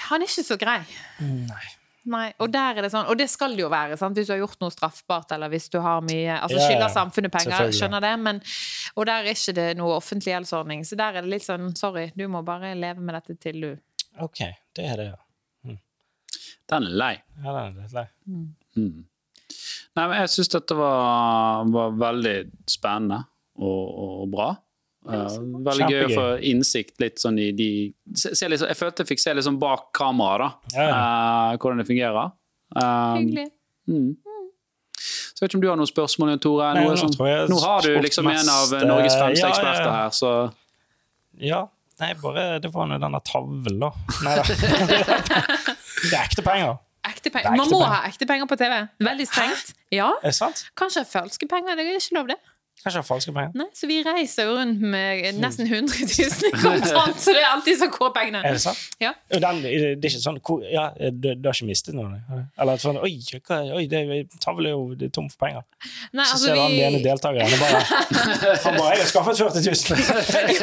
Han 0.08 0.24
er 0.24 0.32
ikke 0.32 0.46
så 0.48 0.56
grei. 0.64 0.80
Nei. 1.20 1.66
Nei, 2.08 2.30
og 2.40 2.48
der 2.48 2.78
er 2.78 2.86
det 2.86 2.90
sånn, 2.94 3.10
og 3.12 3.18
det 3.20 3.26
skal 3.28 3.52
det 3.52 3.60
jo 3.60 3.68
være, 3.68 3.98
sant? 4.00 4.16
hvis 4.16 4.30
du 4.30 4.32
har 4.32 4.40
gjort 4.40 4.62
noe 4.62 4.72
straffbart, 4.72 5.34
eller 5.36 5.50
hvis 5.52 5.68
du 5.68 5.76
har 5.84 6.00
mye 6.00 6.38
Altså 6.38 6.56
ja, 6.56 6.68
skylder 6.70 6.92
samfunnet 6.94 7.34
penger, 7.34 7.72
skjønner 7.76 8.00
det, 8.00 8.12
men 8.24 8.40
Og 8.96 9.04
der 9.04 9.26
er 9.26 9.34
ikke 9.34 9.54
det 9.58 9.66
noe 9.76 9.98
offentlig 9.98 10.32
gjeldsordning, 10.32 10.86
så 10.88 10.96
der 10.96 11.20
er 11.20 11.26
det 11.26 11.34
litt 11.34 11.44
sånn 11.44 11.74
sorry, 11.76 12.06
du 12.16 12.24
må 12.32 12.40
bare 12.46 12.72
leve 12.78 13.04
med 13.04 13.18
dette 13.18 13.36
til 13.42 13.60
du 13.60 13.70
OK, 14.20 14.40
det 14.76 14.86
er 14.90 14.96
det, 14.98 15.10
ja. 15.10 15.76
Den 16.70 16.86
er 16.86 16.96
lei. 17.02 17.14
Ja, 17.42 17.52
den 17.52 17.60
er 17.60 17.76
litt 17.82 17.94
lei. 17.94 18.06
Mm. 18.30 19.04
Nei, 19.98 20.04
men 20.04 20.16
jeg 20.20 20.32
syns 20.34 20.52
dette 20.52 20.76
var, 20.78 21.64
var 21.74 21.96
veldig 21.98 22.34
spennende 22.70 23.24
og, 23.58 23.86
og 24.04 24.28
bra. 24.30 24.50
Eh, 25.10 25.38
veldig 25.66 25.86
gøy 25.90 26.04
å 26.06 26.10
få 26.14 26.26
innsikt 26.52 27.00
litt 27.00 27.16
sånn 27.22 27.38
i 27.40 27.50
de 27.56 27.68
se, 28.14 28.34
se 28.34 28.46
sånn- 28.46 28.68
Jeg 28.68 28.76
følte 28.78 29.02
jeg 29.04 29.08
fikk 29.10 29.20
se 29.22 29.34
litt 29.34 29.44
sånn 29.44 29.58
bak 29.58 29.92
kamera, 29.96 30.50
da, 30.74 30.78
Ja, 30.78 30.90
Uh, 31.52 31.56
hvordan 31.58 31.78
det 31.82 31.86
fungerer. 31.88 32.32
Eh, 32.76 33.16
Hyggelig. 33.18 33.48
Mm. 33.88 34.16
Så 35.00 35.40
jeg 35.40 35.48
vet 35.48 35.50
ikke 35.50 35.54
om 35.58 35.60
du 35.64 35.68
har 35.70 35.76
noen 35.80 35.88
spørsmål, 35.90 36.28
Jan 36.34 36.38
Tore? 36.44 36.74
Nei, 36.74 36.84
Noe 36.84 36.94
nå 36.94 37.00
sånn- 37.00 37.16
jeg 37.26 37.48
nå 37.48 37.60
har 37.64 37.80
du 37.82 37.94
liksom 38.00 38.28
en 38.30 38.48
av 38.48 38.68
Norges 38.86 39.14
fremste 39.16 39.40
ja, 39.40 39.48
ja, 39.48 39.54
eksperter 39.54 39.92
her, 39.96 40.10
så 40.10 40.52
Ja, 41.40 41.68
Nei, 42.00 42.14
bare 42.14 42.58
det 42.60 42.70
var 42.72 42.86
nå 42.86 42.98
denne 43.00 43.20
tavlen, 43.24 43.78
da. 43.80 43.90
Nei 44.24 44.36
da. 44.36 44.42
Det 46.00 46.14
er 46.16 46.22
ekte 46.24 46.42
penger. 46.44 46.78
Ekte 47.04 47.30
penger. 47.32 47.50
er 47.52 47.56
Man 47.56 47.68
må 47.68 47.80
penger. 47.80 47.92
ha 47.92 48.08
ekte 48.08 48.26
penger 48.28 48.46
på 48.48 48.56
TV. 48.60 48.76
Veldig 49.04 49.26
strengt. 49.28 49.74
Ja, 49.92 50.10
Er 50.22 50.30
det 50.30 50.34
sant? 50.36 50.62
Kanskje 50.76 51.04
falske 51.08 51.48
penger. 51.48 51.76
Det 51.76 51.86
er 51.86 51.98
ikke 51.98 52.16
lov, 52.16 52.26
det. 52.28 52.36
Kanskje 52.80 52.96
jeg 52.96 53.02
har 53.02 53.08
falske 53.08 53.32
penger. 53.36 53.50
Nei, 53.60 53.66
Så 53.76 53.86
vi 53.90 53.98
reiser 54.06 54.46
jo 54.48 54.54
rundt 54.56 54.80
med 54.80 55.34
nesten 55.36 55.66
100 55.68 56.00
000 56.00 56.48
i 56.48 56.50
kontant, 56.62 57.18
så 57.20 57.34
det 57.36 57.42
er 57.42 57.50
alltid 57.52 57.76
så 57.76 57.88
hvor 57.92 58.08
er 58.08 58.14
pengene. 58.16 58.40
Er 58.46 58.56
det 58.56 58.62
sant? 58.62 58.78
Ja. 59.02 59.10
Den, 59.28 59.60
det 59.62 59.72
er 60.00 60.08
ikke 60.08 60.22
sånn 60.22 60.38
Ja, 60.72 60.86
du, 61.12 61.34
du 61.36 61.48
har 61.50 61.54
ikke 61.58 61.68
mistet 61.68 61.94
noe? 61.98 62.20
Eller 62.56 62.80
sånn 62.80 62.96
Oi, 63.04 63.12
hva, 63.44 63.58
oi 63.76 63.84
det, 63.90 64.00
tavlen 64.40 64.70
er 64.70 64.74
jo 64.76 64.94
det 64.96 65.10
er 65.10 65.12
tom 65.18 65.28
for 65.32 65.44
penger. 65.46 65.66
Nei, 66.16 66.24
Så 66.24 66.38
altså 66.38 66.46
ser 66.46 66.56
vi... 66.56 66.62
han 66.64 66.78
ene 66.88 67.00
vi 67.00 67.04
deltakeren 67.04 67.52
og 67.52 67.60
bare 67.60 67.82
Han 68.64 68.78
bare 68.80 68.94
'Jeg 68.96 69.04
har 69.04 69.10
skaffet 69.12 69.36
40 69.44 69.60
000'. 69.68 70.60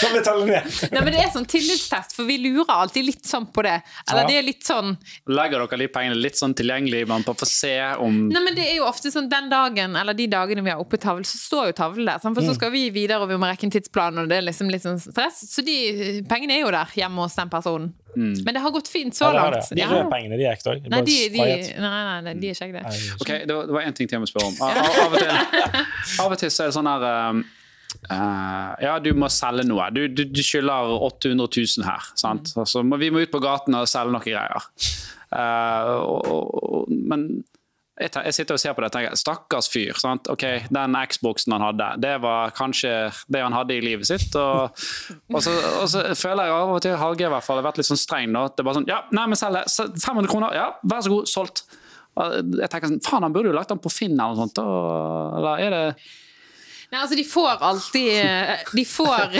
Kan 0.00 0.12
betale 0.16 0.46
ned. 0.48 0.72
Nei, 0.92 1.02
men 1.04 1.12
Det 1.14 1.20
er 1.22 1.30
sånn 1.34 1.46
tillitstest, 1.48 2.16
for 2.16 2.28
vi 2.28 2.38
lurer 2.42 2.72
alltid 2.74 3.06
litt 3.08 3.28
sånn 3.28 3.46
på 3.52 3.62
det. 3.66 3.76
Eller 4.08 4.22
Ja. 4.24 4.28
det 4.28 4.36
er 4.38 4.46
litt 4.48 4.64
sånn 4.66 4.96
Legger 5.28 5.64
dere 5.64 5.78
de 5.84 5.88
pengene 5.92 6.16
litt 6.18 6.36
sånn 6.40 6.54
tilgjengelig 6.56 7.04
man 7.08 7.24
får 7.26 7.44
se 7.48 7.74
om 8.00 8.28
Nei, 8.32 8.42
men 8.44 8.54
det 8.56 8.64
er 8.70 8.76
jo 8.80 8.88
ofte 8.88 9.10
sånn 9.12 9.28
Den 9.28 9.48
dagen, 9.52 9.96
eller 9.96 10.14
de 10.16 10.26
dagene 10.30 10.62
vi 10.64 10.70
har 10.72 10.80
oppe 10.82 10.96
tavle, 11.00 11.24
så 11.24 11.33
står 11.34 11.66
jo 11.70 11.72
tavlen 11.78 12.06
der. 12.06 12.18
For 12.22 12.30
Mm. 12.30 12.46
så 12.48 12.54
skal 12.54 12.70
vi 12.72 12.90
videre, 12.90 13.18
og 13.20 13.28
vi 13.28 13.36
må 13.36 13.48
rekke 13.50 13.64
en 13.64 13.70
tidsplan, 13.74 14.18
og 14.22 14.28
det 14.28 14.38
er 14.38 14.46
liksom 14.46 14.70
litt 14.70 14.82
sånn 14.82 15.00
stress. 15.00 15.42
Så 15.50 15.64
de 15.64 16.22
pengene 16.30 16.56
er 16.56 16.60
jo 16.64 16.70
der 16.70 16.86
hjemme 16.94 17.22
hos 17.26 17.34
den 17.36 17.50
personen. 17.50 17.92
Mm. 18.16 18.44
Men 18.44 18.54
det 18.54 18.62
har 18.62 18.70
gått 18.70 18.88
fint 18.88 19.12
så 19.14 19.32
Ja, 19.32 19.32
det 19.32 19.40
langt. 19.58 19.68
det. 19.70 19.76
De 19.76 19.82
Ja. 19.82 19.88
røde 19.90 20.10
pengene, 20.10 20.36
de 20.38 20.44
er 20.44 20.52
ekte 20.54 20.70
òg. 20.74 20.88
Nei, 20.88 21.00
de, 21.02 21.28
de, 21.28 21.38
nei, 21.38 21.78
nei, 21.80 22.20
nei, 22.22 22.34
de 22.34 22.48
er 22.48 22.54
ikke 22.54 22.72
det. 22.72 22.86
Ok, 23.20 23.32
det 23.46 23.50
var, 23.50 23.82
én 23.82 23.86
en 23.86 23.92
ting 23.92 24.08
til 24.08 24.16
jeg 24.18 24.22
må 24.22 24.30
spørre 24.30 24.46
om. 24.46 24.56
Av, 24.62 25.12
og, 25.12 25.18
til, 25.18 25.28
av 26.24 26.32
og 26.32 26.38
til 26.38 26.48
så 26.50 26.62
er 26.62 26.66
det 26.70 26.74
sånn 26.78 26.86
her 26.92 27.28
um, 27.30 27.44
Uh, 28.10 28.74
Ja, 28.82 28.98
du 28.98 29.12
må 29.14 29.28
selge 29.30 29.62
noe. 29.64 29.86
Du, 29.94 30.08
du, 30.08 30.24
du 30.24 30.40
skylder 30.42 30.98
800 30.98 31.46
000 31.78 31.84
her. 31.86 32.02
Sant? 32.18 32.50
Mm. 32.54 32.60
Altså, 32.64 32.82
vi 32.98 33.10
må 33.14 33.22
ut 33.22 33.30
på 33.30 33.40
gaten 33.40 33.74
og 33.78 33.86
selge 33.86 34.10
noen 34.10 34.24
greier. 34.24 34.66
Eh, 35.32 35.90
og, 35.94 36.26
og, 36.26 36.64
og, 36.74 36.88
men 36.90 37.44
jeg, 37.94 38.10
jeg 38.10 38.34
sitter 38.34 38.56
og 38.56 38.60
ser 38.60 38.74
på 38.74 38.82
det 38.82 38.88
og 38.90 38.94
tenker 38.96 39.18
stakkars 39.18 39.68
fyr. 39.70 39.94
Sant? 40.00 40.26
Ok, 40.32 40.42
Den 40.74 40.96
Xboxen 41.10 41.54
han 41.54 41.62
hadde, 41.62 41.88
det 42.02 42.14
var 42.24 42.50
kanskje 42.56 42.90
det 43.30 43.42
han 43.44 43.54
hadde 43.54 43.76
i 43.76 43.84
livet 43.84 44.08
sitt. 44.08 44.34
Og, 44.34 44.82
og, 45.30 45.38
så, 45.44 45.54
og 45.82 45.86
så 45.92 46.02
føler 46.18 46.50
jeg 46.50 46.56
av 46.56 46.74
og 46.74 46.82
til 46.82 46.98
Hallgeir 46.98 47.30
i 47.30 47.34
hvert 47.36 47.46
fall 47.46 47.60
har 47.62 47.68
vært 47.68 47.78
litt 47.78 47.90
sånn 47.90 48.00
streng. 48.00 48.32
nå, 48.34 48.48
Det 48.50 48.64
er 48.64 48.68
bare 48.68 48.80
sånn 48.80 48.90
Ja, 48.90 49.00
nei, 49.14 49.28
men 49.30 49.38
selger 49.38 49.70
500 49.70 50.30
kroner. 50.32 50.58
Ja, 50.58 50.68
vær 50.82 51.06
så 51.06 51.14
god, 51.14 51.30
solgt. 51.30 51.64
Jeg 52.14 52.70
tenker 52.70 52.90
sånn, 52.90 53.00
Faen, 53.06 53.26
han 53.26 53.34
burde 53.34 53.50
jo 53.52 53.56
lagt 53.56 53.70
den 53.70 53.82
på 53.82 53.92
Finn 53.94 54.18
eller 54.18 54.34
noe 54.34 54.42
sånt. 54.42 54.58
Eller 54.64 55.62
er 55.62 55.74
det 55.74 55.86
Nei, 56.94 57.00
altså 57.02 57.16
De 57.18 57.24
får 57.26 57.62
alltid 57.68 58.72
De 58.78 58.84
får 58.86 59.34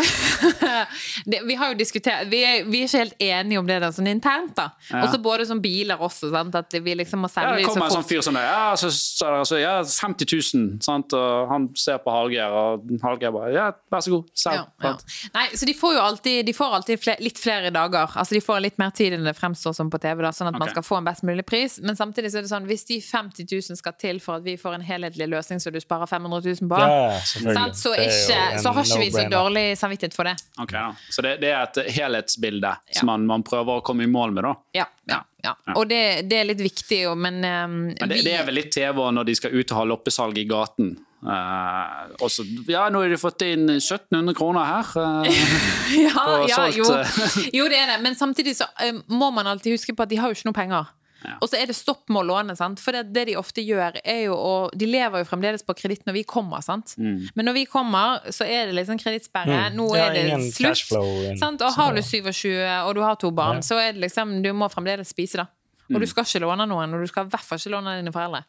Vi 1.49 1.55
har 1.61 1.71
jo 1.73 1.77
diskutert 1.79 2.27
Vi 2.33 2.41
er, 2.43 2.65
vi 2.67 2.81
er 2.83 2.89
ikke 2.89 3.03
helt 3.05 3.23
enige 3.23 3.61
om 3.61 3.69
det 3.69 3.77
der 3.85 3.95
sånn 3.95 4.11
internt. 4.11 4.55
da 4.59 4.71
Ja. 4.91 5.05
Også 5.05 5.21
både 5.23 5.47
som 5.47 5.61
biler 5.63 6.01
også, 6.01 6.31
sant? 6.33 6.55
at 6.59 6.75
vi 6.75 6.95
liksom 6.99 7.23
må 7.25 7.29
ja, 7.31 7.35
selge 7.37 7.53
Det 7.55 7.61
de 7.61 7.65
Det 7.65 7.71
kommer 7.71 7.87
en 7.87 7.97
sånn 7.97 8.09
fyr 8.09 8.23
som 8.27 8.37
det. 8.37 8.43
Ja, 8.45 8.75
så, 8.81 8.91
så, 8.91 9.31
så, 9.47 9.59
ja 9.61 9.75
50 9.85 10.29
000, 10.55 10.83
sant? 10.85 11.15
og 11.17 11.49
han 11.51 11.69
ser 11.79 12.01
på 12.03 12.13
Hallgeir, 12.13 12.53
og 12.53 12.91
Hallgeir 13.05 13.33
bare 13.35 13.53
Ja, 13.55 13.67
vær 13.93 14.05
så 14.05 14.13
god, 14.17 14.29
selg. 14.39 14.61
Ja, 14.61 14.91
ja. 14.91 15.31
Nei, 15.37 15.47
så 15.57 15.69
de 15.69 15.75
får 15.79 15.97
jo 15.97 16.03
alltid, 16.05 16.41
de 16.49 16.55
får 16.57 16.77
alltid 16.81 17.03
fler, 17.05 17.23
litt 17.25 17.41
flere 17.41 17.71
dager. 17.75 18.11
Altså 18.15 18.37
De 18.37 18.43
får 18.45 18.63
litt 18.65 18.81
mer 18.83 18.93
tid 18.97 19.17
enn 19.17 19.27
det 19.29 19.35
fremstår 19.39 19.77
som 19.77 19.91
på 19.93 20.01
TV, 20.03 20.25
da, 20.27 20.33
sånn 20.35 20.51
at 20.51 20.59
man 20.61 20.71
skal 20.73 20.87
få 20.87 20.99
en 21.01 21.09
best 21.09 21.25
mulig 21.27 21.47
pris. 21.49 21.79
Men 21.85 21.99
samtidig 21.99 22.33
så 22.35 22.41
er 22.41 22.47
det 22.49 22.53
sånn 22.53 22.69
hvis 22.69 22.87
de 22.91 23.01
50 23.05 23.47
000 23.51 23.81
skal 23.81 23.97
til 24.01 24.21
for 24.25 24.41
at 24.41 24.47
vi 24.47 24.57
får 24.61 24.79
en 24.79 24.87
helhetlig 24.87 25.29
løsning 25.33 25.63
så 25.63 25.73
du 25.75 25.81
sparer 25.83 26.11
500 26.11 26.43
000 26.61 26.71
på, 26.71 26.83
Ja. 26.85 27.21
Sant? 27.53 27.77
så, 27.77 27.93
ikke, 27.95 28.39
så 28.63 28.73
har 28.73 28.85
ikke 28.89 29.01
vi 29.05 29.11
så 29.13 29.25
dårlig 29.31 29.65
samvittighet 29.79 30.15
for 30.17 30.25
det. 30.25 30.35
Okay, 30.59 30.79
da. 30.81 30.95
Så 31.11 31.23
det, 31.27 31.35
det 31.45 31.51
er 31.53 31.63
et 31.69 31.93
helhetsbilde 31.99 32.73
Ja. 32.73 32.99
som 32.99 33.07
man, 33.13 33.27
man 33.27 33.43
prøver 33.47 33.81
å 33.81 33.85
komme 33.85 34.05
i 34.05 34.11
mål 34.11 34.33
med, 34.33 34.45
da. 34.49 34.55
Ja, 34.81 34.87
ja, 35.11 35.21
ja. 35.45 35.55
Og 35.77 35.89
det, 35.91 36.29
det 36.31 36.39
er 36.41 36.45
litt 36.49 36.63
viktig, 36.65 37.03
jo, 37.05 37.15
men, 37.15 37.43
um, 37.45 37.75
Men 37.93 38.09
det, 38.09 38.15
vi- 38.21 38.23
det 38.31 38.39
er 38.39 38.45
vel 38.49 38.55
litt 38.63 38.73
TV 38.73 39.03
når 39.13 39.25
de 39.29 39.35
skal 39.37 39.53
ut 39.53 39.71
og 39.75 39.79
ha 39.83 39.85
loppesalg 39.93 40.39
i 40.39 40.47
gaten. 40.49 40.95
Uh, 41.25 42.11
også, 42.21 42.45
Ja, 42.69 42.89
nå 42.93 43.01
har 43.01 43.09
de 43.09 43.17
fått 43.17 43.41
inn 43.47 43.65
1700 43.79 44.35
kroner 44.37 44.67
her. 44.69 44.91
Uh, 44.97 45.25
ja, 46.05 46.25
ja, 46.51 46.67
jo. 46.75 46.85
eh. 46.93 47.17
jo, 47.57 47.65
det 47.73 47.79
er 47.81 47.95
det. 47.95 48.01
Men 48.05 48.15
samtidig 48.19 48.57
så 48.59 48.67
uh, 48.81 48.99
må 49.09 49.31
man 49.33 49.47
alltid 49.49 49.73
huske 49.79 49.95
på 49.97 50.05
at 50.05 50.13
de 50.13 50.19
har 50.21 50.29
jo 50.33 50.37
ikke 50.37 50.51
noe 50.51 50.57
penger. 50.59 50.91
Ja. 51.25 51.37
Og 51.41 51.49
så 51.49 51.57
er 51.57 51.67
det 51.71 51.75
stopp 51.77 52.09
med 52.13 52.21
å 52.21 52.27
låne, 52.29 52.55
sant? 52.57 52.81
for 52.81 52.93
det, 52.93 53.07
det 53.17 53.27
de 53.31 53.37
ofte 53.41 53.63
gjør, 53.65 53.97
er 54.05 54.21
jo 54.27 54.35
å 54.37 54.55
De 54.77 54.87
lever 54.87 55.23
jo 55.23 55.29
fremdeles 55.29 55.63
på 55.65 55.75
kreditt 55.79 56.05
når 56.07 56.19
vi 56.19 56.25
kommer, 56.29 56.61
sant. 56.61 56.95
Mm. 57.01 57.31
Men 57.35 57.49
når 57.49 57.55
vi 57.55 57.65
kommer, 57.71 58.21
så 58.35 58.45
er 58.45 58.67
det 58.69 58.75
liksom 58.77 58.99
kredittsperre. 59.01 59.71
Mm. 59.73 59.77
Nå 59.79 59.89
er 59.97 60.13
det 60.13 60.53
slutt. 60.53 61.39
Sant? 61.41 61.63
Og 61.65 61.73
har 61.79 61.95
du 61.97 62.03
27 62.03 62.51
og 62.85 62.95
du 62.95 63.01
har 63.01 63.17
to 63.17 63.31
barn, 63.31 63.57
Ja. 63.63 63.69
så 63.71 63.81
er 63.81 63.93
det 63.93 64.03
liksom 64.05 64.43
Du 64.45 64.53
må 64.53 64.69
fremdeles 64.69 65.09
spise, 65.09 65.37
da. 65.41 65.47
Mm. 65.89 65.97
Og 65.97 66.01
du 66.01 66.07
skal 66.07 66.25
ikke 66.25 66.41
låne 66.45 66.67
noen, 66.69 66.95
og 66.95 67.01
du 67.01 67.07
skal 67.07 67.27
i 67.27 67.29
hvert 67.33 67.45
fall 67.45 67.59
ikke 67.59 67.73
låne 67.77 67.97
dine 68.01 68.13
foreldre. 68.13 68.45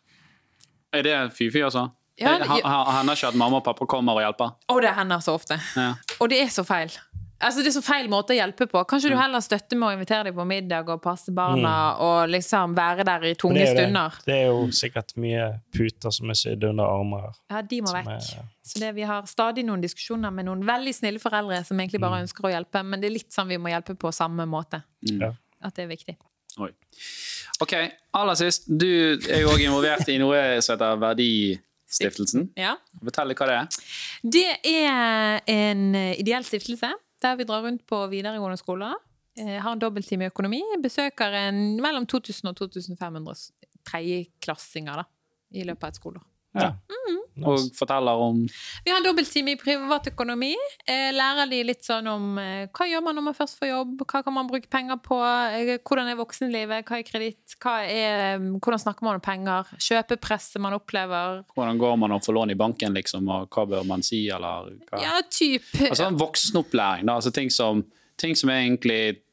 Er 0.93 1.03
det 1.03 1.15
fy-fy, 1.35 1.63
altså? 1.63 1.91
Ja, 2.17 2.37
Det- 2.37 2.47
Hender 2.47 3.13
ikke 3.15 3.27
at 3.27 3.35
mamma 3.35 3.57
og 3.57 3.63
pappa 3.65 3.85
kommer 3.85 4.13
og 4.15 4.21
hjelper? 4.23 4.53
Og 4.69 4.81
det 4.81 4.93
hender 4.95 5.19
så 5.19 5.33
ofte. 5.35 5.59
Ja. 5.75 5.95
Og 6.21 6.29
det 6.29 6.41
er 6.41 6.47
så 6.47 6.63
feil. 6.63 6.91
Altså 7.45 7.61
Det 7.61 7.69
er 7.69 7.75
så 7.77 7.81
feil 7.85 8.07
måte 8.09 8.33
å 8.33 8.37
hjelpe 8.39 8.65
på. 8.71 8.81
Kanskje 8.89 9.11
du 9.13 9.15
heller 9.19 9.43
støtter 9.45 9.77
med 9.77 9.87
å 9.89 9.93
invitere 9.95 10.23
dem 10.31 10.35
på 10.39 10.45
middag 10.49 10.89
og 10.89 11.01
passe 11.03 11.31
barna 11.35 11.73
og 12.01 12.29
liksom 12.33 12.73
være 12.77 13.05
der 13.05 13.27
i 13.29 13.33
tunge 13.37 13.59
det 13.59 13.67
er 13.67 13.73
det. 13.75 13.83
stunder. 13.85 14.17
Det 14.25 14.35
er 14.39 14.45
jo 14.49 14.65
sikkert 14.73 15.13
mye 15.21 15.45
puter 15.75 16.11
som 16.17 16.29
er 16.33 16.39
sydd 16.41 16.63
under 16.71 16.83
armer. 16.89 17.27
her, 17.29 17.33
Ja, 17.57 17.61
de 17.61 17.81
må 17.85 17.93
vekk. 17.93 18.07
er- 18.07 18.45
Så 18.65 18.79
det, 18.79 18.95
Vi 18.95 19.01
har 19.03 19.21
stadig 19.29 19.63
noen 19.65 19.81
diskusjoner 19.81 20.31
med 20.33 20.45
noen 20.45 20.63
veldig 20.65 20.93
snille 20.95 21.19
foreldre 21.21 21.63
som 21.65 21.77
egentlig 21.77 22.01
bare 22.01 22.23
ønsker 22.23 22.41
å 22.49 22.51
hjelpe, 22.51 22.83
men 22.83 22.99
det 22.99 23.07
er 23.11 23.13
litt 23.13 23.29
sånn 23.31 23.47
vi 23.47 23.57
må 23.57 23.69
hjelpe 23.69 23.95
på 23.95 24.11
samme 24.11 24.45
måte. 24.47 24.83
Mm. 25.07 25.35
At 25.63 25.75
det 25.75 25.83
er 25.85 25.95
viktig. 25.95 26.17
Oi. 26.59 26.69
Ok, 27.61 27.73
aller 28.13 28.35
sist. 28.35 28.65
Du 28.67 28.87
er 29.29 29.41
jo 29.41 29.49
òg 29.49 29.59
involvert 29.61 30.07
i 30.09 30.17
noe 30.17 30.61
som 30.61 30.77
heter 30.77 30.97
Verdistiftelsen. 30.99 32.49
Ja. 32.57 32.75
Fortell 33.03 33.33
hva 33.35 33.47
det 33.47 33.57
er. 33.59 33.67
Det 34.23 34.57
er 34.65 35.41
en 35.47 35.95
ideell 35.95 36.43
stiftelse 36.43 36.91
der 37.21 37.35
vi 37.39 37.45
drar 37.47 37.63
rundt 37.63 37.85
på 37.87 38.07
videregående 38.11 38.57
skoler. 38.57 38.95
eh, 39.39 39.61
Har 39.61 39.71
en 39.73 39.79
dobbelttime 39.79 40.25
i 40.25 40.27
økonomi. 40.27 40.61
Besøker 40.83 41.33
en 41.47 41.81
mellom 41.81 42.05
2000 42.05 42.49
og 42.49 42.55
2500 42.55 43.51
tredjeklassinger 43.85 45.03
i 45.51 45.63
løpet 45.63 45.83
av 45.83 45.89
et 45.89 45.99
skoleår. 45.99 46.23
Ja. 46.55 46.73
Og 47.43 47.65
forteller 47.75 48.21
om 48.21 48.37
Vi 48.85 48.91
har 48.91 49.01
en 49.01 49.05
dobbelttime 49.05 49.55
i 49.55 49.59
privatøkonomi. 49.59 50.53
Eh, 50.87 51.09
lærer 51.15 51.49
de 51.51 51.61
litt 51.67 51.83
sånn 51.83 52.07
om 52.07 52.37
eh, 52.39 52.69
hva 52.71 52.87
gjør 52.87 53.03
man 53.03 53.17
når 53.19 53.25
man 53.27 53.37
først 53.37 53.59
får 53.59 53.71
jobb, 53.71 54.05
hva 54.05 54.21
kan 54.23 54.35
man 54.37 54.47
bruke 54.49 54.71
penger 54.71 55.01
på, 55.03 55.17
eh, 55.19 55.73
hvordan 55.81 56.11
er 56.11 56.19
voksenlivet, 56.19 56.87
hva 56.87 56.99
er 57.01 57.07
kreditt, 57.07 57.57
hvordan 57.59 58.81
snakker 58.81 59.07
man 59.07 59.19
om 59.19 59.25
penger, 59.25 59.73
kjøpepresset 59.75 60.63
man 60.63 60.77
opplever. 60.77 61.43
hvordan 61.55 61.81
går 61.81 61.99
man 61.99 62.15
og 62.15 62.23
får 62.23 62.37
lån 62.39 62.55
i 62.55 62.59
banken, 62.59 62.95
liksom, 62.95 63.27
og 63.31 63.51
hva 63.51 63.67
bør 63.73 63.85
man 63.87 64.03
si, 64.05 64.25
eller 64.31 64.71
hva 64.87 65.03
Ja, 65.03 65.19
typ. 65.29 65.67
Altså 65.89 66.07
en 66.07 66.19
voksenopplæring, 66.19 67.09
da. 67.09 67.19
Altså 67.19 67.33
ting 67.35 67.51
som, 67.51 67.83
ting 68.21 68.35
som 68.39 68.49
egentlig 68.53 69.24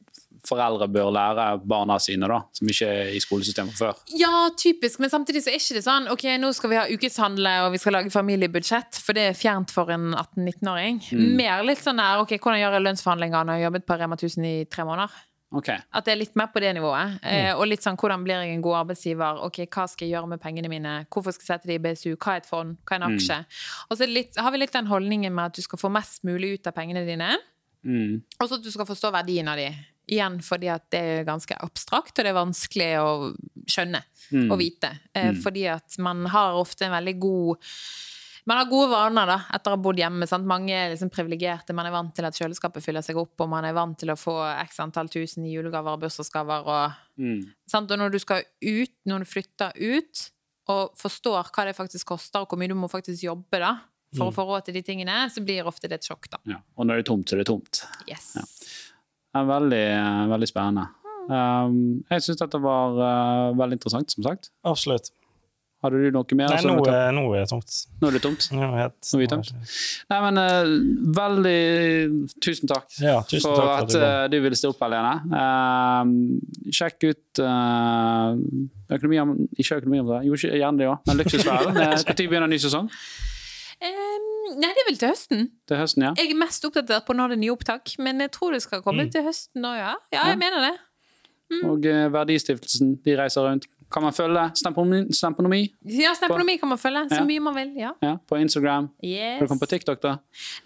foreldre 0.47 0.87
bør 0.91 1.11
lære 1.15 1.45
barna 1.67 1.95
sine, 2.03 2.27
da, 2.27 2.41
som 2.51 2.67
ikke 2.67 2.87
er 2.91 3.11
i 3.15 3.19
skolesystemet 3.23 3.77
før. 3.79 3.99
Ja, 4.19 4.49
typisk, 4.59 4.99
men 4.99 5.09
samtidig 5.13 5.43
så 5.45 5.51
er 5.53 5.59
ikke 5.59 5.77
det 5.79 5.85
sånn 5.85 6.09
ok, 6.11 6.25
nå 6.43 6.53
skal 6.55 6.73
vi 6.73 6.79
ha 6.81 6.85
ukeshandle 6.91 7.53
og 7.65 7.71
vi 7.75 7.81
skal 7.83 7.97
lage 7.97 8.11
familiebudsjett, 8.13 8.99
for 9.03 9.15
det 9.17 9.29
er 9.31 9.37
fjernt 9.39 9.71
for 9.71 9.91
en 9.93 10.11
18-19-åring. 10.13 11.03
Mer 11.39 11.63
litt 11.67 11.83
sånn 11.83 12.01
der 12.01 12.23
ok, 12.23 12.35
hvordan 12.39 12.59
gjør 12.59 12.77
jeg 12.79 12.87
lønnsforhandlinger 12.89 13.45
når 13.47 13.53
jeg 13.55 13.63
har 13.63 13.69
jobbet 13.71 13.85
på 13.87 13.99
Rema 14.01 14.19
1000 14.19 14.49
i 14.49 14.57
tre 14.71 14.87
måneder? 14.89 15.21
Okay. 15.53 15.77
At 15.93 16.07
det 16.07 16.15
er 16.15 16.17
litt 16.17 16.35
mer 16.35 16.47
på 16.49 16.61
det 16.63 16.71
nivået. 16.73 17.19
Eh, 17.29 17.51
og 17.53 17.67
litt 17.69 17.83
sånn 17.85 17.93
hvordan 18.01 18.23
blir 18.25 18.39
jeg 18.41 18.55
en 18.55 18.63
god 18.65 18.79
arbeidsgiver? 18.79 19.37
Ok, 19.45 19.59
Hva 19.69 19.83
skal 19.87 20.07
jeg 20.07 20.15
gjøre 20.15 20.31
med 20.31 20.41
pengene 20.41 20.71
mine? 20.71 20.93
Hvorfor 21.13 21.35
skal 21.35 21.43
jeg 21.45 21.51
sette 21.51 21.69
det 21.69 21.75
i 21.77 21.83
BSU? 21.83 22.15
Hva 22.17 22.33
er 22.33 22.41
et 22.41 22.49
fond? 22.49 22.71
Hva 22.89 22.95
er 22.97 23.03
en 23.03 23.05
aksje? 23.11 23.37
Og 23.85 23.99
så 23.99 24.07
litt, 24.09 24.33
har 24.41 24.49
vi 24.55 24.63
litt 24.63 24.73
den 24.73 24.89
holdningen 24.89 25.29
med 25.37 25.51
at 25.51 25.59
du 25.59 25.61
skal 25.61 25.77
få 25.77 25.91
mest 25.93 26.25
mulig 26.25 26.55
ut 26.57 26.67
av 26.71 26.73
pengene 26.79 27.05
dine, 27.05 27.35
Mm. 27.83 28.21
og 28.39 28.47
så 28.47 28.55
at 28.55 28.63
du 28.63 28.71
skal 28.71 28.87
forstå 28.87 29.09
verdien 29.11 29.47
av 29.51 29.57
de. 29.59 29.67
Igjen 30.13 30.39
fordi 30.45 30.69
at 30.73 30.85
det 30.93 31.01
er 31.17 31.27
ganske 31.27 31.57
abstrakt, 31.65 32.13
og 32.17 32.23
det 32.25 32.31
er 32.31 32.39
vanskelig 32.39 32.89
å 33.01 33.11
skjønne 33.69 34.03
Mm. 34.33 34.47
og 34.51 34.57
vite. 34.57 34.89
Eh, 35.13 35.33
Fordi 35.43 35.65
at 35.69 35.97
man 35.99 36.23
har 36.31 36.55
ofte 36.57 36.85
en 36.87 36.93
veldig 36.95 37.19
god 37.19 37.57
man 38.45 38.57
har 38.57 38.65
gode 38.67 38.89
vaner 38.91 39.25
da, 39.29 39.35
etter 39.55 39.71
å 39.71 39.75
ha 39.77 39.79
bodd 39.83 39.99
hjemme. 40.01 40.27
Sant? 40.27 40.43
Mange 40.45 40.71
er 40.75 40.89
liksom 40.91 41.09
privilegerte. 41.13 41.71
Man 41.75 41.85
er 41.87 41.93
vant 41.95 42.11
til 42.15 42.25
at 42.27 42.35
kjøleskapet 42.35 42.83
fyller 42.83 43.01
seg 43.05 43.15
opp, 43.15 43.39
og 43.39 43.47
man 43.53 43.63
er 43.63 43.71
vant 43.77 43.95
til 43.97 44.09
å 44.11 44.17
få 44.19 44.33
x 44.65 44.79
antall 44.83 45.07
tusen 45.07 45.45
i 45.47 45.53
julegaver 45.53 45.93
og 45.95 46.01
bursdagsgaver. 46.01 46.65
Og, 46.67 46.91
Mm. 47.17 47.53
og 47.73 47.87
når 47.99 48.11
du 48.11 48.19
skal 48.19 48.43
ut, 48.61 48.91
når 49.07 49.19
du 49.19 49.25
flytter 49.25 49.71
ut, 49.79 50.29
og 50.67 50.91
forstår 50.97 51.51
hva 51.53 51.65
det 51.65 51.75
faktisk 51.77 52.05
koster, 52.05 52.41
og 52.41 52.49
hvor 52.49 52.57
mye 52.59 52.67
du 52.67 52.75
må 52.75 52.89
faktisk 52.91 53.23
jobbe 53.23 53.59
da, 53.59 53.79
for 54.15 54.29
å 54.29 54.33
få 54.35 54.45
råd 54.45 54.65
til 54.65 54.73
de 54.73 54.81
tingene, 54.81 55.29
så 55.31 55.39
blir 55.43 55.63
ofte 55.65 55.87
det 55.87 55.93
et 56.03 56.07
sjokk, 56.09 56.29
da. 56.29 56.37
Ja. 56.45 56.57
Og 56.77 56.85
når 56.85 56.95
det 56.99 57.07
er 57.07 57.11
tomt, 57.13 57.25
så 57.29 57.33
er 57.33 57.37
det 57.43 57.47
tomt. 57.47 57.85
Yes. 58.09 58.33
Det 58.33 58.43
er 59.39 59.49
veldig, 59.49 59.85
veldig 60.33 60.49
spennende. 60.49 60.87
Um, 61.23 61.75
jeg 62.11 62.25
syns 62.25 62.41
dette 62.41 62.59
var 62.61 62.97
uh, 62.99 63.57
veldig 63.57 63.79
interessant, 63.79 64.11
som 64.11 64.25
sagt. 64.25 64.51
Absolutt. 64.67 65.13
Hadde 65.83 65.99
du 65.99 66.13
noe 66.15 66.35
mer? 66.39 66.47
Nei, 66.53 66.61
nå, 66.63 66.77
nå 66.79 67.23
er 67.35 67.41
det 67.43 67.49
tomt. 67.51 67.73
nå 67.99 68.07
er 68.07 68.15
det 68.15 68.21
tomt? 68.23 68.45
Nå 68.55 68.61
er 68.63 68.75
helt, 68.77 68.95
Nå 69.03 69.17
er 69.17 69.21
vi 69.21 69.27
tømt. 69.33 69.49
Nei, 70.13 70.19
men 70.23 70.39
uh, 70.39 70.69
veldig 71.17 72.29
Tusen 72.43 72.71
takk 72.71 72.87
Ja, 73.03 73.17
tusen 73.27 73.49
for 73.49 73.59
takk 73.59 73.67
for 73.67 73.73
at 73.81 73.97
uh, 73.97 74.21
du 74.31 74.37
eh, 74.37 74.43
ville 74.45 74.59
stille 74.59 74.71
opp, 74.71 74.79
Helene. 74.85 75.11
Uh, 75.27 76.71
sjekk 76.71 77.03
ut 77.09 77.43
uh, 77.43 78.31
økonomi 78.95 79.19
Ikke 79.59 79.81
økonomi, 79.81 79.99
jo, 80.29 80.39
gjerne 80.39 80.79
det 80.79 80.87
òg, 80.87 81.03
men 81.09 81.19
Luksusfellen. 81.19 81.75
Når 81.81 82.15
begynner 82.21 82.47
ny 82.53 82.63
sesong? 82.63 82.87
Em, 83.81 84.25
nei, 84.59 84.69
det 84.73 84.83
er 84.83 84.87
vel 84.89 84.97
til 85.01 85.09
høsten. 85.13 85.45
Til 85.67 85.77
høsten, 85.77 86.03
ja? 86.03 86.13
Jeg 86.17 86.31
er 86.31 86.39
mest 86.39 86.65
oppdatert 86.67 87.05
på 87.07 87.15
når 87.17 87.33
det 87.33 87.37
er 87.39 87.43
nye 87.45 87.53
opptak, 87.55 87.95
men 87.99 88.19
jeg 88.19 88.31
tror 88.31 88.51
det 88.53 88.61
skal 88.61 88.81
komme 88.85 89.05
Mm. 89.07 89.11
til 89.11 89.23
høsten 89.23 89.61
òg, 89.65 89.77
ja. 89.77 89.93
Ja, 90.13 90.27
jeg 90.29 90.37
mener 90.39 90.59
det. 90.71 90.73
Og 91.67 91.85
eh, 91.85 92.07
Verdistiftelsen, 92.09 92.95
de 93.05 93.15
reiser 93.19 93.41
rundt. 93.45 93.67
Kan 93.93 94.01
man 94.01 94.13
følge 94.15 94.41
Stemponomi, 94.57 95.03
Stemponomi 95.13 95.59
Ja, 95.85 96.15
Stemponomi 96.17 96.55
kan 96.57 96.67
man 96.71 96.79
følge 96.81 97.03
så 97.11 97.19
Ja. 97.19 97.23
mye 97.29 97.39
man 97.39 97.53
vil. 97.53 97.73
ja. 97.77 97.91
ja, 98.01 98.15
på 98.27 98.39
Instagram? 98.41 98.87
Yes. 99.03 99.37
Har 99.37 99.41
du 99.41 99.47
kommet 99.51 99.61
på 99.61 99.69
TikTok, 99.69 100.01
da? 100.01 100.15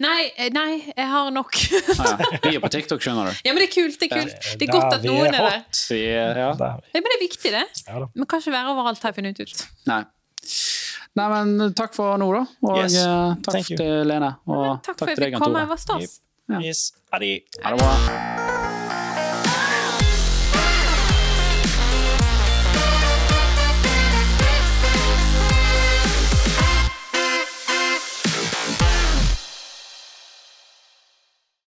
Nei, 0.00 0.30
eh, 0.38 0.48
nei, 0.50 0.80
jeg 0.96 1.06
har 1.10 1.28
nok. 1.30 1.52
Ah, 1.98 2.16
ja. 2.16 2.38
Vi 2.50 2.54
er 2.56 2.60
på 2.60 2.70
TikTok, 2.72 3.00
skjønner 3.04 3.28
du. 3.28 3.36
ja, 3.44 3.52
men 3.52 3.60
det 3.60 3.68
er 3.68 3.74
kult. 3.82 3.98
Det 4.00 4.08
er 4.10 4.14
kult. 4.22 4.32
Det 4.32 4.62
er 4.68 4.72
Der 4.72 4.72
godt 4.80 4.94
at 4.94 5.04
noen 5.04 5.26
er 5.26 5.32
der. 5.32 5.50
hot. 5.50 5.82
Vi 5.90 6.00
er, 6.06 6.38
ja. 6.40 6.52
Der 6.56 6.64
er. 6.64 6.80
Ja, 6.94 7.00
men 7.02 7.10
det 7.12 7.16
er 7.18 7.24
viktig, 7.26 7.52
det. 7.52 7.66
Ja. 7.86 8.06
Vi 8.14 8.24
kan 8.24 8.40
ikke 8.40 8.52
være 8.56 8.72
overalt, 8.72 9.02
har 9.02 9.12
jeg 9.12 9.16
funnet 9.20 9.40
ut. 9.44 9.66
Nei. 9.92 10.04
Nei, 11.16 11.28
men 11.28 11.74
takk 11.74 11.94
for 11.94 12.16
nå, 12.18 12.28
da. 12.34 12.44
Og 12.62 12.76
Yes. 12.78 12.94
eh, 12.96 13.34
takk 13.42 13.52
Thank 13.52 13.70
you. 13.70 13.76
til 13.76 14.06
Lene. 14.06 14.36
Og 14.46 14.66
Men 14.66 14.78
takk 14.82 14.98
for 14.98 15.06
at 15.10 15.18
jeg 15.18 15.32
kom 15.32 15.40
fikk 15.40 15.44
komme. 15.44 15.60
Det 15.60 15.68
var 15.68 15.76
stas. 15.76 16.20
Ja. 16.48 16.60
Yes. 16.60 16.92
Ha 17.12 17.18
det 17.18 17.42
bra. 17.78 18.37